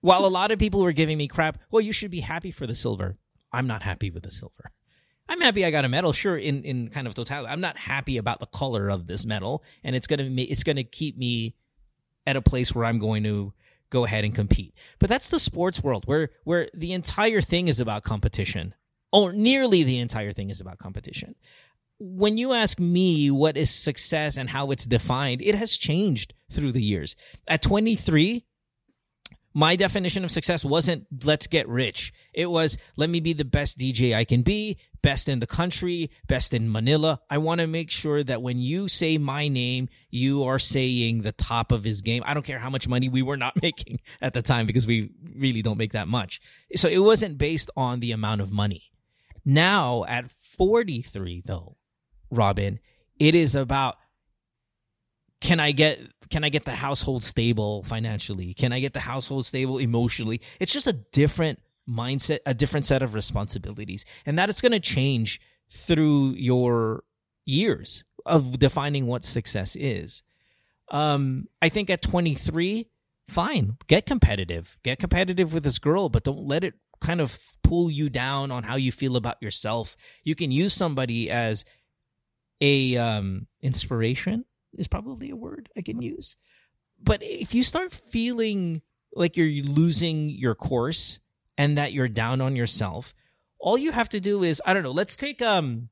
while 0.00 0.24
a 0.26 0.28
lot 0.28 0.50
of 0.50 0.58
people 0.58 0.82
were 0.82 0.92
giving 0.92 1.18
me 1.18 1.28
crap, 1.28 1.58
well, 1.70 1.80
you 1.82 1.92
should 1.92 2.10
be 2.10 2.20
happy 2.20 2.50
for 2.50 2.66
the 2.66 2.74
silver. 2.74 3.16
I'm 3.52 3.66
not 3.66 3.82
happy 3.82 4.10
with 4.10 4.24
the 4.24 4.30
silver. 4.30 4.72
I'm 5.28 5.40
happy 5.40 5.64
I 5.64 5.70
got 5.70 5.84
a 5.84 5.88
medal, 5.88 6.12
sure, 6.12 6.36
in, 6.36 6.64
in 6.64 6.88
kind 6.88 7.06
of 7.06 7.14
totality. 7.14 7.50
I'm 7.50 7.60
not 7.60 7.76
happy 7.78 8.18
about 8.18 8.40
the 8.40 8.46
color 8.46 8.90
of 8.90 9.06
this 9.06 9.24
medal, 9.24 9.64
and 9.82 9.96
it's 9.96 10.06
gonna 10.06 10.28
it's 10.36 10.64
gonna 10.64 10.84
keep 10.84 11.16
me 11.16 11.54
at 12.26 12.36
a 12.36 12.42
place 12.42 12.74
where 12.74 12.84
I'm 12.84 12.98
going 12.98 13.22
to 13.24 13.52
go 13.90 14.04
ahead 14.04 14.24
and 14.24 14.34
compete. 14.34 14.74
But 14.98 15.08
that's 15.08 15.28
the 15.28 15.38
sports 15.38 15.82
world 15.82 16.04
where 16.06 16.30
where 16.44 16.68
the 16.74 16.92
entire 16.92 17.40
thing 17.40 17.68
is 17.68 17.80
about 17.80 18.02
competition. 18.02 18.74
Or 19.12 19.32
nearly 19.32 19.84
the 19.84 20.00
entire 20.00 20.32
thing 20.32 20.50
is 20.50 20.60
about 20.60 20.78
competition. 20.78 21.36
When 22.00 22.36
you 22.36 22.52
ask 22.52 22.80
me 22.80 23.30
what 23.30 23.56
is 23.56 23.70
success 23.70 24.36
and 24.36 24.50
how 24.50 24.72
it's 24.72 24.86
defined, 24.86 25.40
it 25.40 25.54
has 25.54 25.76
changed 25.76 26.34
through 26.50 26.72
the 26.72 26.82
years. 26.82 27.14
At 27.46 27.62
23, 27.62 28.44
my 29.54 29.76
definition 29.76 30.24
of 30.24 30.32
success 30.32 30.64
wasn't 30.64 31.06
let's 31.24 31.46
get 31.46 31.68
rich. 31.68 32.12
It 32.32 32.50
was 32.50 32.76
let 32.96 33.08
me 33.08 33.20
be 33.20 33.32
the 33.32 33.44
best 33.44 33.78
DJ 33.78 34.14
I 34.14 34.24
can 34.24 34.42
be, 34.42 34.78
best 35.04 35.28
in 35.28 35.38
the 35.38 35.46
country, 35.46 36.10
best 36.26 36.54
in 36.54 36.72
Manila. 36.72 37.20
I 37.28 37.36
want 37.36 37.60
to 37.60 37.66
make 37.66 37.90
sure 37.90 38.24
that 38.24 38.40
when 38.40 38.58
you 38.58 38.88
say 38.88 39.18
my 39.18 39.48
name, 39.48 39.90
you 40.08 40.44
are 40.44 40.58
saying 40.58 41.20
the 41.20 41.32
top 41.32 41.72
of 41.72 41.84
his 41.84 42.00
game. 42.00 42.22
I 42.24 42.32
don't 42.32 42.42
care 42.42 42.58
how 42.58 42.70
much 42.70 42.88
money 42.88 43.10
we 43.10 43.20
were 43.20 43.36
not 43.36 43.52
making 43.62 43.98
at 44.22 44.32
the 44.32 44.40
time 44.40 44.64
because 44.64 44.86
we 44.86 45.10
really 45.36 45.60
don't 45.60 45.76
make 45.76 45.92
that 45.92 46.08
much. 46.08 46.40
So 46.74 46.88
it 46.88 47.00
wasn't 47.00 47.36
based 47.36 47.70
on 47.76 48.00
the 48.00 48.12
amount 48.12 48.40
of 48.40 48.50
money. 48.50 48.92
Now 49.44 50.06
at 50.08 50.30
43 50.30 51.42
though, 51.44 51.76
Robin, 52.30 52.80
it 53.20 53.34
is 53.34 53.54
about 53.54 53.96
can 55.42 55.60
I 55.60 55.72
get 55.72 56.00
can 56.30 56.44
I 56.44 56.48
get 56.48 56.64
the 56.64 56.70
household 56.70 57.22
stable 57.22 57.82
financially? 57.82 58.54
Can 58.54 58.72
I 58.72 58.80
get 58.80 58.94
the 58.94 59.00
household 59.00 59.44
stable 59.44 59.76
emotionally? 59.76 60.40
It's 60.58 60.72
just 60.72 60.86
a 60.86 60.94
different 60.94 61.60
mindset, 61.88 62.38
a 62.46 62.54
different 62.54 62.86
set 62.86 63.02
of 63.02 63.14
responsibilities. 63.14 64.04
And 64.26 64.38
that 64.38 64.48
it's 64.48 64.60
going 64.60 64.72
to 64.72 64.80
change 64.80 65.40
through 65.68 66.30
your 66.30 67.04
years 67.44 68.04
of 68.26 68.58
defining 68.58 69.06
what 69.06 69.24
success 69.24 69.76
is. 69.76 70.22
Um, 70.90 71.48
I 71.60 71.68
think 71.68 71.90
at 71.90 72.02
23, 72.02 72.88
fine, 73.28 73.76
get 73.86 74.06
competitive. 74.06 74.78
Get 74.82 74.98
competitive 74.98 75.52
with 75.54 75.64
this 75.64 75.78
girl, 75.78 76.08
but 76.08 76.24
don't 76.24 76.46
let 76.46 76.64
it 76.64 76.74
kind 77.00 77.20
of 77.20 77.38
pull 77.62 77.90
you 77.90 78.08
down 78.08 78.50
on 78.50 78.62
how 78.62 78.76
you 78.76 78.92
feel 78.92 79.16
about 79.16 79.42
yourself. 79.42 79.96
You 80.22 80.34
can 80.34 80.50
use 80.50 80.72
somebody 80.72 81.30
as 81.30 81.64
a 82.60 82.96
um 82.96 83.46
inspiration 83.62 84.44
is 84.74 84.88
probably 84.88 85.30
a 85.30 85.36
word 85.36 85.68
I 85.76 85.82
can 85.82 86.00
use. 86.00 86.36
But 87.02 87.22
if 87.22 87.54
you 87.54 87.62
start 87.62 87.92
feeling 87.92 88.82
like 89.14 89.36
you're 89.36 89.64
losing 89.64 90.30
your 90.30 90.54
course 90.54 91.20
and 91.56 91.78
that 91.78 91.92
you're 91.92 92.08
down 92.08 92.40
on 92.40 92.56
yourself, 92.56 93.14
all 93.58 93.78
you 93.78 93.92
have 93.92 94.08
to 94.10 94.20
do 94.20 94.42
is 94.42 94.60
I 94.64 94.74
don't 94.74 94.82
know, 94.82 94.90
let's 94.90 95.16
take 95.16 95.40
um 95.42 95.88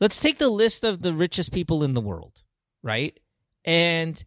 let's 0.00 0.18
take 0.18 0.38
the 0.38 0.48
list 0.48 0.84
of 0.84 1.02
the 1.02 1.12
richest 1.12 1.52
people 1.52 1.82
in 1.82 1.94
the 1.94 2.00
world, 2.00 2.42
right? 2.82 3.18
And 3.64 4.22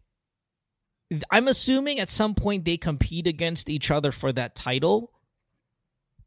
I'm 1.30 1.48
assuming 1.48 2.00
at 2.00 2.10
some 2.10 2.34
point 2.34 2.64
they 2.64 2.76
compete 2.76 3.26
against 3.26 3.70
each 3.70 3.90
other 3.90 4.12
for 4.12 4.32
that 4.32 4.54
title, 4.54 5.12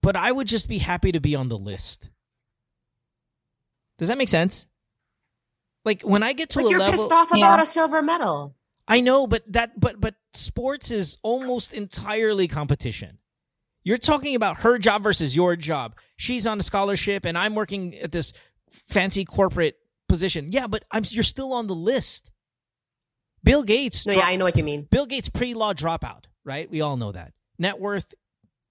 but 0.01 0.15
I 0.15 0.31
would 0.31 0.47
just 0.47 0.67
be 0.67 0.79
happy 0.79 1.11
to 1.11 1.19
be 1.19 1.35
on 1.35 1.49
the 1.49 1.57
list. 1.57 2.09
Does 3.99 4.07
that 4.07 4.17
make 4.17 4.29
sense? 4.29 4.67
Like 5.85 6.01
when 6.01 6.23
I 6.23 6.33
get 6.33 6.49
to 6.51 6.59
But 6.59 6.65
a 6.67 6.69
you're 6.71 6.79
level, 6.79 6.97
pissed 6.97 7.11
off 7.11 7.29
Yeah. 7.31 7.37
about 7.37 7.61
a 7.61 7.65
silver 7.65 8.01
medal. 8.01 8.55
I 8.87 9.01
know, 9.01 9.27
but 9.27 9.43
that 9.53 9.79
but 9.79 10.01
but 10.01 10.15
sports 10.33 10.91
is 10.91 11.17
almost 11.23 11.73
entirely 11.73 12.47
competition. 12.47 13.19
You're 13.83 13.97
talking 13.97 14.35
about 14.35 14.57
her 14.59 14.77
job 14.77 15.03
versus 15.03 15.35
your 15.35 15.55
job. 15.55 15.95
She's 16.17 16.45
on 16.45 16.59
a 16.59 16.63
scholarship 16.63 17.25
and 17.25 17.37
I'm 17.37 17.55
working 17.55 17.95
at 17.95 18.11
this 18.11 18.33
fancy 18.69 19.25
corporate 19.25 19.75
position. 20.07 20.51
Yeah, 20.51 20.67
but 20.67 20.85
I'm 20.91 21.03
you're 21.09 21.23
still 21.23 21.53
on 21.53 21.67
the 21.67 21.75
list. 21.75 22.29
Bill 23.43 23.63
Gates 23.63 24.05
No, 24.05 24.13
dro- 24.13 24.21
yeah, 24.21 24.27
I 24.27 24.35
know 24.35 24.45
what 24.45 24.57
you 24.57 24.63
mean. 24.63 24.87
Bill 24.89 25.05
Gates 25.07 25.29
pre-law 25.29 25.73
dropout, 25.73 26.25
right? 26.45 26.69
We 26.69 26.81
all 26.81 26.95
know 26.97 27.11
that. 27.11 27.33
Net 27.57 27.79
worth 27.79 28.13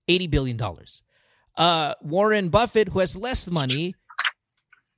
80 0.09 0.27
billion 0.29 0.57
dollars. 0.57 1.03
Uh 1.57 1.95
Warren 2.03 2.49
Buffett 2.49 2.89
who 2.91 3.01
has 3.01 3.17
less 3.17 3.51
money 3.51 3.95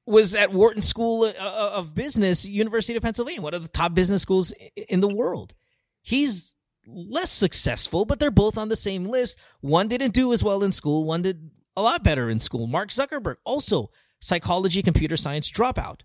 was 0.04 0.34
at 0.34 0.50
Wharton 0.52 0.82
School 0.82 1.22
uh, 1.24 1.70
of 1.74 1.94
Business, 1.94 2.44
University 2.44 2.96
of 2.96 3.02
Pennsylvania, 3.04 3.40
one 3.40 3.54
of 3.54 3.62
the 3.62 3.68
top 3.68 3.94
business 3.94 4.20
schools 4.20 4.52
in 4.88 5.00
the 5.00 5.08
world. 5.08 5.54
He's 6.02 6.51
less 6.86 7.30
successful, 7.30 8.04
but 8.04 8.18
they're 8.18 8.30
both 8.30 8.58
on 8.58 8.68
the 8.68 8.76
same 8.76 9.04
list. 9.04 9.38
One 9.60 9.88
didn't 9.88 10.14
do 10.14 10.32
as 10.32 10.42
well 10.42 10.62
in 10.62 10.72
school, 10.72 11.04
one 11.04 11.22
did 11.22 11.50
a 11.76 11.82
lot 11.82 12.04
better 12.04 12.28
in 12.28 12.38
school. 12.38 12.66
Mark 12.66 12.90
Zuckerberg, 12.90 13.36
also 13.44 13.90
psychology, 14.20 14.82
computer 14.82 15.16
science 15.16 15.50
dropout. 15.50 16.00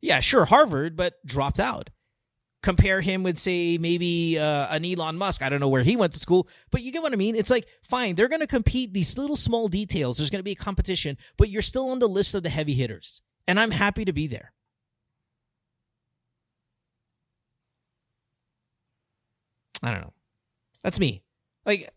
Yeah, 0.00 0.20
sure, 0.20 0.44
Harvard, 0.44 0.96
but 0.96 1.14
dropped 1.24 1.60
out. 1.60 1.90
Compare 2.62 3.00
him 3.00 3.24
with, 3.24 3.38
say, 3.38 3.76
maybe 3.78 4.38
uh, 4.38 4.68
an 4.70 4.84
Elon 4.84 5.16
Musk. 5.16 5.42
I 5.42 5.48
don't 5.48 5.60
know 5.60 5.68
where 5.68 5.82
he 5.82 5.96
went 5.96 6.12
to 6.12 6.20
school, 6.20 6.48
but 6.70 6.82
you 6.82 6.92
get 6.92 7.02
what 7.02 7.12
I 7.12 7.16
mean. 7.16 7.34
It's 7.34 7.50
like, 7.50 7.66
fine, 7.82 8.14
they're 8.14 8.28
going 8.28 8.40
to 8.40 8.46
compete 8.46 8.94
these 8.94 9.18
little 9.18 9.36
small 9.36 9.66
details. 9.66 10.16
There's 10.16 10.30
going 10.30 10.38
to 10.40 10.44
be 10.44 10.52
a 10.52 10.56
competition, 10.56 11.18
but 11.36 11.48
you're 11.48 11.62
still 11.62 11.90
on 11.90 11.98
the 11.98 12.08
list 12.08 12.34
of 12.36 12.44
the 12.44 12.48
heavy 12.50 12.74
hitters, 12.74 13.20
and 13.48 13.58
I'm 13.58 13.72
happy 13.72 14.04
to 14.04 14.12
be 14.12 14.28
there. 14.28 14.52
I 19.82 19.90
don't 19.90 20.00
know. 20.00 20.12
That's 20.82 21.00
me. 21.00 21.22
Like 21.64 21.92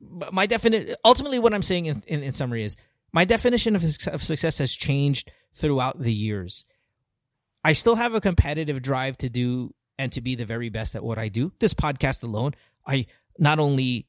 my 0.00 0.46
definite. 0.46 0.96
Ultimately, 1.04 1.38
what 1.38 1.54
I'm 1.54 1.62
saying 1.62 1.86
in, 1.86 2.02
in, 2.06 2.22
in 2.22 2.32
summary 2.32 2.62
is 2.62 2.76
my 3.12 3.24
definition 3.24 3.74
of, 3.74 3.84
of 4.08 4.22
success 4.22 4.58
has 4.58 4.72
changed 4.72 5.30
throughout 5.54 5.98
the 5.98 6.12
years. 6.12 6.64
I 7.64 7.72
still 7.72 7.96
have 7.96 8.14
a 8.14 8.20
competitive 8.20 8.82
drive 8.82 9.16
to 9.18 9.28
do 9.28 9.74
and 9.98 10.12
to 10.12 10.20
be 10.20 10.34
the 10.34 10.44
very 10.44 10.68
best 10.68 10.94
at 10.94 11.02
what 11.02 11.18
I 11.18 11.28
do. 11.28 11.52
This 11.58 11.74
podcast 11.74 12.22
alone, 12.22 12.54
I 12.86 13.06
not 13.38 13.58
only 13.58 14.06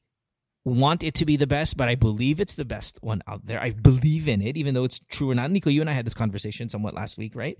want 0.64 1.02
it 1.02 1.14
to 1.14 1.26
be 1.26 1.36
the 1.36 1.46
best, 1.46 1.76
but 1.76 1.88
I 1.88 1.94
believe 1.94 2.40
it's 2.40 2.56
the 2.56 2.64
best 2.64 2.98
one 3.02 3.22
out 3.26 3.46
there. 3.46 3.60
I 3.60 3.70
believe 3.70 4.28
in 4.28 4.42
it, 4.42 4.56
even 4.56 4.74
though 4.74 4.84
it's 4.84 5.00
true 5.10 5.30
or 5.30 5.34
not. 5.34 5.50
Nico, 5.50 5.70
you 5.70 5.80
and 5.80 5.90
I 5.90 5.94
had 5.94 6.06
this 6.06 6.14
conversation 6.14 6.68
somewhat 6.68 6.94
last 6.94 7.18
week, 7.18 7.34
right? 7.34 7.58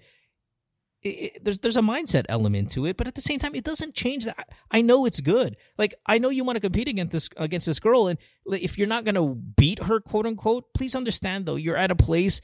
It, 1.03 1.45
there's 1.45 1.61
there's 1.61 1.77
a 1.77 1.83
mindset 1.83 2.25
element 2.29 2.71
to 2.73 2.87
it, 2.87 2.97
but 2.97 3.07
at 3.07 3.15
the 3.15 3.21
same 3.21 3.39
time, 3.39 3.55
it 3.55 3.65
doesn't 3.65 3.95
change 3.95 4.25
that. 4.25 4.51
I 4.71 4.81
know 4.81 5.07
it's 5.07 5.21
good. 5.21 5.57
Like 5.77 5.95
I 6.07 6.19
know 6.19 6.29
you 6.29 6.43
want 6.45 6.57
to 6.57 6.61
compete 6.61 6.89
against 6.89 7.13
this 7.13 7.29
against 7.37 7.67
this 7.67 7.79
girl, 7.79 8.09
and 8.09 8.19
if 8.47 8.77
you're 8.79 8.89
not 8.89 9.05
going 9.05 9.15
to 9.15 9.35
beat 9.35 9.85
her, 9.85 10.01
quote 10.01 10.27
unquote, 10.27 10.75
please 10.75 10.97
understand 10.97 11.47
though 11.47 11.57
you're 11.57 11.77
at 11.77 11.93
a 11.93 11.97
place 11.97 12.41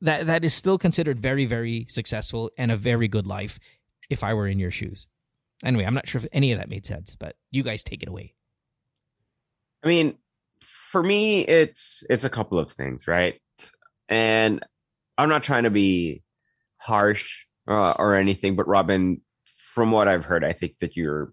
that 0.00 0.26
that 0.26 0.44
is 0.44 0.52
still 0.52 0.78
considered 0.78 1.18
very 1.18 1.46
very 1.46 1.86
successful 1.88 2.50
and 2.58 2.70
a 2.70 2.76
very 2.76 3.08
good 3.08 3.26
life. 3.26 3.58
If 4.10 4.22
I 4.22 4.34
were 4.34 4.46
in 4.46 4.58
your 4.58 4.70
shoes, 4.70 5.06
anyway, 5.64 5.84
I'm 5.84 5.94
not 5.94 6.06
sure 6.06 6.20
if 6.20 6.26
any 6.32 6.52
of 6.52 6.58
that 6.58 6.68
made 6.68 6.84
sense, 6.84 7.16
but 7.18 7.36
you 7.50 7.62
guys 7.62 7.82
take 7.82 8.02
it 8.02 8.08
away. 8.08 8.34
I 9.82 9.88
mean, 9.88 10.18
for 10.60 11.02
me, 11.02 11.46
it's 11.46 12.04
it's 12.10 12.24
a 12.24 12.30
couple 12.30 12.58
of 12.58 12.72
things, 12.72 13.06
right? 13.06 13.40
And 14.08 14.64
I'm 15.16 15.28
not 15.28 15.42
trying 15.42 15.64
to 15.64 15.70
be 15.70 16.22
harsh 16.78 17.44
uh, 17.68 17.92
or 17.92 18.14
anything, 18.14 18.56
but 18.56 18.66
Robin, 18.66 19.20
from 19.74 19.92
what 19.92 20.08
I've 20.08 20.24
heard, 20.24 20.44
I 20.44 20.52
think 20.52 20.76
that 20.80 20.96
you're 20.96 21.32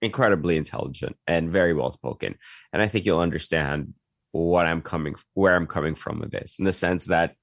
incredibly 0.00 0.56
intelligent 0.56 1.16
and 1.26 1.50
very 1.50 1.74
well 1.74 1.92
spoken, 1.92 2.36
and 2.72 2.80
I 2.80 2.88
think 2.88 3.04
you'll 3.04 3.20
understand 3.20 3.94
what 4.32 4.66
I'm 4.66 4.82
coming, 4.82 5.16
where 5.34 5.54
I'm 5.54 5.66
coming 5.66 5.94
from 5.94 6.20
with 6.20 6.30
this, 6.30 6.58
in 6.58 6.64
the 6.64 6.72
sense 6.72 7.06
that 7.06 7.34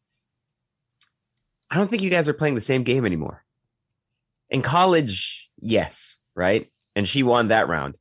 I 1.70 1.76
don't 1.76 1.90
think 1.90 2.02
you 2.02 2.10
guys 2.10 2.28
are 2.28 2.34
playing 2.34 2.56
the 2.56 2.62
same 2.62 2.84
game 2.84 3.06
anymore. 3.06 3.44
In 4.50 4.62
college, 4.62 5.50
yes, 5.60 6.20
right, 6.36 6.72
and 6.96 7.08
she 7.08 7.24
won 7.24 7.50
that 7.50 7.68
round. 7.68 7.96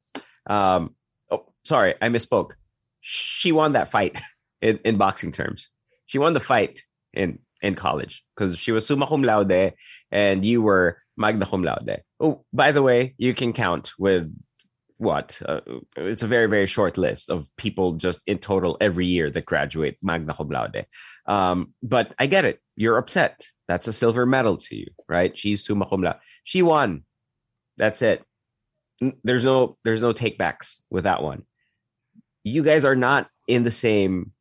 Um, 0.47 0.95
oh, 1.31 1.45
sorry, 1.65 1.95
I 2.01 2.09
misspoke. 2.09 2.53
She 3.01 3.53
won 3.53 3.73
that 3.73 3.91
fight 3.91 4.19
in, 4.63 4.79
in 4.85 4.97
boxing 4.97 5.33
terms. 5.33 5.69
She 6.07 6.19
won 6.19 6.33
the 6.33 6.41
fight 6.41 6.83
in 7.13 7.41
in 7.63 7.75
college 7.75 8.25
because 8.35 8.57
she 8.59 8.73
was 8.73 8.87
summa 8.87 9.07
cum 9.07 9.23
laude 9.23 9.75
and 10.11 10.45
you 10.45 10.63
were 10.63 10.99
magna 11.17 11.47
cum 11.47 11.63
laude. 11.63 12.03
Oh, 12.21 12.45
by 12.53 12.73
the 12.73 12.83
way, 12.83 13.15
you 13.19 13.35
can 13.35 13.53
count 13.53 13.93
with 13.99 14.35
what? 14.97 15.41
Uh, 15.45 15.61
it's 15.97 16.23
a 16.23 16.27
very 16.27 16.49
very 16.49 16.67
short 16.67 16.99
list 16.99 17.31
of 17.31 17.47
people 17.57 17.95
just 17.95 18.21
in 18.27 18.39
total 18.39 18.77
every 18.81 19.07
year 19.07 19.31
that 19.31 19.45
graduate 19.45 19.97
magna 20.03 20.35
cum 20.35 20.49
laude. 20.49 20.87
Um, 21.27 21.75
but 21.83 22.15
I 22.19 22.27
get 22.27 22.45
it. 22.45 22.61
You're 22.77 22.99
upset. 22.99 23.47
That's 23.67 23.89
a 23.89 23.93
silver 23.93 24.25
medal 24.25 24.57
to 24.57 24.77
you, 24.77 24.87
right? 25.09 25.37
She's 25.37 25.65
summa 25.65 25.87
cum 25.89 26.03
laude. 26.03 26.19
She 26.45 26.63
won. 26.63 27.05
That's 27.77 28.03
it. 28.03 28.25
There's 29.23 29.45
no 29.45 29.77
there's 29.85 30.03
no 30.03 30.13
takebacks 30.13 30.81
with 30.91 31.05
that 31.05 31.23
one 31.23 31.45
you 32.49 32.63
guys 32.63 32.85
are 32.85 32.97
not 32.97 33.29
in 33.47 33.63
the 33.63 33.71
same 33.71 34.33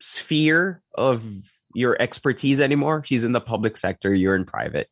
sphere 0.00 0.82
of 0.94 1.22
your 1.74 2.00
expertise 2.00 2.60
anymore. 2.60 3.02
She's 3.04 3.24
in 3.24 3.32
the 3.32 3.40
public 3.40 3.76
sector, 3.76 4.14
you're 4.14 4.36
in 4.36 4.44
private. 4.44 4.88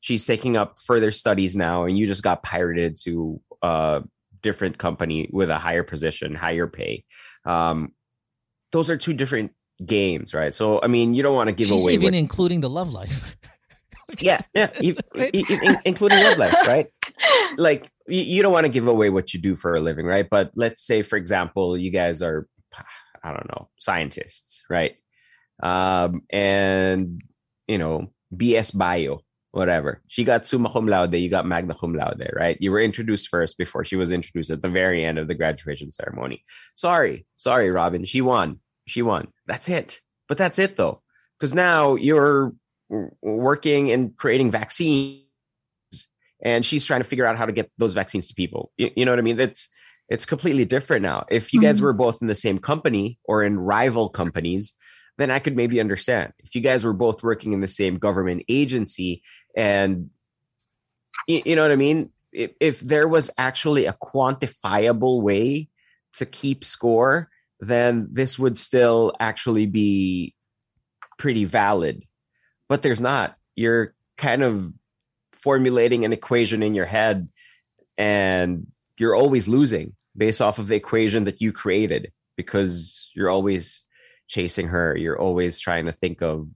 She's 0.00 0.24
taking 0.24 0.56
up 0.56 0.78
further 0.84 1.10
studies 1.10 1.56
now, 1.56 1.84
and 1.84 1.98
you 1.98 2.06
just 2.06 2.22
got 2.22 2.42
pirated 2.42 2.96
to 3.04 3.40
a 3.62 4.02
different 4.42 4.78
company 4.78 5.28
with 5.32 5.50
a 5.50 5.58
higher 5.58 5.82
position, 5.82 6.34
higher 6.34 6.66
pay. 6.66 7.04
Um, 7.44 7.92
those 8.72 8.90
are 8.90 8.96
two 8.96 9.14
different 9.14 9.52
games, 9.84 10.34
right? 10.34 10.52
So, 10.52 10.80
I 10.82 10.86
mean, 10.86 11.14
you 11.14 11.22
don't 11.22 11.34
want 11.34 11.48
to 11.48 11.54
give 11.54 11.68
She's 11.68 11.82
away. 11.82 11.94
even 11.94 12.04
what... 12.04 12.14
including 12.14 12.60
the 12.60 12.70
love 12.70 12.92
life. 12.92 13.36
yeah, 14.20 14.42
yeah, 14.54 14.70
right? 15.14 15.34
including 15.84 16.22
love 16.22 16.38
life, 16.38 16.54
right? 16.66 16.86
Like 17.56 17.90
you, 18.06 18.22
you 18.22 18.42
don't 18.42 18.52
want 18.52 18.64
to 18.64 18.72
give 18.72 18.86
away 18.86 19.10
what 19.10 19.34
you 19.34 19.40
do 19.40 19.56
for 19.56 19.74
a 19.74 19.80
living, 19.80 20.06
right? 20.06 20.28
But 20.28 20.52
let's 20.54 20.86
say, 20.86 21.02
for 21.02 21.16
example, 21.16 21.76
you 21.76 21.90
guys 21.90 22.22
are, 22.22 22.46
I 23.22 23.32
don't 23.32 23.48
know, 23.48 23.68
scientists, 23.78 24.62
right? 24.70 24.96
Um, 25.62 26.22
and 26.30 27.22
you 27.66 27.78
know, 27.78 28.12
BS 28.34 28.76
Bio, 28.76 29.20
whatever. 29.52 30.02
She 30.08 30.24
got 30.24 30.46
summa 30.46 30.70
cum 30.72 30.86
laude, 30.86 31.14
you 31.14 31.28
got 31.28 31.46
magna 31.46 31.74
cum 31.74 31.94
laude, 31.94 32.30
right? 32.34 32.56
You 32.60 32.72
were 32.72 32.80
introduced 32.80 33.28
first 33.28 33.58
before 33.58 33.84
she 33.84 33.96
was 33.96 34.10
introduced 34.10 34.50
at 34.50 34.62
the 34.62 34.70
very 34.70 35.04
end 35.04 35.18
of 35.18 35.28
the 35.28 35.34
graduation 35.34 35.90
ceremony. 35.90 36.44
Sorry, 36.74 37.26
sorry, 37.36 37.70
Robin. 37.70 38.04
She 38.04 38.20
won. 38.20 38.60
She 38.86 39.02
won. 39.02 39.28
That's 39.46 39.68
it. 39.68 40.00
But 40.28 40.38
that's 40.38 40.58
it 40.58 40.76
though, 40.76 41.02
because 41.38 41.54
now 41.54 41.94
you're 41.94 42.52
working 43.22 43.90
and 43.92 44.16
creating 44.16 44.50
vaccines 44.50 45.24
and 46.42 46.64
she's 46.64 46.84
trying 46.84 47.00
to 47.00 47.08
figure 47.08 47.26
out 47.26 47.36
how 47.36 47.46
to 47.46 47.52
get 47.52 47.70
those 47.78 47.94
vaccines 47.94 48.28
to 48.28 48.34
people. 48.34 48.72
You, 48.76 48.90
you 48.96 49.04
know 49.04 49.12
what 49.12 49.18
I 49.18 49.22
mean? 49.22 49.40
It's 49.40 49.68
it's 50.08 50.24
completely 50.24 50.64
different 50.64 51.02
now. 51.02 51.26
If 51.30 51.52
you 51.52 51.60
mm-hmm. 51.60 51.66
guys 51.66 51.82
were 51.82 51.92
both 51.92 52.22
in 52.22 52.28
the 52.28 52.34
same 52.34 52.58
company 52.58 53.18
or 53.24 53.42
in 53.42 53.58
rival 53.58 54.08
companies, 54.08 54.74
then 55.18 55.30
I 55.30 55.40
could 55.40 55.56
maybe 55.56 55.80
understand. 55.80 56.32
If 56.38 56.54
you 56.54 56.60
guys 56.60 56.84
were 56.84 56.92
both 56.92 57.22
working 57.22 57.52
in 57.52 57.60
the 57.60 57.68
same 57.68 57.98
government 57.98 58.44
agency 58.48 59.22
and 59.54 60.10
you, 61.26 61.56
know 61.56 61.62
what 61.62 61.72
I 61.72 61.76
mean? 61.76 62.10
If, 62.32 62.52
if 62.60 62.80
there 62.80 63.08
was 63.08 63.30
actually 63.36 63.86
a 63.86 63.96
quantifiable 64.00 65.20
way 65.20 65.68
to 66.14 66.24
keep 66.24 66.64
score, 66.64 67.28
then 67.60 68.08
this 68.12 68.38
would 68.38 68.56
still 68.56 69.12
actually 69.18 69.66
be 69.66 70.34
pretty 71.18 71.44
valid. 71.44 72.04
But 72.68 72.82
there's 72.82 73.00
not. 73.00 73.36
You're 73.56 73.94
kind 74.16 74.42
of 74.42 74.72
formulating 75.42 76.04
an 76.04 76.12
equation 76.12 76.62
in 76.62 76.74
your 76.74 76.86
head 76.86 77.28
and 77.96 78.68
you're 78.98 79.16
always 79.16 79.48
losing 79.48 79.96
based 80.16 80.40
off 80.40 80.58
of 80.58 80.68
the 80.68 80.76
equation 80.76 81.24
that 81.24 81.40
you 81.40 81.52
created 81.52 82.12
because 82.36 83.10
you're 83.14 83.30
always 83.30 83.84
chasing 84.28 84.68
her. 84.68 84.96
You're 84.96 85.18
always 85.18 85.58
trying 85.58 85.86
to 85.86 85.92
think 85.92 86.22
of 86.22 86.48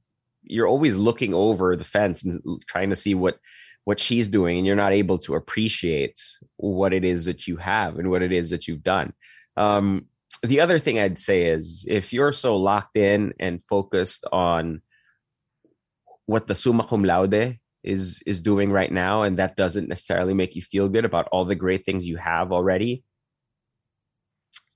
you're 0.45 0.67
always 0.67 0.97
looking 0.97 1.35
over 1.35 1.77
the 1.77 1.85
fence 1.85 2.25
and 2.25 2.41
trying 2.67 2.91
to 2.91 2.97
see 2.97 3.15
what 3.15 3.39
what 3.85 3.99
she's 3.99 4.29
doing 4.29 4.59
and 4.59 4.67
you're 4.67 4.77
not 4.77 4.93
able 4.93 5.19
to 5.19 5.35
appreciate 5.35 6.21
what 6.57 6.93
it 6.93 7.05
is 7.05 7.25
that 7.25 7.49
you 7.49 7.57
have 7.57 7.99
and 7.99 8.11
what 8.11 8.23
it 8.23 8.33
is 8.33 8.51
that 8.51 8.69
you've 8.69 8.83
done. 8.83 9.13
Um, 9.57 10.07
the 10.43 10.61
other 10.61 10.79
thing 10.79 10.99
i'd 10.99 11.19
say 11.19 11.47
is 11.47 11.85
if 11.89 12.13
you're 12.13 12.33
so 12.33 12.57
locked 12.57 12.97
in 12.97 13.33
and 13.39 13.63
focused 13.69 14.25
on 14.33 14.83
what 16.27 16.47
the 16.47 16.55
summa 16.55 16.85
cum 16.85 17.05
laude 17.05 17.59
is 17.85 18.23
is 18.27 18.41
doing 18.41 18.71
right 18.71 18.93
now 18.93 19.23
and 19.23 19.39
that 19.39 19.57
doesn't 19.57 19.89
necessarily 19.89 20.35
make 20.35 20.57
you 20.57 20.63
feel 20.63 20.89
good 20.89 21.05
about 21.05 21.29
all 21.33 21.45
the 21.45 21.55
great 21.55 21.85
things 21.85 22.07
you 22.07 22.17
have 22.17 22.53
already 22.53 23.05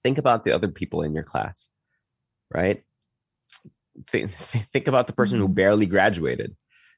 think 0.02 0.18
about 0.18 0.44
the 0.44 0.52
other 0.52 0.68
people 0.68 1.02
in 1.02 1.14
your 1.14 1.24
class 1.24 1.68
right? 2.52 2.82
Think, 4.09 4.32
think 4.36 4.86
about 4.86 5.06
the 5.06 5.12
person 5.12 5.39
who 5.39 5.47
mm-hmm. 5.47 5.55
barely 5.55 5.86
graduated. 5.86 6.56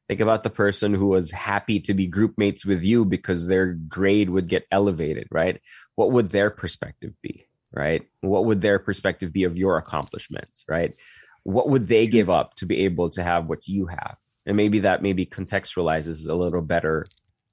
Think 0.08 0.20
about 0.20 0.42
the 0.42 0.50
person 0.50 0.94
who 0.94 1.08
was 1.08 1.30
happy 1.30 1.80
to 1.80 1.94
be 1.94 2.06
group 2.06 2.38
mates 2.38 2.64
with 2.64 2.82
you 2.82 3.04
because 3.04 3.46
their 3.46 3.74
grade 3.74 4.30
would 4.30 4.48
get 4.48 4.66
elevated 4.70 5.28
right? 5.30 5.60
What 5.96 6.12
would 6.12 6.28
their 6.28 6.50
perspective 6.50 7.14
be 7.22 7.46
right? 7.72 8.08
What 8.22 8.46
would 8.46 8.62
their 8.62 8.78
perspective 8.78 9.32
be 9.32 9.44
of 9.44 9.58
your 9.58 9.76
accomplishments 9.76 10.64
right? 10.66 10.94
What 11.42 11.68
would 11.68 11.86
they 11.86 12.06
give 12.06 12.30
up 12.30 12.54
to 12.54 12.66
be 12.66 12.84
able 12.84 13.10
to 13.10 13.22
have 13.22 13.46
what 13.46 13.68
you 13.68 13.86
have? 13.86 14.16
And 14.46 14.56
maybe 14.56 14.80
that 14.80 15.02
maybe 15.02 15.26
contextualizes 15.26 16.26
a 16.26 16.34
little 16.34 16.62
better 16.62 17.06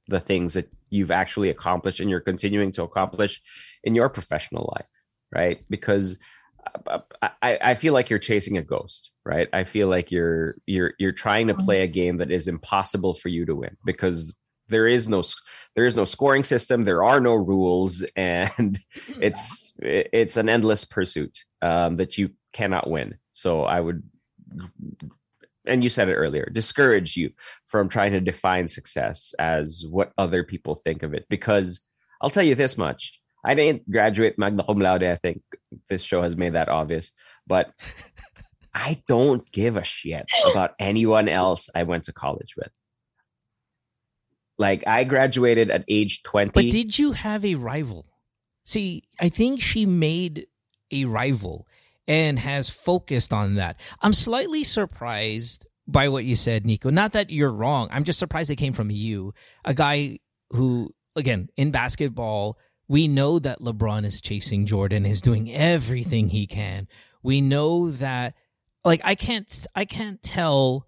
the 0.07 0.21
things 0.21 0.53
that 0.53 0.71
you've 0.89 1.11
actually 1.11 1.49
accomplished 1.49 1.99
and 1.99 2.09
you're 2.09 2.21
continuing 2.21 2.71
to 2.73 2.83
accomplish 2.83 3.41
in 3.83 3.95
your 3.95 4.07
professional 4.07 4.71
life 4.77 4.87
right? 5.35 5.63
Because 5.69 6.17
I, 7.21 7.57
I 7.61 7.73
feel 7.75 7.93
like 7.93 8.09
you're 8.09 8.19
chasing 8.19 8.57
a 8.57 8.63
ghost 8.63 9.11
right 9.25 9.47
i 9.53 9.63
feel 9.63 9.87
like 9.87 10.11
you're 10.11 10.55
you're 10.65 10.93
you're 10.99 11.11
trying 11.11 11.47
to 11.47 11.53
mm-hmm. 11.53 11.65
play 11.65 11.81
a 11.81 11.87
game 11.87 12.17
that 12.17 12.31
is 12.31 12.47
impossible 12.47 13.13
for 13.13 13.29
you 13.29 13.45
to 13.45 13.55
win 13.55 13.75
because 13.85 14.33
there 14.67 14.87
is 14.87 15.07
no 15.07 15.21
there 15.75 15.85
is 15.85 15.95
no 15.95 16.05
scoring 16.05 16.43
system 16.43 16.83
there 16.83 17.03
are 17.03 17.19
no 17.19 17.33
rules 17.33 18.03
and 18.15 18.79
it's 19.21 19.73
it's 19.79 20.37
an 20.37 20.49
endless 20.49 20.85
pursuit 20.85 21.43
um, 21.61 21.95
that 21.97 22.17
you 22.17 22.29
cannot 22.53 22.89
win 22.89 23.15
so 23.33 23.63
i 23.63 23.79
would 23.79 24.03
and 25.67 25.83
you 25.83 25.89
said 25.89 26.09
it 26.09 26.15
earlier, 26.15 26.49
discourage 26.51 27.17
you 27.17 27.31
from 27.65 27.89
trying 27.89 28.11
to 28.11 28.21
define 28.21 28.67
success 28.67 29.33
as 29.39 29.85
what 29.89 30.11
other 30.17 30.43
people 30.43 30.75
think 30.75 31.03
of 31.03 31.13
it. 31.13 31.25
Because 31.29 31.81
I'll 32.21 32.29
tell 32.29 32.43
you 32.43 32.55
this 32.55 32.77
much 32.77 33.19
I 33.45 33.53
didn't 33.53 33.89
graduate 33.89 34.37
magna 34.37 34.63
cum 34.63 34.79
laude. 34.79 35.03
I 35.03 35.15
think 35.15 35.41
this 35.87 36.03
show 36.03 36.21
has 36.21 36.35
made 36.35 36.53
that 36.53 36.69
obvious. 36.69 37.11
But 37.47 37.71
I 38.73 39.01
don't 39.07 39.49
give 39.51 39.77
a 39.77 39.83
shit 39.83 40.25
about 40.51 40.71
anyone 40.79 41.29
else 41.29 41.69
I 41.73 41.83
went 41.83 42.05
to 42.05 42.13
college 42.13 42.55
with. 42.57 42.69
Like 44.57 44.83
I 44.87 45.03
graduated 45.03 45.69
at 45.69 45.85
age 45.87 46.23
20. 46.23 46.51
But 46.51 46.71
did 46.71 46.97
you 46.97 47.13
have 47.13 47.45
a 47.45 47.55
rival? 47.55 48.05
See, 48.65 49.03
I 49.21 49.29
think 49.29 49.61
she 49.61 49.85
made 49.85 50.47
a 50.91 51.05
rival 51.05 51.67
and 52.07 52.39
has 52.39 52.69
focused 52.69 53.31
on 53.33 53.55
that. 53.55 53.79
I'm 54.01 54.13
slightly 54.13 54.63
surprised 54.63 55.65
by 55.87 56.09
what 56.09 56.25
you 56.25 56.35
said, 56.35 56.65
Nico. 56.65 56.89
Not 56.89 57.13
that 57.13 57.29
you're 57.29 57.51
wrong. 57.51 57.87
I'm 57.91 58.03
just 58.03 58.19
surprised 58.19 58.49
it 58.51 58.55
came 58.55 58.73
from 58.73 58.89
you, 58.89 59.33
a 59.63 59.73
guy 59.73 60.19
who, 60.51 60.93
again, 61.15 61.49
in 61.57 61.71
basketball, 61.71 62.57
we 62.87 63.07
know 63.07 63.39
that 63.39 63.61
LeBron 63.61 64.05
is 64.05 64.21
chasing 64.21 64.65
Jordan, 64.65 65.05
is 65.05 65.21
doing 65.21 65.51
everything 65.51 66.29
he 66.29 66.47
can. 66.47 66.87
We 67.23 67.41
know 67.41 67.89
that, 67.91 68.35
like, 68.83 69.01
I 69.03 69.15
can't, 69.15 69.67
I 69.75 69.85
can't 69.85 70.21
tell. 70.21 70.87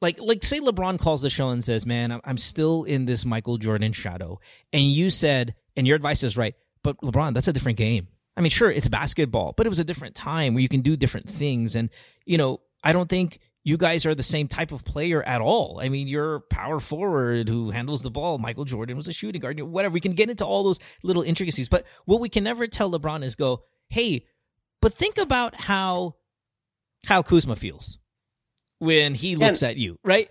Like, 0.00 0.20
like, 0.20 0.44
say 0.44 0.60
LeBron 0.60 0.98
calls 0.98 1.22
the 1.22 1.30
show 1.30 1.48
and 1.48 1.64
says, 1.64 1.86
"Man, 1.86 2.20
I'm, 2.22 2.38
still 2.38 2.84
in 2.84 3.06
this 3.06 3.24
Michael 3.24 3.56
Jordan 3.56 3.92
shadow," 3.92 4.40
and 4.72 4.84
you 4.84 5.10
said, 5.10 5.54
and 5.76 5.86
your 5.86 5.96
advice 5.96 6.22
is 6.22 6.36
right, 6.36 6.54
but 6.82 6.98
LeBron, 6.98 7.34
that's 7.34 7.48
a 7.48 7.52
different 7.52 7.78
game. 7.78 8.08
I 8.36 8.40
mean, 8.40 8.50
sure, 8.50 8.70
it's 8.70 8.88
basketball, 8.88 9.54
but 9.56 9.66
it 9.66 9.70
was 9.70 9.78
a 9.78 9.84
different 9.84 10.14
time 10.14 10.54
where 10.54 10.60
you 10.60 10.68
can 10.68 10.82
do 10.82 10.96
different 10.96 11.28
things. 11.28 11.74
And, 11.74 11.88
you 12.26 12.36
know, 12.36 12.60
I 12.84 12.92
don't 12.92 13.08
think 13.08 13.40
you 13.66 13.76
guys 13.76 14.06
are 14.06 14.14
the 14.14 14.22
same 14.22 14.46
type 14.46 14.70
of 14.70 14.84
player 14.84 15.24
at 15.24 15.40
all. 15.40 15.80
I 15.82 15.88
mean, 15.88 16.06
you're 16.06 16.38
power 16.38 16.78
forward 16.78 17.48
who 17.48 17.70
handles 17.70 18.00
the 18.04 18.12
ball. 18.12 18.38
Michael 18.38 18.64
Jordan 18.64 18.96
was 18.96 19.08
a 19.08 19.12
shooting 19.12 19.40
guard, 19.40 19.60
whatever. 19.60 19.92
We 19.92 19.98
can 19.98 20.12
get 20.12 20.30
into 20.30 20.46
all 20.46 20.62
those 20.62 20.78
little 21.02 21.22
intricacies. 21.22 21.68
But 21.68 21.84
what 22.04 22.20
we 22.20 22.28
can 22.28 22.44
never 22.44 22.68
tell 22.68 22.92
LeBron 22.92 23.24
is 23.24 23.34
go, 23.34 23.64
hey, 23.88 24.24
but 24.80 24.94
think 24.94 25.18
about 25.18 25.56
how 25.56 26.14
Kyle 27.08 27.24
Kuzma 27.24 27.56
feels 27.56 27.98
when 28.78 29.16
he 29.16 29.34
looks 29.34 29.62
and, 29.62 29.70
at 29.72 29.76
you, 29.78 29.98
right? 30.04 30.30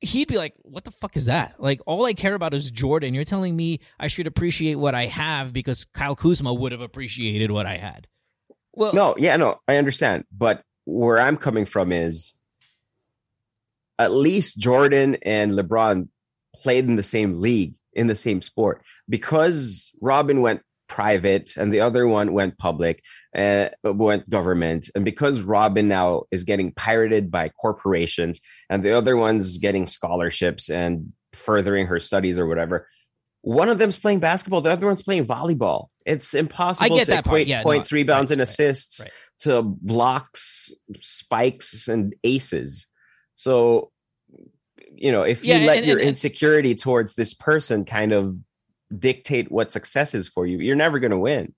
He'd 0.00 0.28
be 0.28 0.36
like, 0.36 0.54
"What 0.62 0.84
the 0.84 0.92
fuck 0.92 1.16
is 1.16 1.26
that?" 1.26 1.56
Like, 1.58 1.80
all 1.86 2.04
I 2.04 2.12
care 2.12 2.34
about 2.34 2.54
is 2.54 2.70
Jordan. 2.70 3.14
You're 3.14 3.24
telling 3.24 3.56
me 3.56 3.80
I 3.98 4.06
should 4.06 4.28
appreciate 4.28 4.76
what 4.76 4.94
I 4.94 5.06
have 5.06 5.52
because 5.52 5.86
Kyle 5.86 6.14
Kuzma 6.14 6.54
would 6.54 6.70
have 6.70 6.82
appreciated 6.82 7.50
what 7.50 7.66
I 7.66 7.78
had. 7.78 8.06
Well, 8.74 8.92
no, 8.92 9.16
yeah, 9.18 9.36
no, 9.38 9.58
I 9.66 9.76
understand, 9.76 10.24
but 10.30 10.62
where 10.84 11.18
I'm 11.18 11.36
coming 11.36 11.64
from 11.64 11.90
is 11.90 12.35
at 13.98 14.12
least 14.12 14.58
Jordan 14.58 15.16
and 15.22 15.52
LeBron 15.52 16.08
played 16.54 16.86
in 16.86 16.96
the 16.96 17.02
same 17.02 17.40
league 17.40 17.74
in 17.92 18.06
the 18.06 18.14
same 18.14 18.42
sport. 18.42 18.82
Because 19.08 19.90
Robin 20.00 20.40
went 20.40 20.62
private 20.88 21.56
and 21.56 21.72
the 21.72 21.80
other 21.80 22.06
one 22.06 22.32
went 22.32 22.58
public 22.58 23.02
uh, 23.36 23.68
went 23.82 24.28
government 24.30 24.88
and 24.94 25.04
because 25.04 25.40
robin 25.40 25.88
now 25.88 26.22
is 26.30 26.44
getting 26.44 26.70
pirated 26.70 27.28
by 27.28 27.48
corporations 27.48 28.40
and 28.70 28.84
the 28.84 28.96
other 28.96 29.16
one's 29.16 29.58
getting 29.58 29.84
scholarships 29.84 30.70
and 30.70 31.12
furthering 31.32 31.88
her 31.88 31.98
studies 31.98 32.38
or 32.38 32.46
whatever 32.46 32.86
one 33.46 33.68
of 33.68 33.78
them's 33.78 33.98
playing 33.98 34.18
basketball 34.18 34.60
the 34.60 34.72
other 34.72 34.86
one's 34.86 35.04
playing 35.04 35.24
volleyball. 35.24 35.86
It's 36.04 36.34
impossible 36.34 36.98
to 36.98 37.18
equate 37.18 37.46
yeah, 37.46 37.62
points 37.62 37.92
no, 37.92 37.96
rebounds 37.96 38.32
right, 38.32 38.34
and 38.34 38.42
assists 38.42 39.00
right, 39.00 39.04
right. 39.06 39.12
to 39.54 39.62
blocks 39.62 40.72
spikes 41.00 41.86
and 41.86 42.16
aces 42.24 42.88
so 43.36 43.92
you 44.92 45.12
know 45.12 45.22
if 45.22 45.44
you 45.44 45.54
yeah, 45.54 45.66
let 45.66 45.78
and, 45.78 45.86
your 45.86 45.98
and, 45.98 46.08
insecurity 46.08 46.74
towards 46.74 47.14
this 47.14 47.32
person 47.32 47.84
kind 47.84 48.12
of 48.12 48.36
dictate 48.96 49.50
what 49.50 49.72
success 49.72 50.14
is 50.14 50.28
for 50.28 50.46
you, 50.46 50.58
you're 50.58 50.76
never 50.76 50.98
going 50.98 51.10
to 51.10 51.18
win. 51.18 51.54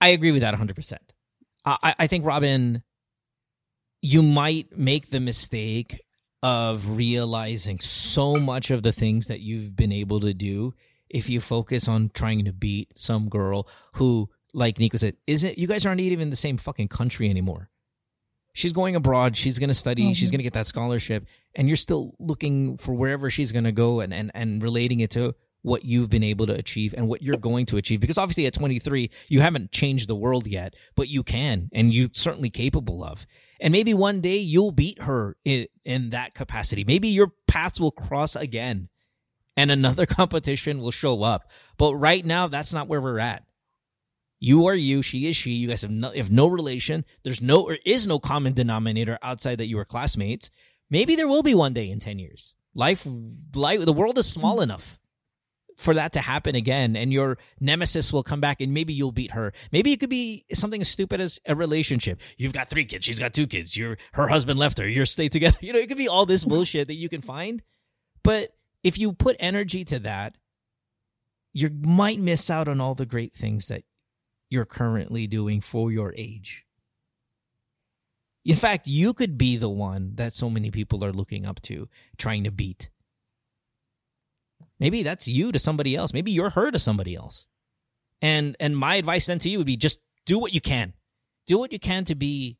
I 0.00 0.08
agree 0.08 0.32
with 0.32 0.42
that 0.42 0.54
100%. 0.54 0.98
I, 1.64 1.94
I 1.98 2.06
think, 2.06 2.24
Robin, 2.24 2.82
you 4.00 4.22
might 4.22 4.76
make 4.76 5.10
the 5.10 5.20
mistake 5.20 6.00
of 6.42 6.96
realizing 6.96 7.80
so 7.80 8.36
much 8.36 8.70
of 8.70 8.82
the 8.82 8.92
things 8.92 9.26
that 9.26 9.40
you've 9.40 9.74
been 9.74 9.92
able 9.92 10.20
to 10.20 10.32
do 10.32 10.72
if 11.10 11.28
you 11.28 11.40
focus 11.40 11.88
on 11.88 12.10
trying 12.14 12.44
to 12.44 12.52
beat 12.52 12.96
some 12.96 13.28
girl 13.28 13.66
who, 13.94 14.28
like 14.54 14.78
Nico 14.78 14.96
said, 14.98 15.16
isn't, 15.26 15.58
you 15.58 15.66
guys 15.66 15.84
aren't 15.84 16.00
even 16.00 16.20
in 16.20 16.30
the 16.30 16.36
same 16.36 16.56
fucking 16.56 16.88
country 16.88 17.28
anymore. 17.28 17.70
She's 18.58 18.72
going 18.72 18.96
abroad. 18.96 19.36
She's 19.36 19.60
going 19.60 19.68
to 19.68 19.74
study. 19.74 20.02
Mm-hmm. 20.02 20.12
She's 20.14 20.32
going 20.32 20.40
to 20.40 20.42
get 20.42 20.54
that 20.54 20.66
scholarship. 20.66 21.28
And 21.54 21.68
you're 21.68 21.76
still 21.76 22.16
looking 22.18 22.76
for 22.76 22.92
wherever 22.92 23.30
she's 23.30 23.52
going 23.52 23.66
to 23.66 23.72
go 23.72 24.00
and, 24.00 24.12
and, 24.12 24.32
and 24.34 24.60
relating 24.60 24.98
it 24.98 25.10
to 25.12 25.36
what 25.62 25.84
you've 25.84 26.10
been 26.10 26.24
able 26.24 26.44
to 26.46 26.54
achieve 26.54 26.92
and 26.96 27.06
what 27.08 27.22
you're 27.22 27.36
going 27.36 27.66
to 27.66 27.76
achieve 27.76 28.00
because 28.00 28.16
obviously 28.16 28.46
at 28.46 28.54
23 28.54 29.10
you 29.28 29.40
haven't 29.40 29.72
changed 29.72 30.08
the 30.08 30.14
world 30.14 30.46
yet 30.46 30.74
but 30.94 31.08
you 31.08 31.24
can 31.24 31.68
and 31.72 31.92
you're 31.92 32.08
certainly 32.12 32.48
capable 32.48 33.02
of 33.02 33.26
and 33.60 33.72
maybe 33.72 33.92
one 33.92 34.20
day 34.20 34.36
you'll 34.36 34.70
beat 34.70 35.02
her 35.02 35.36
in, 35.44 35.66
in 35.84 36.10
that 36.10 36.32
capacity 36.32 36.84
maybe 36.84 37.08
your 37.08 37.32
paths 37.48 37.80
will 37.80 37.90
cross 37.90 38.36
again 38.36 38.88
and 39.56 39.72
another 39.72 40.06
competition 40.06 40.78
will 40.78 40.92
show 40.92 41.24
up 41.24 41.50
but 41.76 41.92
right 41.96 42.24
now 42.24 42.46
that's 42.46 42.72
not 42.72 42.86
where 42.86 43.00
we're 43.00 43.18
at 43.18 43.42
you 44.40 44.66
are 44.66 44.74
you 44.74 45.02
she 45.02 45.26
is 45.26 45.36
she 45.36 45.50
you 45.50 45.68
guys 45.68 45.82
have 45.82 45.90
no, 45.90 46.10
have 46.10 46.30
no 46.30 46.46
relation 46.46 47.04
there's 47.22 47.42
no 47.42 47.62
or 47.62 47.78
is 47.84 48.06
no 48.06 48.18
common 48.18 48.52
denominator 48.52 49.18
outside 49.22 49.58
that 49.58 49.66
you 49.66 49.78
are 49.78 49.84
classmates 49.84 50.50
maybe 50.90 51.16
there 51.16 51.28
will 51.28 51.42
be 51.42 51.54
one 51.54 51.72
day 51.72 51.90
in 51.90 51.98
10 51.98 52.18
years 52.18 52.54
life 52.74 53.06
life 53.54 53.84
the 53.84 53.92
world 53.92 54.18
is 54.18 54.26
small 54.26 54.60
enough 54.60 54.98
for 55.78 55.94
that 55.94 56.12
to 56.12 56.20
happen 56.20 56.56
again 56.56 56.96
and 56.96 57.12
your 57.12 57.38
nemesis 57.60 58.12
will 58.12 58.24
come 58.24 58.40
back 58.40 58.60
and 58.60 58.74
maybe 58.74 58.92
you'll 58.92 59.12
beat 59.12 59.30
her. 59.30 59.52
Maybe 59.70 59.92
it 59.92 60.00
could 60.00 60.10
be 60.10 60.44
something 60.52 60.80
as 60.80 60.88
stupid 60.88 61.20
as 61.20 61.38
a 61.46 61.54
relationship. 61.54 62.20
You've 62.36 62.52
got 62.52 62.68
three 62.68 62.84
kids, 62.84 63.06
she's 63.06 63.20
got 63.20 63.32
two 63.32 63.46
kids. 63.46 63.76
Your 63.76 63.96
her 64.12 64.26
husband 64.26 64.58
left 64.58 64.78
her. 64.78 64.88
You're 64.88 65.06
stay 65.06 65.28
together. 65.28 65.56
You 65.68 65.72
know, 65.72 65.78
it 65.78 65.88
could 65.88 65.98
be 65.98 66.08
all 66.08 66.26
this 66.26 66.42
mm-hmm. 66.42 66.50
bullshit 66.50 66.88
that 66.88 66.94
you 66.94 67.08
can 67.08 67.20
find. 67.20 67.62
But 68.24 68.54
if 68.82 68.98
you 68.98 69.12
put 69.12 69.36
energy 69.38 69.84
to 69.84 69.98
that, 70.00 70.36
you 71.52 71.70
might 71.70 72.18
miss 72.18 72.50
out 72.50 72.68
on 72.68 72.80
all 72.80 72.94
the 72.94 73.06
great 73.06 73.34
things 73.34 73.68
that 73.68 73.84
you're 74.50 74.64
currently 74.64 75.26
doing 75.26 75.60
for 75.60 75.92
your 75.92 76.14
age. 76.16 76.64
In 78.44 78.56
fact, 78.56 78.86
you 78.86 79.12
could 79.12 79.36
be 79.36 79.56
the 79.56 79.68
one 79.68 80.12
that 80.14 80.32
so 80.32 80.48
many 80.48 80.70
people 80.70 81.04
are 81.04 81.12
looking 81.12 81.44
up 81.44 81.60
to, 81.62 81.88
trying 82.16 82.44
to 82.44 82.50
beat. 82.50 82.88
Maybe 84.80 85.02
that's 85.02 85.28
you 85.28 85.52
to 85.52 85.58
somebody 85.58 85.94
else. 85.96 86.12
Maybe 86.14 86.30
you're 86.30 86.50
her 86.50 86.70
to 86.70 86.78
somebody 86.78 87.14
else. 87.14 87.46
And 88.22 88.56
and 88.58 88.76
my 88.76 88.96
advice 88.96 89.26
then 89.26 89.38
to 89.40 89.50
you 89.50 89.58
would 89.58 89.66
be 89.66 89.76
just 89.76 90.00
do 90.24 90.38
what 90.38 90.54
you 90.54 90.60
can. 90.60 90.94
Do 91.46 91.58
what 91.58 91.72
you 91.72 91.78
can 91.78 92.04
to 92.04 92.14
be 92.14 92.58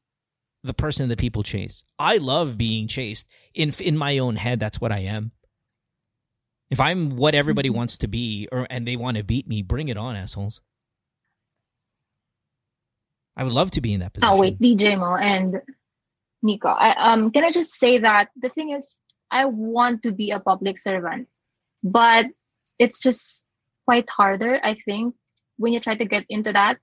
the 0.62 0.74
person 0.74 1.09
that 1.09 1.19
people 1.19 1.43
chase. 1.43 1.85
I 1.98 2.19
love 2.19 2.59
being 2.59 2.86
chased. 2.89 3.27
In 3.55 3.73
in 3.81 3.97
my 3.97 4.19
own 4.19 4.36
head, 4.36 4.60
that's 4.60 4.81
what 4.81 4.93
I 4.93 5.01
am. 5.01 5.32
If 6.70 6.81
I'm 6.81 7.16
what 7.16 7.35
everybody 7.35 7.70
mm-hmm. 7.70 7.78
wants 7.78 7.98
to 7.98 8.09
be 8.09 8.48
or 8.52 8.66
and 8.69 8.86
they 8.86 8.97
want 8.97 9.16
to 9.16 9.24
beat 9.24 9.48
me, 9.48 9.62
bring 9.62 9.89
it 9.89 9.97
on, 9.97 10.16
assholes. 10.16 10.60
I 13.39 13.44
would 13.44 13.55
love 13.55 13.70
to 13.73 13.81
be 13.81 13.94
in 13.94 14.01
that 14.01 14.12
position. 14.12 14.35
Oh 14.35 14.39
wait, 14.39 14.60
DJ 14.60 14.98
Mo 14.98 15.16
and 15.16 15.62
Nico. 16.43 16.69
I, 16.69 17.12
um, 17.12 17.31
can 17.31 17.44
I 17.44 17.51
just 17.51 17.73
say 17.73 17.98
that 17.98 18.28
the 18.36 18.51
thing 18.51 18.73
is, 18.73 19.01
I 19.31 19.47
want 19.47 20.02
to 20.02 20.12
be 20.12 20.31
a 20.31 20.40
public 20.40 20.77
servant 20.78 21.28
but 21.82 22.27
it's 22.78 23.01
just 23.02 23.44
quite 23.85 24.09
harder 24.10 24.60
i 24.62 24.74
think 24.85 25.15
when 25.56 25.73
you 25.73 25.81
try 25.81 25.94
to 25.94 26.05
get 26.05 26.24
into 26.28 26.52
that 26.52 26.78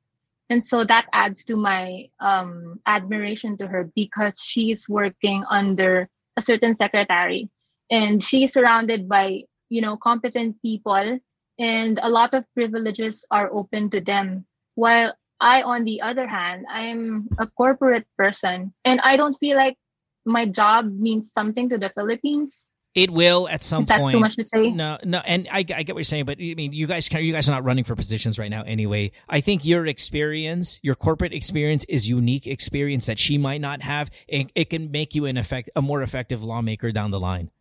and 0.49 0.63
so 0.63 0.83
that 0.83 1.07
adds 1.11 1.43
to 1.43 1.55
my 1.55 2.05
um, 2.19 2.79
admiration 2.85 3.57
to 3.57 3.65
her 3.65 3.89
because 3.95 4.39
she's 4.39 4.87
working 4.87 5.43
under 5.49 6.07
a 6.37 6.41
certain 6.41 6.73
secretary 6.73 7.49
and 7.89 8.23
she's 8.23 8.53
surrounded 8.53 9.09
by 9.09 9.41
you 9.69 9.81
know 9.81 9.97
competent 9.97 10.55
people 10.61 11.19
and 11.57 11.99
a 12.03 12.09
lot 12.09 12.33
of 12.33 12.45
privileges 12.53 13.25
are 13.31 13.51
open 13.51 13.89
to 13.89 14.01
them 14.01 14.45
while 14.75 15.13
i 15.39 15.61
on 15.61 15.83
the 15.83 16.01
other 16.01 16.27
hand 16.27 16.65
i'm 16.69 17.27
a 17.39 17.47
corporate 17.47 18.05
person 18.17 18.73
and 18.83 18.99
i 19.01 19.17
don't 19.17 19.33
feel 19.33 19.57
like 19.57 19.77
my 20.25 20.45
job 20.45 20.91
means 20.91 21.31
something 21.31 21.69
to 21.69 21.77
the 21.77 21.89
philippines 21.89 22.69
it 22.95 23.11
will 23.11 23.49
at 23.49 23.61
some 23.61 23.83
That's 23.83 23.99
point. 23.99 24.13
too 24.13 24.21
much 24.21 24.37
to 24.37 24.45
say. 24.47 24.71
No, 24.71 24.97
no, 25.03 25.17
and 25.19 25.49
I, 25.51 25.57
I 25.57 25.63
get 25.63 25.89
what 25.89 25.97
you're 25.97 26.03
saying, 26.05 26.23
but 26.23 26.37
I 26.39 26.53
mean, 26.55 26.71
you 26.71 26.87
guys, 26.87 27.11
you 27.11 27.33
guys 27.33 27.49
are 27.49 27.51
not 27.51 27.65
running 27.65 27.83
for 27.83 27.93
positions 27.93 28.39
right 28.39 28.49
now 28.49 28.63
anyway. 28.63 29.11
I 29.27 29.41
think 29.41 29.65
your 29.65 29.85
experience, 29.85 30.79
your 30.81 30.95
corporate 30.95 31.33
experience, 31.33 31.83
is 31.89 32.09
unique 32.09 32.47
experience 32.47 33.05
that 33.07 33.19
she 33.19 33.37
might 33.37 33.59
not 33.59 33.81
have, 33.81 34.09
and 34.29 34.49
it 34.55 34.69
can 34.69 34.91
make 34.91 35.13
you 35.13 35.25
an 35.25 35.35
effect 35.35 35.69
a 35.75 35.81
more 35.81 36.01
effective 36.01 36.41
lawmaker 36.41 36.93
down 36.93 37.11
the 37.11 37.19
line. 37.19 37.51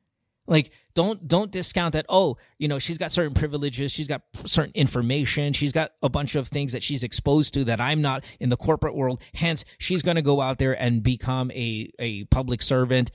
Like, 0.46 0.70
don't 0.94 1.26
don't 1.26 1.50
discount 1.50 1.94
that. 1.94 2.06
Oh, 2.08 2.36
you 2.58 2.68
know, 2.68 2.78
she's 2.78 2.98
got 2.98 3.10
certain 3.10 3.34
privileges, 3.34 3.92
she's 3.92 4.08
got 4.08 4.22
certain 4.44 4.72
information, 4.74 5.52
she's 5.54 5.72
got 5.72 5.92
a 6.02 6.08
bunch 6.08 6.34
of 6.34 6.48
things 6.48 6.72
that 6.72 6.82
she's 6.82 7.02
exposed 7.02 7.54
to 7.54 7.64
that 7.64 7.80
I'm 7.80 8.02
not 8.02 8.24
in 8.40 8.50
the 8.50 8.56
corporate 8.56 8.94
world. 8.94 9.22
Hence, 9.34 9.64
she's 9.78 10.02
going 10.02 10.16
to 10.16 10.22
go 10.22 10.40
out 10.40 10.58
there 10.58 10.80
and 10.80 11.02
become 11.02 11.50
a 11.52 11.90
a 11.98 12.24
public 12.24 12.60
servant 12.60 13.10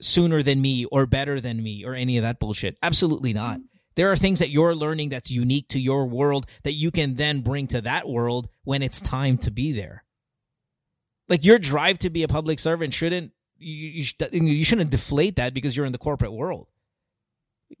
sooner 0.00 0.42
than 0.42 0.60
me 0.60 0.84
or 0.86 1.06
better 1.06 1.40
than 1.40 1.62
me 1.62 1.84
or 1.84 1.94
any 1.94 2.16
of 2.16 2.22
that 2.22 2.38
bullshit. 2.38 2.76
Absolutely 2.82 3.32
not. 3.32 3.58
Mm-hmm. 3.58 3.66
There 3.96 4.12
are 4.12 4.16
things 4.16 4.38
that 4.38 4.50
you're 4.50 4.76
learning 4.76 5.08
that's 5.08 5.30
unique 5.30 5.68
to 5.68 5.80
your 5.80 6.06
world 6.06 6.46
that 6.62 6.74
you 6.74 6.90
can 6.92 7.14
then 7.14 7.40
bring 7.40 7.66
to 7.68 7.80
that 7.80 8.08
world 8.08 8.48
when 8.62 8.82
it's 8.82 9.00
mm-hmm. 9.00 9.10
time 9.10 9.38
to 9.38 9.50
be 9.50 9.72
there. 9.72 10.04
Like 11.28 11.44
your 11.44 11.58
drive 11.58 11.98
to 11.98 12.10
be 12.10 12.22
a 12.22 12.28
public 12.28 12.58
servant 12.58 12.94
shouldn't 12.94 13.32
you, 13.58 14.04
you, 14.32 14.42
you 14.42 14.64
shouldn't 14.64 14.90
deflate 14.90 15.36
that 15.36 15.54
because 15.54 15.76
you're 15.76 15.86
in 15.86 15.92
the 15.92 15.98
corporate 15.98 16.32
world. 16.32 16.68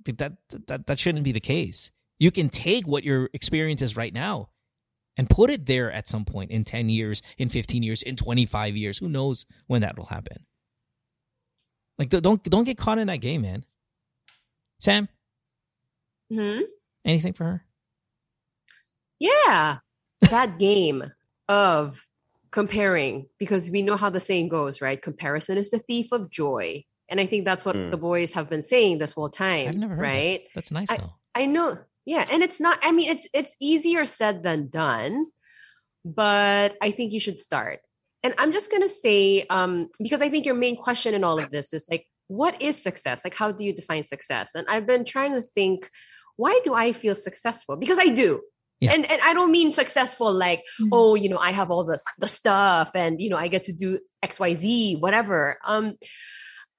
That, 0.04 0.34
that 0.66 0.86
that 0.86 0.98
shouldn't 0.98 1.24
be 1.24 1.32
the 1.32 1.40
case. 1.40 1.90
You 2.18 2.30
can 2.30 2.48
take 2.50 2.86
what 2.86 3.04
your 3.04 3.30
experience 3.32 3.80
is 3.80 3.96
right 3.96 4.12
now 4.12 4.50
and 5.16 5.30
put 5.30 5.50
it 5.50 5.66
there 5.66 5.90
at 5.90 6.08
some 6.08 6.24
point 6.24 6.50
in 6.50 6.64
10 6.64 6.88
years, 6.88 7.22
in 7.38 7.48
15 7.48 7.82
years, 7.82 8.02
in 8.02 8.16
25 8.16 8.76
years. 8.76 8.98
Who 8.98 9.08
knows 9.08 9.46
when 9.66 9.80
that 9.82 9.96
will 9.96 10.06
happen? 10.06 10.44
Like 11.98 12.08
don't- 12.10 12.22
don't 12.22 12.42
don't 12.42 12.64
get 12.64 12.76
caught 12.76 12.98
in 12.98 13.06
that 13.06 13.20
game, 13.20 13.42
man. 13.42 13.64
Sam, 14.78 15.08
Hmm? 16.30 16.60
anything 17.04 17.32
for 17.32 17.44
her? 17.44 17.64
Yeah. 19.18 19.78
That 20.30 20.58
game 20.58 21.04
of 21.48 22.06
comparing, 22.50 23.26
because 23.38 23.70
we 23.70 23.82
know 23.82 23.96
how 23.96 24.10
the 24.10 24.20
saying 24.20 24.48
goes, 24.48 24.80
right? 24.80 25.00
Comparison 25.00 25.58
is 25.58 25.70
the 25.70 25.78
thief 25.78 26.12
of 26.12 26.30
joy. 26.30 26.84
And 27.10 27.20
I 27.20 27.26
think 27.26 27.44
that's 27.44 27.64
what 27.64 27.74
Mm. 27.76 27.90
the 27.90 27.96
boys 27.96 28.32
have 28.34 28.48
been 28.50 28.62
saying 28.62 28.98
this 28.98 29.12
whole 29.12 29.30
time. 29.30 29.68
I've 29.68 29.76
never 29.76 29.94
heard 29.94 30.02
right? 30.02 30.40
that. 30.44 30.54
That's 30.54 30.70
nice 30.70 30.90
I- 30.90 30.96
though. 30.98 31.12
I 31.34 31.46
know. 31.46 31.78
Yeah, 32.04 32.26
and 32.30 32.42
it's 32.42 32.58
not 32.58 32.78
I 32.82 32.92
mean 32.92 33.10
it's 33.10 33.28
it's 33.34 33.54
easier 33.60 34.06
said 34.06 34.42
than 34.42 34.68
done, 34.68 35.26
but 36.04 36.76
I 36.80 36.90
think 36.90 37.12
you 37.12 37.20
should 37.20 37.38
start. 37.38 37.80
And 38.22 38.34
I'm 38.38 38.52
just 38.52 38.70
going 38.70 38.82
to 38.82 38.88
say 38.88 39.44
um 39.50 39.88
because 39.98 40.20
I 40.22 40.30
think 40.30 40.46
your 40.46 40.54
main 40.54 40.76
question 40.76 41.14
in 41.14 41.22
all 41.24 41.38
of 41.38 41.50
this 41.50 41.72
is 41.72 41.84
like 41.90 42.06
what 42.28 42.60
is 42.62 42.80
success? 42.82 43.20
Like 43.24 43.34
how 43.34 43.52
do 43.52 43.64
you 43.64 43.72
define 43.74 44.04
success? 44.04 44.54
And 44.54 44.66
I've 44.68 44.86
been 44.86 45.04
trying 45.04 45.32
to 45.34 45.42
think 45.42 45.90
why 46.36 46.60
do 46.62 46.72
I 46.74 46.92
feel 46.92 47.14
successful? 47.14 47.76
Because 47.76 47.98
I 47.98 48.08
do. 48.08 48.40
Yeah. 48.80 48.92
And 48.92 49.10
and 49.10 49.20
I 49.24 49.34
don't 49.34 49.50
mean 49.50 49.72
successful 49.72 50.32
like 50.32 50.62
Mhm. 50.80 50.88
oh, 50.92 51.14
you 51.16 51.28
know, 51.28 51.38
I 51.38 51.50
have 51.50 51.70
all 51.70 51.84
the 51.84 51.98
the 52.18 52.28
stuff 52.28 52.90
and 52.94 53.20
you 53.20 53.28
know, 53.28 53.36
I 53.36 53.48
get 53.48 53.64
to 53.64 53.72
do 53.72 53.98
XYZ 54.22 55.00
whatever. 55.00 55.58
Um 55.64 55.94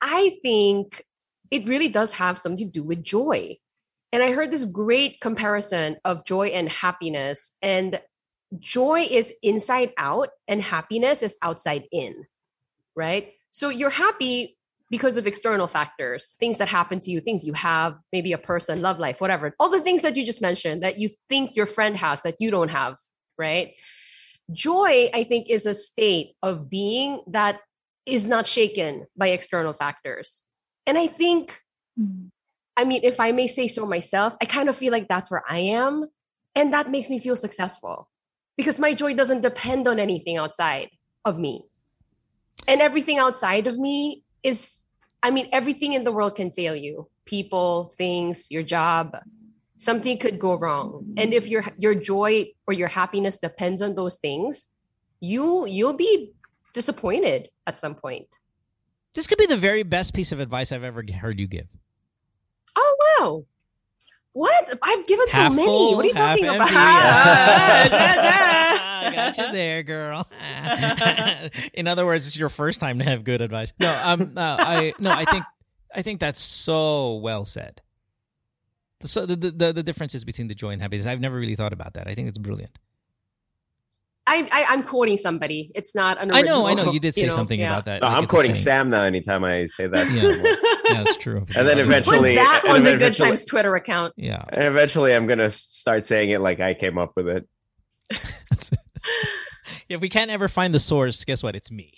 I 0.02 0.38
think 0.44 1.04
it 1.52 1.68
really 1.68 1.90
does 1.90 2.14
have 2.14 2.38
something 2.40 2.68
to 2.68 2.72
do 2.72 2.84
with 2.84 3.04
joy. 3.04 3.58
And 4.14 4.24
I 4.24 4.32
heard 4.32 4.52
this 4.52 4.66
great 4.66 5.20
comparison 5.20 5.98
of 6.06 6.26
joy 6.26 6.48
and 6.50 6.70
happiness. 6.70 7.54
And 7.62 8.00
joy 8.60 9.08
is 9.10 9.34
inside 9.44 9.92
out, 9.98 10.30
and 10.48 10.62
happiness 10.62 11.22
is 11.22 11.36
outside 11.42 11.86
in, 11.92 12.26
right? 12.96 13.34
So 13.52 13.70
you're 13.70 13.90
happy 13.92 14.58
because 14.90 15.18
of 15.18 15.28
external 15.28 15.68
factors, 15.68 16.36
things 16.40 16.58
that 16.58 16.68
happen 16.68 17.00
to 17.00 17.12
you, 17.12 17.22
things 17.22 17.46
you 17.46 17.54
have, 17.54 17.96
maybe 18.12 18.34
a 18.34 18.38
person, 18.38 18.82
love 18.82 19.00
life, 19.00 19.22
whatever. 19.22 19.54
All 19.60 19.70
the 19.70 19.82
things 19.82 20.02
that 20.02 20.16
you 20.16 20.26
just 20.26 20.42
mentioned 20.42 20.82
that 20.84 20.98
you 20.98 21.10
think 21.30 21.56
your 21.56 21.68
friend 21.68 21.96
has 21.98 22.22
that 22.22 22.36
you 22.40 22.50
don't 22.50 22.70
have, 22.70 22.96
right? 23.38 23.74
Joy, 24.52 25.10
I 25.14 25.24
think, 25.26 25.50
is 25.50 25.66
a 25.66 25.76
state 25.76 26.36
of 26.42 26.70
being 26.70 27.22
that 27.28 27.60
is 28.06 28.26
not 28.26 28.48
shaken 28.48 29.06
by 29.16 29.28
external 29.28 29.74
factors. 29.74 30.44
And 30.86 30.98
I 30.98 31.08
think. 31.08 31.62
I 32.78 32.86
mean, 32.86 33.02
if 33.04 33.20
I 33.20 33.34
may 33.34 33.48
say 33.48 33.68
so 33.68 33.86
myself, 33.86 34.38
I 34.42 34.46
kind 34.46 34.70
of 34.70 34.78
feel 34.78 34.94
like 34.94 35.10
that's 35.10 35.30
where 35.30 35.44
I 35.50 35.60
am. 35.60 36.08
And 36.56 36.72
that 36.72 36.90
makes 36.90 37.10
me 37.10 37.20
feel 37.20 37.36
successful 37.36 38.10
because 38.56 38.80
my 38.80 38.94
joy 38.94 39.14
doesn't 39.14 39.42
depend 39.42 39.86
on 39.86 40.00
anything 40.00 40.38
outside 40.38 40.90
of 41.26 41.38
me. 41.38 41.66
And 42.70 42.80
everything 42.80 43.18
outside 43.18 43.68
of 43.68 43.78
me 43.78 44.24
is, 44.44 44.82
I 45.22 45.32
mean, 45.32 45.50
everything 45.52 45.94
in 45.94 46.04
the 46.04 46.12
world 46.12 46.36
can 46.36 46.52
fail 46.52 46.76
you 46.76 47.10
people, 47.30 47.94
things, 47.96 48.50
your 48.50 48.64
job. 48.64 49.16
Something 49.78 50.18
could 50.18 50.40
go 50.40 50.56
wrong. 50.56 51.14
And 51.16 51.34
if 51.34 51.48
your 51.48 51.64
your 51.78 51.96
joy 51.96 52.52
or 52.68 52.74
your 52.74 52.90
happiness 52.90 53.38
depends 53.38 53.82
on 53.82 53.96
those 53.96 54.18
things, 54.18 54.66
you 55.22 55.66
you'll 55.68 55.94
be 55.94 56.34
disappointed 56.74 57.50
at 57.66 57.78
some 57.78 57.96
point. 57.96 58.28
This 59.14 59.26
could 59.28 59.38
be 59.38 59.46
the 59.46 59.58
very 59.58 59.84
best 59.84 60.14
piece 60.14 60.32
of 60.32 60.40
advice 60.40 60.72
I've 60.72 60.84
ever 60.84 61.04
heard 61.22 61.40
you 61.40 61.48
give. 61.48 61.68
Oh 62.76 62.96
wow. 63.00 63.46
What? 64.34 64.78
I've 64.82 65.08
given 65.08 65.28
so 65.30 65.50
many. 65.50 65.66
full, 65.66 65.96
what 65.96 66.06
are 66.06 66.08
you 66.08 66.14
talking 66.14 66.46
about? 66.46 66.70
empty. 69.04 69.18
Ah, 69.20 69.26
Got 69.26 69.38
you 69.38 69.52
there, 69.54 69.84
girl. 69.84 70.28
In 71.74 71.88
other 71.88 72.06
words, 72.06 72.28
it's 72.28 72.38
your 72.38 72.50
first 72.50 72.80
time 72.80 73.00
to 73.00 73.06
have 73.06 73.24
good 73.24 73.42
advice. 73.42 73.74
No, 73.80 74.00
um, 74.04 74.34
no, 74.34 74.56
I 74.60 74.94
no, 75.00 75.12
I 75.12 75.26
think 75.26 75.44
I 75.94 76.02
think 76.02 76.20
that's 76.20 76.42
so 76.42 77.16
well 77.16 77.46
said. 77.46 77.82
So 79.02 79.26
the 79.26 79.36
the 79.36 79.74
the 79.74 79.84
differences 79.84 80.26
between 80.26 80.48
the 80.48 80.56
joy 80.56 80.72
and 80.72 80.82
happiness, 80.82 81.06
I've 81.06 81.22
never 81.22 81.38
really 81.38 81.56
thought 81.56 81.74
about 81.74 81.94
that. 81.94 82.08
I 82.08 82.16
think 82.16 82.28
it's 82.30 82.38
brilliant. 82.38 82.78
I, 84.28 84.48
I, 84.52 84.66
I'm 84.70 84.84
quoting 84.84 85.18
somebody. 85.18 85.72
It's 85.74 85.96
not 85.96 86.22
an 86.22 86.32
I 86.32 86.42
know, 86.42 86.68
I 86.68 86.76
know. 86.76 86.92
You 86.92 87.00
did 87.00 87.16
say 87.16 87.24
know, 87.26 87.30
something 87.34 87.60
yeah. 87.60 87.72
about 87.72 87.86
that. 87.86 88.02
No, 88.04 88.10
like 88.10 88.18
I'm 88.18 88.28
quoting. 88.28 88.54
Sam 88.54 88.92
now 88.92 89.04
anytime 89.04 89.44
I 89.44 89.66
say 89.66 89.88
that. 89.88 90.08
Yeah. 90.12 90.94
Yeah, 90.94 91.04
that's 91.04 91.18
true. 91.18 91.48
And 91.56 91.68
then 91.68 91.78
Put 91.78 91.86
eventually- 91.86 92.36
that 92.36 92.62
and 92.64 92.74
on 92.74 92.84
the 92.84 92.96
Good 92.98 93.18
Times 93.18 93.44
Twitter 93.46 93.76
account. 93.76 94.14
Yeah. 94.18 94.44
And 94.50 94.66
eventually, 94.66 95.16
I'm 95.16 95.26
gonna 95.26 95.50
start 95.50 96.06
saying 96.06 96.30
it 96.30 96.42
like 96.42 96.60
I 96.60 96.76
came 96.76 97.00
up 97.00 97.14
with 97.16 97.28
it. 97.28 97.48
That's- 98.10 98.72
if 99.90 100.02
we 100.02 100.10
can't 100.10 100.32
ever 100.32 100.48
find 100.48 100.74
the 100.74 100.80
source, 100.80 101.24
guess 101.26 101.44
what? 101.44 101.56
It's 101.56 101.72
me. 101.72 101.94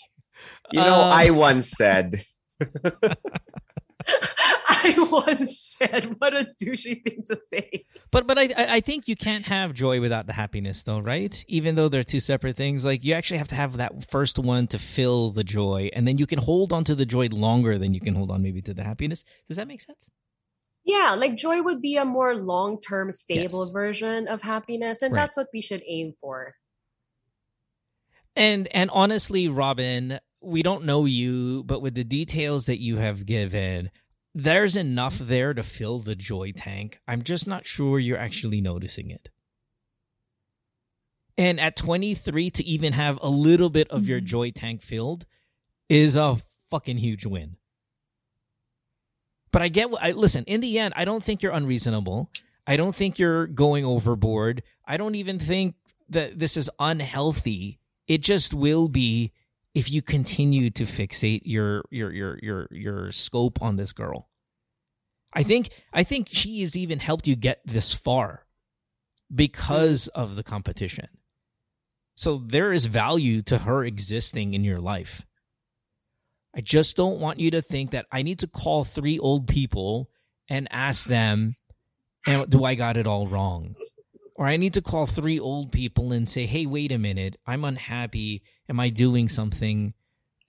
You 0.72 0.80
know, 0.82 1.02
Um, 1.02 1.11
I 1.11 1.30
once 1.30 1.72
said. 1.72 2.23
I 4.73 4.95
once 5.11 5.76
said, 5.78 6.15
"What 6.18 6.36
a 6.36 6.48
douchey 6.61 7.03
thing 7.03 7.23
to 7.28 7.38
say." 7.52 7.86
But 8.11 8.26
but 8.26 8.40
I 8.40 8.44
I 8.57 8.76
I 8.78 8.80
think 8.80 9.07
you 9.07 9.15
can't 9.15 9.45
have 9.45 9.73
joy 9.73 10.02
without 10.02 10.26
the 10.26 10.34
happiness, 10.34 10.84
though, 10.84 10.99
right? 10.99 11.44
Even 11.48 11.76
though 11.76 11.88
they're 11.88 12.03
two 12.03 12.19
separate 12.19 12.56
things, 12.56 12.84
like 12.84 13.03
you 13.03 13.14
actually 13.14 13.38
have 13.38 13.48
to 13.49 13.56
have 13.56 13.78
that 13.78 14.10
first 14.10 14.40
one 14.40 14.65
to 14.68 14.80
fill 14.80 15.30
the 15.30 15.44
joy, 15.44 15.90
and 15.94 16.07
then 16.07 16.18
you 16.18 16.26
can 16.26 16.40
hold 16.40 16.73
on 16.73 16.84
to 16.86 16.95
the 16.95 17.06
joy 17.06 17.28
longer 17.28 17.78
than 17.78 17.94
you 17.94 17.99
can 18.02 18.15
hold 18.15 18.32
on 18.32 18.41
maybe 18.41 18.61
to 18.64 18.73
the 18.73 18.84
happiness. 18.84 19.23
Does 19.48 19.57
that 19.57 19.68
make 19.68 19.82
sense? 19.82 20.10
Yeah, 20.84 21.14
like 21.15 21.36
joy 21.38 21.61
would 21.61 21.80
be 21.80 21.98
a 21.98 22.06
more 22.06 22.34
long-term, 22.36 23.11
stable 23.11 23.65
Yes. 23.65 23.72
version 23.72 24.28
of 24.28 24.41
happiness, 24.41 25.03
and 25.03 25.14
Right. 25.14 25.22
that's 25.22 25.36
what 25.38 25.48
we 25.53 25.61
should 25.61 25.84
aim 25.88 26.14
for. 26.19 26.56
And 28.36 28.68
and 28.70 28.90
honestly, 28.91 29.48
Robin, 29.48 30.20
we 30.41 30.64
don't 30.64 30.86
know 30.86 31.06
you, 31.06 31.64
but 31.66 31.82
with 31.82 31.95
the 31.95 32.03
details 32.03 32.66
that 32.66 32.82
you 32.82 32.98
have 32.98 33.26
given, 33.26 33.91
there's 34.34 34.76
enough 34.76 35.18
there 35.18 35.53
to 35.53 35.64
fill 35.64 35.99
the 35.99 36.16
joy 36.16 36.52
tank. 36.52 36.99
I'm 37.08 37.22
just 37.22 37.48
not 37.48 37.66
sure 37.66 37.99
you're 37.99 38.18
actually 38.18 38.62
noticing 38.62 39.10
it. 39.10 39.30
And 41.38 41.60
at 41.60 41.76
23 41.76 42.49
to 42.52 42.64
even 42.64 42.94
have 42.94 43.20
a 43.22 43.30
little 43.30 43.70
bit 43.70 43.90
of 43.90 44.08
your 44.08 44.22
Mhm. 44.22 44.26
joy 44.26 44.52
tank 44.52 44.82
filled 44.82 45.26
is 45.90 46.16
a 46.16 46.40
fucking 46.70 46.99
huge 46.99 47.26
win. 47.26 47.58
But 49.52 49.62
I 49.62 49.68
get 49.68 49.90
what 49.90 50.02
I 50.02 50.12
listen, 50.12 50.45
in 50.45 50.62
the 50.62 50.80
end, 50.80 50.94
I 50.95 51.03
don't 51.03 51.24
think 51.24 51.41
you're 51.41 51.52
unreasonable. 51.52 52.32
I 52.66 52.78
don't 52.78 52.95
think 52.95 53.20
you're 53.20 53.48
going 53.48 53.84
overboard. 53.84 54.64
I 54.86 54.95
don't 54.95 55.16
even 55.16 55.40
think 55.40 55.76
that 56.08 56.40
this 56.40 56.56
is 56.56 56.70
unhealthy. 56.80 57.80
It 58.12 58.22
just 58.22 58.54
will 58.54 58.90
be 58.90 59.32
if 59.74 59.90
you 59.90 60.02
continue 60.02 60.70
to 60.72 60.84
fixate 60.84 61.44
your 61.46 61.86
your 61.90 62.12
your 62.12 62.40
your 62.44 62.68
your 62.70 63.12
scope 63.14 63.62
on 63.62 63.78
this 63.78 63.94
girl. 63.94 64.28
I 65.34 65.44
think 65.44 65.70
I 65.94 66.04
think 66.04 66.28
she 66.30 66.60
has 66.60 66.76
even 66.76 67.00
helped 67.00 67.26
you 67.26 67.38
get 67.38 67.62
this 67.64 67.94
far 67.94 68.46
because 69.34 70.10
of 70.10 70.36
the 70.36 70.44
competition. 70.44 71.08
So 72.16 72.40
there 72.46 72.74
is 72.74 72.88
value 72.88 73.42
to 73.44 73.60
her 73.60 73.86
existing 73.86 74.56
in 74.56 74.66
your 74.66 74.82
life. 74.82 75.26
I 76.54 76.60
just 76.60 76.98
don't 76.98 77.22
want 77.22 77.40
you 77.40 77.50
to 77.52 77.62
think 77.62 77.92
that 77.92 78.08
I 78.12 78.24
need 78.24 78.40
to 78.40 78.48
call 78.48 78.84
three 78.84 79.20
old 79.20 79.48
people 79.48 80.10
and 80.50 80.68
ask 80.70 81.08
them, 81.08 81.54
do 82.50 82.66
I 82.66 82.76
got 82.76 82.98
it 82.98 83.08
all 83.08 83.28
wrong? 83.28 83.76
Or 84.42 84.48
I 84.48 84.58
need 84.58 84.74
to 84.74 84.82
call 84.82 85.06
three 85.06 85.40
old 85.40 85.72
people 85.72 86.12
and 86.12 86.28
say, 86.28 86.48
hey, 86.48 86.66
wait 86.66 86.92
a 86.92 86.98
minute, 86.98 87.36
I'm 87.46 87.64
unhappy. 87.64 88.42
Am 88.68 88.80
I 88.80 88.90
doing 88.90 89.30
something? 89.30 89.94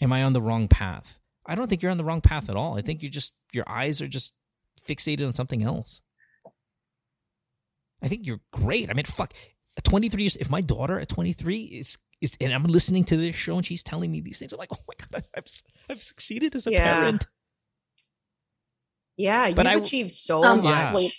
Am 0.01 0.10
I 0.10 0.23
on 0.23 0.32
the 0.32 0.40
wrong 0.40 0.66
path? 0.66 1.19
I 1.44 1.55
don't 1.55 1.66
think 1.69 1.82
you're 1.82 1.90
on 1.90 1.98
the 1.98 2.05
wrong 2.05 2.23
path 2.23 2.48
at 2.48 2.56
all. 2.56 2.78
I 2.78 2.81
think 2.81 3.02
you're 3.02 3.10
just, 3.10 3.35
your 3.52 3.69
eyes 3.69 4.01
are 4.01 4.09
just 4.09 4.32
fixated 4.89 5.27
on 5.27 5.35
something 5.35 5.62
else. 5.62 6.01
I 8.02 8.09
think 8.09 8.27
you're 8.27 8.40
great. 8.51 8.89
I 8.89 8.94
mean, 8.94 9.05
fuck, 9.05 9.35
at 9.77 9.85
23 9.85 10.23
years, 10.23 10.36
if 10.36 10.48
my 10.48 10.62
daughter 10.62 10.98
at 10.98 11.10
23 11.10 11.59
is, 11.60 11.98
is 12.23 12.32
and 12.40 12.55
I'm 12.55 12.64
listening 12.64 13.05
to 13.05 13.16
this 13.19 13.36
show 13.36 13.59
and 13.59 13.66
she's 13.66 13.82
telling 13.82 14.10
me 14.10 14.23
these 14.23 14.39
things, 14.39 14.55
I'm 14.55 14.59
like, 14.59 14.73
oh 14.73 14.78
my 14.89 14.94
God, 15.12 15.24
I've, 15.36 15.44
I've 15.90 16.02
succeeded 16.02 16.55
as 16.55 16.66
a 16.66 16.73
Yeah. 16.73 16.94
parent. 16.94 17.27
Yeah, 19.19 19.51
But 19.52 19.66
you've 19.66 19.82
I- 19.82 19.85
achieved 19.85 20.12
so 20.12 20.43
Um, 20.43 20.62
much. 20.62 20.94
wait. 20.94 21.12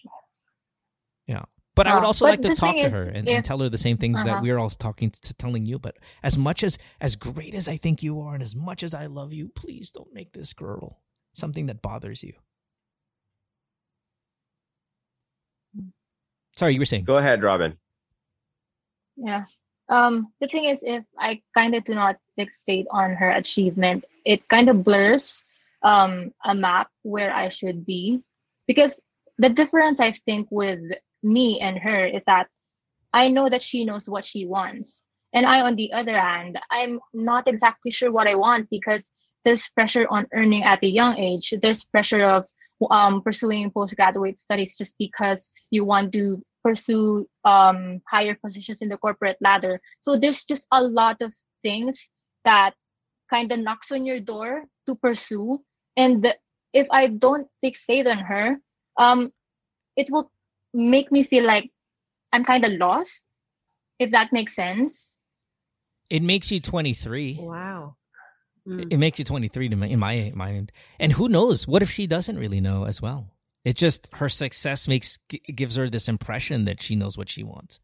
But 1.76 1.88
I 1.88 1.96
would 1.96 2.04
also 2.04 2.26
but 2.26 2.32
like 2.32 2.42
to 2.42 2.56
talk 2.56 2.76
to 2.76 2.90
her 2.90 3.04
and, 3.04 3.18
and 3.18 3.30
if- 3.30 3.44
tell 3.44 3.58
her 3.60 3.68
the 3.70 3.78
same 3.80 3.98
things 3.98 4.24
that 4.24 4.30
Uh-huh. 4.34 4.42
we're 4.44 4.60
all 4.60 4.70
talking 4.70 5.10
to 5.10 5.34
telling 5.34 5.66
you. 5.66 5.80
But 5.80 5.98
as 6.22 6.38
much 6.38 6.64
as 6.64 6.78
as 7.02 7.16
great 7.16 7.56
as 7.56 7.68
I 7.68 7.78
think 7.78 8.04
you 8.04 8.22
are, 8.22 8.36
and 8.36 8.44
as 8.44 8.56
much 8.56 8.84
as 8.84 8.94
I 8.94 9.08
love 9.08 9.34
you, 9.34 9.50
please 9.50 9.90
don't 9.92 10.14
make 10.14 10.34
this 10.34 10.54
girl 10.54 11.02
something 11.34 11.66
that 11.66 11.82
bothers 11.82 12.24
you. 12.24 12.34
Sorry, 16.56 16.74
you 16.74 16.80
were 16.80 16.86
saying. 16.86 17.06
Go 17.06 17.18
ahead, 17.18 17.42
Robin. 17.42 17.78
Yeah. 19.18 19.46
Um, 19.90 20.32
the 20.40 20.48
thing 20.48 20.66
is, 20.66 20.84
if 20.84 21.04
I 21.18 21.42
kind 21.56 21.74
of 21.76 21.84
do 21.84 21.96
not 21.96 22.18
fixate 22.38 22.86
on 22.92 23.14
her 23.14 23.32
achievement, 23.32 24.06
it 24.26 24.48
kind 24.48 24.70
of 24.70 24.84
blurs 24.84 25.44
um, 25.82 26.32
a 26.46 26.54
map 26.56 26.90
where 27.02 27.34
I 27.34 27.50
should 27.50 27.86
be. 27.86 28.22
Because 28.68 29.02
the 29.40 29.50
difference, 29.50 30.00
I 30.00 30.12
think, 30.12 30.48
with 30.52 30.80
me 31.24 31.60
and 31.60 31.78
her 31.78 32.06
is 32.06 32.26
that 32.26 32.48
I 33.14 33.30
know 33.30 33.50
that 33.50 33.62
she 33.62 33.86
knows 33.86 34.10
what 34.10 34.26
she 34.26 34.46
wants. 34.46 35.04
And 35.34 35.46
I, 35.46 35.62
on 35.62 35.76
the 35.76 35.92
other 35.94 36.20
hand, 36.20 36.60
I'm 36.72 37.00
not 37.14 37.48
exactly 37.48 37.92
sure 37.92 38.12
what 38.12 38.28
I 38.28 38.36
want 38.36 38.70
because 38.70 39.12
there's 39.46 39.68
pressure 39.70 40.08
on 40.10 40.28
earning 40.34 40.64
at 40.64 40.84
a 40.84 40.88
young 40.88 41.18
age. 41.18 41.54
There's 41.62 41.84
pressure 41.84 42.24
of 42.24 42.46
um, 42.92 43.22
pursuing 43.22 43.72
postgraduate 43.72 44.38
studies 44.38 44.78
just 44.78 44.96
because 44.98 45.52
you 45.72 45.86
want 45.86 46.12
to 46.14 46.44
pursue 46.64 47.28
um, 47.44 48.02
higher 48.10 48.36
positions 48.36 48.82
in 48.82 48.90
the 48.90 48.98
corporate 48.98 49.38
ladder. 49.42 49.80
So 50.02 50.18
there's 50.18 50.46
just 50.46 50.66
a 50.72 50.82
lot 50.82 51.22
of 51.22 51.34
things 51.62 52.10
that 52.46 52.74
kind 53.30 53.52
of 53.52 53.60
knocks 53.60 53.92
on 53.92 54.06
your 54.06 54.20
door 54.20 54.66
to 54.88 54.96
pursue. 54.96 55.60
And 55.98 56.34
if 56.74 56.88
I 56.92 57.08
don't 57.08 57.48
fixate 57.64 58.10
on 58.10 58.20
her, 58.20 58.58
um, 58.98 59.32
it 59.96 60.10
will 60.10 60.32
make 60.74 61.12
me 61.12 61.24
feel 61.24 61.46
like 61.46 61.70
I'm 62.32 62.44
kind 62.44 62.66
of 62.66 62.72
lost, 62.74 63.24
if 64.00 64.12
that 64.12 64.34
makes 64.34 64.56
sense. 64.56 65.14
It 66.10 66.24
makes 66.24 66.52
you 66.52 66.60
23. 66.60 67.40
Wow. 67.42 67.96
It 68.66 68.90
mm. 68.90 69.00
makes 69.00 69.20
you 69.20 69.26
23 69.26 69.70
to 69.70 69.76
my, 69.76 69.88
in 69.88 70.00
my 70.00 70.32
mind. 70.36 70.72
And 71.00 71.12
who 71.12 71.28
knows? 71.28 71.68
What 71.68 71.82
if 71.82 71.90
she 71.90 72.08
doesn't 72.08 72.38
really 72.38 72.62
know 72.62 72.86
as 72.86 73.02
well? 73.02 73.32
It 73.66 73.76
just 73.76 74.10
her 74.14 74.30
success 74.30 74.88
makes 74.88 75.20
gives 75.30 75.78
her 75.78 75.90
this 75.90 76.10
impression 76.10 76.66
that 76.66 76.82
she 76.82 76.96
knows 76.96 77.18
what 77.18 77.30
she 77.30 77.44
wants. 77.44 77.80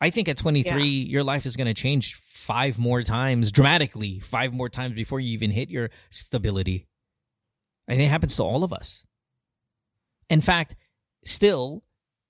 I 0.00 0.08
think 0.08 0.28
at 0.30 0.38
23, 0.38 0.82
yeah. 0.82 1.06
your 1.10 1.22
life 1.22 1.44
is 1.44 1.56
going 1.56 1.66
to 1.66 1.74
change 1.74 2.14
five 2.14 2.78
more 2.78 3.02
times, 3.02 3.52
dramatically, 3.52 4.18
five 4.18 4.54
more 4.54 4.70
times 4.70 4.94
before 4.94 5.20
you 5.20 5.32
even 5.32 5.50
hit 5.50 5.68
your 5.68 5.90
stability. 6.08 6.86
I 7.86 7.96
think 7.96 8.06
it 8.06 8.10
happens 8.10 8.36
to 8.36 8.42
all 8.42 8.64
of 8.64 8.72
us. 8.72 9.04
In 10.30 10.40
fact, 10.40 10.74
still, 11.24 11.82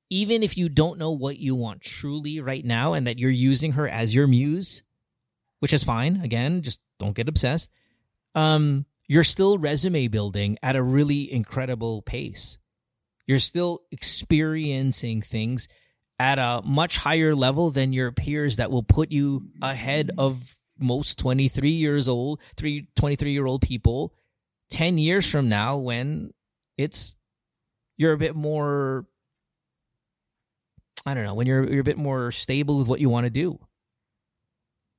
even 0.09 0.43
if 0.43 0.57
you 0.57 0.69
don't 0.69 0.99
know 0.99 1.12
what 1.12 1.39
you 1.39 1.55
want 1.55 1.81
truly 1.81 2.41
right 2.41 2.65
now 2.65 2.93
and 2.93 3.07
that 3.07 3.19
you're 3.19 3.31
using 3.31 3.73
her 3.73 3.89
as 3.89 4.15
your 4.15 4.27
muse, 4.27 4.83
which 5.61 5.73
is 5.73 5.85
fine, 5.85 6.21
again, 6.23 6.62
just 6.62 6.81
don't 6.99 7.15
get 7.15 7.29
obsessed. 7.29 7.71
Um, 8.35 8.87
you're 9.07 9.25
still 9.25 9.59
resume 9.59 10.09
building 10.09 10.59
at 10.62 10.77
a 10.77 10.83
really 10.83 11.33
incredible 11.33 12.03
pace. 12.03 12.59
You're 13.27 13.39
still 13.39 13.81
experiencing 13.91 15.23
things 15.23 15.69
at 16.19 16.39
a 16.39 16.62
much 16.65 16.97
higher 16.97 17.35
level 17.35 17.71
than 17.71 17.93
your 17.93 18.12
peers 18.12 18.57
that 18.57 18.71
will 18.71 18.83
put 18.83 19.11
you 19.11 19.49
ahead 19.62 20.11
of 20.19 20.59
most 20.79 21.19
23 21.19 21.71
years 21.71 22.09
old, 22.09 22.41
three, 22.57 22.87
23 22.97 23.33
year 23.33 23.47
old 23.47 23.62
people 23.62 24.15
10 24.71 24.99
years 24.99 25.29
from 25.29 25.49
now 25.49 25.77
when 25.77 26.33
it's 26.79 27.15
you're 28.01 28.14
a 28.14 28.18
bit 28.18 28.35
more 28.35 29.05
I 31.05 31.14
don't 31.14 31.24
know, 31.24 31.35
when 31.35 31.47
you're 31.47 31.70
you're 31.70 31.81
a 31.81 31.85
bit 31.85 31.98
more 31.98 32.32
stable 32.32 32.78
with 32.78 32.89
what 32.89 33.01
you 33.01 33.10
want 33.10 33.24
to 33.24 33.31
do. 33.31 33.59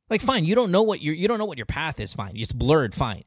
Like 0.09 0.21
fine, 0.21 0.45
you 0.45 0.55
don't 0.55 0.71
know 0.71 0.83
what 0.83 1.01
your 1.01 1.15
you 1.15 1.27
don't 1.27 1.39
know 1.39 1.45
what 1.45 1.57
your 1.57 1.65
path 1.65 1.99
is, 1.99 2.13
fine. 2.13 2.33
It's 2.35 2.53
blurred, 2.53 2.93
fine. 2.93 3.23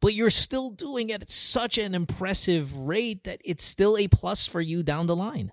But 0.00 0.14
you're 0.14 0.30
still 0.30 0.70
doing 0.70 1.10
it 1.10 1.22
at 1.22 1.30
such 1.30 1.76
an 1.76 1.94
impressive 1.94 2.74
rate 2.76 3.24
that 3.24 3.40
it's 3.44 3.64
still 3.64 3.98
a 3.98 4.08
plus 4.08 4.46
for 4.46 4.60
you 4.60 4.82
down 4.82 5.06
the 5.06 5.16
line. 5.16 5.52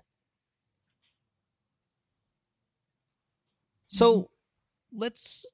So 3.88 4.30
let's 4.92 5.44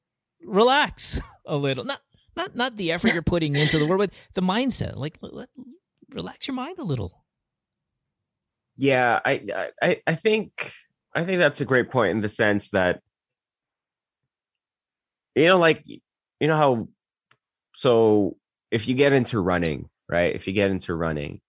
relax 0.44 1.20
a 1.46 1.56
little. 1.56 1.84
Not 1.84 2.00
not 2.36 2.54
not 2.54 2.76
the 2.76 2.92
effort 2.92 3.14
you're 3.14 3.22
putting 3.22 3.56
into 3.56 3.78
the 3.78 3.86
work, 3.86 3.98
but 3.98 4.12
the 4.34 4.42
mindset. 4.42 4.96
Like 4.96 5.16
let, 5.20 5.48
relax 6.10 6.46
your 6.46 6.54
mind 6.54 6.78
a 6.78 6.84
little. 6.84 7.21
Yeah, 8.76 9.20
I 9.24 9.70
I 9.82 10.00
I 10.06 10.14
think 10.14 10.72
I 11.14 11.24
think 11.24 11.38
that's 11.38 11.60
a 11.60 11.66
great 11.66 11.90
point 11.90 12.12
in 12.12 12.20
the 12.20 12.28
sense 12.28 12.70
that 12.70 13.00
you 15.34 15.46
know, 15.46 15.58
like 15.58 15.82
you 15.86 16.48
know 16.48 16.56
how 16.56 16.88
so 17.74 18.36
if 18.70 18.88
you 18.88 18.94
get 18.94 19.12
into 19.12 19.40
running, 19.40 19.88
right? 20.08 20.34
If 20.34 20.46
you 20.46 20.52
get 20.52 20.70
into 20.70 20.94
running, 20.94 21.40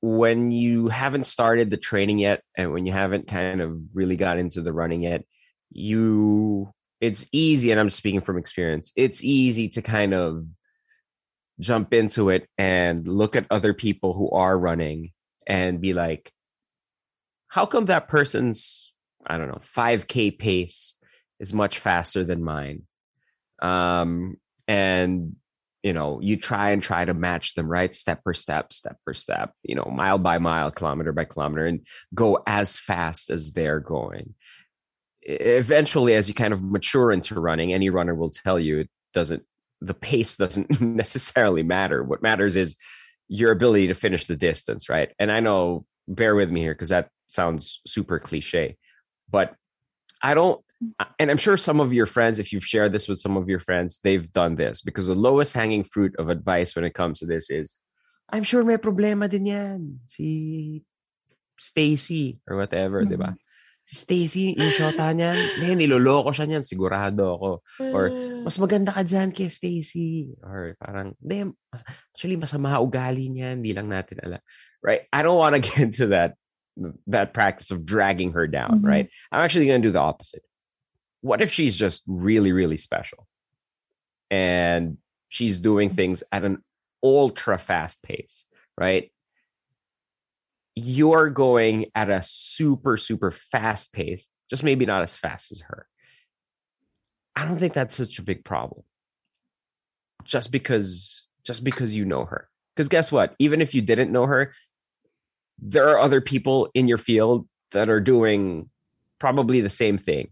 when 0.00 0.50
you 0.50 0.88
haven't 0.88 1.24
started 1.24 1.70
the 1.70 1.76
training 1.76 2.18
yet 2.18 2.42
and 2.56 2.72
when 2.72 2.86
you 2.86 2.92
haven't 2.92 3.28
kind 3.28 3.60
of 3.60 3.78
really 3.94 4.16
got 4.16 4.38
into 4.38 4.60
the 4.60 4.72
running 4.72 5.02
yet, 5.02 5.24
you 5.70 6.72
it's 7.00 7.28
easy, 7.32 7.70
and 7.70 7.78
I'm 7.78 7.90
speaking 7.90 8.22
from 8.22 8.38
experience, 8.38 8.92
it's 8.96 9.22
easy 9.22 9.68
to 9.70 9.82
kind 9.82 10.14
of 10.14 10.46
jump 11.60 11.92
into 11.92 12.30
it 12.30 12.48
and 12.58 13.06
look 13.06 13.36
at 13.36 13.46
other 13.50 13.72
people 13.74 14.12
who 14.12 14.30
are 14.30 14.58
running 14.58 15.12
and 15.46 15.80
be 15.80 15.92
like, 15.92 16.32
how 17.48 17.66
come 17.66 17.86
that 17.86 18.08
person's, 18.08 18.92
I 19.26 19.38
don't 19.38 19.48
know, 19.48 19.60
5K 19.76 20.38
pace 20.38 20.96
is 21.38 21.52
much 21.52 21.78
faster 21.78 22.24
than 22.24 22.42
mine? 22.42 22.82
Um, 23.60 24.36
and 24.68 25.36
you 25.82 25.92
know, 25.92 26.20
you 26.20 26.36
try 26.36 26.70
and 26.70 26.82
try 26.82 27.04
to 27.04 27.14
match 27.14 27.54
them, 27.54 27.68
right? 27.68 27.94
Step 27.94 28.24
per 28.24 28.32
step, 28.32 28.72
step 28.72 28.96
per 29.06 29.14
step, 29.14 29.52
you 29.62 29.76
know, 29.76 29.84
mile 29.84 30.18
by 30.18 30.38
mile, 30.38 30.72
kilometer 30.72 31.12
by 31.12 31.24
kilometer, 31.24 31.64
and 31.64 31.86
go 32.12 32.42
as 32.44 32.76
fast 32.76 33.30
as 33.30 33.52
they're 33.52 33.78
going 33.78 34.34
eventually 35.26 36.14
as 36.14 36.28
you 36.28 36.34
kind 36.34 36.54
of 36.54 36.62
mature 36.62 37.10
into 37.10 37.38
running 37.38 37.72
any 37.72 37.90
runner 37.90 38.14
will 38.14 38.30
tell 38.30 38.58
you 38.58 38.78
it 38.78 38.90
doesn't 39.12 39.42
the 39.80 39.94
pace 39.94 40.36
doesn't 40.36 40.80
necessarily 40.80 41.62
matter 41.62 42.02
what 42.02 42.22
matters 42.22 42.54
is 42.54 42.76
your 43.28 43.52
ability 43.52 43.88
to 43.88 43.94
finish 43.94 44.26
the 44.26 44.36
distance 44.36 44.88
right 44.88 45.12
and 45.18 45.30
i 45.32 45.40
know 45.40 45.84
bear 46.08 46.34
with 46.34 46.50
me 46.50 46.60
here 46.60 46.74
because 46.74 46.90
that 46.90 47.08
sounds 47.26 47.80
super 47.86 48.18
cliche 48.18 48.76
but 49.30 49.54
i 50.22 50.34
don't 50.34 50.62
and 51.18 51.30
i'm 51.30 51.36
sure 51.36 51.56
some 51.56 51.80
of 51.80 51.92
your 51.92 52.06
friends 52.06 52.38
if 52.38 52.52
you've 52.52 52.64
shared 52.64 52.92
this 52.92 53.08
with 53.08 53.18
some 53.18 53.36
of 53.36 53.48
your 53.48 53.60
friends 53.60 53.98
they've 54.04 54.30
done 54.32 54.54
this 54.54 54.80
because 54.80 55.06
the 55.08 55.14
lowest 55.14 55.54
hanging 55.54 55.82
fruit 55.82 56.14
of 56.18 56.28
advice 56.28 56.76
when 56.76 56.84
it 56.84 56.94
comes 56.94 57.18
to 57.18 57.26
this 57.26 57.50
is 57.50 57.74
i'm 58.30 58.44
sure 58.44 58.62
may 58.62 58.76
problema 58.76 59.28
din 59.28 59.46
yan 59.46 60.00
si 60.06 60.82
Stacy 61.58 62.38
or 62.46 62.56
whatever, 62.56 63.02
mm-hmm. 63.02 63.10
di 63.10 63.16
ba? 63.16 63.36
Stacy, 63.86 64.58
yung 64.58 64.74
shota 64.74 65.14
niyan, 65.14 65.38
eh, 65.62 65.78
niloloko 65.78 66.34
siya 66.34 66.50
niyan, 66.50 66.66
sigurado 66.66 67.38
ako. 67.38 67.50
Or, 67.94 68.10
ah. 68.10 68.42
mas 68.42 68.58
maganda 68.58 68.90
ka 68.90 69.06
dyan 69.06 69.30
kay 69.30 69.46
Stacy. 69.46 70.34
Or 70.42 70.74
parang, 70.82 71.14
hindi, 71.22 71.54
actually, 72.10 72.34
masama 72.34 72.82
ugali 72.82 73.30
niya, 73.30 73.54
hindi 73.54 73.70
lang 73.70 73.86
natin 73.86 74.18
alam. 74.26 74.42
Right? 74.82 75.06
I 75.14 75.22
don't 75.22 75.38
want 75.38 75.54
to 75.54 75.62
get 75.66 75.78
into 75.78 76.10
that 76.10 76.34
that 77.06 77.32
practice 77.32 77.70
of 77.70 77.86
dragging 77.86 78.32
her 78.32 78.46
down, 78.46 78.84
mm-hmm. 78.84 78.86
right? 78.86 79.08
I'm 79.32 79.40
actually 79.40 79.64
going 79.64 79.80
to 79.80 79.88
do 79.88 79.92
the 79.92 80.02
opposite. 80.04 80.42
What 81.22 81.40
if 81.40 81.50
she's 81.50 81.74
just 81.74 82.04
really, 82.06 82.52
really 82.52 82.76
special? 82.76 83.26
And 84.30 84.98
she's 85.28 85.58
doing 85.58 85.94
things 85.94 86.22
at 86.30 86.44
an 86.44 86.62
ultra 87.02 87.56
fast 87.56 88.02
pace, 88.02 88.44
right? 88.76 89.10
You're 90.76 91.30
going 91.30 91.86
at 91.94 92.10
a 92.10 92.22
super, 92.22 92.98
super 92.98 93.30
fast 93.30 93.94
pace, 93.94 94.28
just 94.48 94.62
maybe 94.62 94.84
not 94.84 95.02
as 95.02 95.16
fast 95.16 95.50
as 95.50 95.60
her. 95.60 95.88
I 97.34 97.46
don't 97.46 97.58
think 97.58 97.72
that's 97.72 97.96
such 97.96 98.18
a 98.18 98.22
big 98.22 98.44
problem. 98.44 98.82
Just 100.24 100.52
because 100.52 101.26
just 101.44 101.64
because 101.64 101.96
you 101.96 102.04
know 102.04 102.24
her. 102.24 102.48
Because 102.74 102.88
guess 102.88 103.10
what? 103.10 103.34
Even 103.38 103.62
if 103.62 103.74
you 103.74 103.80
didn't 103.80 104.12
know 104.12 104.26
her, 104.26 104.52
there 105.58 105.88
are 105.88 105.98
other 105.98 106.20
people 106.20 106.68
in 106.74 106.88
your 106.88 106.98
field 106.98 107.48
that 107.70 107.88
are 107.88 108.00
doing 108.00 108.68
probably 109.18 109.60
the 109.60 109.70
same 109.70 109.96
thing. 109.96 110.28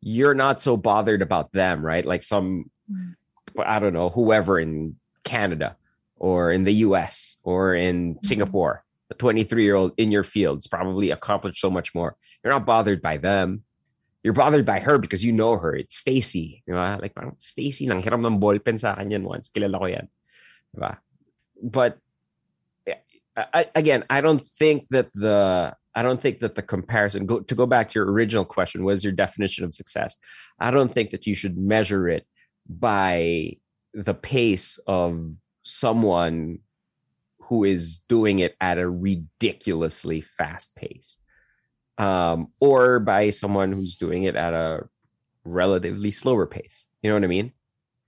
You're 0.00 0.34
not 0.34 0.62
so 0.62 0.76
bothered 0.76 1.22
about 1.22 1.52
them, 1.52 1.84
right? 1.84 2.04
Like 2.04 2.22
some 2.22 2.70
mm. 2.90 3.14
I 3.58 3.80
don't 3.80 3.92
know, 3.92 4.08
whoever 4.08 4.60
in 4.60 4.96
Canada 5.24 5.76
or 6.16 6.52
in 6.52 6.62
the 6.62 6.74
US 6.74 7.38
or 7.42 7.74
in 7.74 8.14
mm-hmm. 8.14 8.26
Singapore 8.26 8.84
a 9.10 9.14
23 9.14 9.64
year 9.64 9.76
old 9.76 9.92
in 9.96 10.10
your 10.10 10.22
fields 10.22 10.66
probably 10.66 11.10
accomplished 11.10 11.60
so 11.60 11.70
much 11.70 11.94
more. 11.94 12.16
You're 12.42 12.52
not 12.52 12.66
bothered 12.66 13.02
by 13.02 13.16
them. 13.18 13.64
You're 14.22 14.34
bothered 14.34 14.66
by 14.66 14.80
her 14.80 14.98
because 14.98 15.24
you 15.24 15.32
know 15.32 15.56
her. 15.56 15.74
It's 15.74 15.96
Stacy. 15.96 16.62
You 16.66 16.74
know, 16.74 16.98
like 17.00 17.14
Stacy 17.38 17.86
nang 17.86 18.02
hiram 18.02 18.24
ng 18.24 18.38
ballpen 18.38 18.78
sa 18.78 18.92
akin 18.92 19.10
yan 19.10 19.24
once. 19.24 19.48
Kilala 19.48 19.78
ko 19.78 19.86
yan. 19.86 20.08
But 21.62 21.98
eh, 22.86 22.94
I, 23.36 23.66
again, 23.74 24.04
I 24.10 24.20
don't 24.20 24.46
think 24.46 24.86
that 24.90 25.08
the 25.14 25.74
I 25.94 26.02
don't 26.02 26.20
think 26.20 26.40
that 26.40 26.54
the 26.54 26.62
comparison 26.62 27.26
go, 27.26 27.40
to 27.40 27.54
go 27.54 27.66
back 27.66 27.88
to 27.88 27.98
your 27.98 28.10
original 28.10 28.44
question 28.44 28.84
was 28.84 29.02
your 29.02 29.12
definition 29.12 29.64
of 29.64 29.74
success? 29.74 30.16
I 30.60 30.70
don't 30.70 30.92
think 30.92 31.10
that 31.10 31.26
you 31.26 31.34
should 31.34 31.58
measure 31.58 32.08
it 32.08 32.26
by 32.68 33.56
the 33.92 34.14
pace 34.14 34.78
of 34.86 35.34
someone 35.64 36.60
who 37.50 37.64
is 37.64 37.98
doing 38.08 38.38
it 38.38 38.54
at 38.60 38.78
a 38.78 38.88
ridiculously 38.88 40.20
fast 40.20 40.74
pace 40.76 41.16
um, 41.98 42.52
or 42.60 43.00
by 43.00 43.30
someone 43.30 43.72
who's 43.72 43.96
doing 43.96 44.22
it 44.22 44.36
at 44.36 44.54
a 44.54 44.88
relatively 45.44 46.12
slower 46.12 46.46
pace. 46.46 46.86
You 47.02 47.10
know 47.10 47.16
what 47.16 47.24
i 47.24 47.26
mean? 47.26 47.52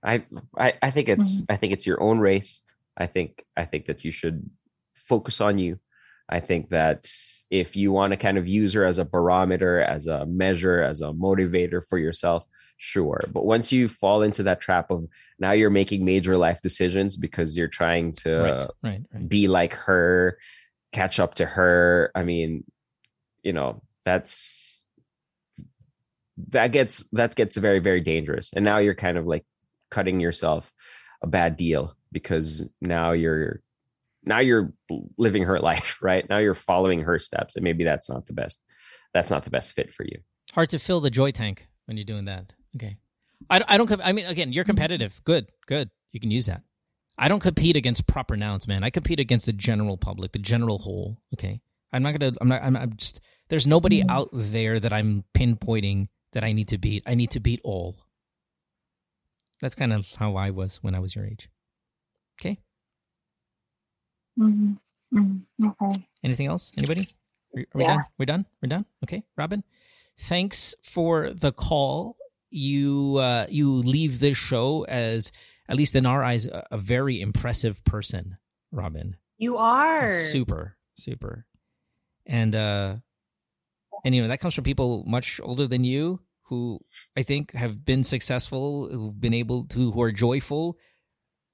I 0.03 0.25
i, 0.57 0.75
I 0.81 0.91
think 0.91 1.09
it's 1.09 1.43
mm-hmm. 1.43 1.53
i 1.53 1.57
think 1.57 1.73
it's 1.73 1.87
your 1.87 2.01
own 2.01 2.19
race. 2.19 2.63
I 2.97 3.07
think 3.07 3.45
i 3.57 3.65
think 3.65 3.87
that 3.87 4.05
you 4.05 4.13
should 4.13 4.49
focus 4.95 5.41
on 5.41 5.59
you. 5.59 5.79
I 6.29 6.39
think 6.39 6.71
that 6.71 7.11
if 7.51 7.77
you 7.77 7.91
want 7.91 8.13
to 8.13 8.17
kind 8.17 8.39
of 8.39 8.47
use 8.47 8.73
her 8.75 8.87
as 8.87 8.99
a 8.99 9.05
barometer 9.05 9.83
as 9.83 10.07
a 10.07 10.25
measure 10.25 10.83
as 10.83 11.01
a 11.01 11.13
motivator 11.13 11.83
for 11.89 11.99
yourself 11.99 12.45
sure. 12.83 13.23
But 13.33 13.45
once 13.45 13.71
you 13.71 13.87
fall 13.87 14.23
into 14.23 14.43
that 14.43 14.61
trap 14.61 14.91
of 14.91 15.07
now 15.39 15.53
you're 15.53 15.71
making 15.71 16.05
major 16.05 16.37
life 16.37 16.61
decisions 16.61 17.17
because 17.17 17.57
you're 17.57 17.69
trying 17.69 18.11
to 18.25 18.37
right, 18.37 18.71
right, 18.83 19.03
right. 19.15 19.29
be 19.29 19.47
like 19.47 19.75
her, 19.75 20.37
catch 20.91 21.21
up 21.21 21.35
to 21.35 21.47
her. 21.47 22.11
I 22.13 22.25
mean, 22.25 22.65
you 23.45 23.53
know, 23.53 23.83
that's 24.05 24.83
that 26.49 26.73
gets 26.73 27.05
that 27.13 27.37
gets 27.37 27.57
very 27.57 27.79
very 27.79 28.01
dangerous. 28.01 28.51
And 28.53 28.65
now 28.65 28.79
you're 28.79 28.97
kind 28.97 29.17
of 29.17 29.29
like 29.29 29.45
cutting 29.93 30.19
yourself 30.19 30.73
a 31.23 31.29
bad 31.29 31.57
deal 31.57 31.95
because 32.11 32.67
now 32.81 33.13
you're 33.13 33.63
now 34.25 34.41
you're 34.41 34.73
living 35.17 35.45
her 35.45 35.61
life, 35.71 35.99
right? 36.03 36.29
Now 36.29 36.39
you're 36.39 36.55
following 36.55 37.03
her 37.03 37.21
steps 37.21 37.55
and 37.55 37.63
maybe 37.63 37.85
that's 37.85 38.11
not 38.11 38.27
the 38.27 38.33
best 38.33 38.61
that's 39.15 39.31
not 39.31 39.45
the 39.45 39.51
best 39.51 39.73
fit 39.73 39.95
for 39.95 40.03
you. 40.03 40.19
Hard 40.53 40.71
to 40.71 40.81
fill 40.81 40.99
the 40.99 41.11
joy 41.11 41.31
tank 41.31 41.69
when 41.85 41.97
you're 41.97 42.05
doing 42.05 42.25
that. 42.25 42.55
Okay. 42.77 42.97
I, 43.51 43.63
I 43.67 43.77
don't, 43.77 43.91
I 44.03 44.13
mean, 44.13 44.27
again, 44.27 44.53
you're 44.53 44.65
competitive. 44.65 45.21
Good, 45.25 45.51
good. 45.67 45.91
You 46.13 46.21
can 46.21 46.31
use 46.31 46.47
that. 46.47 46.63
I 47.19 47.29
don't 47.29 47.41
compete 47.41 47.77
against 47.77 48.07
proper 48.07 48.37
nouns, 48.37 48.67
man. 48.67 48.85
I 48.85 48.91
compete 48.91 49.21
against 49.21 49.47
the 49.47 49.53
general 49.53 49.97
public, 49.97 50.33
the 50.33 50.39
general 50.39 50.79
whole. 50.79 51.19
Okay. 51.35 51.61
I'm 51.93 52.03
not 52.03 52.19
going 52.19 52.33
to, 52.33 52.39
I'm 52.41 52.49
not, 52.49 52.63
I'm, 52.63 52.77
I'm 52.77 52.97
just, 52.97 53.21
there's 53.49 53.67
nobody 53.67 54.01
mm-hmm. 54.01 54.11
out 54.11 54.29
there 54.33 54.81
that 54.81 54.93
I'm 54.93 55.25
pinpointing 55.35 56.09
that 56.33 56.45
I 56.45 56.53
need 56.53 56.69
to 56.69 56.79
beat. 56.79 57.03
I 57.07 57.15
need 57.15 57.31
to 57.33 57.41
beat 57.41 57.61
all. 57.65 57.97
That's 59.61 59.75
kind 59.75 59.93
of 59.93 60.07
how 60.17 60.37
I 60.37 60.51
was 60.51 60.79
when 60.83 60.95
I 60.95 61.01
was 61.01 61.15
your 61.15 61.27
age. 61.27 61.51
Okay. 62.41 62.59
Mm-hmm. 64.41 64.73
Mm-hmm. 65.17 65.69
Okay. 65.69 66.07
Anything 66.25 66.47
else? 66.47 66.71
Anybody? 66.79 67.03
Are, 67.55 67.61
are 67.61 67.65
we 67.75 67.83
yeah. 67.83 67.97
done? 67.97 68.05
We're 68.19 68.27
done? 68.27 68.47
We're 68.63 68.69
done? 68.69 68.87
Okay. 69.05 69.23
Robin, 69.37 69.63
thanks 70.19 70.75
for 70.83 71.31
the 71.31 71.53
call 71.53 72.17
you 72.53 73.17
uh, 73.19 73.47
you 73.49 73.73
leave 73.73 74.21
this 74.21 74.37
show 74.37 74.85
as 74.85 75.33
at 75.69 75.77
least 75.77 75.97
in 75.97 76.07
our 76.07 76.23
eyes 76.23 76.47
a, 76.47 76.67
a 76.71 76.79
very 76.79 77.21
impressive 77.21 77.85
person, 77.85 78.37
Robin. 78.71 79.17
You 79.39 79.57
are 79.57 80.15
super 80.15 80.77
super, 80.95 81.47
and 82.27 82.55
uh, 82.55 82.97
and 84.05 84.15
you 84.15 84.23
know 84.23 84.29
that 84.29 84.41
comes 84.41 84.55
from 84.55 84.65
people 84.65 85.05
much 85.07 85.41
older 85.43 85.67
than 85.67 85.85
you 85.85 86.21
who 86.53 86.79
I 87.17 87.23
think 87.23 87.53
have 87.53 87.83
been 87.83 88.05
successful, 88.05 88.89
who've 88.89 89.19
been 89.19 89.33
able 89.33 89.65
to, 89.69 89.91
who 89.91 90.03
are 90.03 90.13
joyful. 90.13 90.77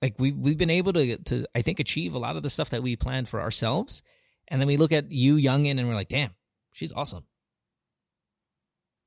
Like 0.03 0.16
we 0.19 0.33
we've 0.33 0.59
been 0.59 0.70
able 0.70 0.93
to 0.93 1.16
to 1.16 1.47
I 1.55 1.62
think 1.62 1.81
achieve 1.81 2.15
a 2.15 2.19
lot 2.19 2.37
of 2.37 2.43
the 2.43 2.51
stuff 2.51 2.70
that 2.70 2.83
we 2.83 2.97
planned 2.97 3.29
for 3.29 3.41
ourselves, 3.41 4.03
and 4.49 4.61
then 4.61 4.66
we 4.66 4.77
look 4.77 4.93
at 4.93 5.11
you, 5.11 5.37
youngin, 5.37 5.79
and 5.79 5.89
we're 5.89 5.95
like, 5.95 6.09
damn, 6.09 6.35
she's 6.73 6.93
awesome. 6.93 7.25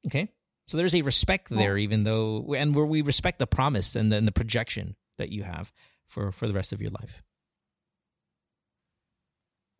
Okay, 0.07 0.29
so 0.67 0.77
there's 0.77 0.95
a 0.95 1.01
respect 1.01 1.49
there, 1.49 1.77
even 1.77 2.03
though, 2.03 2.53
and 2.57 2.73
where 2.73 2.85
we 2.85 3.01
respect 3.01 3.39
the 3.39 3.47
promise 3.47 3.95
and 3.95 4.11
the, 4.11 4.15
and 4.15 4.27
the 4.27 4.31
projection 4.31 4.95
that 5.17 5.29
you 5.29 5.43
have 5.43 5.71
for 6.07 6.31
for 6.31 6.47
the 6.47 6.53
rest 6.53 6.71
of 6.71 6.81
your 6.81 6.91
life. 6.91 7.21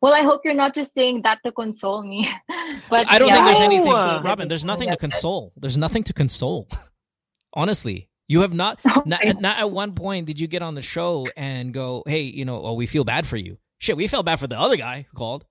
Well, 0.02 0.14
I 0.14 0.24
hope 0.24 0.42
you're 0.44 0.54
not 0.54 0.74
just 0.74 0.94
saying 0.94 1.22
that 1.22 1.40
to 1.46 1.52
console 1.52 2.02
me. 2.02 2.28
but 2.90 3.10
I 3.10 3.20
don't 3.20 3.28
yeah. 3.28 3.36
think 3.36 3.46
there's 3.46 3.60
anything, 3.60 3.92
Robin. 3.92 4.48
There's 4.48 4.66
nothing 4.66 4.90
to 4.90 4.98
console. 4.98 5.54
There's 5.56 5.78
nothing 5.78 6.04
to 6.04 6.14
console. 6.14 6.68
Honestly, 7.54 8.10
you 8.28 8.42
have 8.42 8.54
not, 8.54 8.80
okay. 8.86 9.02
not, 9.06 9.42
not 9.42 9.60
at 9.60 9.70
one 9.70 9.94
point 9.94 10.26
did 10.26 10.40
you 10.40 10.48
get 10.48 10.62
on 10.62 10.74
the 10.74 10.82
show 10.82 11.26
and 11.38 11.74
go, 11.74 12.04
"Hey, 12.08 12.24
you 12.24 12.46
know, 12.46 12.66
oh, 12.66 12.74
we 12.74 12.88
feel 12.88 13.04
bad 13.04 13.28
for 13.28 13.38
you." 13.38 13.60
Shit, 13.78 13.98
we 13.98 14.08
felt 14.08 14.26
bad 14.26 14.40
for 14.40 14.48
the 14.48 14.60
other 14.60 14.78
guy 14.78 15.06
who 15.10 15.18
called. 15.18 15.46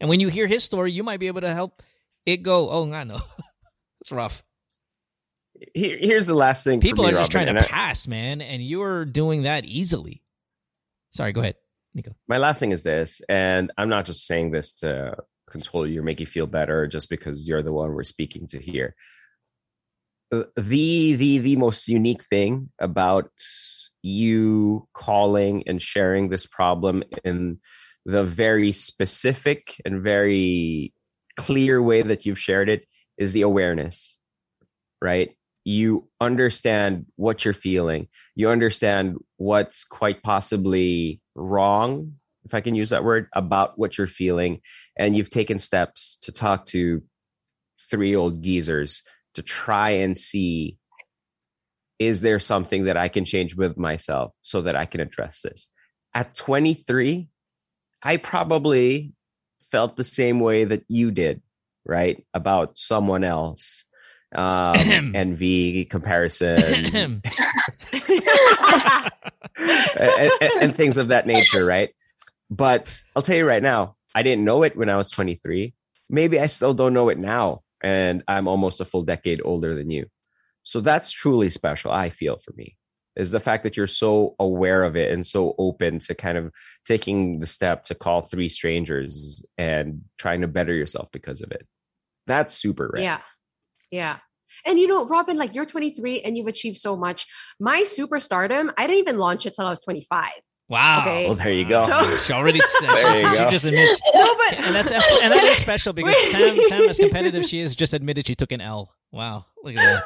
And 0.00 0.08
when 0.08 0.18
you 0.20 0.28
hear 0.28 0.46
his 0.46 0.64
story, 0.64 0.90
you 0.90 1.02
might 1.04 1.20
be 1.20 1.28
able 1.28 1.40
to 1.42 1.54
help 1.54 1.82
it 2.26 2.38
go. 2.38 2.68
Oh, 2.70 2.92
I 2.92 3.04
know, 3.04 3.20
it's 4.00 4.10
rough 4.10 4.42
here, 5.74 5.98
here's 6.00 6.26
the 6.26 6.34
last 6.34 6.64
thing. 6.64 6.80
People 6.80 7.04
me, 7.04 7.10
are 7.10 7.16
just 7.16 7.30
trying 7.30 7.54
to 7.54 7.62
pass, 7.62 8.06
man, 8.06 8.40
and 8.40 8.62
you're 8.62 9.04
doing 9.04 9.42
that 9.42 9.64
easily. 9.64 10.22
Sorry, 11.12 11.32
go 11.32 11.40
ahead, 11.40 11.56
Nico. 11.94 12.14
My 12.28 12.38
last 12.38 12.60
thing 12.60 12.72
is 12.72 12.82
this, 12.82 13.20
and 13.28 13.70
I'm 13.76 13.88
not 13.88 14.06
just 14.06 14.26
saying 14.26 14.50
this 14.50 14.74
to 14.76 15.16
control 15.50 15.86
you 15.86 16.00
or 16.00 16.02
make 16.02 16.20
you 16.20 16.26
feel 16.26 16.46
better 16.46 16.86
just 16.86 17.10
because 17.10 17.46
you're 17.46 17.62
the 17.62 17.72
one 17.72 17.92
we're 17.92 18.04
speaking 18.04 18.46
to 18.48 18.58
here. 18.58 18.94
Uh, 20.32 20.44
the 20.56 21.14
the 21.14 21.38
the 21.38 21.56
most 21.56 21.88
unique 21.88 22.24
thing 22.24 22.70
about 22.80 23.30
you 24.02 24.88
calling 24.94 25.62
and 25.66 25.80
sharing 25.80 26.28
this 26.28 26.46
problem 26.46 27.04
in 27.24 27.58
the 28.04 28.24
very 28.24 28.72
specific 28.72 29.80
and 29.84 30.02
very 30.02 30.92
clear 31.36 31.80
way 31.80 32.02
that 32.02 32.26
you've 32.26 32.38
shared 32.38 32.68
it 32.68 32.84
is 33.16 33.32
the 33.32 33.42
awareness 33.42 34.18
right 35.00 35.36
you 35.64 36.08
understand 36.20 37.06
what 37.16 37.44
you're 37.44 37.54
feeling. 37.54 38.08
You 38.34 38.50
understand 38.50 39.18
what's 39.36 39.84
quite 39.84 40.22
possibly 40.22 41.20
wrong 41.34 42.14
if 42.44 42.54
i 42.54 42.60
can 42.60 42.74
use 42.74 42.90
that 42.90 43.04
word 43.04 43.28
about 43.34 43.78
what 43.78 43.96
you're 43.96 44.06
feeling 44.06 44.60
and 44.96 45.16
you've 45.16 45.30
taken 45.30 45.58
steps 45.58 46.16
to 46.22 46.32
talk 46.32 46.66
to 46.66 47.02
three 47.90 48.14
old 48.14 48.42
geezers 48.42 49.02
to 49.34 49.42
try 49.42 49.90
and 49.90 50.16
see 50.16 50.78
is 51.98 52.20
there 52.20 52.38
something 52.38 52.84
that 52.84 52.96
i 52.96 53.08
can 53.08 53.24
change 53.24 53.54
with 53.54 53.76
myself 53.76 54.32
so 54.42 54.62
that 54.62 54.76
i 54.76 54.86
can 54.86 55.00
address 55.00 55.40
this? 55.42 55.68
At 56.14 56.34
23 56.34 57.28
i 58.02 58.16
probably 58.16 59.12
felt 59.70 59.96
the 59.96 60.04
same 60.04 60.40
way 60.40 60.64
that 60.64 60.84
you 60.88 61.10
did 61.10 61.40
right 61.86 62.24
about 62.34 62.78
someone 62.78 63.24
else 63.24 63.84
um, 64.34 64.76
envy, 65.14 65.84
comparison, 65.84 66.56
and, 66.94 67.22
and, 69.58 70.52
and 70.60 70.76
things 70.76 70.98
of 70.98 71.08
that 71.08 71.26
nature, 71.26 71.64
right? 71.64 71.90
But 72.50 73.02
I'll 73.16 73.22
tell 73.22 73.36
you 73.36 73.46
right 73.46 73.62
now, 73.62 73.96
I 74.14 74.22
didn't 74.22 74.44
know 74.44 74.62
it 74.62 74.76
when 74.76 74.90
I 74.90 74.96
was 74.96 75.10
23. 75.10 75.74
Maybe 76.10 76.38
I 76.38 76.46
still 76.46 76.74
don't 76.74 76.92
know 76.92 77.08
it 77.08 77.18
now, 77.18 77.62
and 77.82 78.22
I'm 78.28 78.48
almost 78.48 78.80
a 78.80 78.84
full 78.84 79.02
decade 79.02 79.40
older 79.44 79.74
than 79.74 79.90
you. 79.90 80.06
So 80.62 80.80
that's 80.80 81.10
truly 81.10 81.50
special, 81.50 81.90
I 81.90 82.10
feel 82.10 82.36
for 82.36 82.52
me, 82.56 82.76
is 83.16 83.30
the 83.30 83.40
fact 83.40 83.64
that 83.64 83.76
you're 83.76 83.86
so 83.86 84.34
aware 84.38 84.84
of 84.84 84.96
it 84.96 85.10
and 85.10 85.26
so 85.26 85.54
open 85.58 85.98
to 86.00 86.14
kind 86.14 86.38
of 86.38 86.52
taking 86.84 87.40
the 87.40 87.46
step 87.46 87.86
to 87.86 87.94
call 87.94 88.22
three 88.22 88.48
strangers 88.48 89.44
and 89.58 90.02
trying 90.18 90.42
to 90.42 90.48
better 90.48 90.72
yourself 90.72 91.08
because 91.12 91.40
of 91.40 91.50
it. 91.50 91.66
That's 92.26 92.54
super 92.54 92.90
rare. 92.92 93.02
Yeah. 93.02 93.20
Yeah. 93.92 94.18
And 94.66 94.80
you 94.80 94.88
know, 94.88 95.06
Robin, 95.06 95.36
like 95.36 95.54
you're 95.54 95.66
23 95.66 96.22
and 96.22 96.36
you've 96.36 96.48
achieved 96.48 96.78
so 96.78 96.96
much. 96.96 97.26
My 97.60 97.82
superstardom, 97.82 98.72
I 98.76 98.86
didn't 98.86 98.98
even 98.98 99.18
launch 99.18 99.46
it 99.46 99.54
till 99.54 99.66
I 99.66 99.70
was 99.70 99.80
25. 99.80 100.30
Wow. 100.68 101.02
Okay. 101.02 101.26
Well, 101.26 101.34
there 101.34 101.52
you 101.52 101.68
go. 101.68 101.80
So, 101.80 102.16
she 102.16 102.32
already 102.32 102.60
there 102.80 103.16
you 103.16 103.36
go. 103.36 103.50
just 103.50 103.66
admits. 103.66 104.00
No, 104.14 104.24
but 104.36 104.54
and 104.54 104.74
that's 104.74 104.90
and 104.90 105.32
that 105.32 105.44
is 105.44 105.58
special 105.58 105.92
because 105.92 106.16
Sam, 106.30 106.56
Sam, 106.64 106.82
as 106.88 106.98
competitive 106.98 107.44
she 107.44 107.60
is, 107.60 107.76
just 107.76 107.92
admitted 107.92 108.26
she 108.26 108.34
took 108.34 108.52
an 108.52 108.60
L. 108.60 108.94
Wow, 109.10 109.46
look 109.62 109.76
at 109.76 109.84
that. 109.84 110.04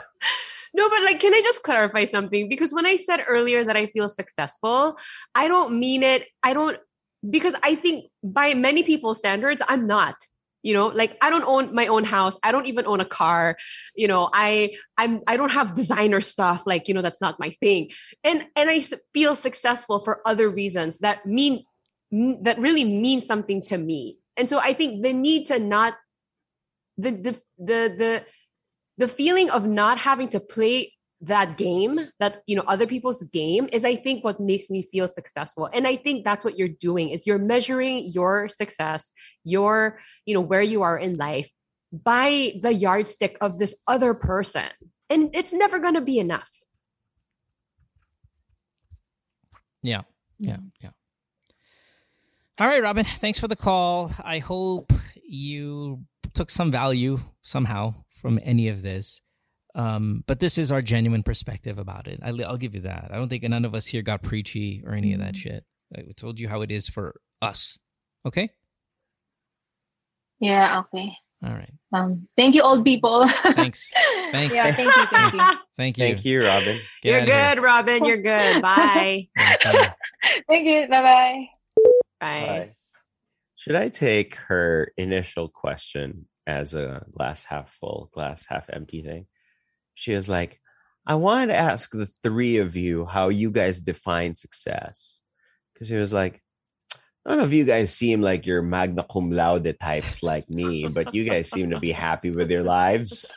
No, 0.75 0.91
but 0.91 1.03
like, 1.05 1.21
can 1.21 1.33
I 1.33 1.41
just 1.41 1.63
clarify 1.63 2.05
something? 2.05 2.49
Because 2.49 2.73
when 2.73 2.85
I 2.85 2.97
said 2.97 3.21
earlier 3.29 3.65
that 3.65 3.77
I 3.77 3.87
feel 3.87 4.09
successful, 4.09 4.99
I 5.35 5.49
don't 5.49 5.79
mean 5.79 6.03
it. 6.03 6.27
I 6.43 6.53
don't 6.53 6.79
because 7.29 7.55
I 7.63 7.77
think 7.77 8.07
by 8.25 8.55
many 8.55 8.83
people's 8.83 9.19
standards, 9.19 9.63
I'm 9.69 9.87
not 9.87 10.17
you 10.67 10.75
know 10.75 10.89
like 10.89 11.17
i 11.23 11.31
don't 11.31 11.45
own 11.45 11.73
my 11.73 11.87
own 11.87 12.05
house. 12.05 12.37
I 12.43 12.51
don't 12.51 12.67
even 12.67 12.87
own 12.87 13.01
a 13.01 13.05
car. 13.05 13.57
You 13.95 14.09
know 14.09 14.29
i 14.33 14.75
i'm 14.99 15.21
i 15.27 15.37
don't 15.37 15.53
have 15.53 15.75
designer 15.75 16.21
stuff 16.21 16.65
like 16.67 16.89
you 16.89 16.95
know 16.95 17.03
that's 17.03 17.21
not 17.21 17.39
my 17.39 17.51
thing. 17.63 17.91
And 18.25 18.45
and 18.57 18.69
i 18.69 18.83
feel 19.15 19.37
successful 19.37 20.01
for 20.01 20.21
other 20.27 20.51
reasons 20.51 20.99
that 20.99 21.25
mean 21.25 21.65
that 22.43 22.59
really 22.59 22.85
mean 22.85 23.23
something 23.23 23.63
to 23.71 23.79
me. 23.79 24.19
And 24.37 24.51
so 24.51 24.59
i 24.59 24.73
think 24.73 25.03
the 25.05 25.13
need 25.13 25.47
to 25.47 25.59
not 25.61 25.95
the 26.99 27.13
the 27.13 27.33
the 27.59 27.81
the 28.03 28.25
the 28.99 29.09
feeling 29.09 29.51
of 29.51 29.67
not 29.67 29.99
having 29.99 30.29
to 30.31 30.41
play 30.41 30.96
that 31.23 31.57
game 31.57 31.99
that 32.21 32.43
you 32.47 32.55
know 32.55 32.63
other 32.67 32.87
people's 32.87 33.25
game 33.25 33.69
is 33.73 33.85
i 33.85 33.97
think 33.97 34.23
what 34.23 34.39
makes 34.39 34.69
me 34.69 34.83
feel 34.83 35.09
successful. 35.09 35.69
And 35.73 35.87
i 35.87 35.97
think 35.97 36.25
that's 36.25 36.45
what 36.45 36.59
you're 36.59 36.69
doing 36.69 37.09
is 37.09 37.27
you're 37.27 37.39
measuring 37.39 38.11
your 38.13 38.49
success 38.49 39.13
your 39.43 39.99
you 40.27 40.35
know 40.35 40.41
where 40.41 40.63
you 40.63 40.83
are 40.83 40.99
in 40.99 41.17
life 41.17 41.51
by 41.93 42.55
the 42.63 42.73
yardstick 42.73 43.39
of 43.41 43.59
this 43.59 43.75
other 43.87 44.13
person. 44.13 44.69
And 45.09 45.31
it's 45.35 45.53
never 45.53 45.79
going 45.79 45.95
to 45.95 46.01
be 46.01 46.19
enough. 46.19 46.51
Yeah 49.83 50.03
yeah 50.39 50.57
mm-hmm. 50.57 50.67
yeah. 50.83 50.91
All 52.61 52.67
right 52.67 52.83
robin 52.83 53.05
thanks 53.05 53.39
for 53.39 53.49
the 53.49 53.57
call. 53.57 54.13
I 54.23 54.39
hope 54.39 54.93
you 55.25 56.05
took 56.35 56.51
some 56.51 56.71
value 56.71 57.19
somehow 57.41 57.95
from 58.21 58.39
any 58.43 58.69
of 58.69 58.83
this 58.83 59.23
um, 59.77 60.25
but 60.27 60.41
this 60.41 60.57
is 60.57 60.73
our 60.73 60.81
genuine 60.81 61.23
perspective 61.23 61.79
about 61.79 62.09
it. 62.09 62.19
I, 62.23 62.33
will 62.33 62.57
give 62.57 62.75
you 62.75 62.81
that. 62.83 63.11
I 63.13 63.17
don't 63.17 63.29
think 63.29 63.43
none 63.43 63.67
of 63.67 63.75
us 63.75 63.87
here 63.87 64.01
got 64.01 64.23
preachy 64.23 64.83
or 64.85 64.95
any 64.95 65.13
of 65.13 65.21
that 65.21 65.35
mm-hmm. 65.35 65.51
shit. 65.51 65.65
I 65.95 66.13
told 66.17 66.41
you 66.41 66.49
how 66.49 66.63
it 66.63 66.73
is 66.73 66.89
for 66.89 67.21
us. 67.43 67.79
Okay. 68.25 68.49
Yeah. 70.41 70.81
Okay. 70.81 71.13
All 71.45 71.53
right. 71.53 71.73
Um. 71.93 72.27
Thank 72.37 72.55
you, 72.55 72.63
old 72.63 72.85
people. 72.85 73.29
Thanks. 73.29 73.91
Thanks. 74.33 74.55
Yeah, 74.55 74.73
thank 74.73 74.97
you, 74.97 75.07
thank 75.07 75.35
you. 75.35 75.41
Thank 75.77 75.99
you. 75.99 76.05
Thank 76.05 76.25
you, 76.25 76.45
Robin. 76.45 76.79
Get 77.03 77.11
You're 77.11 77.21
outta 77.21 77.33
here. 77.33 77.55
good, 77.55 77.63
Robin. 77.63 78.05
You're 78.05 78.23
good. 78.23 78.63
Bye. 78.63 79.29
Bye. 79.37 79.95
Thank 80.49 80.67
you. 80.67 80.87
Bye 80.89 81.03
bye. 81.03 81.49
Bye. 82.21 82.47
Bye. 82.47 82.77
Should 83.55 83.77
I 83.77 83.91
take 83.91 84.37
her 84.37 84.93
initial 84.97 85.49
question 85.49 86.27
as 86.47 86.75
a 86.75 87.05
glass 87.13 87.45
half 87.45 87.71
full, 87.71 88.11
glass 88.13 88.47
half 88.49 88.69
empty 88.73 89.03
thing? 89.03 89.27
She 89.97 90.13
was 90.13 90.29
like, 90.29 90.61
I 91.09 91.17
wanted 91.17 91.49
to 91.49 91.57
ask 91.57 91.91
the 91.91 92.05
three 92.23 92.61
of 92.61 92.77
you 92.77 93.09
how 93.09 93.33
you 93.33 93.51
guys 93.51 93.81
define 93.81 94.37
success. 94.37 95.23
Because 95.73 95.89
she 95.89 95.97
was 95.97 96.13
like, 96.13 96.45
I 97.25 97.31
don't 97.31 97.39
know 97.39 97.49
if 97.49 97.57
you 97.57 97.65
guys 97.65 97.91
seem 97.91 98.21
like 98.21 98.47
you're 98.47 98.63
magna 98.63 99.03
cum 99.03 99.33
laude 99.33 99.75
types 99.81 100.23
like 100.23 100.49
me, 100.53 100.87
but 100.87 101.15
you 101.15 101.25
guys 101.25 101.51
seem 101.51 101.71
to 101.71 101.81
be 101.81 101.91
happy 101.91 102.31
with 102.31 102.53
your 102.53 102.63
lives. 102.63 103.33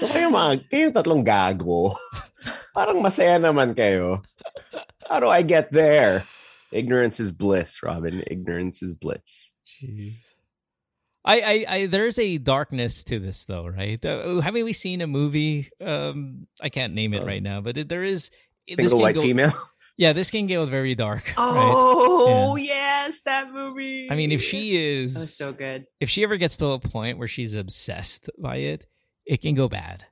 So 0.00 0.08
kayo 0.10 0.32
mga, 0.32 0.66
tatlong 0.92 1.22
gago. 1.22 1.94
Parang 2.74 2.98
masaya 3.04 3.38
naman 3.38 3.76
kayo. 3.76 4.24
How 5.06 5.20
do 5.20 5.28
I 5.28 5.42
get 5.42 5.70
there? 5.70 6.26
Ignorance 6.72 7.20
is 7.20 7.30
bliss, 7.30 7.82
Robin. 7.84 8.24
Ignorance 8.26 8.82
is 8.82 8.98
bliss. 8.98 9.54
Jeez. 9.62 10.33
I, 11.24 11.40
I, 11.40 11.64
I, 11.76 11.86
there's 11.86 12.18
a 12.18 12.36
darkness 12.38 13.02
to 13.04 13.18
this, 13.18 13.44
though, 13.46 13.66
right? 13.66 14.04
Uh, 14.04 14.40
haven't 14.40 14.64
we 14.64 14.72
seen 14.74 15.00
a 15.00 15.06
movie? 15.06 15.70
Um, 15.80 16.46
I 16.60 16.68
can't 16.68 16.92
name 16.94 17.14
it 17.14 17.22
Uh, 17.22 17.26
right 17.26 17.42
now, 17.42 17.60
but 17.62 17.76
it, 17.78 17.88
there 17.88 18.04
is. 18.04 18.30
this 18.68 18.76
Single 18.76 18.90
can 18.98 19.02
white 19.02 19.14
go- 19.14 19.22
female. 19.22 19.52
Yeah, 19.96 20.12
this 20.12 20.32
can 20.32 20.46
get 20.46 20.58
very 20.66 20.96
dark. 20.96 21.22
right? 21.38 21.44
Oh 21.46 22.56
yes, 22.56 23.20
that 23.26 23.52
movie. 23.52 24.08
I 24.10 24.16
mean, 24.16 24.32
if 24.32 24.42
she 24.42 24.74
is, 24.76 25.14
that 25.14 25.20
was 25.20 25.36
so 25.36 25.52
good. 25.52 25.86
if 26.00 26.10
she 26.10 26.24
ever 26.24 26.36
gets 26.36 26.56
to 26.56 26.66
a 26.74 26.80
point 26.80 27.16
where 27.16 27.28
she's 27.28 27.54
obsessed 27.54 28.28
by 28.36 28.56
it, 28.56 28.86
it 29.24 29.40
can 29.40 29.54
go 29.54 29.68
bad. 29.68 30.04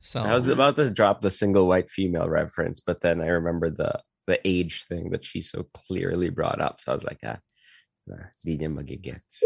So 0.00 0.20
I 0.20 0.34
was 0.34 0.48
about 0.48 0.76
to 0.76 0.90
drop 0.90 1.22
the 1.22 1.30
single 1.30 1.66
white 1.66 1.88
female 1.90 2.28
reference, 2.28 2.80
but 2.80 3.00
then 3.00 3.22
I 3.22 3.28
remembered 3.28 3.78
the 3.78 4.00
the 4.26 4.38
age 4.46 4.84
thing 4.86 5.08
that 5.12 5.24
she 5.24 5.40
so 5.40 5.64
clearly 5.72 6.28
brought 6.28 6.60
up. 6.60 6.82
So 6.82 6.92
I 6.92 6.94
was 6.94 7.04
like, 7.04 7.20
ah, 7.24 7.38
nah, 8.06 8.16
di 8.44 8.58
niya 8.58 8.68
magigets. 8.68 9.40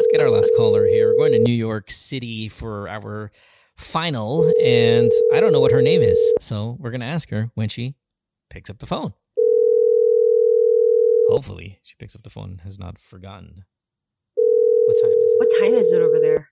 Let's 0.00 0.12
get 0.12 0.22
our 0.22 0.30
last 0.30 0.50
caller 0.56 0.86
here. 0.86 1.10
We're 1.10 1.28
going 1.28 1.32
to 1.32 1.38
New 1.38 1.52
York 1.52 1.90
City 1.90 2.48
for 2.48 2.88
our 2.88 3.30
final, 3.76 4.50
and 4.58 5.12
I 5.34 5.40
don't 5.40 5.52
know 5.52 5.60
what 5.60 5.72
her 5.72 5.82
name 5.82 6.00
is, 6.00 6.18
so 6.40 6.78
we're 6.80 6.88
going 6.90 7.02
to 7.02 7.06
ask 7.06 7.28
her 7.28 7.50
when 7.54 7.68
she 7.68 7.96
picks 8.48 8.70
up 8.70 8.78
the 8.78 8.86
phone. 8.86 9.12
Hopefully, 11.28 11.80
she 11.82 11.96
picks 11.98 12.16
up 12.16 12.22
the 12.22 12.30
phone. 12.30 12.48
and 12.48 12.60
Has 12.62 12.78
not 12.78 12.98
forgotten. 12.98 13.66
What 14.86 14.96
time 15.02 15.10
is 15.10 15.32
it? 15.32 15.38
What 15.38 15.60
time 15.60 15.74
is 15.74 15.92
it 15.92 16.00
over 16.00 16.18
there? 16.18 16.48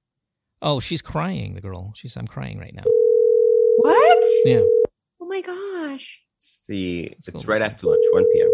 Oh, 0.60 0.78
she's 0.78 1.00
crying. 1.00 1.54
The 1.54 1.62
girl. 1.62 1.94
She's. 1.96 2.18
I'm 2.18 2.26
crying 2.26 2.58
right 2.58 2.74
now. 2.74 2.84
What? 3.78 4.24
Yeah. 4.44 4.60
Oh 5.22 5.26
my 5.26 5.40
gosh. 5.40 6.20
It's 6.36 6.60
the 6.68 7.08
Let's 7.12 7.28
it's 7.28 7.46
right 7.46 7.62
after 7.62 7.86
lunch, 7.86 8.04
1 8.12 8.24
p.m. 8.30 8.50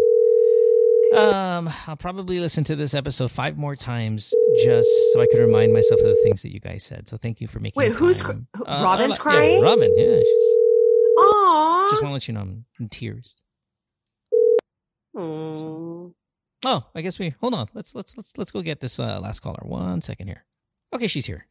Um, 1.15 1.71
I'll 1.87 1.95
probably 1.95 2.39
listen 2.39 2.63
to 2.65 2.75
this 2.75 2.93
episode 2.93 3.31
five 3.31 3.57
more 3.57 3.75
times 3.75 4.33
just 4.63 4.89
so 5.13 5.21
I 5.21 5.27
could 5.31 5.39
remind 5.39 5.71
myself 5.73 5.99
of 6.01 6.07
the 6.07 6.19
things 6.23 6.41
that 6.41 6.53
you 6.53 6.59
guys 6.59 6.83
said. 6.83 7.07
So 7.07 7.17
thank 7.17 7.39
you 7.41 7.47
for 7.47 7.59
making. 7.59 7.79
Wait, 7.79 7.89
the 7.93 7.97
who's 7.99 8.19
time. 8.19 8.47
cr- 8.53 8.57
who- 8.59 8.65
Uh, 8.65 8.83
Robin's 8.83 9.13
uh, 9.13 9.15
yeah, 9.15 9.21
crying? 9.21 9.61
Robin, 9.61 9.93
yeah. 9.97 10.17
She's, 10.19 10.43
Aww. 11.19 11.89
just 11.89 12.01
want 12.03 12.09
to 12.09 12.13
let 12.13 12.27
you 12.27 12.33
know 12.33 12.41
I'm 12.41 12.65
in 12.79 12.89
tears. 12.89 13.41
Hmm. 15.15 16.07
Oh, 16.65 16.83
I 16.95 17.01
guess 17.01 17.19
we 17.19 17.29
hold 17.41 17.53
on. 17.53 17.67
Let's 17.73 17.93
let's 17.95 18.17
let's 18.17 18.37
let's 18.37 18.51
go 18.51 18.61
get 18.61 18.79
this 18.79 18.99
uh, 18.99 19.19
last 19.21 19.39
caller. 19.41 19.61
One 19.61 20.01
second 20.01 20.27
here. 20.27 20.43
Okay, 20.93 21.07
she's 21.07 21.25
here, 21.25 21.47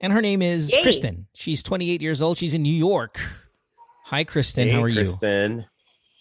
and 0.00 0.12
her 0.12 0.20
name 0.22 0.40
is 0.42 0.72
Yay. 0.72 0.82
Kristen. 0.82 1.26
She's 1.34 1.62
28 1.62 2.00
years 2.02 2.22
old. 2.22 2.38
She's 2.38 2.54
in 2.54 2.62
New 2.62 2.72
York. 2.72 3.20
Hi, 4.06 4.24
Kristen. 4.24 4.68
Hey, 4.68 4.74
how 4.74 4.82
are 4.82 4.88
you? 4.88 4.94
Kristen. 4.96 5.66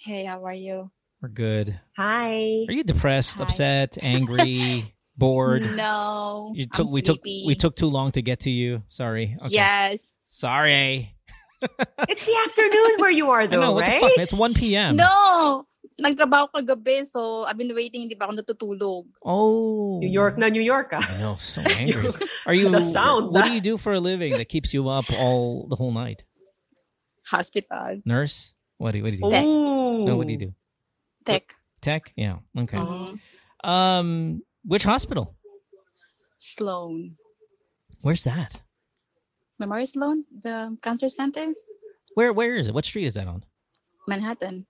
Hey, 0.04 0.26
how 0.26 0.44
are 0.46 0.54
you? 0.54 0.92
You? 1.22 1.28
We're 1.28 1.34
good. 1.34 1.80
Hi. 1.98 2.66
Are 2.68 2.74
you 2.74 2.84
depressed, 2.84 3.38
Hi. 3.38 3.44
upset, 3.44 3.98
angry, 4.02 4.94
bored? 5.18 5.64
No. 5.76 6.52
You 6.56 6.66
took 6.68 6.88
I'm 6.88 6.94
we 6.94 7.02
took 7.02 7.24
we 7.24 7.56
took 7.56 7.76
too 7.76 7.88
long 7.88 8.12
to 8.14 8.22
get 8.22 8.42
to 8.42 8.50
you. 8.50 8.84
Sorry. 8.88 9.36
Okay. 9.46 9.56
Yes. 9.56 10.14
Sorry. 10.28 11.14
It's 12.08 12.24
the 12.24 12.38
afternoon 12.46 13.02
where 13.02 13.10
you 13.10 13.32
are, 13.32 13.42
I 13.42 13.48
though, 13.48 13.60
know, 13.62 13.74
what 13.74 13.82
right? 13.82 14.00
the 14.00 14.08
fuck? 14.10 14.18
It's 14.20 14.34
1 14.34 14.54
p.m. 14.54 14.96
No. 14.96 15.66
Nagtrabaho 16.00 16.54
ko 16.54 16.62
gabi, 16.62 17.02
so 17.04 17.46
I've 17.50 17.58
been 17.58 17.74
waiting, 17.74 18.02
hindi 18.06 18.14
pa 18.14 18.30
ako 18.30 18.38
natutulog. 18.38 19.10
Oh. 19.26 19.98
New 19.98 20.08
York 20.08 20.38
na 20.38 20.50
New 20.54 20.62
York. 20.62 20.94
ah. 20.94 21.02
I 21.02 21.18
know, 21.18 21.34
so 21.42 21.62
angry. 21.82 22.14
Are 22.46 22.54
you 22.54 22.70
The 22.70 22.82
sound, 22.86 23.34
What 23.34 23.46
ah. 23.46 23.48
do 23.50 23.54
you 23.58 23.62
do 23.62 23.82
for 23.82 23.94
a 23.94 24.00
living 24.00 24.38
that 24.38 24.46
keeps 24.54 24.70
you 24.72 24.86
up 24.88 25.10
all 25.18 25.66
the 25.66 25.74
whole 25.76 25.90
night? 25.90 26.22
Hospital. 27.26 28.02
Nurse? 28.06 28.54
What 28.78 28.92
do 28.94 29.00
you, 29.00 29.04
what 29.04 29.12
do 29.14 29.18
you 29.18 29.24
do? 29.26 29.30
Tech. 29.34 29.44
Ooh. 29.44 30.06
No, 30.06 30.14
what 30.16 30.28
do 30.30 30.34
you 30.34 30.40
do? 30.40 30.54
Tech. 31.28 31.54
Tech? 31.82 32.14
Yeah. 32.16 32.38
Okay. 32.58 32.78
Mhm. 32.78 33.20
Um, 33.64 34.42
which 34.66 34.84
hospital? 34.84 35.36
Sloan. 36.38 37.16
Where's 38.02 38.24
that? 38.24 38.62
Memorial 39.60 39.88
Sloan, 39.88 40.24
the 40.42 40.78
cancer 40.82 41.10
center, 41.10 41.54
Where 42.14 42.32
Where 42.34 42.56
is 42.56 42.68
it? 42.68 42.74
What 42.74 42.86
street 42.86 43.06
is 43.06 43.14
that 43.16 43.28
on? 43.28 43.44
Manhattan, 44.08 44.66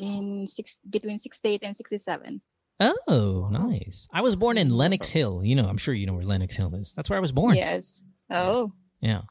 in 0.00 0.46
six 0.46 0.78
between 0.88 1.18
68 1.18 1.60
and 1.62 1.76
67. 1.76 2.40
Oh, 2.80 3.48
nice. 3.52 4.08
I 4.12 4.22
was 4.22 4.36
born 4.36 4.56
in 4.56 4.70
Lenox 4.76 5.10
Hill. 5.10 5.44
You 5.44 5.54
know, 5.56 5.68
I'm 5.68 5.76
sure 5.76 5.92
you 5.92 6.06
know 6.06 6.14
where 6.14 6.24
Lenox 6.24 6.56
Hill 6.56 6.74
is. 6.74 6.94
That's 6.94 7.10
where 7.10 7.18
I 7.18 7.20
was 7.20 7.32
born. 7.32 7.54
Yes. 7.56 8.00
Oh. 8.30 8.72
Yeah. 9.00 9.22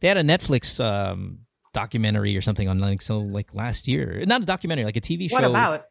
They 0.00 0.08
had 0.08 0.16
a 0.16 0.22
Netflix 0.22 0.82
um 0.82 1.40
documentary 1.74 2.36
or 2.36 2.40
something 2.40 2.68
on 2.68 2.78
Lenox 2.78 3.06
Hill 3.06 3.28
like 3.30 3.54
last 3.54 3.86
year. 3.86 4.24
Not 4.26 4.42
a 4.42 4.46
documentary, 4.46 4.84
like 4.86 4.96
a 4.96 5.00
TV 5.02 5.28
show. 5.28 5.36
What 5.36 5.44
about? 5.44 5.84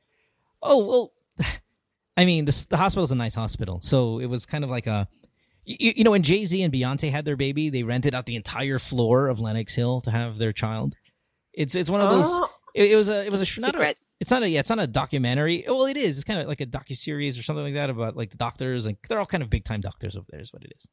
Oh 0.65 0.85
well, 0.85 1.47
I 2.17 2.25
mean, 2.25 2.45
this, 2.45 2.65
the 2.65 2.77
hospital's 2.77 3.11
a 3.11 3.15
nice 3.15 3.35
hospital, 3.35 3.79
so 3.81 4.19
it 4.19 4.27
was 4.27 4.45
kind 4.45 4.63
of 4.63 4.69
like 4.69 4.87
a, 4.87 5.07
you, 5.63 5.93
you 5.97 6.03
know, 6.03 6.11
when 6.11 6.23
Jay 6.23 6.45
Z 6.45 6.61
and 6.61 6.73
Beyonce 6.73 7.11
had 7.11 7.25
their 7.25 7.35
baby, 7.35 7.69
they 7.69 7.83
rented 7.83 8.15
out 8.15 8.25
the 8.25 8.35
entire 8.35 8.79
floor 8.79 9.27
of 9.27 9.39
Lenox 9.39 9.75
Hill 9.75 10.01
to 10.01 10.11
have 10.11 10.37
their 10.37 10.51
child. 10.53 10.95
It's 11.53 11.75
it's 11.75 11.89
one 11.89 12.01
of 12.01 12.09
those. 12.09 12.25
Oh, 12.27 12.49
It, 12.73 12.91
it 12.91 12.95
was 12.95 13.09
a 13.09 13.25
it 13.25 13.31
was 13.31 13.41
a 13.41 13.45
sh- 13.45 13.59
not 13.59 13.75
a, 13.75 13.95
it's 14.19 14.31
not 14.31 14.43
a 14.43 14.49
yeah 14.49 14.59
it's 14.59 14.69
not 14.69 14.79
a 14.79 14.87
documentary. 14.87 15.63
Well, 15.67 15.85
it 15.85 15.97
is. 15.97 16.17
It's 16.17 16.23
kind 16.23 16.39
of 16.39 16.47
like 16.47 16.61
a 16.61 16.65
docu 16.65 16.95
series 16.95 17.37
or 17.39 17.43
something 17.43 17.63
like 17.63 17.75
that 17.75 17.89
about 17.89 18.15
like 18.17 18.31
the 18.31 18.37
doctors. 18.37 18.85
Like 18.85 19.07
they're 19.07 19.19
all 19.19 19.25
kind 19.25 19.43
of 19.43 19.49
big 19.49 19.63
time 19.63 19.81
doctors 19.81 20.15
over 20.17 20.25
there. 20.29 20.41
Is 20.41 20.51
what 20.51 20.63
it 20.63 20.73
is. 20.75 20.87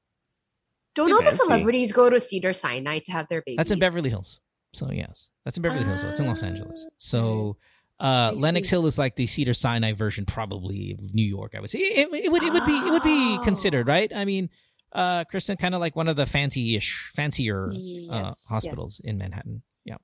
don't 0.95 1.13
all 1.13 1.23
the 1.23 1.33
celebrities 1.33 1.93
go 1.93 2.11
to 2.11 2.21
Cedar 2.21 2.53
Sinai 2.53 3.01
to 3.01 3.13
have 3.13 3.29
their 3.29 3.43
babies? 3.43 3.57
That's 3.57 3.71
in 3.71 3.79
Beverly 3.79 4.11
Hills. 4.11 4.41
So 4.75 4.91
yes, 4.93 5.29
that's 5.45 5.57
in 5.57 5.63
Beverly 5.63 5.85
Hills. 5.85 6.01
So 6.03 6.09
it's 6.09 6.21
in 6.21 6.27
Los 6.27 6.43
Angeles. 6.43 6.87
So 6.99 7.57
uh, 8.03 8.31
I 8.33 8.35
Lenox. 8.35 8.69
Hill 8.69 8.87
is 8.87 8.99
like 8.99 9.15
the 9.17 9.27
Cedar 9.27 9.55
Sinai 9.55 9.93
version, 9.93 10.27
probably 10.27 10.97
of 10.99 11.15
New 11.15 11.25
York. 11.25 11.55
I 11.57 11.61
would 11.61 11.71
say 11.71 11.79
it, 11.79 12.09
it 12.13 12.33
would 12.33 12.43
it 12.43 12.53
would 12.53 12.67
be 12.67 12.73
it 12.73 12.91
would 12.91 13.03
be 13.05 13.37
Oh. 13.39 13.43
considered 13.45 13.87
right. 13.87 14.11
I 14.15 14.25
mean, 14.25 14.51
uh, 14.93 15.25
Kristen, 15.25 15.57
kind 15.57 15.75
of 15.75 15.81
like 15.81 15.95
one 15.97 16.09
of 16.09 16.17
the 16.17 16.27
fancy-ish, 16.27 17.11
fancier 17.15 17.69
uh, 17.71 17.73
Yes, 17.75 18.45
hospitals 18.49 19.01
in 19.05 19.17
Manhattan. 19.19 19.63
Yeah. 19.85 19.97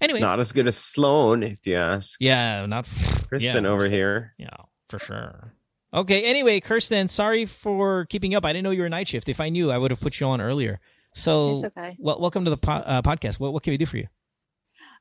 Anyway, 0.00 0.20
Not 0.20 0.40
as 0.40 0.52
good 0.52 0.66
as 0.66 0.76
Sloan, 0.76 1.42
if 1.42 1.66
you 1.66 1.76
ask. 1.76 2.16
yeah, 2.20 2.64
not 2.66 2.88
Kristen 3.28 3.64
yeah, 3.64 3.70
over 3.70 3.88
here. 3.88 4.34
Yeah, 4.38 4.48
for 4.88 4.98
sure. 4.98 5.52
Okay. 5.92 6.24
Anyway, 6.24 6.58
Kirsten, 6.60 7.06
sorry 7.08 7.44
for 7.44 8.06
keeping 8.06 8.34
up. 8.34 8.44
I 8.44 8.52
didn't 8.52 8.64
know 8.64 8.70
you 8.70 8.80
were 8.80 8.86
a 8.86 8.90
night 8.90 9.06
shift. 9.06 9.28
If 9.28 9.40
I 9.40 9.48
knew, 9.50 9.70
I 9.70 9.78
would 9.78 9.92
have 9.92 10.00
put 10.00 10.18
you 10.18 10.26
on 10.26 10.40
earlier. 10.40 10.80
So, 11.14 11.64
It's 11.64 11.76
okay. 11.76 11.94
well, 12.00 12.18
welcome 12.18 12.44
to 12.44 12.50
the 12.50 12.56
po- 12.56 12.72
uh, 12.72 13.02
podcast. 13.02 13.38
What 13.38 13.52
what 13.52 13.62
can 13.62 13.70
we 13.70 13.76
do 13.76 13.86
for 13.86 13.98
you? 13.98 14.08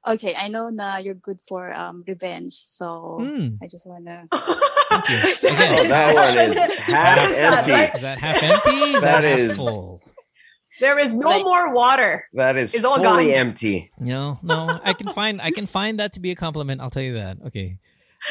Okay, 0.06 0.36
I 0.36 0.50
know 0.50 0.68
na 0.70 0.98
you're 0.98 1.14
good 1.16 1.40
for 1.48 1.72
um 1.74 2.04
revenge, 2.08 2.54
so 2.60 3.20
Hmm. 3.22 3.48
I 3.62 3.68
just 3.68 3.88
wanna. 3.88 4.28
you. 4.34 5.20
Again. 5.48 5.80
Oh, 5.80 5.88
that 5.88 6.14
one 6.14 6.38
is 6.38 6.58
half 6.58 7.18
What 7.18 7.30
is 7.32 7.36
that, 7.38 7.54
empty. 7.58 7.72
like- 7.72 7.96
Is 7.96 8.02
that 8.02 8.18
half 8.20 8.44
empty? 8.44 8.70
Is 8.98 9.04
that, 9.04 9.22
That 9.22 9.40
half 9.40 9.56
full? 9.56 10.02
There 10.82 11.00
is 11.00 11.16
no 11.16 11.28
Like- 11.30 11.44
more 11.44 11.74
water. 11.74 12.26
That 12.34 12.58
is 12.58 12.74
It's 12.76 12.84
all 12.84 12.96
fully 13.02 13.28
gone. 13.32 13.48
empty. 13.48 13.90
No, 13.98 14.40
no. 14.44 14.80
I 14.84 14.92
can 14.94 15.08
find 15.14 15.40
I 15.42 15.52
can 15.52 15.66
find 15.68 16.00
that 16.00 16.14
to 16.14 16.20
be 16.20 16.32
a 16.32 16.36
compliment. 16.36 16.82
I'll 16.82 16.90
tell 16.92 17.04
you 17.04 17.14
that. 17.14 17.38
Okay. 17.48 17.80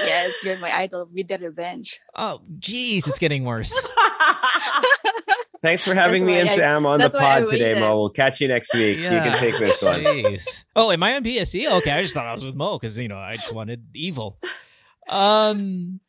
Yes, 0.00 0.32
you're 0.44 0.58
my 0.58 0.72
idol 0.74 1.08
with 1.12 1.28
the 1.28 1.38
revenge. 1.38 2.00
Oh, 2.14 2.40
geez, 2.58 3.06
it's 3.06 3.18
getting 3.18 3.44
worse. 3.44 3.72
Thanks 5.62 5.84
for 5.86 5.94
having 5.94 6.26
me 6.26 6.40
and 6.40 6.48
I- 6.48 6.52
Sam 6.52 6.86
on 6.86 6.98
the 6.98 7.04
that's 7.04 7.14
why 7.14 7.36
I 7.36 7.40
pod 7.40 7.50
today. 7.50 7.78
Mo. 7.78 7.96
We'll 7.98 8.10
catch 8.10 8.40
you 8.40 8.48
next 8.48 8.74
week. 8.74 8.98
You 8.98 9.04
can 9.04 9.38
take 9.38 9.56
this 9.58 9.80
one. 9.80 10.00
Jeez. 10.00 10.64
Oh, 10.74 10.90
am 10.90 11.02
I 11.02 11.14
on 11.14 11.22
BSE? 11.22 11.70
Okay, 11.78 11.90
I 11.92 12.02
just 12.02 12.14
thought 12.14 12.26
I 12.26 12.34
was 12.34 12.44
with 12.44 12.56
Mo 12.56 12.78
because 12.78 12.98
you 12.98 13.06
know 13.08 13.18
I 13.18 13.36
just 13.36 13.54
wanted 13.54 13.86
evil. 13.94 14.38
Um, 15.08 16.00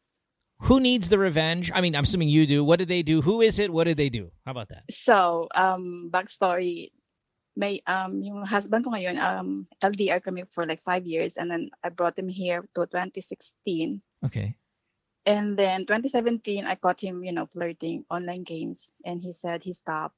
who 0.62 0.80
needs 0.80 1.10
the 1.10 1.20
revenge? 1.20 1.72
I 1.74 1.82
mean, 1.82 1.96
I'm 1.96 2.04
assuming 2.04 2.30
you 2.30 2.46
do. 2.48 2.64
What 2.64 2.80
did 2.80 2.88
they 2.88 3.04
do? 3.04 3.22
Who 3.22 3.42
is 3.42 3.60
it? 3.60 3.72
What 3.72 3.84
did 3.86 3.98
they 3.98 4.10
do? 4.10 4.32
How 4.46 4.52
about 4.52 4.70
that? 4.70 4.84
So, 4.90 5.48
um, 5.54 6.10
backstory, 6.12 6.90
may 7.56 7.82
um, 7.86 8.22
yung 8.24 8.46
husband 8.46 8.86
ko 8.86 8.92
ngayon, 8.92 9.20
um, 9.22 9.68
LDR 9.84 10.24
kami 10.24 10.46
for 10.50 10.66
like 10.66 10.82
five 10.84 11.06
years, 11.06 11.38
and 11.38 11.52
then 11.52 11.70
I 11.84 11.90
brought 11.90 12.18
him 12.18 12.28
here 12.28 12.62
to 12.76 12.86
2016. 12.88 14.02
Okay. 14.26 14.56
And 15.26 15.56
then 15.58 15.88
2017, 15.88 16.66
I 16.66 16.76
caught 16.76 17.00
him, 17.00 17.24
you 17.24 17.32
know, 17.32 17.46
flirting 17.48 18.04
online 18.12 18.44
games, 18.44 18.92
and 19.06 19.24
he 19.24 19.32
said 19.32 19.64
he 19.64 19.72
stopped. 19.72 20.16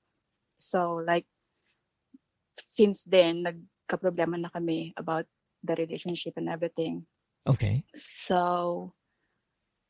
So 0.58 1.04
like 1.06 1.26
since 2.58 3.04
then, 3.04 3.44
nagka-problema 3.44 4.40
na 4.40 4.50
kami 4.50 4.94
about 4.98 5.28
the 5.64 5.76
relationship 5.76 6.38
and 6.38 6.50
everything. 6.50 7.06
Okay. 7.48 7.84
So, 7.94 8.94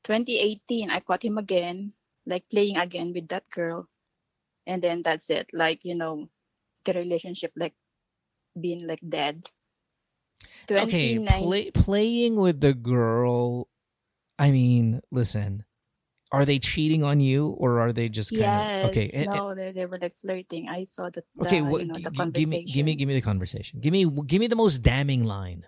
2018, 0.04 0.90
I 0.90 1.00
caught 1.00 1.24
him 1.24 1.38
again, 1.38 1.94
like 2.26 2.44
playing 2.50 2.78
again 2.78 3.14
with 3.14 3.28
that 3.30 3.48
girl. 3.50 3.88
And 4.66 4.82
then 4.82 5.02
that's 5.04 5.30
it. 5.30 5.52
Like, 5.54 5.86
you 5.86 5.96
know, 5.96 6.28
the 6.84 6.94
relationship, 6.94 7.54
like, 7.56 7.76
being 8.60 8.88
like 8.88 9.02
dead. 9.08 9.46
Okay. 10.70 11.20
Play, 11.22 11.72
playing 11.72 12.36
with 12.36 12.60
the 12.60 12.74
girl. 12.74 13.68
I 14.38 14.52
mean, 14.52 15.02
listen. 15.12 15.64
Are 16.32 16.44
they 16.44 16.60
cheating 16.60 17.04
on 17.06 17.22
you, 17.22 17.56
or 17.56 17.80
are 17.80 17.94
they 17.94 18.10
just 18.10 18.32
kind 18.32 18.42
yes. 18.42 18.84
of 18.84 18.90
okay? 18.92 19.08
and- 19.14 19.30
and- 19.30 19.36
no, 19.40 19.56
they, 19.56 19.72
they 19.72 19.86
were 19.86 20.00
like 20.02 20.18
flirting. 20.18 20.68
I 20.68 20.84
saw 20.84 21.08
the, 21.10 21.24
the 21.38 21.46
okay. 21.48 21.58
you 21.58 21.66
What? 21.66 21.88
know, 21.88 21.94
g- 21.96 22.04
the 22.04 22.12
g- 22.12 22.18
conversation. 22.18 22.50
give 22.50 22.50
me, 22.50 22.66
give 22.66 22.86
me, 22.86 22.96
give 22.96 23.08
me 23.08 23.14
the 23.14 23.22
conversation. 23.24 23.80
Give 23.80 23.94
me, 23.94 24.04
give 24.26 24.40
me 24.42 24.48
the 24.48 24.58
most 24.58 24.80
damning 24.84 25.24
line. 25.24 25.64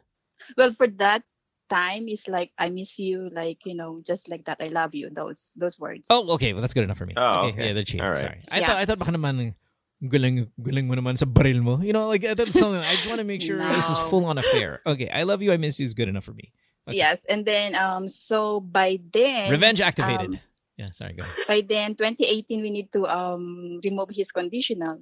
Well, 0.57 0.73
for 0.73 0.87
that 0.99 1.23
time, 1.69 2.09
it's 2.09 2.27
like 2.27 2.51
I 2.57 2.67
miss 2.69 2.99
you, 2.99 3.29
like 3.31 3.59
you 3.65 3.75
know, 3.75 3.99
just 4.03 4.27
like 4.29 4.45
that. 4.45 4.57
I 4.59 4.67
love 4.67 4.93
you. 4.95 5.09
Those 5.13 5.51
those 5.55 5.79
words. 5.79 6.07
Oh, 6.09 6.33
okay. 6.35 6.51
Well, 6.51 6.61
that's 6.61 6.73
good 6.73 6.83
enough 6.83 6.97
for 6.97 7.05
me. 7.05 7.13
Oh, 7.15 7.47
okay. 7.53 7.67
Yeah, 7.67 7.73
they're 7.73 7.83
cheating. 7.87 8.01
All 8.03 8.11
right. 8.11 8.19
Sorry. 8.19 8.39
I 8.51 8.59
thought 8.65 8.77
I 8.77 8.85
thought 8.85 8.99
baka 8.99 9.11
naman 9.13 9.55
galing 10.03 10.51
galing 10.59 10.87
mo 10.87 10.95
naman 10.95 11.17
sa 11.17 11.25
baril 11.25 11.61
mo. 11.61 11.79
You 11.79 11.93
know, 11.93 12.07
like 12.09 12.25
I 12.25 12.33
thought 12.33 12.51
something. 12.51 12.81
I 12.81 12.95
just 12.95 13.07
want 13.07 13.19
to 13.19 13.27
make 13.29 13.41
sure 13.41 13.55
this 13.57 13.87
is 13.89 13.99
full 14.11 14.25
on 14.25 14.37
affair. 14.37 14.81
Okay. 14.85 15.07
I 15.07 15.23
love 15.23 15.41
you. 15.41 15.53
I 15.53 15.57
miss 15.57 15.79
you 15.79 15.85
is 15.85 15.93
good 15.93 16.09
enough 16.09 16.25
for 16.25 16.33
me. 16.33 16.51
Okay. 16.87 16.97
Yes, 16.97 17.25
and 17.25 17.45
then 17.45 17.75
um, 17.75 18.07
so 18.07 18.59
by 18.59 18.99
then, 19.11 19.51
Revenge 19.51 19.81
activated. 19.81 20.35
um, 20.35 20.39
yeah. 20.77 20.91
Sorry. 20.91 21.13
Go. 21.13 21.23
ahead. 21.23 21.35
by 21.47 21.61
then 21.61 21.95
2018 21.95 22.61
we 22.61 22.69
need 22.69 22.91
to 22.91 23.05
um 23.07 23.79
remove 23.83 24.09
his 24.11 24.31
conditional 24.31 25.01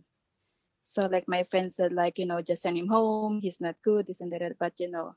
so 0.79 1.07
like 1.07 1.27
my 1.27 1.43
friend 1.49 1.73
said 1.73 1.91
like 1.91 2.19
you 2.19 2.25
know 2.25 2.41
just 2.41 2.61
send 2.61 2.77
him 2.77 2.87
home 2.87 3.41
he's 3.41 3.59
not 3.59 3.75
good 3.83 4.05
this 4.07 4.21
and 4.21 4.31
that 4.31 4.55
but 4.59 4.71
you 4.79 4.89
know 4.89 5.15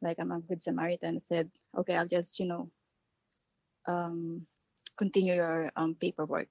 like 0.00 0.16
i'm 0.20 0.30
a 0.30 0.40
good 0.40 0.62
samaritan 0.62 1.20
said 1.26 1.50
okay 1.76 1.96
i'll 1.96 2.06
just 2.06 2.38
you 2.38 2.46
know 2.46 2.70
um 3.86 4.46
continue 4.96 5.34
your 5.34 5.70
um 5.76 5.94
paperwork 5.98 6.48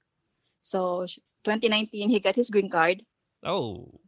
so 0.61 1.07
2019 1.47 2.09
he 2.09 2.19
got 2.19 2.35
his 2.35 2.49
green 2.51 2.69
card 2.69 3.01
Oh. 3.43 3.99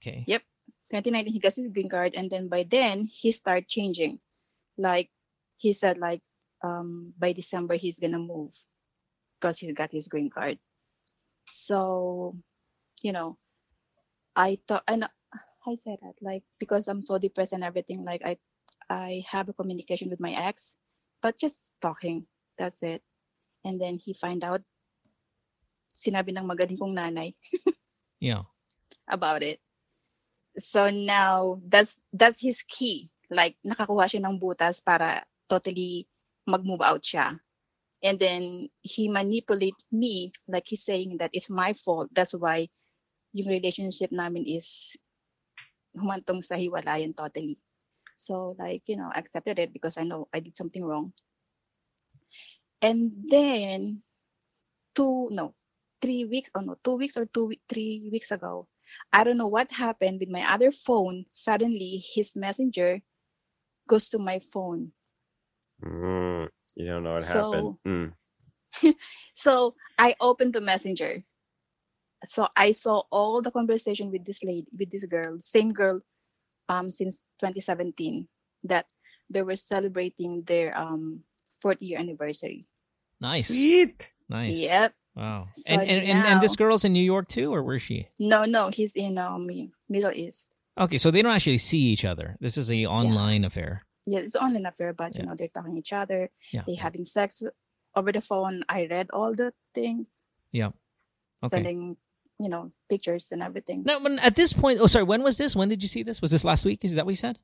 Okay. 0.00 0.24
Yep. 0.26 0.42
2019 0.90 1.32
he 1.32 1.38
got 1.38 1.54
his 1.54 1.68
green 1.72 1.88
card 1.88 2.14
and 2.14 2.30
then 2.30 2.48
by 2.48 2.64
then 2.64 3.04
he 3.04 3.32
started 3.32 3.68
changing 3.68 4.18
like 4.78 5.10
he 5.58 5.72
said 5.72 5.98
like 5.98 6.22
um 6.64 7.12
by 7.18 7.32
december 7.32 7.74
he's 7.74 7.98
gonna 7.98 8.18
move 8.18 8.54
because 9.40 9.58
he 9.58 9.72
got 9.72 9.90
his 9.92 10.08
green 10.08 10.30
card 10.30 10.58
so 11.46 12.36
you 13.02 13.12
know 13.12 13.36
i 14.36 14.58
thought 14.68 14.84
and 14.88 15.04
i 15.66 15.74
said 15.74 15.98
that 16.02 16.14
like 16.20 16.42
because 16.58 16.88
i'm 16.88 17.00
so 17.00 17.18
depressed 17.18 17.52
and 17.52 17.64
everything 17.64 18.04
like 18.04 18.22
i 18.24 18.36
i 18.90 19.22
have 19.28 19.48
a 19.48 19.52
communication 19.54 20.10
with 20.10 20.20
my 20.20 20.32
ex 20.32 20.76
but 21.22 21.38
just 21.38 21.72
talking 21.80 22.26
that's 22.58 22.82
it 22.82 23.02
and 23.64 23.80
then 23.80 23.96
he 23.96 24.14
find 24.14 24.44
out 24.44 24.62
sinabi 25.94 26.32
ng 26.32 26.46
magaling 26.48 26.78
kong 26.78 26.94
nanay 26.96 27.32
Yeah. 28.20 28.42
about 29.08 29.42
it. 29.42 29.60
So 30.58 30.90
now 30.90 31.60
that's 31.66 32.00
that's 32.12 32.40
his 32.40 32.62
key. 32.62 33.10
Like 33.32 33.56
nakakuha 33.64 34.04
siya 34.04 34.20
ng 34.28 34.36
butas 34.36 34.84
para 34.84 35.24
totally 35.48 36.04
mag-move 36.44 36.84
out 36.84 37.00
siya. 37.00 37.40
And 38.02 38.18
then 38.18 38.68
he 38.82 39.08
manipulate 39.08 39.78
me 39.88 40.34
like 40.50 40.66
he's 40.66 40.84
saying 40.84 41.18
that 41.22 41.32
it's 41.32 41.48
my 41.48 41.72
fault. 41.72 42.10
That's 42.12 42.34
why 42.34 42.68
yung 43.32 43.48
relationship 43.48 44.12
namin 44.12 44.44
is 44.44 44.92
humantong 45.96 46.44
sa 46.44 46.58
hiwalayan 46.60 47.16
totally. 47.16 47.56
So 48.18 48.58
like, 48.58 48.82
you 48.86 48.98
know, 48.98 49.08
I 49.08 49.18
accepted 49.18 49.58
it 49.58 49.72
because 49.72 49.96
I 49.96 50.04
know 50.04 50.28
I 50.34 50.40
did 50.40 50.56
something 50.56 50.84
wrong. 50.84 51.14
And 52.82 53.14
then 53.30 54.02
two 54.98 55.30
no, 55.30 55.54
three 56.02 56.26
weeks 56.26 56.50
or 56.54 56.62
no, 56.62 56.76
two 56.82 56.98
weeks 56.98 57.16
or 57.16 57.26
two 57.30 57.54
three 57.70 58.10
weeks 58.10 58.34
ago, 58.34 58.66
I 59.14 59.22
don't 59.22 59.38
know 59.38 59.48
what 59.48 59.70
happened 59.70 60.18
with 60.18 60.28
my 60.28 60.42
other 60.42 60.74
phone. 60.74 61.24
Suddenly, 61.30 62.02
his 62.02 62.34
messenger 62.34 63.00
goes 63.88 64.08
to 64.10 64.18
my 64.18 64.38
phone. 64.38 64.92
Mm, 65.84 66.48
you 66.76 66.86
don't 66.86 67.02
know 67.04 67.14
what 67.14 67.24
So- 67.24 67.52
happened. 67.52 67.76
Mm. 67.86 68.12
So 69.34 69.74
I 69.98 70.16
opened 70.20 70.54
the 70.54 70.60
messenger. 70.60 71.22
So 72.24 72.48
I 72.56 72.72
saw 72.72 73.02
all 73.10 73.42
the 73.42 73.50
conversation 73.50 74.10
with 74.10 74.24
this 74.24 74.44
lady, 74.44 74.66
with 74.78 74.90
this 74.90 75.04
girl, 75.04 75.38
same 75.40 75.72
girl, 75.72 76.00
um, 76.68 76.88
since 76.88 77.18
2017, 77.40 78.28
that 78.64 78.86
they 79.28 79.42
were 79.42 79.56
celebrating 79.56 80.42
their 80.46 80.76
um 80.78 81.20
fourth 81.50 81.82
year 81.82 81.98
anniversary. 81.98 82.64
Nice. 83.20 83.48
Sweet. 83.48 84.10
Nice. 84.28 84.56
Yep. 84.56 84.94
Wow. 85.16 85.44
So 85.52 85.74
and, 85.74 85.82
and, 85.82 86.00
and 86.08 86.26
and 86.26 86.40
this 86.40 86.56
girl's 86.56 86.84
in 86.86 86.92
New 86.94 87.04
York 87.04 87.28
too, 87.28 87.52
or 87.52 87.62
where's 87.62 87.82
she? 87.82 88.08
No, 88.18 88.44
no, 88.46 88.70
he's 88.72 88.94
in 88.96 89.18
um 89.18 89.50
Middle 89.88 90.12
East. 90.12 90.48
Okay, 90.78 90.98
so 90.98 91.10
they 91.10 91.20
don't 91.22 91.32
actually 91.32 91.58
see 91.58 91.78
each 91.92 92.04
other. 92.04 92.36
This 92.40 92.56
is 92.56 92.70
a 92.72 92.86
online 92.86 93.44
affair. 93.44 93.80
Yeah, 94.06 94.20
it's 94.20 94.34
online 94.36 94.66
affair, 94.66 94.92
but 94.92 95.14
Yeah. 95.14 95.22
you 95.22 95.26
know 95.28 95.34
they're 95.36 95.48
talking 95.48 95.76
each 95.76 95.92
other. 95.92 96.30
Yeah. 96.50 96.62
They 96.66 96.74
having 96.74 97.04
sex 97.04 97.42
over 97.94 98.10
the 98.12 98.20
phone. 98.20 98.64
I 98.68 98.86
read 98.90 99.10
all 99.12 99.34
the 99.34 99.52
things. 99.74 100.18
Yeah. 100.50 100.68
Okay. 101.44 101.56
Sending, 101.56 101.96
you 102.38 102.48
know, 102.48 102.72
pictures 102.88 103.32
and 103.32 103.42
everything. 103.42 103.82
Now, 103.84 103.98
when, 104.00 104.18
at 104.20 104.34
this 104.34 104.52
point, 104.52 104.80
oh, 104.80 104.86
sorry, 104.86 105.04
when 105.04 105.22
was 105.22 105.36
this? 105.38 105.54
When 105.54 105.68
did 105.68 105.82
you 105.82 105.88
see 105.88 106.02
this? 106.02 106.22
Was 106.22 106.30
this 106.30 106.44
last 106.44 106.64
week? 106.64 106.84
Is 106.84 106.94
that 106.94 107.04
what 107.04 107.10
you 107.12 107.16
said? 107.16 107.38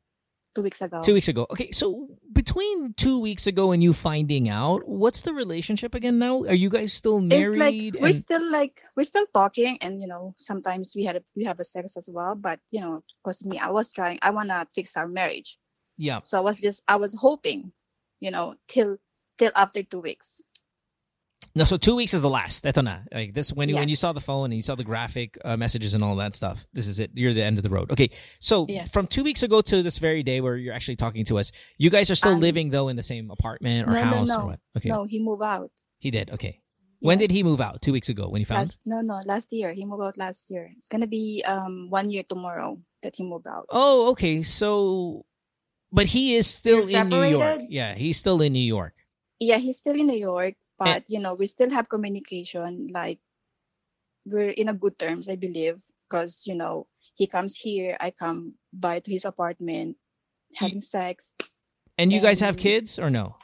Two 0.55 0.63
weeks 0.63 0.81
ago. 0.81 1.01
Two 1.03 1.15
weeks 1.15 1.29
ago. 1.29 1.47
Okay, 1.51 1.71
so 1.73 2.09
between 2.33 2.93
two 2.95 3.21
weeks 3.21 3.47
ago 3.47 3.73
and 3.73 3.83
you 3.83 3.93
finding 3.93 4.49
out, 4.49 4.89
what's 4.89 5.23
the 5.23 5.35
relationship 5.35 5.95
again 5.95 6.19
now? 6.19 6.45
Are 6.45 6.55
you 6.55 6.71
guys 6.71 6.93
still 6.93 7.19
It's 7.19 7.27
married? 7.27 7.95
like 7.95 8.03
we're 8.03 8.13
still 8.13 8.51
like 8.51 8.83
we're 8.97 9.05
still 9.05 9.27
talking, 9.35 9.79
and 9.83 10.01
you 10.01 10.09
know 10.09 10.35
sometimes 10.39 10.95
we 10.97 11.05
had 11.05 11.17
a, 11.17 11.23
we 11.37 11.45
have 11.45 11.61
a 11.61 11.65
sex 11.65 11.97
as 11.97 12.09
well. 12.11 12.35
But 12.35 12.61
you 12.71 12.81
know, 12.81 13.03
because 13.23 13.45
me, 13.45 13.59
I 13.59 13.71
was 13.71 13.93
trying. 13.93 14.19
I 14.23 14.31
wanna 14.31 14.67
fix 14.75 14.97
our 14.97 15.07
marriage, 15.07 15.59
yeah. 15.97 16.21
so 16.25 16.39
I 16.39 16.41
was 16.41 16.59
just 16.61 16.83
I 16.89 16.97
was 16.97 17.15
hoping, 17.15 17.73
you 18.21 18.31
know, 18.31 18.55
till 18.69 18.97
till 19.37 19.53
after 19.55 19.83
two 19.83 20.01
weeks. 20.01 20.41
No, 21.55 21.65
so 21.65 21.77
two 21.77 21.97
weeks 21.97 22.15
is 22.15 22.23
the 22.23 22.31
last. 22.31 22.63
That's 22.63 22.81
na. 22.81 22.99
Like 23.13 23.35
this 23.35 23.53
when 23.53 23.69
you 23.69 23.75
when 23.75 23.89
you 23.89 23.97
saw 23.97 24.13
the 24.13 24.21
phone 24.21 24.47
and 24.47 24.55
you 24.55 24.63
saw 24.63 24.75
the 24.77 24.85
graphic 24.85 25.37
uh, 25.45 25.57
messages 25.57 25.95
and 25.95 26.05
all 26.05 26.15
that 26.17 26.35
stuff. 26.35 26.65
This 26.73 26.87
is 26.87 27.01
it. 27.01 27.11
You're 27.15 27.33
the 27.33 27.43
end 27.43 27.59
of 27.59 27.63
the 27.65 27.69
road. 27.71 27.91
Okay, 27.91 28.11
so 28.39 28.67
from 28.93 29.07
two 29.07 29.25
weeks 29.25 29.43
ago 29.43 29.61
to 29.63 29.83
this 29.83 29.99
very 29.99 30.23
day 30.23 30.41
where 30.41 30.57
you're 30.57 30.75
actually 30.75 30.97
talking 30.97 31.25
to 31.27 31.39
us, 31.39 31.51
you 31.79 31.91
guys 31.91 32.11
are 32.11 32.15
still 32.15 32.35
Um, 32.35 32.41
living 32.41 32.71
though 32.71 32.89
in 32.89 32.97
the 32.97 33.03
same 33.03 33.31
apartment 33.31 33.89
or 33.89 33.93
no, 33.93 34.05
no, 34.05 34.07
house 34.07 34.29
no. 34.29 34.41
or 34.41 34.47
what? 34.47 34.61
Okay, 34.77 34.89
No, 34.89 35.05
he 35.05 35.19
moved 35.19 35.43
out. 35.43 35.71
he 35.99 36.11
did. 36.13 36.31
Okay, 36.31 36.61
when 37.01 37.19
did 37.19 37.31
he 37.33 37.43
move 37.43 37.61
out? 37.61 37.83
Two 37.83 37.93
weeks 37.93 38.09
ago 38.09 38.29
when 38.29 38.41
you 38.41 38.47
found. 38.47 38.69
Last, 38.69 38.81
no, 38.85 39.01
no, 39.01 39.19
last 39.25 39.53
year. 39.53 39.73
He 39.73 39.85
moved 39.85 40.03
out 40.05 40.17
last 40.17 40.51
year. 40.51 40.71
It's 40.77 40.89
gonna 40.89 41.09
be 41.09 41.43
um 41.47 41.89
one 41.91 42.11
year 42.11 42.23
tomorrow 42.29 42.79
that 43.03 43.17
he 43.17 43.25
moved 43.25 43.47
out. 43.49 43.67
Oh, 43.71 44.11
okay. 44.13 44.43
So, 44.43 45.25
but 45.91 46.07
he 46.07 46.37
is 46.37 46.47
still 46.47 46.89
You're 46.89 47.03
in 47.03 47.09
New 47.09 47.25
York. 47.25 47.61
Yeah, 47.69 47.95
he's 47.95 48.19
still 48.19 48.41
in 48.43 48.53
New 48.53 48.69
York. 48.77 48.95
Yeah, 49.41 49.57
he's 49.59 49.79
still 49.79 49.95
in 49.95 50.07
New 50.07 50.19
York. 50.19 50.55
But 50.79 51.05
you 51.09 51.21
know, 51.21 51.35
we 51.35 51.47
still 51.47 51.71
have 51.71 51.89
communication. 51.89 52.89
Like 52.93 53.19
we're 54.25 54.51
in 54.51 54.69
a 54.69 54.75
good 54.75 54.99
terms, 54.99 55.29
I 55.29 55.37
believe, 55.37 55.79
because 56.09 56.45
you 56.47 56.55
know 56.55 56.87
he 57.15 57.27
comes 57.27 57.57
here, 57.57 57.97
I 58.01 58.11
come 58.13 58.55
by 58.73 59.01
to 59.01 59.11
his 59.11 59.25
apartment, 59.25 59.97
having 60.55 60.81
sex. 60.83 61.33
And 61.99 62.13
you 62.13 62.21
guys 62.21 62.39
have 62.41 62.57
kids 62.57 62.99
or 62.99 63.11
no? 63.11 63.35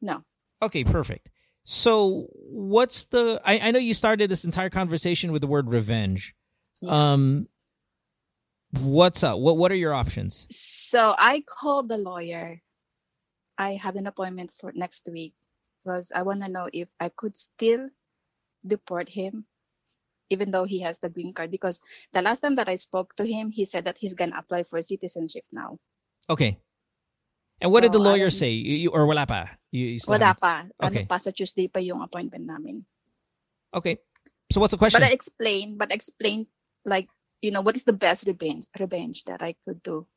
No, 0.00 0.22
Okay, 0.62 0.84
perfect. 0.84 1.30
So, 1.64 2.28
what's 2.32 3.06
the? 3.06 3.40
I, 3.44 3.58
I 3.58 3.70
know 3.70 3.78
you 3.78 3.94
started 3.94 4.30
this 4.30 4.44
entire 4.44 4.70
conversation 4.70 5.32
with 5.32 5.40
the 5.40 5.48
word 5.48 5.70
revenge. 5.70 6.34
Yeah. 6.80 7.12
Um, 7.12 7.48
what's 8.80 9.24
up? 9.24 9.38
What 9.38 9.56
What 9.56 9.72
are 9.72 9.76
your 9.76 9.94
options? 9.94 10.46
so 10.50 11.14
I 11.18 11.42
called 11.48 11.88
the 11.88 11.96
lawyer. 11.96 12.60
I 13.56 13.74
have 13.74 13.96
an 13.96 14.06
appointment 14.06 14.52
for 14.60 14.72
next 14.74 15.08
week 15.10 15.34
because 15.84 16.12
I 16.16 16.22
want 16.22 16.42
to 16.42 16.48
know 16.48 16.68
if 16.72 16.88
I 16.98 17.10
could 17.12 17.36
still 17.36 17.86
deport 18.66 19.08
him, 19.08 19.44
even 20.30 20.50
though 20.50 20.64
he 20.64 20.80
has 20.80 20.98
the 20.98 21.10
green 21.12 21.32
card. 21.36 21.50
Because 21.50 21.82
the 22.12 22.22
last 22.22 22.40
time 22.40 22.56
that 22.56 22.68
I 22.68 22.76
spoke 22.76 23.14
to 23.16 23.24
him, 23.26 23.50
he 23.50 23.64
said 23.64 23.84
that 23.84 23.98
he's 23.98 24.14
gonna 24.14 24.38
apply 24.38 24.62
for 24.64 24.80
citizenship 24.80 25.44
now. 25.52 25.76
Okay. 26.30 26.58
And 27.60 27.70
what 27.70 27.82
did 27.82 27.92
the 27.92 28.00
So, 28.00 28.08
lawyer 28.08 28.32
don't- 28.32 28.40
say? 28.40 28.50
You, 28.50 28.90
or 28.90 29.06
wala 29.06 29.26
pa? 29.26 29.50
You, 29.70 29.86
you 29.86 30.00
Wala 30.08 30.34
pa. 30.34 30.64
Okay. 30.82 31.04
Ano 31.04 31.06
pa 31.06 31.18
sa 31.18 31.30
Tuesday 31.30 31.68
pa 31.68 31.78
yung 31.78 32.00
appointment 32.00 32.48
namin. 32.48 32.84
Okay. 33.76 34.00
So 34.50 34.60
what's 34.60 34.72
the 34.72 34.78
question? 34.80 35.00
But 35.00 35.08
I 35.08 35.12
explained, 35.12 35.78
but 35.78 35.92
I 35.92 35.94
explained 35.94 36.46
like, 36.84 37.08
you 37.42 37.50
know, 37.52 37.60
what 37.60 37.76
is 37.76 37.84
the 37.84 37.92
best 37.96 38.26
revenge 38.26 38.64
revenge 38.80 39.24
that 39.24 39.42
I 39.42 39.54
could 39.68 39.82
do. 39.84 40.08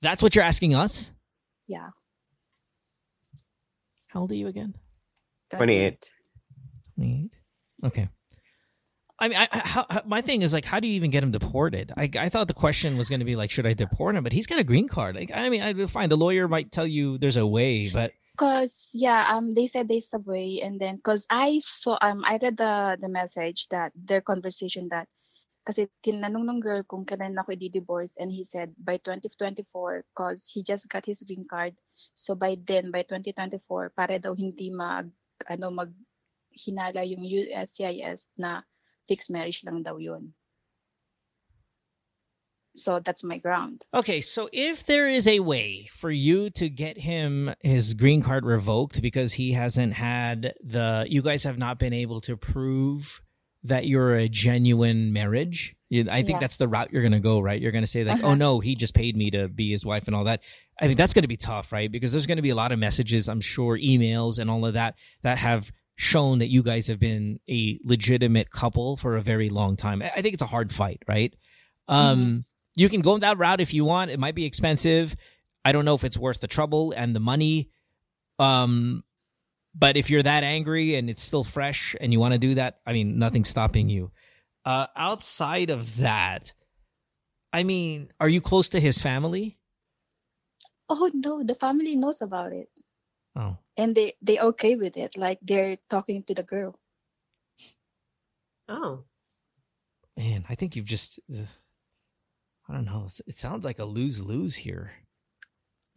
That's 0.00 0.22
what 0.22 0.34
you're 0.34 0.46
asking 0.46 0.74
us. 0.74 1.12
Yeah. 1.66 1.90
How 4.08 4.20
old 4.20 4.32
are 4.32 4.36
you 4.36 4.48
again? 4.48 4.74
28. 5.50 6.12
28. 6.96 7.30
Okay. 7.84 8.08
I 9.20 9.28
mean, 9.28 9.38
I, 9.38 9.48
I, 9.50 9.58
how, 9.64 9.86
how- 9.90 10.02
my 10.06 10.20
thing 10.20 10.42
is 10.42 10.52
like, 10.52 10.64
how 10.64 10.80
do 10.80 10.86
you 10.86 10.94
even 10.94 11.10
get 11.10 11.22
him 11.22 11.30
deported? 11.30 11.92
I, 11.96 12.08
I 12.18 12.28
thought 12.28 12.48
the 12.48 12.54
question 12.54 12.96
was 12.96 13.08
going 13.08 13.18
to 13.18 13.24
be 13.24 13.36
like, 13.36 13.50
should 13.50 13.66
I 13.66 13.72
deport 13.74 14.14
him? 14.14 14.22
But 14.22 14.32
he's 14.32 14.46
got 14.46 14.58
a 14.58 14.64
green 14.64 14.88
card. 14.88 15.16
Like, 15.16 15.30
I 15.34 15.48
mean, 15.48 15.62
I'd 15.62 15.90
fine. 15.90 16.08
The 16.08 16.16
lawyer 16.16 16.46
might 16.48 16.70
tell 16.70 16.86
you 16.86 17.18
there's 17.18 17.36
a 17.36 17.46
way, 17.46 17.88
but 17.88 18.12
Cause 18.38 18.90
yeah, 18.94 19.26
um, 19.34 19.54
they 19.54 19.66
said 19.66 19.88
there's 19.88 20.10
a 20.14 20.18
way, 20.20 20.60
and 20.62 20.80
then 20.80 21.00
cause 21.02 21.26
I 21.28 21.58
saw 21.58 21.98
um, 22.00 22.22
I 22.24 22.38
read 22.40 22.56
the 22.56 22.96
the 23.00 23.08
message 23.08 23.66
that 23.70 23.90
their 23.96 24.20
conversation 24.20 24.86
that, 24.92 25.08
kasi 25.68 25.84
tinanong 26.00 26.48
ng 26.48 26.60
girl 26.64 26.80
kung 26.88 27.04
kailan 27.04 27.36
ako 27.36 27.52
i-divorce, 27.52 28.16
and 28.16 28.32
he 28.32 28.40
said 28.40 28.72
by 28.80 28.96
2024, 29.04 30.00
cause 30.16 30.48
he 30.48 30.64
just 30.64 30.88
got 30.88 31.04
his 31.04 31.20
green 31.20 31.44
card, 31.44 31.76
so 32.16 32.32
by 32.32 32.56
then 32.64 32.88
by 32.88 33.04
2024, 33.04 33.92
para 33.92 34.16
daw 34.16 34.32
hindi 34.32 34.72
mag 34.72 35.12
ano 35.44 35.68
mag 35.68 35.92
hinala 36.56 37.04
yung 37.04 37.20
USCIS 37.20 38.32
na 38.40 38.64
fixed 39.04 39.28
marriage 39.28 39.60
lang 39.68 39.84
daw 39.84 40.00
yun. 40.00 40.32
So 42.72 43.00
that's 43.04 43.24
my 43.24 43.36
ground. 43.36 43.84
Okay, 43.92 44.20
so 44.22 44.48
if 44.52 44.86
there 44.86 45.08
is 45.08 45.26
a 45.28 45.40
way 45.40 45.84
for 45.92 46.10
you 46.10 46.48
to 46.56 46.70
get 46.70 46.96
him 46.96 47.52
his 47.60 47.92
green 47.92 48.22
card 48.22 48.46
revoked 48.46 49.02
because 49.02 49.34
he 49.34 49.52
hasn't 49.52 49.94
had 49.94 50.54
the, 50.64 51.04
you 51.10 51.20
guys 51.20 51.44
have 51.44 51.58
not 51.58 51.78
been 51.78 51.92
able 51.92 52.20
to 52.22 52.36
prove 52.36 53.20
that 53.68 53.86
you're 53.86 54.14
a 54.14 54.28
genuine 54.28 55.12
marriage. 55.12 55.74
I 55.90 56.22
think 56.22 56.28
Yeah. 56.28 56.38
that's 56.40 56.58
the 56.58 56.68
route 56.68 56.92
you're 56.92 57.00
going 57.02 57.12
to 57.12 57.20
go, 57.20 57.40
right? 57.40 57.60
You're 57.60 57.72
going 57.72 57.82
to 57.84 57.86
say 57.88 58.04
like, 58.04 58.18
Uh-huh. 58.18 58.32
oh 58.32 58.34
no, 58.34 58.60
he 58.60 58.74
just 58.74 58.94
paid 58.94 59.16
me 59.16 59.30
to 59.30 59.48
be 59.48 59.70
his 59.70 59.86
wife 59.86 60.06
and 60.06 60.14
all 60.14 60.24
that. 60.24 60.42
I 60.80 60.86
mean, 60.86 60.96
that's 60.96 61.14
going 61.14 61.22
to 61.22 61.28
be 61.28 61.36
tough, 61.38 61.72
right? 61.72 61.90
Because 61.90 62.12
there's 62.12 62.26
going 62.26 62.36
to 62.36 62.42
be 62.42 62.50
a 62.50 62.54
lot 62.54 62.72
of 62.72 62.78
messages, 62.78 63.28
I'm 63.28 63.40
sure, 63.40 63.78
emails 63.78 64.38
and 64.38 64.50
all 64.50 64.66
of 64.66 64.74
that 64.74 64.96
that 65.22 65.38
have 65.38 65.72
shown 65.96 66.38
that 66.40 66.48
you 66.48 66.62
guys 66.62 66.86
have 66.88 67.00
been 67.00 67.40
a 67.50 67.78
legitimate 67.84 68.50
couple 68.50 68.96
for 68.96 69.16
a 69.16 69.20
very 69.22 69.48
long 69.48 69.76
time. 69.76 70.02
I 70.02 70.20
think 70.22 70.34
it's 70.34 70.42
a 70.42 70.46
hard 70.46 70.72
fight, 70.72 71.02
right? 71.08 71.34
Um, 71.88 72.44
you 72.76 72.88
can 72.88 73.00
go 73.00 73.16
that 73.18 73.38
route 73.38 73.60
if 73.60 73.72
you 73.74 73.84
want. 73.84 74.10
It 74.10 74.20
might 74.20 74.34
be 74.34 74.44
expensive. 74.44 75.16
I 75.64 75.72
don't 75.72 75.84
know 75.84 75.94
if 75.94 76.04
it's 76.04 76.18
worth 76.18 76.40
the 76.40 76.46
trouble 76.46 76.92
and 76.96 77.16
the 77.16 77.20
money. 77.20 77.70
Um, 78.38 79.02
but 79.78 79.96
if 79.96 80.10
you're 80.10 80.22
that 80.22 80.44
angry 80.44 80.94
and 80.96 81.08
it's 81.10 81.22
still 81.22 81.44
fresh 81.44 81.94
and 82.00 82.12
you 82.12 82.20
want 82.20 82.34
to 82.34 82.38
do 82.38 82.54
that, 82.54 82.80
I 82.86 82.92
mean, 82.92 83.18
nothing's 83.18 83.48
stopping 83.48 83.88
you. 83.88 84.10
Uh, 84.64 84.86
outside 84.96 85.70
of 85.70 85.96
that, 85.98 86.52
I 87.52 87.62
mean, 87.62 88.12
are 88.20 88.28
you 88.28 88.40
close 88.40 88.68
to 88.70 88.80
his 88.80 89.00
family? 89.00 89.58
Oh 90.90 91.10
no, 91.14 91.42
the 91.42 91.54
family 91.54 91.96
knows 91.96 92.20
about 92.20 92.52
it. 92.52 92.68
Oh, 93.36 93.58
and 93.76 93.94
they 93.94 94.14
they 94.20 94.38
okay 94.40 94.74
with 94.76 94.96
it 94.96 95.16
like 95.16 95.38
they're 95.42 95.78
talking 95.88 96.22
to 96.24 96.34
the 96.34 96.42
girl 96.42 96.78
Oh. 98.68 99.04
man, 100.16 100.44
I 100.48 100.54
think 100.54 100.76
you've 100.76 100.84
just, 100.84 101.18
uh, 101.34 101.44
I 102.68 102.72
don't 102.74 102.84
know. 102.84 103.08
It 103.26 103.38
sounds 103.38 103.64
like 103.64 103.78
a 103.78 103.84
lose 103.84 104.20
lose 104.22 104.56
here. 104.56 104.92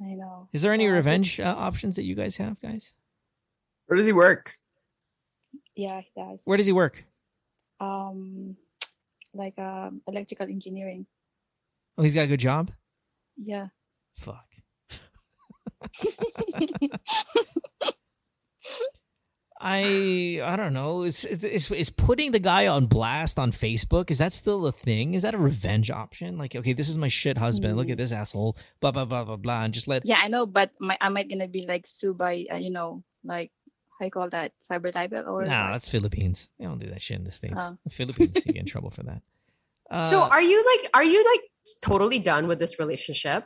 i 0.02 0.14
know 0.14 0.50
Is 0.54 0.62
there 0.62 0.74
any 0.74 0.88
Yeah, 0.88 0.92
revenge 0.92 1.40
uh, 1.40 1.56
options 1.58 1.96
that 1.96 2.04
you 2.04 2.16
guys 2.16 2.38
have, 2.38 2.60
guys? 2.62 2.94
Where 3.92 3.98
does 3.98 4.06
he 4.08 4.14
work? 4.14 4.56
yeah 5.76 6.00
he 6.00 6.08
does 6.16 6.44
Where 6.46 6.56
does 6.56 6.66
he 6.66 6.72
work? 6.72 7.04
um 7.82 8.56
like 9.34 9.60
um 9.60 10.02
electrical 10.08 10.48
engineering 10.48 11.06
Oh, 11.98 12.04
he's 12.04 12.14
got 12.14 12.24
a 12.24 12.28
good 12.28 12.40
job. 12.40 12.72
yeah 13.36 13.68
Fuck. 14.16 14.46
I 19.64 20.42
I 20.44 20.56
don't 20.56 20.74
know. 20.74 21.04
Is, 21.04 21.24
is 21.26 21.70
is 21.70 21.90
putting 21.92 22.32
the 22.32 22.40
guy 22.40 22.66
on 22.68 22.88
blast 22.88 23.38
on 23.38 23.52
Facebook? 23.52 24.10
Is 24.10 24.18
that 24.18 24.34
still 24.34 24.66
a 24.66 24.72
thing? 24.72 25.14
Is 25.14 25.22
that 25.22 25.36
a 25.36 25.38
revenge 25.38 25.92
option? 25.92 26.38
Like, 26.38 26.56
okay, 26.56 26.74
this 26.74 26.90
is 26.90 26.98
my 26.98 27.10
shit 27.10 27.38
husband. 27.38 27.78
Look 27.78 27.90
at 27.90 27.98
this 27.98 28.12
asshole. 28.12 28.58
Blah 28.80 28.92
blah 28.92 29.06
blah 29.06 29.24
blah 29.26 29.36
blah. 29.38 29.64
And 29.64 29.74
just 29.74 29.88
let. 29.88 30.02
yeah 30.06 30.20
i 30.24 30.28
know 30.30 30.46
but 30.48 30.72
my 30.80 30.98
i 31.02 31.10
might 31.10 31.30
gonna 31.30 31.48
be 31.48 31.68
like 31.68 31.86
sued 31.86 32.18
by 32.18 32.46
uh, 32.52 32.56
you 32.58 32.72
know 32.72 33.04
like 33.24 33.52
how 34.02 34.06
you 34.06 34.12
call 34.12 34.30
that 34.30 34.52
cyber 34.60 34.94
libel 34.94 35.24
or 35.28 35.46
Nah, 35.46 35.66
what? 35.68 35.72
that's 35.74 35.88
Philippines. 35.88 36.50
They 36.58 36.66
don't 36.66 36.80
do 36.80 36.90
that 36.90 37.02
shit 37.02 37.18
in 37.18 37.24
the 37.24 37.32
states. 37.32 37.54
Oh. 37.56 37.78
The 37.84 37.90
Philippines, 37.92 38.36
you 38.46 38.54
get 38.54 38.60
in 38.62 38.66
trouble 38.76 38.90
for 38.90 39.04
that. 39.04 39.22
Uh, 39.90 40.04
so 40.10 40.22
are 40.24 40.42
you 40.42 40.58
like 40.66 40.90
are 40.94 41.04
you 41.04 41.24
like 41.32 41.42
totally 41.82 42.18
done 42.20 42.48
with 42.48 42.60
this 42.60 42.80
relationship? 42.80 43.46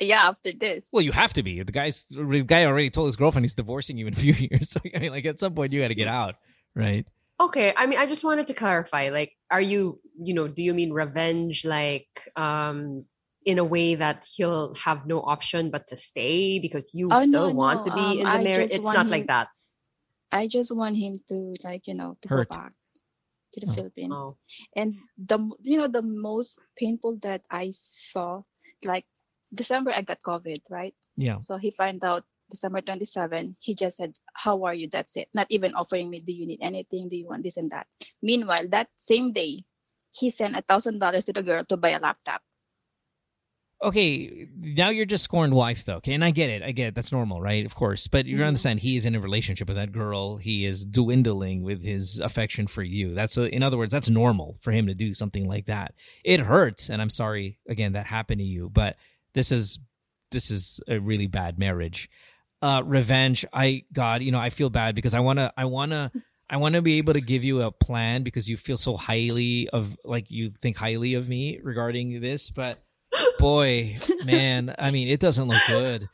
yeah 0.00 0.28
after 0.30 0.52
this 0.52 0.86
well, 0.92 1.02
you 1.02 1.12
have 1.12 1.32
to 1.34 1.42
be. 1.42 1.62
The 1.62 1.72
guy's 1.72 2.04
the 2.04 2.42
guy 2.46 2.64
already 2.64 2.88
told 2.88 3.08
his 3.08 3.16
girlfriend 3.16 3.44
he's 3.44 3.54
divorcing 3.54 3.98
you 3.98 4.06
in 4.06 4.14
a 4.14 4.16
few 4.16 4.32
years. 4.48 4.70
So 4.70 4.80
I 4.94 4.98
mean, 4.98 5.10
like 5.12 5.26
at 5.26 5.38
some 5.38 5.52
point 5.54 5.72
you 5.72 5.80
got 5.82 5.88
to 5.88 5.94
get 5.94 6.08
out, 6.08 6.36
right? 6.74 7.04
Okay, 7.38 7.74
I 7.76 7.86
mean 7.86 7.98
I 7.98 8.06
just 8.06 8.22
wanted 8.24 8.46
to 8.46 8.54
clarify 8.54 9.10
like 9.10 9.32
are 9.50 9.60
you 9.60 10.00
you 10.22 10.32
know 10.34 10.46
do 10.48 10.62
you 10.62 10.72
mean 10.74 10.92
revenge 10.92 11.64
like 11.64 12.08
um 12.36 13.04
in 13.46 13.58
a 13.58 13.64
way 13.64 13.94
that 13.94 14.24
he'll 14.36 14.74
have 14.74 15.06
no 15.06 15.20
option 15.20 15.70
but 15.70 15.86
to 15.88 15.96
stay 15.96 16.58
because 16.60 16.92
you 16.94 17.08
Oh, 17.10 17.24
still 17.24 17.48
no, 17.48 17.54
want 17.54 17.86
no, 17.86 17.90
to 17.90 17.96
be 17.96 18.06
um, 18.22 18.26
in 18.26 18.38
the 18.38 18.44
marriage 18.50 18.70
it's 18.72 18.84
not 18.86 19.06
him- 19.06 19.10
like 19.10 19.26
that. 19.28 19.48
I 20.32 20.46
just 20.46 20.74
want 20.74 20.96
him 20.96 21.20
to 21.28 21.54
like 21.64 21.86
you 21.86 21.94
know 21.94 22.16
to 22.22 22.28
Hurt. 22.28 22.48
go 22.48 22.56
back 22.56 22.72
to 23.52 23.60
the 23.60 23.68
Oh. 23.70 23.74
philippines 23.74 24.14
Oh. 24.16 24.36
and 24.76 24.94
the 25.18 25.38
you 25.62 25.78
know 25.78 25.88
the 25.88 26.02
most 26.02 26.60
painful 26.76 27.16
that 27.22 27.42
i 27.50 27.70
saw 27.72 28.42
like 28.84 29.04
december 29.54 29.90
i 29.94 30.02
got 30.02 30.22
covid 30.22 30.62
right 30.70 30.94
Yeah. 31.20 31.36
So 31.44 31.60
he 31.60 31.68
found 31.76 32.00
out 32.00 32.24
December 32.48 32.80
27. 32.80 33.60
He 33.60 33.76
just 33.76 34.00
said, 34.00 34.16
How 34.32 34.64
are 34.64 34.72
you? 34.74 34.88
That's 34.88 35.14
it. 35.20 35.28
Not 35.36 35.46
even 35.52 35.76
offering 35.76 36.08
me, 36.08 36.18
Do 36.24 36.32
you 36.32 36.48
need 36.48 36.64
anything? 36.64 37.06
Do 37.12 37.14
you 37.14 37.28
want 37.28 37.44
this 37.44 37.60
and 37.60 37.70
that? 37.70 37.86
Meanwhile, 38.24 38.72
that 38.72 38.88
same 38.96 39.30
day, 39.36 39.62
he 40.10 40.32
sent 40.32 40.56
a 40.56 40.64
thousand 40.64 40.98
dollars 40.98 41.28
to 41.28 41.36
the 41.36 41.44
girl 41.44 41.62
to 41.68 41.76
buy 41.76 41.92
a 41.94 42.00
laptop. 42.00 42.40
Okay, 43.82 44.46
now 44.58 44.90
you're 44.90 45.06
just 45.06 45.24
scorned 45.24 45.54
wife 45.54 45.84
though. 45.84 45.96
Okay, 45.96 46.12
and 46.14 46.24
I 46.24 46.30
get 46.30 46.50
it. 46.50 46.62
I 46.62 46.72
get 46.72 46.88
it. 46.88 46.94
That's 46.94 47.12
normal, 47.12 47.40
right? 47.40 47.64
Of 47.64 47.74
course. 47.74 48.06
But 48.08 48.26
you 48.26 48.36
Mhm. 48.38 48.46
understand 48.48 48.80
he 48.80 48.96
is 48.96 49.06
in 49.06 49.14
a 49.14 49.20
relationship 49.20 49.68
with 49.68 49.76
that 49.76 49.92
girl. 49.92 50.36
He 50.36 50.64
is 50.66 50.84
dwindling 50.84 51.62
with 51.62 51.82
his 51.84 52.20
affection 52.20 52.66
for 52.66 52.82
you. 52.82 53.14
That's 53.14 53.36
a, 53.36 53.52
in 53.54 53.62
other 53.62 53.78
words, 53.78 53.92
that's 53.92 54.10
normal 54.10 54.58
for 54.60 54.72
him 54.72 54.86
to 54.86 54.94
do 54.94 55.14
something 55.14 55.46
like 55.48 55.66
that. 55.66 55.94
It 56.24 56.40
hurts, 56.40 56.90
and 56.90 57.00
I'm 57.00 57.10
sorry 57.10 57.58
again 57.68 57.92
that 57.92 58.06
happened 58.06 58.40
to 58.40 58.46
you, 58.46 58.68
but 58.70 58.96
this 59.34 59.50
is 59.52 59.78
this 60.30 60.50
is 60.50 60.80
a 60.86 60.98
really 60.98 61.26
bad 61.26 61.58
marriage. 61.58 62.08
Uh 62.62 62.82
revenge, 62.84 63.44
I 63.52 63.84
God, 63.92 64.22
you 64.22 64.30
know, 64.32 64.38
I 64.38 64.50
feel 64.50 64.68
bad 64.70 64.94
because 64.94 65.14
I 65.14 65.20
wanna 65.20 65.52
I 65.56 65.64
wanna 65.64 66.12
I 66.50 66.56
want 66.58 66.74
to 66.74 66.82
be 66.82 66.98
able 66.98 67.12
to 67.14 67.20
give 67.20 67.44
you 67.44 67.62
a 67.62 67.70
plan 67.70 68.24
because 68.24 68.50
you 68.50 68.56
feel 68.56 68.76
so 68.76 68.96
highly 68.96 69.68
of 69.70 69.96
like 70.04 70.30
you 70.30 70.50
think 70.50 70.76
highly 70.76 71.14
of 71.14 71.28
me 71.28 71.60
regarding 71.62 72.20
this, 72.20 72.50
but 72.50 72.82
boy, 73.38 73.96
man, 74.24 74.74
I 74.78 74.90
mean, 74.90 75.08
it 75.08 75.20
doesn't 75.20 75.48
look 75.48 75.62
good. 75.66 76.08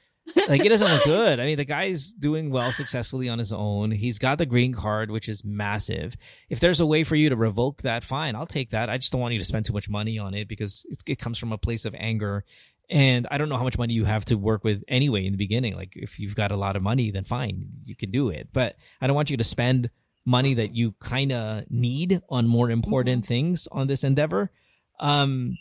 Like 0.49 0.65
it 0.65 0.69
doesn't 0.69 0.91
look 0.91 1.05
good. 1.05 1.41
I 1.41 1.47
mean, 1.47 1.57
the 1.57 1.65
guy's 1.65 2.13
doing 2.13 2.51
well 2.51 2.73
successfully 2.73 3.29
on 3.29 3.39
his 3.39 3.53
own. 3.53 3.91
He's 3.91 4.19
got 4.19 4.39
the 4.39 4.47
green 4.47 4.73
card, 4.73 5.11
which 5.11 5.29
is 5.29 5.45
massive. 5.45 6.17
If 6.49 6.61
there's 6.61 6.81
a 6.81 6.87
way 6.87 7.05
for 7.05 7.15
you 7.15 7.29
to 7.29 7.37
revoke 7.37 7.83
that, 7.83 8.03
fine, 8.03 8.35
I'll 8.35 8.47
take 8.47 8.71
that. 8.71 8.91
I 8.91 8.99
just 8.99 9.13
don't 9.13 9.21
want 9.21 9.35
you 9.35 9.39
to 9.39 9.45
spend 9.45 9.67
too 9.67 9.73
much 9.73 9.89
money 9.89 10.19
on 10.19 10.35
it 10.35 10.49
because 10.49 10.85
it, 10.89 10.99
it 11.07 11.19
comes 11.19 11.39
from 11.39 11.53
a 11.53 11.59
place 11.59 11.85
of 11.85 11.95
anger. 11.97 12.45
And 12.91 13.27
I 13.31 13.39
don't 13.39 13.49
know 13.49 13.57
how 13.57 13.65
much 13.65 13.79
money 13.79 13.95
you 13.95 14.05
have 14.05 14.25
to 14.27 14.37
work 14.37 14.65
with 14.65 14.83
anyway 14.89 15.27
in 15.27 15.33
the 15.33 15.39
beginning. 15.39 15.77
Like 15.77 15.93
if 15.95 16.19
you've 16.19 16.37
got 16.37 16.53
a 16.53 16.57
lot 16.57 16.77
of 16.77 16.83
money, 16.83 17.11
then 17.11 17.25
fine, 17.25 17.69
you 17.85 17.97
can 17.97 18.11
do 18.11 18.29
it. 18.31 18.49
But 18.53 18.77
I 19.01 19.07
don't 19.07 19.17
want 19.17 19.31
you 19.31 19.37
to 19.37 19.45
spend 19.45 19.91
money 20.25 20.55
that 20.55 20.75
you 20.75 20.93
kind 21.01 21.33
of 21.33 21.71
need 21.71 22.21
on 22.29 22.47
more 22.47 22.71
important 22.71 23.27
things 23.27 23.69
on 23.71 23.87
this 23.87 24.05
endeavor. 24.05 24.51
Um, 24.99 25.57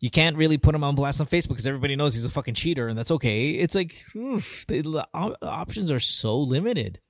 you 0.00 0.10
can't 0.10 0.36
really 0.36 0.58
put 0.58 0.74
him 0.74 0.84
on 0.84 0.94
blast 0.94 1.20
on 1.20 1.26
Facebook 1.26 1.48
because 1.48 1.66
everybody 1.66 1.96
knows 1.96 2.14
he's 2.14 2.24
a 2.24 2.30
fucking 2.30 2.54
cheater, 2.54 2.88
and 2.88 2.98
that's 2.98 3.10
okay. 3.10 3.50
It's 3.52 3.74
like 3.74 4.04
oof, 4.16 4.66
the, 4.66 4.82
the 4.82 5.06
options 5.42 5.90
are 5.90 6.00
so 6.00 6.38
limited. 6.38 7.00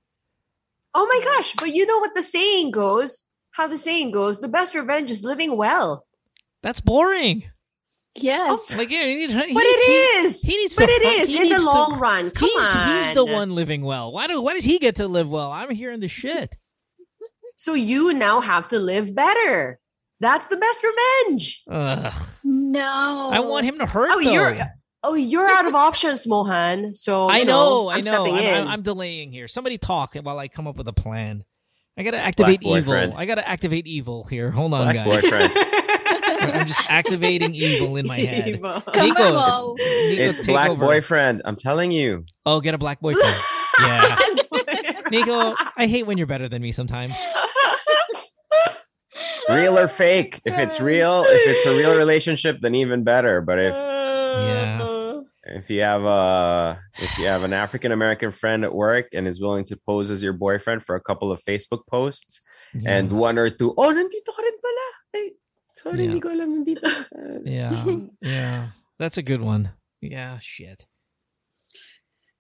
Oh 0.95 1.07
my 1.07 1.21
gosh, 1.25 1.55
but 1.59 1.69
you 1.75 1.87
know 1.87 1.99
what 1.99 2.15
the 2.15 2.23
saying 2.23 2.71
goes? 2.71 3.25
How 3.51 3.67
the 3.67 3.79
saying 3.79 4.11
goes, 4.13 4.41
the 4.41 4.49
best 4.49 4.75
revenge 4.75 5.11
is 5.11 5.23
living 5.25 5.57
well. 5.57 6.07
That's 6.63 6.81
boring. 6.81 7.45
Yes. 8.15 8.77
Like, 8.77 8.91
yeah, 8.91 9.05
he, 9.05 9.21
he 9.27 9.27
But 9.29 9.45
needs- 9.45 9.55
it 9.55 10.25
is. 10.25 10.43
he 10.43 10.57
needs 10.57 10.75
but 10.77 10.87
to 10.87 10.93
it 10.93 11.03
fuck- 11.03 11.29
he 11.29 11.37
in 11.37 11.43
the 11.45 11.49
needs 11.51 11.65
to- 11.65 11.71
long 11.71 11.99
run. 12.01 12.31
Come 12.33 12.49
he's 12.49 12.77
on. 12.77 12.97
he's 12.97 13.13
the 13.13 13.25
one 13.25 13.55
living 13.55 13.83
well. 13.83 14.11
Why 14.13 14.27
do 14.27 14.41
why 14.43 14.55
does 14.55 14.65
he 14.65 14.79
get 14.81 14.97
to 14.97 15.07
live 15.07 15.31
well? 15.31 15.53
I'm 15.53 15.71
hearing 15.71 16.01
the 16.01 16.09
shit. 16.09 16.57
So 17.55 17.75
you 17.75 18.13
now 18.13 18.41
have 18.41 18.69
to 18.69 18.79
live 18.81 19.15
better. 19.15 19.79
That's 20.21 20.47
the 20.49 20.57
best 20.57 20.83
revenge. 20.83 21.63
Ugh. 21.71 22.13
no. 22.45 23.31
I 23.33 23.41
want 23.41 23.67
him 23.67 23.79
to 23.79 23.87
hurt. 23.87 24.11
Oh, 24.13 24.23
though. 24.23 24.31
you're 24.31 24.57
oh, 25.05 25.15
you're 25.15 25.49
out 25.49 25.67
of 25.67 25.75
options, 25.75 26.27
Mohan. 26.27 26.95
So 26.95 27.29
I 27.29 27.39
you 27.39 27.45
know, 27.45 27.89
I 27.89 27.97
I'm 27.97 28.01
know. 28.05 28.27
I'm, 28.27 28.37
in. 28.37 28.55
I'm, 28.55 28.69
I'm 28.69 28.83
delaying 28.83 29.33
here. 29.33 29.49
Somebody 29.49 29.79
talk 29.79 30.15
while 30.15 30.39
I 30.39 30.49
come 30.49 30.67
up 30.67 30.77
with 30.77 30.89
a 30.89 30.93
plan. 30.93 31.45
I 31.97 32.05
gotta 32.05 32.19
activate 32.19 32.61
Black 32.61 32.79
evil. 32.79 32.93
boyfriend. 32.95 33.15
I 33.17 33.27
gotta 33.27 33.49
activate 33.49 33.87
evil 33.87 34.25
here. 34.25 34.51
Hold 34.51 34.73
on, 34.75 34.93
Black 34.93 35.23
guys. 35.23 35.55
I'm 36.41 36.67
just 36.67 36.81
activating 36.89 37.55
evil 37.55 37.97
in 37.97 38.07
my 38.07 38.19
head. 38.19 38.49
Evil. 38.49 38.75
Nico, 38.95 39.37
on. 39.37 39.75
Nico, 39.77 40.23
it's 40.23 40.41
take 40.41 40.55
black 40.55 40.71
over. 40.71 40.87
boyfriend. 40.87 41.43
I'm 41.45 41.57
telling 41.57 41.91
you. 41.91 42.25
Oh, 42.47 42.61
get 42.61 42.75
a 42.75 42.79
black 42.79 43.01
boyfriend. 43.01 43.35
yeah, 43.81 44.17
Nico, 45.11 45.55
I 45.77 45.87
hate 45.87 46.07
when 46.07 46.19
you're 46.19 46.27
better 46.27 46.49
than 46.49 46.63
me 46.63 46.73
sometimes. 46.73 47.15
Real 49.51 49.79
or 49.79 49.89
fake. 50.03 50.41
If 50.45 50.59
it's 50.59 50.81
real, 50.81 51.25
if 51.27 51.43
it's 51.57 51.67
a 51.67 51.75
real 51.75 51.97
relationship, 51.97 52.59
then 52.61 52.75
even 52.75 53.05
better. 53.05 53.41
But 53.41 53.59
if 53.59 53.75
Yeah. 53.75 55.21
if 55.47 55.71
you 55.71 55.81
have 55.83 56.05
a 56.05 56.79
if 56.99 57.19
you 57.19 57.27
have 57.27 57.43
an 57.43 57.53
African 57.53 57.93
American 57.93 58.31
friend 58.31 58.65
at 58.65 58.75
work 58.75 59.07
and 59.15 59.27
is 59.27 59.41
willing 59.41 59.65
to 59.65 59.77
pose 59.87 60.11
as 60.11 60.23
your 60.23 60.33
boyfriend 60.35 60.85
for 60.85 60.95
a 60.97 61.01
couple 61.01 61.33
of 61.33 61.43
Facebook 61.43 61.87
posts 61.89 62.43
Yeah. 62.75 62.93
and 62.99 63.13
one 63.13 63.39
or 63.39 63.49
two, 63.51 63.73
oh, 63.77 63.89
nandito 63.89 64.31
ka 64.37 64.43
rin 64.45 64.57
pala. 64.61 64.87
Ay, 65.17 65.31
sorry, 65.75 65.97
Yeah. 65.99 66.05
hindi 66.05 66.21
ko 66.21 66.29
alam 66.29 66.51
nandito. 66.53 66.85
yeah, 67.49 67.73
yeah, 68.21 68.61
that's 69.01 69.17
a 69.17 69.23
good 69.25 69.41
one. 69.41 69.73
Yeah, 70.03 70.37
shit. 70.39 70.85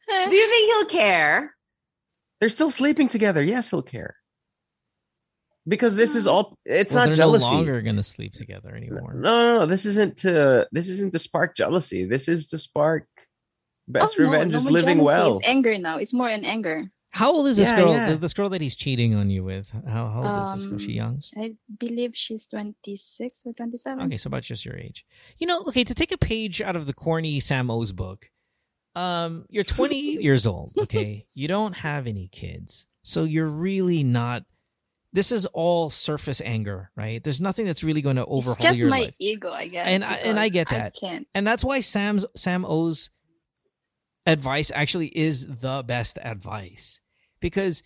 Do 0.09 0.35
you 0.36 0.47
think 0.48 0.64
he'll 0.72 0.85
care? 1.01 1.55
They're 2.40 2.48
still 2.52 2.70
sleeping 2.70 3.09
together. 3.09 3.43
Yes, 3.43 3.70
he'll 3.70 3.82
care. 3.82 4.16
Because 5.69 5.97
this 5.97 6.16
is 6.16 6.27
all 6.27 6.57
it's 6.65 6.95
Well, 6.95 7.03
not 7.03 7.07
they're 7.09 7.15
jealousy. 7.16 7.51
no 7.51 7.57
longer 7.57 7.82
gonna 7.82 8.03
sleep 8.03 8.32
together 8.32 8.74
anymore. 8.74 9.12
no, 9.15 9.59
no. 9.61 9.66
This 9.66 9.85
isn't 9.85 10.16
to 10.19 10.66
this 10.73 10.89
isn't 10.89 11.12
to 11.12 11.19
spark 11.19 11.55
jealousy. 11.55 12.05
This 12.07 12.27
is 12.28 12.49
to 12.49 12.59
spark 12.59 13.07
best 13.86 14.16
Oh, 14.19 14.24
revenge 14.24 14.53
no 14.53 14.59
is 14.59 14.70
living 14.70 14.99
well. 14.99 15.39
It's 15.39 15.49
anger 15.49 15.77
now. 15.78 15.99
It's 15.99 16.15
more 16.15 16.28
an 16.28 16.45
anger. 16.45 16.85
How 17.11 17.32
old 17.32 17.47
is 17.49 17.57
this 17.57 17.70
Yeah, 17.70 17.81
girl? 17.81 17.93
yeah. 17.93 18.07
th- 18.09 18.20
This 18.20 18.35
girl 18.35 18.51
that 18.51 18.61
he's 18.61 18.77
cheating 18.77 19.15
on 19.15 19.31
you 19.31 19.43
with? 19.43 19.70
How, 19.86 20.09
how 20.11 20.23
old 20.27 20.43
is 20.47 20.53
this 20.53 20.66
girl? 20.66 20.78
She 20.78 20.93
young? 20.93 21.20
Um, 21.36 21.43
I 21.43 21.57
believe 21.78 22.12
she's 22.15 22.47
26 22.47 23.43
or 23.47 23.55
27. 23.55 24.05
Okay, 24.07 24.16
so 24.19 24.28
about 24.28 24.43
just 24.43 24.65
your 24.66 24.77
age. 24.77 25.07
You 25.39 25.47
know, 25.47 25.62
okay, 25.69 25.85
to 25.85 25.95
take 25.95 26.12
a 26.12 26.19
page 26.19 26.61
out 26.61 26.77
of 26.77 26.85
the 26.86 26.93
corny 26.93 27.40
Sam 27.40 27.70
O's 27.70 27.93
book, 27.93 28.31
um, 28.95 29.47
you're 29.49 29.65
28 29.65 30.20
years 30.28 30.47
old, 30.47 30.73
okay? 30.78 31.27
You 31.32 31.49
don't 31.49 31.77
have 31.78 32.07
any 32.07 32.28
kids. 32.28 32.86
So 33.03 33.24
you're 33.24 33.49
really 33.49 34.03
not 34.05 34.45
this 35.12 35.32
is 35.32 35.47
all 35.47 35.89
surface 35.90 36.40
anger, 36.44 36.90
right? 36.97 37.22
There's 37.24 37.40
nothing 37.40 37.64
that's 37.66 37.82
really 37.82 38.02
going 38.02 38.16
to 38.16 38.26
overhaul 38.26 38.55
it's 38.56 38.62
just 38.64 38.78
your 38.78 38.90
my 38.90 39.01
life. 39.01 39.14
ego, 39.18 39.51
I 39.51 39.66
guess. 39.68 39.86
And 39.86 40.05
I- 40.05 40.16
and 40.16 40.39
I 40.39 40.48
get 40.51 40.68
that. 40.70 40.94
I 40.97 41.06
can't. 41.06 41.26
And 41.35 41.47
that's 41.47 41.64
why 41.64 41.80
Sam's 41.80 42.26
Sam 42.36 42.64
O's 42.66 43.10
advice 44.26 44.70
actually 44.74 45.06
is 45.09 45.47
the 45.47 45.82
best 45.86 46.18
advice 46.22 47.01
because 47.40 47.82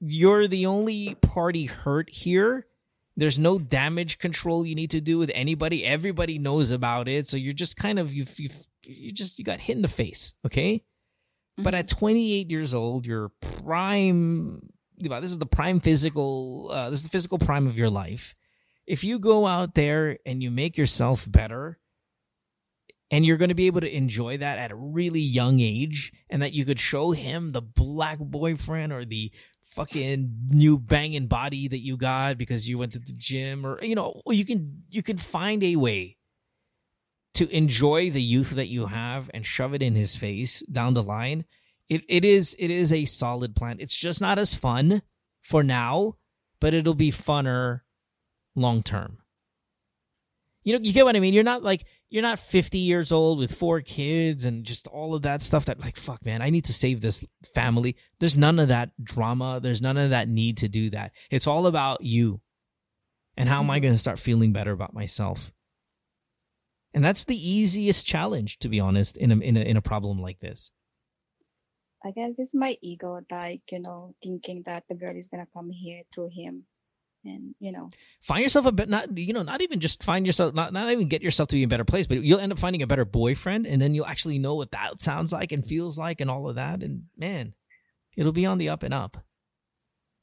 you're 0.00 0.48
the 0.48 0.66
only 0.66 1.14
party 1.16 1.66
hurt 1.66 2.08
here. 2.10 2.66
There's 3.16 3.38
no 3.38 3.58
damage 3.58 4.18
control 4.18 4.66
you 4.66 4.74
need 4.74 4.90
to 4.90 5.00
do 5.00 5.18
with 5.18 5.30
anybody. 5.34 5.84
Everybody 5.84 6.38
knows 6.38 6.70
about 6.70 7.08
it, 7.08 7.26
so 7.26 7.36
you're 7.36 7.52
just 7.52 7.76
kind 7.76 7.98
of 7.98 8.12
you've, 8.12 8.38
you've 8.40 8.66
you 8.84 9.12
just 9.12 9.38
you 9.38 9.44
got 9.44 9.60
hit 9.60 9.76
in 9.76 9.82
the 9.82 9.88
face, 9.88 10.34
okay? 10.44 10.82
But 11.56 11.74
Mhm. 11.74 11.78
at 11.78 11.88
28 11.88 12.50
years 12.50 12.74
old, 12.74 13.06
your 13.06 13.28
prime 13.40 14.68
this 14.98 15.30
is 15.30 15.38
the 15.38 15.46
prime 15.46 15.80
physical 15.80 16.70
uh, 16.72 16.90
this 16.90 17.00
is 17.00 17.04
the 17.04 17.10
physical 17.10 17.38
prime 17.38 17.66
of 17.66 17.78
your 17.78 17.90
life. 17.90 18.34
If 18.86 19.02
you 19.02 19.18
go 19.18 19.46
out 19.46 19.74
there 19.74 20.18
and 20.26 20.42
you 20.42 20.50
make 20.50 20.76
yourself 20.76 21.30
better, 21.30 21.78
and 23.10 23.24
you're 23.24 23.36
going 23.36 23.50
to 23.50 23.54
be 23.54 23.66
able 23.66 23.80
to 23.80 23.96
enjoy 23.96 24.38
that 24.38 24.58
at 24.58 24.70
a 24.70 24.76
really 24.76 25.20
young 25.20 25.60
age 25.60 26.12
and 26.28 26.42
that 26.42 26.52
you 26.52 26.64
could 26.64 26.80
show 26.80 27.12
him 27.12 27.50
the 27.50 27.62
black 27.62 28.18
boyfriend 28.18 28.92
or 28.92 29.04
the 29.04 29.30
fucking 29.64 30.32
new 30.48 30.78
banging 30.78 31.26
body 31.26 31.68
that 31.68 31.78
you 31.78 31.96
got 31.96 32.38
because 32.38 32.68
you 32.68 32.78
went 32.78 32.92
to 32.92 32.98
the 32.98 33.14
gym 33.16 33.66
or 33.66 33.82
you 33.82 33.94
know 33.94 34.22
you 34.26 34.44
can 34.44 34.82
you 34.90 35.02
can 35.02 35.16
find 35.16 35.62
a 35.62 35.76
way 35.76 36.16
to 37.34 37.48
enjoy 37.50 38.10
the 38.10 38.22
youth 38.22 38.50
that 38.50 38.68
you 38.68 38.86
have 38.86 39.30
and 39.34 39.44
shove 39.44 39.74
it 39.74 39.82
in 39.82 39.94
his 39.96 40.14
face 40.14 40.60
down 40.70 40.94
the 40.94 41.02
line 41.02 41.44
it 41.88 42.02
it 42.08 42.24
is 42.24 42.56
it 42.58 42.70
is 42.70 42.92
a 42.92 43.04
solid 43.04 43.54
plan 43.54 43.76
it's 43.80 43.96
just 43.96 44.20
not 44.20 44.38
as 44.38 44.54
fun 44.54 45.02
for 45.40 45.62
now 45.62 46.14
but 46.60 46.74
it'll 46.74 46.94
be 46.94 47.10
funner 47.10 47.80
long 48.54 48.82
term 48.82 49.18
you 50.64 50.72
know, 50.72 50.82
you 50.82 50.94
get 50.94 51.04
what 51.04 51.14
I 51.14 51.20
mean. 51.20 51.34
You're 51.34 51.44
not 51.44 51.62
like 51.62 51.84
you're 52.08 52.22
not 52.22 52.38
50 52.38 52.78
years 52.78 53.12
old 53.12 53.38
with 53.38 53.54
four 53.54 53.82
kids 53.82 54.46
and 54.46 54.64
just 54.64 54.86
all 54.86 55.14
of 55.14 55.22
that 55.22 55.42
stuff. 55.42 55.66
That 55.66 55.78
like, 55.78 55.98
fuck, 55.98 56.24
man, 56.24 56.40
I 56.40 56.48
need 56.48 56.64
to 56.64 56.72
save 56.72 57.02
this 57.02 57.24
family. 57.54 57.96
There's 58.18 58.38
none 58.38 58.58
of 58.58 58.68
that 58.68 58.90
drama. 59.02 59.60
There's 59.62 59.82
none 59.82 59.98
of 59.98 60.10
that 60.10 60.26
need 60.26 60.56
to 60.58 60.68
do 60.68 60.88
that. 60.90 61.12
It's 61.30 61.46
all 61.46 61.66
about 61.66 62.02
you, 62.02 62.40
and 63.36 63.48
how 63.48 63.60
am 63.60 63.70
I 63.70 63.76
mm-hmm. 63.76 63.82
going 63.82 63.94
to 63.94 64.00
start 64.00 64.18
feeling 64.18 64.52
better 64.52 64.72
about 64.72 64.94
myself? 64.94 65.52
And 66.94 67.04
that's 67.04 67.26
the 67.26 67.36
easiest 67.36 68.06
challenge, 68.06 68.58
to 68.60 68.68
be 68.68 68.80
honest, 68.80 69.18
in 69.18 69.32
a 69.32 69.36
in 69.36 69.58
a 69.58 69.60
in 69.60 69.76
a 69.76 69.82
problem 69.82 70.18
like 70.18 70.40
this. 70.40 70.70
I 72.04 72.10
guess 72.10 72.32
it's 72.38 72.54
my 72.54 72.76
ego, 72.82 73.20
like, 73.30 73.62
you 73.72 73.80
know, 73.80 74.14
thinking 74.22 74.62
that 74.66 74.84
the 74.88 74.94
girl 74.94 75.16
is 75.16 75.28
going 75.28 75.44
to 75.44 75.50
come 75.52 75.70
here 75.70 76.02
through 76.14 76.30
him. 76.34 76.64
And, 77.24 77.54
you 77.58 77.72
know, 77.72 77.88
Find 78.20 78.42
yourself 78.42 78.66
a 78.66 78.72
bit, 78.72 78.90
not 78.90 79.16
you 79.16 79.32
know, 79.32 79.42
not 79.42 79.62
even 79.62 79.80
just 79.80 80.02
find 80.02 80.26
yourself, 80.26 80.52
not 80.52 80.74
not 80.74 80.90
even 80.92 81.08
get 81.08 81.22
yourself 81.22 81.48
to 81.48 81.56
be 81.56 81.62
in 81.62 81.68
a 81.68 81.70
better 81.70 81.84
place, 81.84 82.06
but 82.06 82.22
you'll 82.22 82.38
end 82.38 82.52
up 82.52 82.58
finding 82.58 82.82
a 82.82 82.86
better 82.86 83.06
boyfriend, 83.06 83.66
and 83.66 83.80
then 83.80 83.94
you'll 83.94 84.04
actually 84.04 84.38
know 84.38 84.56
what 84.56 84.72
that 84.72 85.00
sounds 85.00 85.32
like 85.32 85.50
and 85.50 85.64
feels 85.64 85.96
like, 85.98 86.20
and 86.20 86.30
all 86.30 86.50
of 86.50 86.56
that. 86.56 86.82
And 86.82 87.04
man, 87.16 87.54
it'll 88.14 88.32
be 88.32 88.44
on 88.44 88.58
the 88.58 88.68
up 88.68 88.82
and 88.82 88.92
up. 88.92 89.16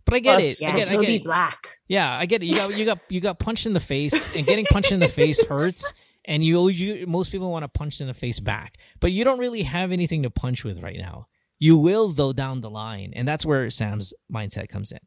But 0.06 0.14
I 0.14 0.20
get 0.20 0.40
Plus, 0.40 0.52
it. 0.54 0.62
Yeah, 0.62 0.74
I 0.74 0.78
get, 0.78 0.88
I 0.88 0.92
he'll 0.92 1.02
get 1.02 1.08
be 1.08 1.16
it. 1.16 1.24
black. 1.24 1.80
Yeah, 1.88 2.16
I 2.16 2.28
get 2.28 2.44
it. 2.44 2.46
You 2.46 2.56
got 2.56 2.78
you 2.78 2.86
got 2.86 3.00
you 3.10 3.20
got 3.20 3.40
punched 3.40 3.66
in 3.66 3.74
the 3.74 3.80
face, 3.80 4.36
and 4.36 4.46
getting 4.46 4.66
punched 4.66 4.92
in 4.92 5.00
the 5.00 5.08
face 5.08 5.44
hurts. 5.48 5.92
And 6.26 6.46
you, 6.46 6.70
you 6.70 7.08
most 7.08 7.32
people 7.32 7.50
want 7.50 7.64
to 7.64 7.68
punch 7.68 8.00
in 8.00 8.06
the 8.06 8.14
face 8.14 8.40
back, 8.40 8.78
but 9.00 9.12
you 9.12 9.24
don't 9.24 9.40
really 9.40 9.64
have 9.64 9.92
anything 9.92 10.22
to 10.22 10.30
punch 10.30 10.64
with 10.64 10.80
right 10.84 11.00
now. 11.00 11.28
You 11.62 11.78
will 11.78 12.10
though 12.10 12.34
down 12.34 12.66
the 12.66 12.74
line, 12.74 13.14
and 13.14 13.28
that's 13.30 13.46
where 13.46 13.70
Sam's 13.70 14.18
mindset 14.34 14.66
comes 14.68 14.90
in. 14.92 14.98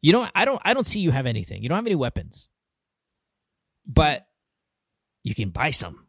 You 0.00 0.16
don't. 0.16 0.32
I 0.32 0.48
don't. 0.48 0.62
I 0.64 0.72
don't 0.72 0.88
see 0.88 1.04
you 1.04 1.12
have 1.12 1.28
anything. 1.28 1.60
You 1.62 1.68
don't 1.68 1.76
have 1.76 1.86
any 1.86 1.94
weapons, 2.00 2.48
but 3.84 4.24
you 5.22 5.36
can 5.36 5.50
buy 5.52 5.70
some 5.76 6.08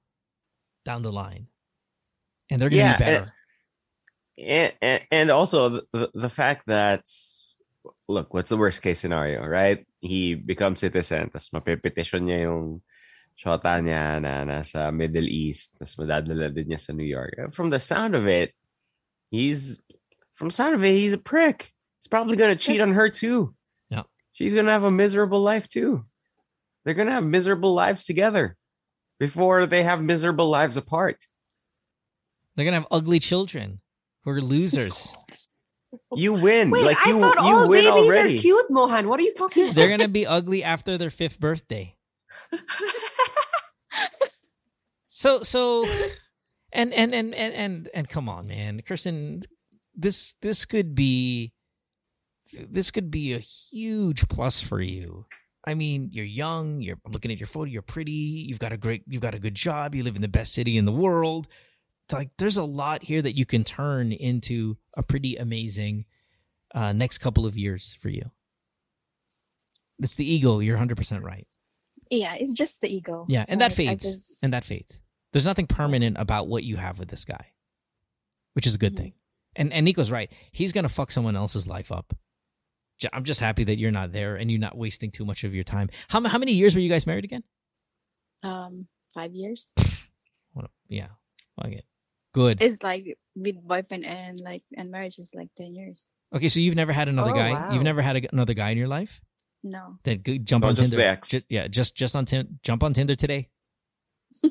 down 0.88 1.04
the 1.04 1.12
line, 1.12 1.52
and 2.48 2.62
they're 2.62 2.72
gonna 2.72 2.96
Yeah, 2.96 2.98
be 2.98 3.04
better. 3.04 3.34
and, 4.40 4.72
and 4.80 5.02
and 5.12 5.28
also 5.30 5.70
the, 5.70 5.84
the, 5.92 6.08
the 6.16 6.30
fact 6.32 6.68
that 6.72 7.04
look 8.08 8.34
what's 8.34 8.50
the 8.50 8.58
worst 8.58 8.82
case 8.82 9.00
scenario 9.00 9.44
right 9.44 9.86
he 10.00 10.36
becomes 10.36 10.80
citizen 10.80 11.28
tapos 11.30 11.52
mapipetition 11.52 12.24
niya 12.24 12.48
yung 12.48 12.80
shota 13.36 13.76
niya 13.84 14.22
na 14.24 14.48
nasa 14.48 14.88
Middle 14.96 15.28
East 15.28 15.76
tapos 15.76 16.00
madadala 16.00 16.48
din 16.54 16.72
niya 16.72 16.80
sa 16.80 16.96
New 16.96 17.06
York 17.08 17.36
from 17.52 17.68
the 17.70 17.80
sound 17.82 18.16
of 18.16 18.28
it 18.28 18.56
he's 19.32 19.80
from 20.34 20.48
the 20.50 20.54
sound 20.54 20.74
of 20.76 20.84
it 20.84 20.92
he's 20.94 21.14
a 21.14 21.18
prick 21.18 21.72
he's 22.00 22.08
probably 22.08 22.36
gonna 22.38 22.56
cheat 22.56 22.82
on 22.82 22.94
her 22.94 23.10
too 23.10 23.54
Yeah. 23.90 24.04
she's 24.34 24.54
gonna 24.54 24.72
have 24.72 24.84
a 24.84 24.92
miserable 24.92 25.42
life 25.42 25.68
too 25.68 26.06
they're 26.86 26.94
gonna 26.94 27.12
have 27.12 27.24
miserable 27.24 27.74
lives 27.74 28.06
together 28.06 28.56
before 29.20 29.66
they 29.66 29.84
have 29.84 30.02
miserable 30.02 30.50
lives 30.50 30.78
apart 30.78 31.18
They're 32.56 32.66
gonna 32.66 32.78
have 32.78 32.88
ugly 32.92 33.20
children 33.20 33.82
who 34.24 34.32
are 34.32 34.42
losers. 34.42 35.14
you 36.16 36.34
win 36.34 36.70
Wait, 36.72 36.86
like 36.86 36.98
I 37.06 37.12
thought 37.12 37.36
you 37.36 37.42
all 37.42 37.68
win 37.70 37.84
babies 37.84 38.10
already 38.10 38.38
are 38.38 38.42
cute, 38.42 38.70
Mohan. 38.70 39.08
What 39.08 39.20
are 39.20 39.24
you 39.24 39.34
talking 39.34 39.64
about? 39.64 39.76
They're 39.76 39.90
gonna 39.90 40.08
be 40.08 40.26
ugly 40.26 40.64
after 40.64 40.98
their 40.98 41.10
fifth 41.10 41.40
birthday. 41.40 41.96
So 45.12 45.44
so 45.44 45.86
and 46.72 46.94
and 46.94 47.14
and 47.14 47.34
and 47.36 47.54
and, 47.54 47.90
and 47.94 48.10
come 48.10 48.30
on, 48.30 48.48
man. 48.48 48.82
Kirsten, 48.82 49.42
this 49.96 50.36
this 50.42 50.66
could 50.66 50.96
be 50.96 51.54
this 52.70 52.92
could 52.92 53.12
be 53.12 53.34
a 53.34 53.40
huge 53.40 54.28
plus 54.28 54.62
for 54.62 54.82
you. 54.82 55.26
I 55.66 55.74
mean, 55.74 56.10
you're 56.12 56.26
young, 56.26 56.82
you're 56.82 56.98
I'm 57.06 57.12
looking 57.12 57.32
at 57.32 57.40
your 57.40 57.48
photo, 57.48 57.66
you're 57.70 57.82
pretty, 57.82 58.12
you've 58.12 58.60
got 58.60 58.72
a 58.72 58.78
great 58.78 59.04
you've 59.08 59.22
got 59.22 59.36
a 59.36 59.40
good 59.40 59.56
job, 59.56 59.94
you 59.94 60.04
live 60.04 60.16
in 60.16 60.22
the 60.22 60.28
best 60.28 60.54
city 60.54 60.78
in 60.78 60.86
the 60.86 60.92
world. 60.92 61.48
It's 62.06 62.14
like 62.14 62.30
there's 62.38 62.58
a 62.58 62.64
lot 62.64 63.04
here 63.04 63.22
that 63.22 63.38
you 63.38 63.46
can 63.46 63.64
turn 63.64 64.12
into 64.12 64.78
a 64.98 65.04
pretty 65.04 65.36
amazing 65.36 66.06
uh 66.74 66.92
next 66.94 67.20
couple 67.20 67.46
of 67.46 67.56
years 67.58 67.98
for 68.02 68.10
you. 68.10 68.32
It's 70.02 70.16
the 70.16 70.26
ego, 70.32 70.60
you're 70.60 70.78
100% 70.78 71.22
right. 71.24 71.46
yeah, 72.10 72.34
it's 72.36 72.54
just 72.54 72.82
the 72.82 72.92
ego. 72.94 73.26
Yeah, 73.30 73.46
and 73.48 73.60
that 73.62 73.72
I 73.72 73.76
fades. 73.76 74.04
just- 74.06 74.44
And 74.44 74.54
that 74.54 74.64
fades. 74.64 75.02
There's 75.34 75.46
nothing 75.46 75.68
permanent 75.68 76.18
about 76.20 76.48
what 76.48 76.64
you 76.64 76.78
have 76.78 76.98
with 77.00 77.10
this 77.10 77.26
guy, 77.26 77.52
which 78.54 78.66
is 78.68 78.76
a 78.76 78.78
good 78.80 78.94
Mhm. 78.94 78.98
thing. 78.98 79.14
And 79.56 79.74
and 79.74 79.84
Nico's 79.86 80.12
right. 80.12 80.32
He's 80.52 80.72
gonna 80.74 80.90
fuck 80.90 81.12
someone 81.12 81.36
else's 81.36 81.68
life 81.68 81.92
up. 81.92 82.14
I'm 83.14 83.24
just 83.24 83.40
happy 83.40 83.64
that 83.64 83.78
you're 83.78 83.92
not 83.92 84.12
there 84.12 84.36
and 84.36 84.52
you're 84.52 84.60
not 84.60 84.78
wasting 84.78 85.10
too 85.10 85.24
much 85.26 85.44
of 85.46 85.54
your 85.56 85.64
time. 85.64 85.90
How 86.10 86.22
how 86.28 86.38
many 86.38 86.52
years 86.54 86.76
were 86.76 86.82
you 86.82 86.90
guys 86.90 87.06
married 87.08 87.24
again? 87.26 87.44
um, 88.44 88.88
five 89.14 89.34
years. 89.34 89.72
What 90.54 90.66
a- 90.66 90.70
yeah, 90.88 91.08
okay, 91.64 91.84
good. 92.34 92.62
It's 92.62 92.82
like 92.84 93.18
with 93.36 93.56
boyfriend 93.62 94.04
and 94.06 94.40
like, 94.42 94.64
and 94.76 94.90
marriage 94.92 95.20
is 95.20 95.30
like 95.34 95.50
10 95.56 95.76
years. 95.76 96.08
Okay, 96.36 96.48
so 96.48 96.60
you've 96.60 96.76
never 96.76 96.92
had 96.92 97.08
another 97.08 97.32
Oh, 97.32 97.36
guy. 97.36 97.52
wow. 97.54 97.72
You've 97.74 97.84
never 97.84 98.02
had 98.02 98.18
a, 98.18 98.22
another 98.34 98.54
guy 98.56 98.72
in 98.72 98.78
your 98.78 98.88
life 98.88 99.22
No. 99.64 99.98
that 100.04 100.24
go, 100.24 100.38
jump 100.38 100.64
No, 100.64 100.70
on 100.70 100.76
just 100.76 100.92
Tinder. 100.92 101.04
the 101.04 101.10
ex. 101.10 101.30
Ju- 101.30 101.42
yeah, 101.50 101.68
just 101.68 101.96
just 101.96 102.16
on 102.16 102.26
Tin 102.26 102.60
jump 102.64 102.84
on 102.84 102.94
Tinder 102.94 103.16
today. 103.16 103.50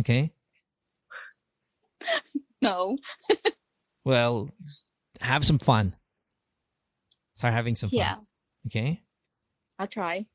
okay. 0.00 0.32
No. 2.62 2.96
Well, 4.04 4.50
have 5.22 5.44
some 5.46 5.58
fun. 5.58 5.94
Start 7.36 7.54
having 7.54 7.74
some 7.74 7.88
fun. 7.88 7.98
Yeah, 7.98 8.16
Okay. 8.66 9.00
I'll 9.78 9.86
try. 9.86 10.26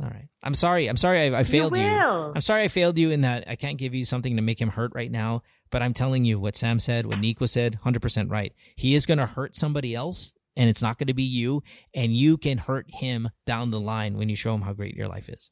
All 0.00 0.08
right. 0.08 0.28
I'm 0.44 0.54
sorry. 0.54 0.86
I'm 0.86 0.96
sorry. 0.96 1.22
I, 1.34 1.40
I 1.40 1.42
failed 1.42 1.76
you 1.76 1.82
you. 1.82 2.32
I'm 2.34 2.40
sorry 2.40 2.62
I 2.62 2.68
failed 2.68 2.98
you 2.98 3.10
in 3.10 3.22
that 3.22 3.44
I 3.48 3.56
can't 3.56 3.78
give 3.78 3.94
you 3.94 4.04
something 4.04 4.36
to 4.36 4.42
make 4.42 4.60
him 4.60 4.68
hurt 4.68 4.92
right 4.94 5.10
now. 5.10 5.42
But 5.70 5.82
I'm 5.82 5.92
telling 5.92 6.24
you 6.24 6.38
what 6.38 6.54
Sam 6.54 6.78
said, 6.78 7.04
what 7.06 7.18
Nico 7.18 7.46
said, 7.46 7.80
100% 7.84 8.30
right. 8.30 8.52
He 8.76 8.94
is 8.94 9.06
going 9.06 9.18
to 9.18 9.26
hurt 9.26 9.56
somebody 9.56 9.94
else, 9.94 10.32
and 10.54 10.70
it's 10.70 10.82
not 10.82 10.98
going 10.98 11.08
to 11.08 11.14
be 11.14 11.24
you. 11.24 11.62
And 11.94 12.14
you 12.16 12.36
can 12.38 12.58
hurt 12.58 12.86
him 12.88 13.28
down 13.44 13.70
the 13.72 13.80
line 13.80 14.16
when 14.16 14.28
you 14.28 14.36
show 14.36 14.54
him 14.54 14.62
how 14.62 14.72
great 14.72 14.94
your 14.94 15.08
life 15.08 15.28
is. 15.28 15.50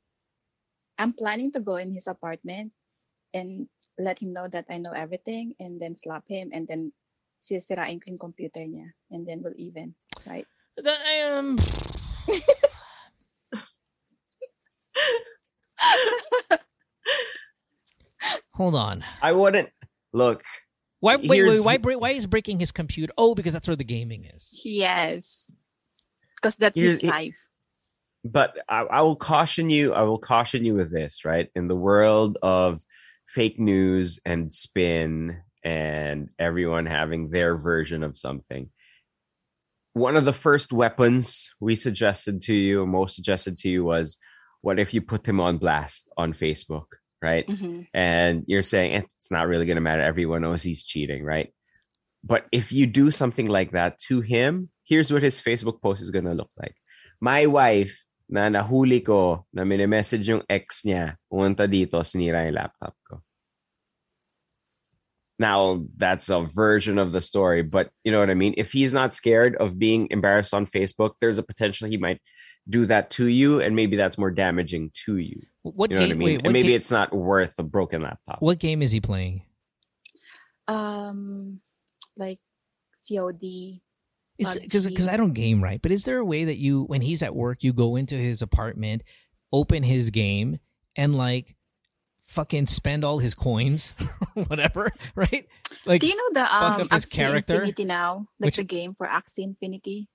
I'm 0.97 1.13
planning 1.13 1.51
to 1.53 1.61
go 1.61 1.77
in 1.77 1.93
his 1.93 2.07
apartment 2.07 2.71
and 3.35 3.69
let 3.99 4.19
him 4.19 4.33
know 4.33 4.49
that 4.49 4.65
I 4.71 4.79
know 4.79 4.93
everything 4.93 5.55
and 5.61 5.79
then 5.83 5.95
slap 5.95 6.25
him 6.27 6.51
and 6.55 6.67
then 6.67 6.93
sisirain 7.43 8.01
ko 8.01 8.09
yung 8.15 8.19
computer 8.19 8.61
niya 8.65 8.89
and 9.11 9.27
then 9.27 9.43
we'll 9.43 9.59
even, 9.59 9.95
right? 10.27 10.47
That 10.79 10.99
I 11.05 11.13
am. 11.29 11.59
Um, 11.59 12.31
Hold 18.55 18.75
on. 18.75 19.05
I 19.23 19.33
wouldn't 19.33 19.71
look. 20.13 20.43
Why? 21.01 21.17
Wait, 21.17 21.29
wait, 21.29 21.37
Here's- 21.37 21.65
why? 21.65 21.77
Why 21.77 22.11
is 22.11 22.27
breaking 22.27 22.61
his 22.61 22.73
computer? 22.73 23.13
Oh, 23.19 23.35
because 23.35 23.53
that's 23.53 23.69
where 23.69 23.77
the 23.77 23.85
gaming 23.85 24.25
is. 24.25 24.59
yes. 24.65 25.51
Because 26.37 26.57
that's 26.57 26.79
Here's- 26.79 27.01
his 27.01 27.11
life. 27.11 27.35
but 28.25 28.57
I, 28.71 28.81
I 28.81 29.01
will 29.03 29.17
caution 29.17 29.69
you 29.69 29.93
i 29.93 30.01
will 30.01 30.17
caution 30.17 30.65
you 30.65 30.73
with 30.73 30.91
this 30.91 31.27
right 31.27 31.51
in 31.55 31.69
the 31.69 31.77
world 31.77 32.39
of 32.41 32.83
fake 33.27 33.59
news 33.59 34.21
and 34.25 34.53
spin 34.53 35.43
and 35.63 36.29
everyone 36.39 36.87
having 36.87 37.31
their 37.31 37.57
version 37.57 38.03
of 38.03 38.17
something. 38.19 38.71
One 39.95 40.17
of 40.17 40.25
the 40.25 40.33
first 40.33 40.73
weapons 40.73 41.53
we 41.61 41.77
suggested 41.77 42.43
to 42.43 42.55
you 42.55 42.83
or 42.83 42.87
most 42.87 43.15
suggested 43.17 43.57
to 43.59 43.69
you 43.69 43.85
was 43.85 44.19
what 44.61 44.79
if 44.79 44.93
you 44.95 45.03
put 45.03 45.27
him 45.27 45.41
on 45.41 45.59
blast 45.59 46.11
on 46.17 46.33
facebook? 46.33 46.87
Right? 47.23 47.47
Mhm. 47.49 47.87
and 47.95 48.45
you're 48.47 48.63
saying 48.63 48.93
eh, 48.93 49.03
it's 49.17 49.31
not 49.31 49.47
really 49.49 49.65
going 49.65 49.77
to 49.77 49.81
matter. 49.81 50.03
Everyone 50.03 50.43
knows 50.43 50.63
he's 50.63 50.85
cheating 50.85 51.25
right? 51.25 51.55
But 52.23 52.47
if 52.53 52.71
you 52.71 52.87
do 52.87 53.11
something 53.11 53.47
like 53.47 53.71
that 53.73 53.99
to 54.09 54.21
him 54.21 54.69
here's 54.85 55.11
what 55.11 55.23
his 55.23 55.41
facebook 55.41 55.81
post 55.81 56.03
is 56.03 56.11
going 56.11 56.27
to 56.27 56.35
look 56.35 56.51
like. 56.59 56.75
My 57.21 57.47
wife 57.47 58.04
na 58.29 58.49
nahuli 58.49 59.05
ko 59.05 59.45
na 59.53 59.65
message 59.65 60.29
yung 60.29 60.43
ex 60.49 60.83
niya 60.85 61.17
pumunta 61.31 61.69
dito 61.69 62.01
sinira 62.01 62.45
yung 62.49 62.57
laptop 62.57 62.95
ko 63.05 63.21
now 65.39 65.83
that's 65.99 66.31
a 66.31 66.41
version 66.41 66.97
of 66.97 67.13
the 67.13 67.21
story 67.21 67.61
but 67.63 67.91
you 68.05 68.13
know 68.13 68.21
what 68.21 68.31
i 68.31 68.35
mean 68.35 68.55
if 68.57 68.73
he's 68.73 68.95
not 68.95 69.15
scared 69.15 69.57
of 69.57 69.79
being 69.79 70.07
embarrassed 70.11 70.55
on 70.55 70.65
facebook 70.65 71.19
there's 71.21 71.39
a 71.39 71.43
potential 71.43 71.89
he 71.89 71.99
might 71.99 72.21
do 72.71 72.87
that 72.87 73.11
to 73.11 73.29
you 73.29 73.61
and 73.61 73.77
maybe 73.77 73.97
that's 73.97 74.17
more 74.17 74.31
damaging 74.31 74.91
to 74.95 75.19
you 75.19 75.43
What 75.63 75.91
you 75.91 75.97
know 75.99 76.07
game? 76.07 76.09
what 76.09 76.15
i 76.15 76.19
mean 76.19 76.25
Wait, 76.27 76.37
what, 76.39 76.45
and 76.47 76.53
maybe 76.53 76.69
ga- 76.69 76.77
it's 76.81 76.91
not 76.91 77.13
worth 77.13 77.53
a 77.59 77.67
broken 77.67 78.01
laptop 78.03 78.41
what 78.41 78.59
game 78.59 78.81
is 78.81 78.93
he 78.93 79.01
playing? 79.01 79.43
Um, 80.67 81.61
like 82.17 82.41
COD. 82.97 83.83
Because 84.39 84.87
because 84.87 85.09
I 85.09 85.17
don't 85.17 85.33
game 85.33 85.63
right, 85.63 85.81
but 85.81 85.93
is 85.93 86.05
there 86.05 86.19
a 86.19 86.25
way 86.25 86.45
that 86.47 86.57
you 86.57 86.83
when 86.85 87.03
he's 87.03 87.23
at 87.23 87.35
work 87.35 87.63
you 87.63 87.73
go 87.73 87.95
into 87.97 88.17
his 88.17 88.43
apartment, 88.43 89.03
open 89.53 89.83
his 89.85 90.11
game, 90.11 90.59
and 90.97 91.15
like 91.15 91.55
fucking 92.25 92.67
spend 92.67 93.05
all 93.05 93.19
his 93.19 93.35
coins, 93.35 93.93
whatever, 94.35 94.91
right? 95.15 95.47
Like 95.87 96.01
Do 96.01 96.09
you 96.09 96.17
know 96.17 96.41
the 96.41 96.47
fuck 96.47 96.53
um 96.75 96.81
up 96.83 96.93
his 96.93 97.07
Axie 97.07 97.13
character? 97.13 97.55
Infinity 97.55 97.85
now? 97.85 98.27
Like 98.41 98.49
Which- 98.49 98.57
the 98.57 98.65
game 98.65 98.95
for 98.95 99.07
Axie 99.07 99.45
Infinity? 99.45 100.09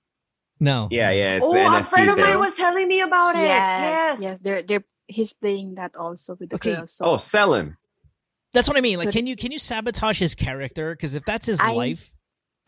no, 0.62 0.88
yeah 0.90 1.10
yeah 1.10 1.36
it's 1.36 1.46
oh, 1.46 1.54
the 1.54 1.64
a 1.64 1.68
NFT 1.68 1.86
friend 1.88 2.10
of 2.10 2.18
mine 2.18 2.38
was 2.38 2.54
telling 2.54 2.86
me 2.86 3.00
about 3.00 3.34
it. 3.34 3.38
Yes. 3.38 4.20
Yes, 4.20 4.40
they're 4.40 4.62
they're 4.62 4.84
he's 5.06 5.32
playing 5.32 5.76
that 5.76 5.96
also 5.96 6.36
with 6.38 6.50
the 6.50 6.56
Okay. 6.56 6.74
girls. 6.74 6.92
So 6.92 7.04
oh 7.06 7.16
sell 7.16 7.54
him 7.54 7.78
That's 8.52 8.68
what 8.68 8.76
I 8.76 8.82
mean. 8.82 8.98
Like, 8.98 9.06
So- 9.08 9.12
can 9.12 9.26
you 9.26 9.36
can 9.36 9.52
you 9.52 9.58
sabotage 9.58 10.18
his 10.18 10.34
character? 10.34 10.92
Because 10.94 11.14
if 11.14 11.24
that's 11.24 11.46
his 11.46 11.60
I- 11.60 11.72
life, 11.72 12.14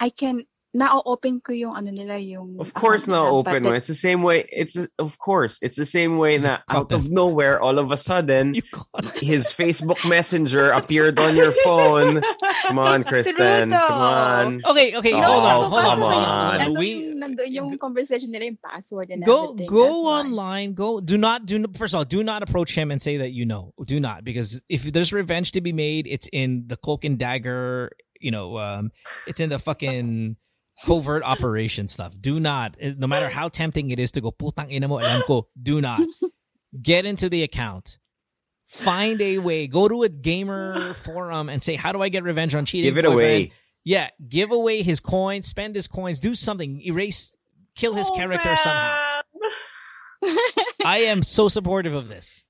I 0.01 0.09
can 0.09 0.45
na-open 0.75 1.41
ko 1.45 1.53
yung 1.53 1.77
ano 1.77 1.91
nila 1.93 2.17
yung 2.17 2.57
Of 2.59 2.73
course, 2.73 3.05
account 3.05 3.29
now 3.29 3.37
open. 3.37 3.63
but 3.63 3.71
the- 3.71 3.77
It's 3.77 3.89
the 3.89 3.95
same 3.95 4.23
way. 4.23 4.49
It's 4.51 4.77
of 4.99 5.19
course. 5.19 5.61
It's 5.61 5.77
the 5.77 5.85
same 5.85 6.17
way 6.17 6.39
that 6.39 6.63
out 6.69 6.93
of 6.93 7.11
nowhere, 7.11 7.61
all 7.61 7.79
of 7.79 7.93
a 7.93 7.97
sudden, 8.01 8.55
his 9.21 9.53
Facebook 9.53 10.01
Messenger 10.09 10.71
appeared 10.73 11.19
on 11.21 11.37
your 11.37 11.53
phone. 11.63 12.23
Come 12.65 12.79
on, 12.79 13.05
Kristen. 13.05 13.71
Come 13.71 14.01
on. 14.01 14.63
Okay, 14.65 14.97
okay, 14.97 15.13
Oh, 15.13 15.21
hold 15.21 15.45
on, 15.45 15.71
hold 15.71 15.85
on, 15.85 15.99
hold 16.01 16.13
on. 16.15 16.61
on. 16.63 16.75
We 16.81 16.89
yung, 17.05 17.21
nandun 17.21 17.49
yung 17.53 17.69
conversation 17.79 18.33
nila, 18.33 18.47
yung 18.47 18.59
password 18.65 19.11
and 19.11 19.25
go 19.25 19.53
everything. 19.53 19.67
go 19.69 19.85
That's 19.85 19.95
why. 20.01 20.21
online. 20.25 20.69
Go 20.73 21.01
do 21.05 21.19
not 21.19 21.45
do 21.45 21.65
first 21.77 21.93
of 21.93 21.99
all 21.99 22.05
do 22.09 22.25
not 22.25 22.43
approach 22.43 22.73
him 22.75 22.91
and 22.91 22.97
say 23.01 23.19
that 23.19 23.33
you 23.37 23.45
know. 23.45 23.75
Do 23.85 24.01
not 24.01 24.25
because 24.25 24.63
if 24.73 24.85
there's 24.89 25.13
revenge 25.13 25.53
to 25.53 25.61
be 25.61 25.73
made, 25.77 26.07
it's 26.09 26.29
in 26.33 26.65
the 26.67 26.77
cloak 26.81 27.05
and 27.05 27.19
dagger. 27.21 27.93
You 28.23 28.31
know, 28.31 28.57
um, 28.57 28.93
it's 29.27 29.41
in 29.41 29.51
the 29.51 29.59
fucking 29.59 30.37
covert 30.85 31.23
operation 31.25 31.89
stuff. 31.89 32.15
Do 32.21 32.41
not, 32.41 32.77
eh, 32.81 32.95
no 32.97 33.07
matter 33.07 33.29
how 33.29 33.49
tempting 33.49 33.91
it 33.91 33.99
is 33.99 34.13
to 34.13 34.21
go 34.21 34.31
putang 34.33 34.71
ina 34.71 34.89
mo 34.89 34.99
alam 34.99 35.23
ko. 35.27 35.49
Do 35.61 35.81
not 35.81 36.01
get 36.83 37.05
into 37.07 37.29
the 37.29 37.43
account. 37.43 37.99
Find 38.67 39.21
a 39.21 39.39
way. 39.39 39.67
Go 39.67 39.87
to 39.89 40.03
a 40.03 40.09
gamer 40.09 40.95
forum 40.95 41.49
and 41.49 41.63
say, 41.63 41.75
"How 41.77 41.93
do 41.93 42.01
I 42.01 42.09
get 42.09 42.23
revenge 42.25 42.55
on 42.55 42.65
cheating?" 42.65 42.89
Give 42.89 42.99
it 42.99 43.05
boyfriend?" 43.05 43.21
away. 43.21 43.53
Yeah, 43.85 44.09
give 44.27 44.51
away 44.53 44.83
his 44.83 45.01
coins, 45.01 45.47
spend 45.49 45.75
his 45.75 45.89
coins, 45.89 46.21
do 46.21 46.35
something, 46.35 46.81
erase, 46.87 47.35
kill 47.75 47.95
his 47.95 48.09
Oh, 48.11 48.15
character 48.15 48.57
somehow. 48.57 49.21
I 50.85 50.99
am 51.07 51.23
so 51.23 51.49
supportive 51.49 51.93
of 51.95 52.09
this. 52.09 52.45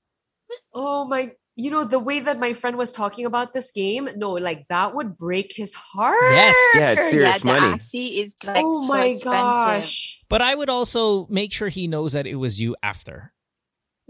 Oh 0.73 1.05
my 1.05 1.31
you 1.55 1.69
know 1.69 1.83
the 1.85 1.99
way 1.99 2.19
that 2.19 2.39
my 2.39 2.53
friend 2.53 2.77
was 2.77 2.91
talking 2.91 3.25
about 3.25 3.53
this 3.53 3.69
game 3.71 4.09
no 4.15 4.31
like 4.31 4.65
that 4.69 4.95
would 4.95 5.17
break 5.17 5.53
his 5.55 5.73
heart 5.73 6.17
Yes. 6.31 6.55
Yeah, 6.75 6.91
it's 6.93 7.09
serious 7.11 7.45
yeah, 7.45 7.59
money. 7.59 7.75
Is 7.93 8.35
like 8.43 8.57
oh 8.65 8.81
so 8.87 8.87
my 8.93 9.05
expensive. 9.05 9.23
gosh 9.31 10.19
But 10.29 10.41
I 10.41 10.55
would 10.55 10.69
also 10.69 11.27
make 11.27 11.53
sure 11.53 11.69
he 11.69 11.87
knows 11.87 12.13
that 12.13 12.25
it 12.25 12.35
was 12.35 12.59
you 12.59 12.75
after. 12.81 13.31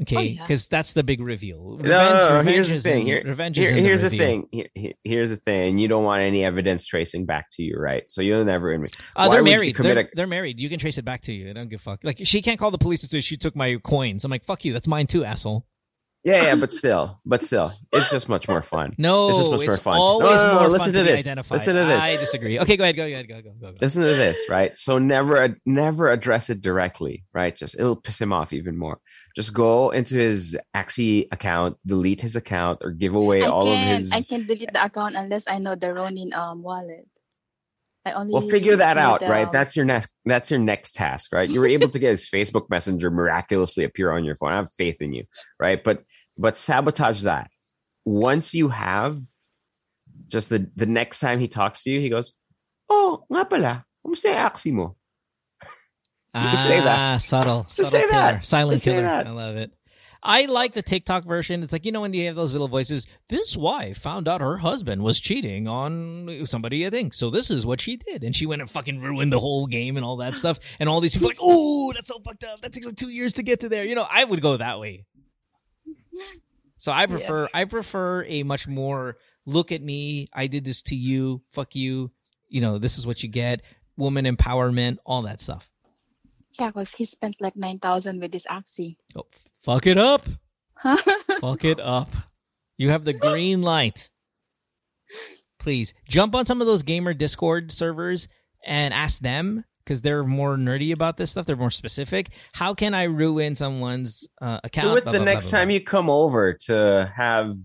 Okay, 0.02 0.16
Oh, 0.18 0.22
yeah. 0.22 0.42
because 0.42 0.68
that's 0.68 0.94
the 0.94 1.04
big 1.04 1.22
reveal. 1.22 1.78
No, 1.80 1.88
no, 1.90 2.42
no, 2.42 2.52
here's 2.52 2.68
the 2.68 2.80
thing. 2.80 3.02
in- 3.02 3.06
Here- 3.08 3.24
revenge 3.26 3.58
Here- 3.58 3.66
is 3.68 3.72
in 3.78 3.86
here's 3.86 4.02
the, 4.02 4.10
reveal. 4.10 4.20
thing. 4.26 4.48
Here- 4.52 4.70
here- 4.74 4.94
here's 5.04 5.30
the 5.30 5.38
thing. 5.38 5.78
You 5.78 5.88
don't 5.88 6.04
want 6.04 6.24
any 6.24 6.44
evidence 6.44 6.88
tracing 6.88 7.26
back 7.28 7.46
to 7.52 7.62
you, 7.64 7.76
right? 7.78 8.04
So 8.10 8.22
you'll 8.22 8.44
never. 8.44 8.72
admit- 8.74 8.96
Uh, 9.16 9.30
they're 9.30 9.44
married. 9.44 9.76
They're, 9.76 10.00
a- 10.00 10.10
they're 10.16 10.26
married. 10.26 10.60
You 10.60 10.68
can 10.68 10.80
trace 10.80 10.98
it 10.98 11.06
back 11.06 11.22
to 11.24 11.32
you. 11.32 11.52
I 11.52 11.54
don't 11.54 11.70
give 11.70 11.80
a 11.80 11.84
fuck. 11.84 12.04
Like 12.04 12.22
she 12.24 12.42
can't 12.42 12.58
call 12.60 12.72
the 12.72 12.80
police 12.80 13.04
and 13.04 13.10
say 13.12 13.22
she 13.22 13.38
took 13.38 13.56
my 13.56 13.76
coins. 13.84 14.26
I'm 14.26 14.32
like, 14.32 14.46
fuck 14.46 14.66
you. 14.66 14.74
That's 14.74 14.88
mine 14.88 15.06
too, 15.06 15.24
asshole. 15.26 15.68
Yeah, 16.24 16.44
yeah, 16.44 16.56
but 16.56 16.72
still, 16.72 17.20
but 17.26 17.44
still, 17.44 17.74
it's 17.92 18.10
just 18.10 18.30
much 18.30 18.48
more 18.48 18.62
fun. 18.62 18.96
No, 18.98 19.28
It's 19.28 19.38
it's, 19.40 19.50
just 19.50 19.52
much 19.60 19.68
more 19.68 19.76
fun. 19.78 19.98
always 19.98 20.42
No, 20.42 20.48
no, 20.48 20.54
no, 20.54 20.60
more 20.62 20.70
listen 20.70 20.94
fun 20.94 20.94
to 20.94 21.00
to, 21.00 21.04
be 21.06 21.12
this. 21.12 21.20
identified. 21.20 21.56
Listen 21.58 21.76
to 21.76 21.84
this. 21.84 22.04
I 22.04 22.16
disagree. 22.16 22.60
Okay, 22.60 22.78
go 22.78 22.86
ahead. 22.86 22.96
Go 22.96 23.06
ahead. 23.06 23.28
Go 23.28 23.42
go 23.42 23.52
go 23.60 23.68
go. 23.68 23.74
Listen 23.82 24.04
to 24.04 24.16
this, 24.16 24.48
right? 24.48 24.78
So 24.78 25.00
never, 25.00 25.58
never 25.66 26.10
address 26.10 26.50
it 26.50 26.62
directly, 26.62 27.26
right? 27.34 27.54
Just 27.54 27.76
it'll 27.76 27.98
piss 27.98 28.22
him 28.22 28.32
off 28.32 28.54
even 28.54 28.78
more. 28.78 29.00
Just 29.36 29.54
go 29.54 29.90
into 29.90 30.16
his 30.16 30.58
Axie 30.74 31.28
account, 31.32 31.76
delete 31.86 32.22
his 32.22 32.38
account, 32.38 32.80
or 32.84 32.92
give 32.92 33.16
away 33.16 33.44
I 33.44 33.48
all 33.48 33.64
can 33.66 33.74
of 33.74 33.98
his. 33.98 34.14
I 34.14 34.22
can 34.22 34.46
delete 34.48 34.72
the 34.72 34.86
account 34.86 35.16
unless 35.16 35.46
I 35.48 35.58
know 35.58 35.76
the 35.76 35.94
Ronin 35.94 36.32
um 36.34 36.64
wallet. 36.64 37.06
I 38.06 38.12
only 38.14 38.34
Well, 38.34 38.42
figure 38.42 38.76
that 38.78 38.98
need, 38.98 39.04
out, 39.04 39.22
right? 39.24 39.48
um, 39.48 39.54
That's 39.54 39.76
your 39.76 39.86
next. 39.86 40.14
That's 40.26 40.52
your 40.52 40.60
next 40.60 40.94
task, 40.96 41.32
right? 41.34 41.50
You 41.50 41.60
were 41.62 41.68
able 41.68 41.90
to 41.90 42.00
get 42.00 42.12
his 42.12 42.30
Facebook 42.30 42.70
Messenger 42.70 43.12
miraculously 43.12 43.84
appear 43.86 44.12
on 44.12 44.24
your 44.26 44.36
phone. 44.36 44.52
I 44.52 44.58
have 44.58 44.72
faith 44.78 44.98
in 45.02 45.14
you, 45.14 45.24
right? 45.60 45.82
But 45.84 46.04
but 46.38 46.58
sabotage 46.58 47.24
that. 47.24 47.50
Once 48.06 48.54
you 48.54 48.70
have, 48.70 49.18
just 50.28 50.50
the 50.50 50.70
the 50.76 50.86
next 50.86 51.20
time 51.20 51.40
he 51.40 51.48
talks 51.48 51.84
to 51.84 51.92
you, 51.92 52.00
he 52.00 52.10
goes, 52.10 52.34
"Oh, 52.90 53.24
nga 53.32 53.46
pala, 53.50 53.86
kumusta 54.06 54.26
yung 54.26 54.38
Axie 54.38 54.74
mo?" 54.74 54.96
Just 56.36 56.66
say 56.66 56.80
that. 56.82 57.00
Ah, 57.00 57.18
subtle. 57.18 57.64
Just 57.64 57.76
subtle 57.76 57.92
say 57.92 58.02
killer. 58.02 58.12
that. 58.12 58.46
Silent 58.46 58.76
Just 58.76 58.86
killer. 58.86 59.04
that. 59.04 59.28
I 59.28 59.30
love 59.30 59.56
it. 59.56 59.72
I 60.26 60.46
like 60.46 60.72
the 60.72 60.82
TikTok 60.82 61.26
version. 61.26 61.62
It's 61.64 61.74
like, 61.74 61.86
you 61.86 61.92
know, 61.92 62.00
when 62.02 62.14
you 62.14 62.26
have 62.28 62.36
those 62.36 62.54
little 62.54 62.70
voices, 62.70 63.06
this 63.28 63.58
wife 63.58 63.98
found 63.98 64.30
out 64.30 64.40
her 64.40 64.58
husband 64.58 65.04
was 65.04 65.20
cheating 65.20 65.68
on 65.68 66.46
somebody, 66.46 66.88
I 66.88 66.90
think. 66.90 67.14
So 67.14 67.30
this 67.30 67.52
is 67.52 67.66
what 67.66 67.82
she 67.82 67.98
did. 67.98 68.24
And 68.24 68.34
she 68.34 68.46
went 68.46 68.62
and 68.62 68.72
fucking 68.72 69.02
ruined 69.02 69.34
the 69.34 69.40
whole 69.40 69.68
game 69.68 69.98
and 69.98 70.06
all 70.06 70.18
that 70.18 70.36
stuff. 70.36 70.60
And 70.80 70.88
all 70.88 71.02
these 71.02 71.12
people 71.12 71.28
are 71.28 71.32
like, 71.32 71.40
oh, 71.42 71.92
that's 71.94 72.08
so 72.08 72.20
fucked 72.20 72.46
up. 72.46 72.62
That 72.62 72.72
takes 72.72 72.86
like 72.86 72.96
two 72.96 73.10
years 73.10 73.34
to 73.34 73.44
get 73.44 73.60
to 73.60 73.70
there. 73.70 73.84
You 73.84 73.96
know, 73.96 74.08
I 74.10 74.24
would 74.24 74.42
go 74.42 74.56
that 74.56 74.80
way. 74.80 75.06
So 76.78 76.92
I 76.92 77.06
prefer 77.06 77.48
I 77.54 77.66
prefer 77.66 78.26
a 78.28 78.44
much 78.44 78.68
more 78.68 79.18
look 79.46 79.72
at 79.72 79.82
me, 79.82 80.30
I 80.34 80.48
did 80.48 80.66
this 80.66 80.84
to 80.84 80.96
you, 80.96 81.42
fuck 81.50 81.76
you, 81.76 82.12
you 82.50 82.62
know, 82.62 82.78
this 82.78 82.98
is 82.98 83.08
what 83.08 83.24
you 83.24 83.30
get, 83.30 83.62
woman 83.98 84.26
empowerment, 84.26 84.98
all 85.06 85.22
that 85.24 85.40
stuff. 85.40 85.70
Yeah, 86.60 86.68
because 86.68 86.94
he 86.94 87.06
spent 87.06 87.38
like 87.40 87.56
nine 87.56 87.80
thousand 87.80 88.20
with 88.20 88.32
this 88.32 88.46
Axie. 88.46 88.98
Oh, 89.16 89.26
fuck 89.62 89.88
it 89.88 89.98
up. 89.98 90.28
Fuck 91.40 91.64
it 91.64 91.80
up. 91.80 92.10
You 92.78 92.90
have 92.90 93.06
the 93.06 93.14
green 93.14 93.62
light. 93.62 94.10
Please 95.60 95.94
jump 96.10 96.36
on 96.36 96.46
some 96.46 96.60
of 96.60 96.68
those 96.68 96.84
gamer 96.84 97.14
Discord 97.14 97.72
servers 97.72 98.28
and 98.66 98.94
ask 98.94 99.22
them 99.22 99.64
because 99.84 100.02
they're 100.02 100.24
more 100.24 100.56
nerdy 100.56 100.94
about 100.94 101.18
this 101.18 101.32
stuff. 101.32 101.46
They're 101.46 101.56
more 101.56 101.72
specific. 101.72 102.30
How 102.54 102.74
can 102.74 102.94
I 102.94 103.04
ruin 103.04 103.56
someone's 103.56 104.28
uh, 104.42 104.60
account? 104.64 104.88
Do 104.88 104.98
it 104.98 105.04
Blah, 105.04 105.14
the 105.14 105.20
blah, 105.20 105.26
blah, 105.26 105.34
next 105.34 105.50
blah, 105.50 105.60
time 105.60 105.70
you 105.70 105.82
come 105.82 106.10
over 106.10 106.54
to 106.66 107.12
have 107.16 107.56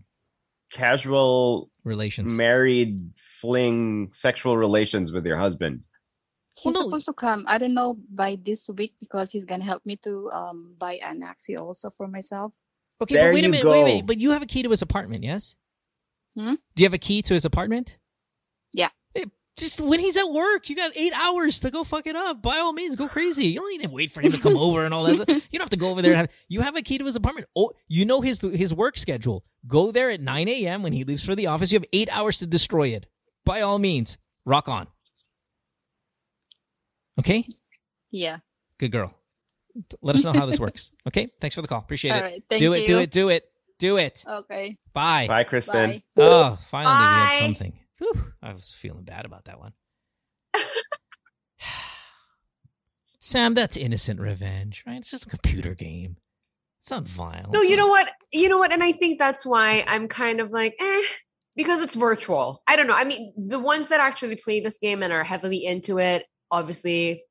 casual 0.72 1.70
relations. 1.84 2.32
married 2.32 3.10
fling 3.16 4.10
sexual 4.12 4.56
relations 4.56 5.12
with 5.12 5.24
your 5.26 5.38
husband. 5.38 5.82
He's 6.54 6.74
no. 6.74 6.82
supposed 6.82 7.06
to 7.06 7.12
come. 7.12 7.44
I 7.46 7.58
don't 7.58 7.74
know 7.74 7.96
by 8.12 8.36
this 8.42 8.68
week 8.68 8.94
because 8.98 9.30
he's 9.30 9.44
gonna 9.44 9.64
help 9.64 9.86
me 9.86 9.96
to 10.02 10.28
um 10.32 10.74
buy 10.76 10.94
an 11.02 11.22
Axie 11.22 11.58
also 11.58 11.90
for 11.96 12.08
myself. 12.08 12.52
okay, 13.00 13.14
there 13.14 13.30
but 13.30 13.34
wait 13.34 13.44
a 13.44 13.46
you 13.46 13.52
minute. 13.52 13.66
Wait, 13.66 13.78
go. 13.78 13.84
wait. 13.84 14.06
But 14.06 14.18
you 14.18 14.32
have 14.32 14.42
a 14.42 14.46
key 14.46 14.64
to 14.64 14.70
his 14.70 14.82
apartment, 14.82 15.22
yes? 15.22 15.54
Hmm? 16.36 16.54
Do 16.74 16.82
you 16.82 16.86
have 16.86 16.94
a 16.94 16.98
key 16.98 17.22
to 17.22 17.34
his 17.34 17.44
apartment? 17.44 17.96
Yeah. 18.74 18.88
Just 19.58 19.80
when 19.80 20.00
he's 20.00 20.16
at 20.16 20.30
work, 20.30 20.68
you 20.70 20.76
got 20.76 20.92
eight 20.96 21.12
hours 21.14 21.60
to 21.60 21.70
go 21.70 21.84
fuck 21.84 22.06
it 22.06 22.14
up. 22.16 22.40
By 22.42 22.58
all 22.58 22.72
means, 22.72 22.96
go 22.96 23.08
crazy. 23.08 23.46
You 23.46 23.60
don't 23.60 23.70
need 23.70 23.82
to 23.86 23.90
wait 23.90 24.10
for 24.12 24.20
him 24.20 24.32
to 24.32 24.38
come 24.38 24.56
over 24.56 24.84
and 24.84 24.94
all 24.94 25.04
that. 25.04 25.16
stuff. 25.16 25.28
You 25.50 25.58
don't 25.58 25.62
have 25.64 25.70
to 25.70 25.76
go 25.76 25.90
over 25.90 26.00
there. 26.00 26.12
And 26.12 26.20
have, 26.20 26.30
you 26.48 26.60
have 26.60 26.76
a 26.76 26.82
key 26.82 26.98
to 26.98 27.04
his 27.04 27.16
apartment. 27.16 27.48
Oh, 27.56 27.72
you 27.88 28.04
know 28.06 28.20
his 28.20 28.40
his 28.40 28.74
work 28.74 28.96
schedule. 28.96 29.44
Go 29.66 29.90
there 29.90 30.10
at 30.10 30.20
nine 30.20 30.48
a.m. 30.48 30.82
when 30.82 30.92
he 30.92 31.04
leaves 31.04 31.24
for 31.24 31.34
the 31.34 31.48
office. 31.48 31.72
You 31.72 31.78
have 31.80 31.88
eight 31.92 32.08
hours 32.16 32.38
to 32.38 32.46
destroy 32.46 32.88
it. 32.88 33.06
By 33.44 33.60
all 33.62 33.78
means, 33.78 34.16
rock 34.44 34.68
on. 34.68 34.86
Okay, 37.18 37.46
Yeah. 38.10 38.38
good 38.78 38.92
girl. 38.92 39.12
Let 40.02 40.16
us 40.16 40.24
know 40.24 40.32
how 40.32 40.46
this 40.46 40.60
works. 40.60 40.92
Okay, 41.08 41.28
thanks 41.40 41.54
for 41.54 41.62
the 41.62 41.68
call. 41.68 41.78
Appreciate 41.78 42.10
All 42.12 42.18
it. 42.18 42.22
right. 42.22 42.42
Thank 42.50 42.60
do 42.60 42.72
it. 42.74 42.80
you. 42.80 42.86
Do 42.86 42.98
it. 43.00 43.10
Do 43.10 43.28
it. 43.30 43.44
Do 43.78 43.96
it. 43.96 44.24
Okay. 44.28 44.76
Bye. 44.92 45.26
Bye, 45.26 45.44
Kristen. 45.44 45.90
Bye. 45.90 46.02
Oh, 46.16 46.58
finally 46.68 46.92
we 46.94 47.02
had 47.02 47.38
something. 47.38 47.77
Whew, 47.98 48.32
I 48.42 48.52
was 48.52 48.72
feeling 48.72 49.04
bad 49.04 49.24
about 49.24 49.44
that 49.44 49.58
one. 49.58 49.72
Sam, 53.20 53.54
that's 53.54 53.76
innocent 53.76 54.20
revenge, 54.20 54.84
right? 54.86 54.98
It's 54.98 55.10
just 55.10 55.26
a 55.26 55.28
computer 55.28 55.74
game. 55.74 56.16
It's 56.80 56.90
not 56.90 57.06
violent. 57.08 57.52
No, 57.52 57.60
you 57.60 57.76
know 57.76 57.88
what? 57.88 58.08
You 58.32 58.48
know 58.48 58.58
what? 58.58 58.72
And 58.72 58.82
I 58.82 58.92
think 58.92 59.18
that's 59.18 59.44
why 59.44 59.84
I'm 59.86 60.06
kind 60.06 60.40
of 60.40 60.52
like, 60.52 60.74
eh, 60.80 61.02
because 61.56 61.80
it's 61.82 61.96
virtual. 61.96 62.62
I 62.68 62.76
don't 62.76 62.86
know. 62.86 62.94
I 62.94 63.04
mean, 63.04 63.32
the 63.36 63.58
ones 63.58 63.88
that 63.88 64.00
actually 64.00 64.36
play 64.36 64.60
this 64.60 64.78
game 64.78 65.02
and 65.02 65.12
are 65.12 65.24
heavily 65.24 65.64
into 65.64 65.98
it, 65.98 66.24
obviously, 66.50 67.24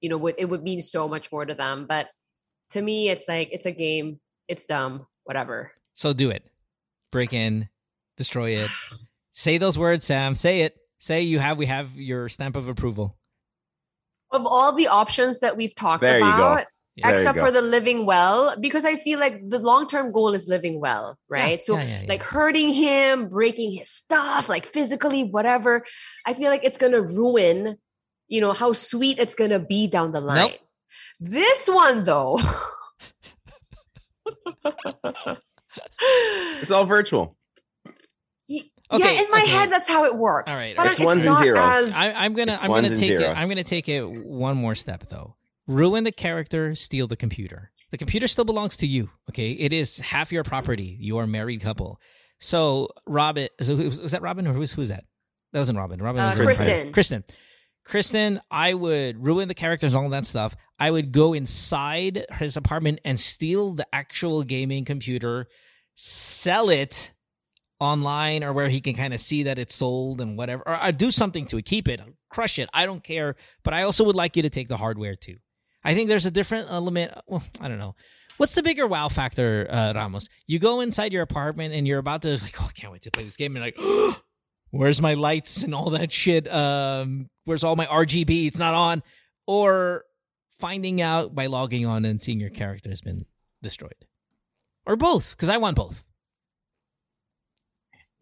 you 0.00 0.08
know, 0.08 0.26
it 0.26 0.46
would 0.46 0.62
mean 0.62 0.80
so 0.80 1.06
much 1.06 1.30
more 1.30 1.44
to 1.44 1.54
them. 1.54 1.86
But 1.86 2.08
to 2.70 2.80
me, 2.80 3.10
it's 3.10 3.28
like 3.28 3.50
it's 3.52 3.66
a 3.66 3.72
game. 3.72 4.20
It's 4.48 4.64
dumb. 4.64 5.06
Whatever. 5.24 5.72
So 5.92 6.14
do 6.14 6.30
it. 6.30 6.42
Break 7.10 7.34
in, 7.34 7.68
destroy 8.16 8.52
it. 8.52 8.70
Say 9.42 9.58
those 9.58 9.76
words, 9.76 10.06
Sam. 10.06 10.36
Say 10.36 10.60
it. 10.60 10.76
Say 11.00 11.22
you 11.22 11.40
have. 11.40 11.58
We 11.58 11.66
have 11.66 11.96
your 11.96 12.28
stamp 12.28 12.54
of 12.54 12.68
approval. 12.68 13.18
Of 14.30 14.46
all 14.46 14.72
the 14.72 14.86
options 14.86 15.40
that 15.40 15.56
we've 15.56 15.74
talked 15.74 16.00
There 16.00 16.20
you 16.20 16.24
go. 16.24 16.28
about, 16.30 16.66
Yeah. 16.94 17.08
There 17.08 17.14
you 17.14 17.18
except 17.22 17.38
go. 17.40 17.46
for 17.46 17.50
the 17.50 17.60
living 17.60 18.06
well, 18.06 18.54
because 18.60 18.84
I 18.84 18.94
feel 18.94 19.18
like 19.18 19.40
the 19.48 19.58
long 19.58 19.88
term 19.88 20.12
goal 20.12 20.32
is 20.34 20.46
living 20.46 20.78
well, 20.80 21.18
right? 21.28 21.58
Yeah, 21.58 21.64
so 21.64 21.76
yeah, 21.76 21.82
yeah, 21.82 22.00
yeah. 22.02 22.08
like 22.08 22.22
hurting 22.22 22.68
him, 22.72 23.28
breaking 23.30 23.72
his 23.72 23.90
stuff, 23.90 24.48
like 24.48 24.64
physically, 24.64 25.24
whatever. 25.24 25.84
I 26.24 26.34
feel 26.34 26.48
like 26.48 26.62
it's 26.62 26.78
gonna 26.78 27.02
ruin, 27.02 27.78
you 28.28 28.40
know, 28.40 28.52
how 28.52 28.72
sweet 28.72 29.18
it's 29.18 29.34
gonna 29.34 29.58
be 29.58 29.88
down 29.88 30.12
the 30.12 30.20
line. 30.20 30.52
This 31.18 31.66
one 31.68 32.04
though. 32.04 32.38
It's 36.60 36.70
all 36.70 36.84
virtual. 36.84 37.36
y- 38.48 38.70
Okay, 38.92 39.14
yeah, 39.14 39.22
in 39.22 39.30
my 39.30 39.42
okay. 39.42 39.50
head, 39.50 39.72
that's 39.72 39.88
how 39.88 40.04
it 40.04 40.14
works. 40.16 40.52
All 40.52 40.58
right, 40.58 40.76
But 40.76 40.86
It's 40.88 41.00
ones 41.00 41.24
and 41.24 41.34
not 41.34 41.42
zeros. 41.42 41.60
as- 41.88 41.94
I, 41.94 42.12
I'm 42.24 42.34
gonna. 42.34 42.54
It's 42.54 42.62
I'm 42.64 42.68
gonna 42.70 42.82
ones 42.82 42.92
and 42.92 43.00
take 43.00 43.10
it. 43.12 43.24
I'm 43.26 43.48
gonna 43.48 43.64
take 43.64 43.88
it 43.88 44.02
one 44.06 44.56
more 44.56 44.74
step 44.74 45.06
though. 45.08 45.36
Ruin 45.66 46.04
the 46.04 46.12
character, 46.12 46.74
steal 46.74 47.06
the 47.06 47.16
computer. 47.16 47.70
The 47.90 47.98
computer 47.98 48.26
still 48.26 48.44
belongs 48.44 48.76
to 48.78 48.86
you. 48.86 49.10
Okay, 49.30 49.52
it 49.52 49.72
is 49.72 49.98
half 49.98 50.32
your 50.32 50.44
property. 50.44 50.96
You 51.00 51.18
are 51.18 51.24
a 51.24 51.28
married 51.28 51.60
couple. 51.60 52.00
So 52.38 52.88
Robin, 53.06 53.48
so 53.60 53.76
who- 53.76 54.02
was 54.02 54.12
that 54.12 54.22
Robin 54.22 54.46
or 54.46 54.52
who's 54.52 54.72
who's 54.72 54.88
that? 54.88 55.04
That 55.52 55.60
wasn't 55.60 55.78
Robin. 55.78 56.00
Robin 56.02 56.20
Uh, 56.22 56.26
was 56.28 56.36
the 56.36 56.44
Kristen. 56.44 56.92
Kristen. 56.92 57.24
Kristen, 57.84 58.40
I 58.50 58.74
would 58.74 59.24
ruin 59.24 59.48
the 59.48 59.54
characters, 59.54 59.94
all 59.94 60.08
that 60.10 60.24
stuff. 60.24 60.54
I 60.78 60.90
would 60.90 61.10
go 61.12 61.32
inside 61.32 62.26
his 62.38 62.56
apartment 62.56 63.00
and 63.04 63.18
steal 63.18 63.72
the 63.72 63.86
actual 63.92 64.44
gaming 64.44 64.84
computer, 64.84 65.48
sell 65.96 66.70
it 66.70 67.12
online 67.82 68.44
or 68.44 68.52
where 68.52 68.68
he 68.68 68.80
can 68.80 68.94
kind 68.94 69.12
of 69.12 69.20
see 69.20 69.42
that 69.44 69.58
it's 69.58 69.74
sold 69.74 70.20
and 70.20 70.38
whatever, 70.38 70.62
or 70.66 70.74
I 70.74 70.92
do 70.92 71.10
something 71.10 71.46
to 71.46 71.58
it, 71.58 71.64
keep 71.64 71.88
it, 71.88 72.00
crush 72.30 72.58
it. 72.58 72.68
I 72.72 72.86
don't 72.86 73.02
care, 73.02 73.34
but 73.64 73.74
I 73.74 73.82
also 73.82 74.04
would 74.04 74.14
like 74.14 74.36
you 74.36 74.42
to 74.42 74.50
take 74.50 74.68
the 74.68 74.76
hardware 74.76 75.16
too. 75.16 75.36
I 75.84 75.94
think 75.94 76.08
there's 76.08 76.26
a 76.26 76.30
different 76.30 76.70
element. 76.70 77.12
Well, 77.26 77.42
I 77.60 77.68
don't 77.68 77.78
know. 77.78 77.96
What's 78.36 78.54
the 78.54 78.62
bigger 78.62 78.86
wow 78.86 79.08
factor, 79.08 79.66
uh, 79.68 79.92
Ramos? 79.94 80.28
You 80.46 80.58
go 80.58 80.80
inside 80.80 81.12
your 81.12 81.22
apartment 81.22 81.74
and 81.74 81.86
you're 81.86 81.98
about 81.98 82.22
to 82.22 82.32
like, 82.32 82.54
oh, 82.60 82.66
I 82.68 82.72
can't 82.72 82.92
wait 82.92 83.02
to 83.02 83.10
play 83.10 83.24
this 83.24 83.36
game, 83.36 83.56
and 83.56 83.64
like, 83.64 83.78
where's 84.70 85.02
my 85.02 85.14
lights 85.14 85.62
and 85.62 85.74
all 85.74 85.90
that 85.90 86.12
shit? 86.12 86.52
Um, 86.52 87.28
where's 87.44 87.64
all 87.64 87.76
my 87.76 87.86
RGB? 87.86 88.46
It's 88.46 88.58
not 88.58 88.74
on. 88.74 89.02
Or 89.46 90.04
finding 90.58 91.00
out 91.00 91.34
by 91.34 91.46
logging 91.46 91.84
on 91.84 92.04
and 92.04 92.22
seeing 92.22 92.38
your 92.38 92.50
character 92.50 92.88
has 92.90 93.00
been 93.00 93.26
destroyed, 93.60 94.06
or 94.86 94.94
both, 94.94 95.36
because 95.36 95.48
I 95.48 95.58
want 95.58 95.76
both. 95.76 96.04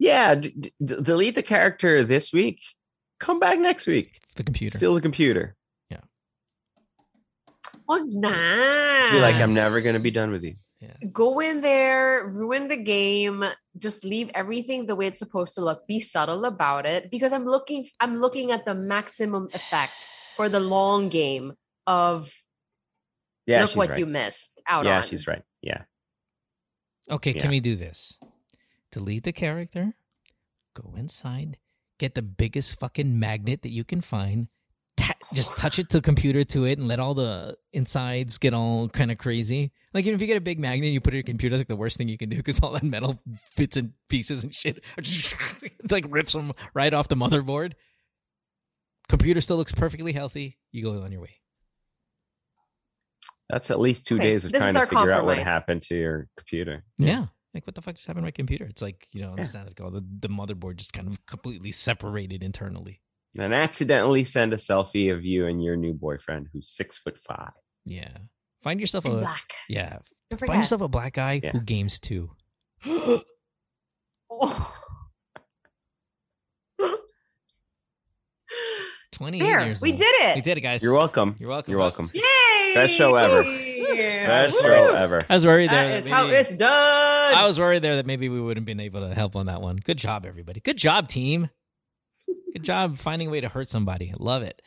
Yeah, 0.01 0.33
d- 0.33 0.49
d- 0.49 0.71
delete 0.79 1.35
the 1.35 1.43
character 1.43 2.03
this 2.03 2.33
week. 2.33 2.59
Come 3.19 3.39
back 3.39 3.59
next 3.59 3.85
week. 3.85 4.19
The 4.35 4.41
computer. 4.43 4.75
Steal 4.75 4.95
the 4.95 5.01
computer. 5.01 5.55
Yeah. 5.91 5.99
Oh, 7.87 8.03
nah. 8.09 9.11
Be 9.11 9.19
like, 9.19 9.35
I'm 9.35 9.53
never 9.53 9.79
gonna 9.79 9.99
be 9.99 10.09
done 10.09 10.31
with 10.31 10.43
you. 10.43 10.55
Yeah. 10.79 10.97
go 11.13 11.39
in 11.39 11.61
there, 11.61 12.25
ruin 12.33 12.67
the 12.67 12.77
game, 12.77 13.45
just 13.77 14.03
leave 14.03 14.31
everything 14.33 14.87
the 14.87 14.95
way 14.95 15.05
it's 15.05 15.19
supposed 15.19 15.53
to 15.53 15.61
look. 15.61 15.85
Be 15.85 15.99
subtle 15.99 16.45
about 16.45 16.87
it 16.87 17.11
because 17.11 17.31
I'm 17.31 17.45
looking 17.45 17.85
I'm 17.99 18.19
looking 18.19 18.49
at 18.51 18.65
the 18.65 18.73
maximum 18.73 19.49
effect 19.53 19.93
for 20.35 20.49
the 20.49 20.59
long 20.59 21.09
game 21.09 21.53
of 21.85 22.33
Yeah, 23.45 23.61
look 23.61 23.75
what 23.75 23.89
right. 23.91 23.99
you 23.99 24.07
missed 24.07 24.59
out 24.67 24.85
yeah, 24.85 24.97
on. 24.97 25.03
Yeah, 25.03 25.07
she's 25.07 25.27
right. 25.27 25.43
Yeah. 25.61 25.83
Okay, 27.11 27.33
Yeah. 27.35 27.41
can 27.41 27.51
we 27.51 27.59
do 27.59 27.75
this? 27.75 28.17
Delete 28.91 29.23
the 29.23 29.31
character, 29.31 29.93
go 30.73 30.93
inside, 30.97 31.57
get 31.97 32.13
the 32.15 32.21
biggest 32.21 32.79
fucking 32.79 33.17
magnet 33.19 33.61
that 33.61 33.71
you 33.71 33.83
can 33.83 34.01
find, 34.01 34.47
ta- 34.97 35.13
just 35.33 35.57
touch 35.57 35.79
it 35.79 35.89
to 35.89 35.97
the 35.97 36.01
computer 36.01 36.43
to 36.43 36.65
it, 36.65 36.77
and 36.77 36.87
let 36.87 36.99
all 36.99 37.13
the 37.13 37.55
insides 37.71 38.37
get 38.37 38.53
all 38.53 38.89
kind 38.89 39.11
of 39.11 39.17
crazy. 39.17 39.71
Like 39.93 40.05
if 40.05 40.19
you 40.19 40.27
get 40.27 40.37
a 40.37 40.41
big 40.41 40.59
magnet, 40.59 40.87
and 40.87 40.93
you 40.93 40.99
put 40.99 41.13
it 41.13 41.17
in 41.17 41.19
your 41.19 41.23
computer. 41.23 41.55
It's 41.55 41.61
like 41.61 41.67
the 41.67 41.75
worst 41.75 41.97
thing 41.97 42.09
you 42.09 42.17
can 42.17 42.29
do 42.29 42.37
because 42.37 42.59
all 42.61 42.71
that 42.71 42.83
metal 42.83 43.21
bits 43.55 43.77
and 43.77 43.93
pieces 44.09 44.43
and 44.43 44.53
shit, 44.53 44.83
are 44.97 45.01
just, 45.01 45.35
it's 45.61 45.91
like 45.91 46.05
rips 46.09 46.33
them 46.33 46.51
right 46.73 46.93
off 46.93 47.07
the 47.07 47.15
motherboard. 47.15 47.73
Computer 49.07 49.41
still 49.41 49.57
looks 49.57 49.73
perfectly 49.73 50.11
healthy. 50.13 50.57
You 50.71 50.83
go 50.83 51.01
on 51.01 51.11
your 51.11 51.21
way. 51.21 51.37
That's 53.49 53.69
at 53.69 53.79
least 53.81 54.07
two 54.07 54.15
Okay, 54.15 54.31
days 54.31 54.45
of 54.45 54.53
this 54.53 54.59
trying 54.59 54.73
to 54.75 54.79
our 54.79 54.85
figure 54.85 55.11
out 55.11 55.25
what 55.25 55.37
happened 55.37 55.81
to 55.83 55.95
your 55.95 56.27
computer. 56.37 56.85
Yeah. 56.97 57.25
Like 57.53 57.67
what 57.67 57.75
the 57.75 57.81
fuck 57.81 57.95
just 57.95 58.07
happened 58.07 58.23
to 58.23 58.27
my 58.27 58.31
computer? 58.31 58.65
It's 58.65 58.81
like 58.81 59.07
you 59.11 59.21
know, 59.21 59.31
understand 59.31 59.67
it 59.67 59.75
called 59.75 59.93
the, 59.93 60.05
the 60.21 60.29
motherboard 60.29 60.77
just 60.77 60.93
kind 60.93 61.07
of 61.07 61.25
completely 61.25 61.71
separated 61.71 62.43
internally. 62.43 63.01
And 63.37 63.53
accidentally 63.53 64.23
send 64.25 64.53
a 64.53 64.57
selfie 64.57 65.13
of 65.13 65.23
you 65.25 65.47
and 65.47 65.63
your 65.63 65.75
new 65.77 65.93
boyfriend 65.93 66.47
who's 66.53 66.69
six 66.69 66.97
foot 66.97 67.17
five. 67.17 67.51
Yeah. 67.85 68.17
Find 68.61 68.79
yourself 68.79 69.05
a 69.05 69.09
black. 69.09 69.53
yeah. 69.69 69.97
Don't 70.29 70.39
Find 70.45 70.59
yourself 70.59 70.81
a 70.81 70.87
black 70.87 71.13
guy 71.13 71.41
Yeah. 71.43 71.51
who 71.51 71.61
games 71.61 71.99
too. 71.99 72.31
Oh. 74.33 74.73
Twenty 79.11 79.39
there, 79.39 79.63
years 79.65 79.81
we 79.81 79.91
old. 79.91 79.99
did 79.99 80.15
it. 80.21 80.35
We 80.35 80.41
did 80.41 80.57
it, 80.57 80.61
guys. 80.61 80.81
You're 80.81 80.93
welcome. 80.95 81.35
You're 81.37 81.49
welcome. 81.49 81.69
You're 81.71 81.79
welcome. 81.79 82.09
Yay! 82.13 82.73
Best 82.73 82.93
show 82.93 83.15
ever. 83.15 83.43
Best 83.43 84.59
show 84.61 84.89
ever. 84.95 85.21
I 85.29 85.33
was 85.33 85.45
worried 85.45 85.69
there. 85.69 85.89
That 85.89 85.97
is 85.97 86.07
how 86.07 86.23
maybe- 86.23 86.37
it's 86.37 86.51
done. 86.53 87.10
I 87.33 87.47
was 87.47 87.59
worried 87.59 87.81
there 87.81 87.95
that 87.97 88.05
maybe 88.05 88.29
we 88.29 88.39
wouldn't 88.41 88.65
been 88.65 88.79
able 88.79 89.07
to 89.07 89.13
help 89.13 89.35
on 89.35 89.45
that 89.47 89.61
one. 89.61 89.77
Good 89.77 89.97
job, 89.97 90.25
everybody. 90.25 90.59
Good 90.59 90.77
job, 90.77 91.07
team. 91.07 91.49
Good 92.53 92.63
job 92.63 92.97
finding 92.97 93.27
a 93.29 93.31
way 93.31 93.41
to 93.41 93.49
hurt 93.49 93.67
somebody. 93.69 94.13
Love 94.17 94.43
it. 94.43 94.61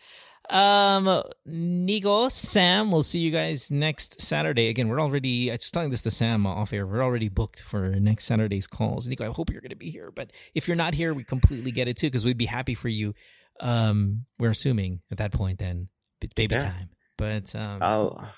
Um, 0.51 1.23
Nico, 1.47 2.29
Sam, 2.29 2.91
we'll 2.91 3.03
see 3.03 3.21
you 3.21 3.31
guys 3.31 3.71
next 3.71 4.21
Saturday. 4.21 4.69
Again, 4.69 4.89
we're 4.89 5.01
already, 5.01 5.51
I 5.51 5.55
was 5.55 5.71
telling 5.71 5.91
this 5.91 6.03
to 6.03 6.11
Sam 6.11 6.47
off 6.47 6.73
air, 6.75 6.87
we're 6.87 7.03
already 7.03 7.31
booked 7.31 7.63
for 7.63 7.89
next 7.99 8.25
Saturday's 8.25 8.67
calls. 8.67 9.09
Nico, 9.09 9.25
I 9.29 9.33
hope 9.33 9.51
you're 9.51 9.63
going 9.63 9.71
to 9.71 9.77
be 9.77 9.91
here, 9.91 10.11
but 10.11 10.33
if 10.55 10.69
you're 10.69 10.77
not 10.77 10.93
here, 10.93 11.15
we 11.15 11.25
completely 11.25 11.71
get 11.71 11.89
it 11.89 11.97
too, 11.97 12.09
because 12.09 12.27
we'd 12.27 12.37
be 12.37 12.45
happy 12.45 12.75
for 12.75 12.89
you. 12.89 13.15
Um, 13.61 14.25
we're 14.39 14.51
assuming 14.51 15.01
at 15.11 15.17
that 15.19 15.33
point 15.33 15.59
then, 15.59 15.89
b- 16.21 16.29
baby 16.37 16.57
Yeah. 16.57 16.59
time. 16.59 16.91
But, 17.17 17.55
um, 17.55 17.79
I'll 17.83 18.29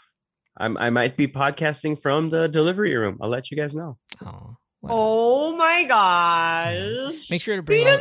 I'm 0.56 0.76
I 0.78 0.90
might 0.90 1.16
be 1.16 1.28
podcasting 1.28 2.00
from 2.00 2.30
the 2.30 2.48
delivery 2.48 2.94
room. 2.96 3.18
I'll 3.20 3.28
let 3.28 3.50
you 3.50 3.56
guys 3.56 3.74
know. 3.74 3.98
oh, 4.24 4.56
whatever. 4.80 4.98
oh 5.00 5.56
my 5.56 5.84
gosh. 5.84 7.30
make 7.30 7.42
sure 7.42 7.56
to 7.56 7.62
bring 7.62 7.86
all, 7.86 7.98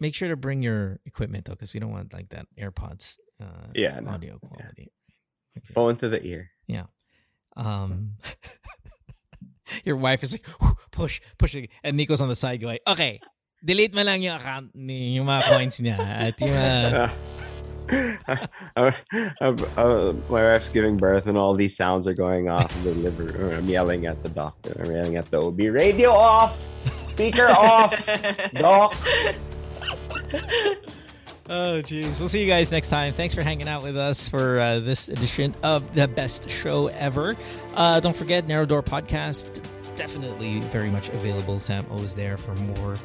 make 0.00 0.14
sure 0.14 0.28
to 0.28 0.36
bring 0.36 0.62
your 0.62 1.00
equipment 1.06 1.44
though, 1.44 1.52
because 1.52 1.74
we 1.74 1.80
don't 1.80 1.90
want 1.92 2.12
like 2.12 2.28
that 2.30 2.46
AirPods 2.58 3.16
uh, 3.42 3.68
Yeah, 3.74 4.00
no. 4.00 4.12
audio 4.12 4.38
quality. 4.38 4.92
Okay. 5.58 5.72
Phone 5.72 5.96
to 5.96 6.08
the 6.08 6.22
ear. 6.24 6.50
Yeah. 6.66 6.84
Um, 7.56 8.16
your 9.84 9.96
wife 9.96 10.22
is 10.24 10.32
like, 10.32 10.46
push, 10.90 11.20
push. 11.38 11.56
And 11.82 11.96
Nico's 11.96 12.20
on 12.20 12.28
the 12.28 12.34
side 12.34 12.60
going, 12.60 12.78
okay, 12.86 13.20
delete 13.64 13.94
mo 13.94 14.02
lang 14.02 14.22
yung 14.22 14.36
account 14.36 14.74
ni 14.74 15.14
yung 15.16 15.26
mga 15.26 15.42
coins 15.48 15.80
niya. 15.80 15.98
At 15.98 16.40
yung 16.40 16.50
mga, 16.50 17.12
Uh, 17.90 18.16
uh, 18.76 18.90
uh, 19.76 20.12
my 20.28 20.42
wife's 20.52 20.68
giving 20.70 20.96
birth, 20.96 21.26
and 21.26 21.36
all 21.36 21.54
these 21.54 21.76
sounds 21.76 22.08
are 22.08 22.14
going 22.14 22.48
off 22.48 22.74
in 22.76 22.84
the 22.84 22.90
living 22.94 23.26
room. 23.26 23.52
I'm 23.58 23.68
yelling 23.68 24.06
at 24.06 24.22
the 24.22 24.28
doctor. 24.28 24.80
I'm 24.82 24.90
yelling 24.90 25.16
at 25.16 25.30
the 25.30 25.42
OB. 25.42 25.58
Radio 25.58 26.10
off. 26.10 26.66
Speaker 27.02 27.46
off. 27.48 28.06
Doc. 28.54 28.94
Oh, 31.46 31.82
jeez. 31.82 32.18
We'll 32.18 32.30
see 32.30 32.40
you 32.40 32.46
guys 32.48 32.72
next 32.72 32.88
time. 32.88 33.12
Thanks 33.12 33.34
for 33.34 33.42
hanging 33.42 33.68
out 33.68 33.82
with 33.82 33.96
us 33.98 34.28
for 34.28 34.58
uh, 34.58 34.80
this 34.80 35.08
edition 35.10 35.54
of 35.62 35.94
the 35.94 36.08
best 36.08 36.48
show 36.48 36.86
ever. 36.86 37.36
Uh, 37.74 38.00
don't 38.00 38.16
forget, 38.16 38.46
Narrow 38.46 38.64
Door 38.64 38.84
Podcast, 38.84 39.62
definitely 39.94 40.60
very 40.60 40.90
much 40.90 41.10
available. 41.10 41.60
Sam 41.60 41.84
O's 41.90 42.14
there 42.14 42.38
for 42.38 42.54
more 42.54 42.96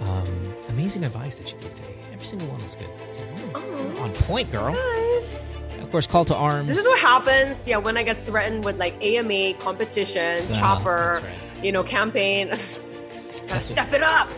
um, 0.00 0.54
amazing 0.68 1.04
advice 1.04 1.36
that 1.36 1.50
you 1.52 1.58
gave 1.58 1.72
today. 1.72 1.94
Every 2.12 2.26
single 2.26 2.48
one 2.48 2.62
was 2.62 2.76
good. 2.76 2.88
So 3.12 3.20
we're- 3.54 3.64
Oh. 3.64 3.92
we're 3.96 4.02
on 4.02 4.12
point, 4.12 4.50
girl. 4.52 4.72
Nice. 4.74 5.70
Of 5.80 5.90
course, 5.90 6.06
call 6.06 6.24
to 6.26 6.34
arms. 6.34 6.68
This 6.68 6.78
is 6.78 6.86
what 6.88 6.98
happens, 6.98 7.66
yeah, 7.68 7.76
when 7.76 7.96
I 7.96 8.02
get 8.02 8.24
threatened 8.26 8.64
with 8.64 8.76
like 8.76 8.94
AMA 9.02 9.54
competition, 9.54 10.44
Ah, 10.52 10.58
chopper, 10.58 11.20
right. 11.22 11.64
you 11.64 11.70
know, 11.72 11.82
campaign. 11.84 12.48
Gotta 12.48 13.46
That's 13.46 13.66
step 13.66 13.92
it 13.92 14.02
up. 14.02 14.28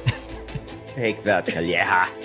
Take 0.94 1.24
that, 1.24 1.46
Kalyeha. 1.46 2.08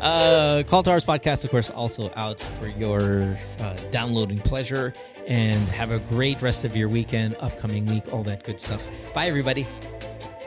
Uh, 0.00 0.62
Call 0.64 0.82
to 0.82 0.90
Arms 0.90 1.04
podcast, 1.04 1.44
of 1.44 1.50
course, 1.50 1.70
also 1.70 2.12
out 2.16 2.38
for 2.58 2.66
your 2.66 3.38
uh, 3.60 3.74
downloading 3.90 4.38
pleasure. 4.40 4.92
And 5.26 5.66
have 5.70 5.90
a 5.92 5.98
great 6.00 6.42
rest 6.42 6.64
of 6.64 6.76
your 6.76 6.90
weekend, 6.90 7.36
upcoming 7.40 7.86
week, 7.86 8.12
all 8.12 8.22
that 8.24 8.44
good 8.44 8.60
stuff. 8.60 8.86
Bye, 9.14 9.26
everybody. 9.28 9.66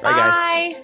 Bye, 0.04 0.12
guys. 0.76 0.84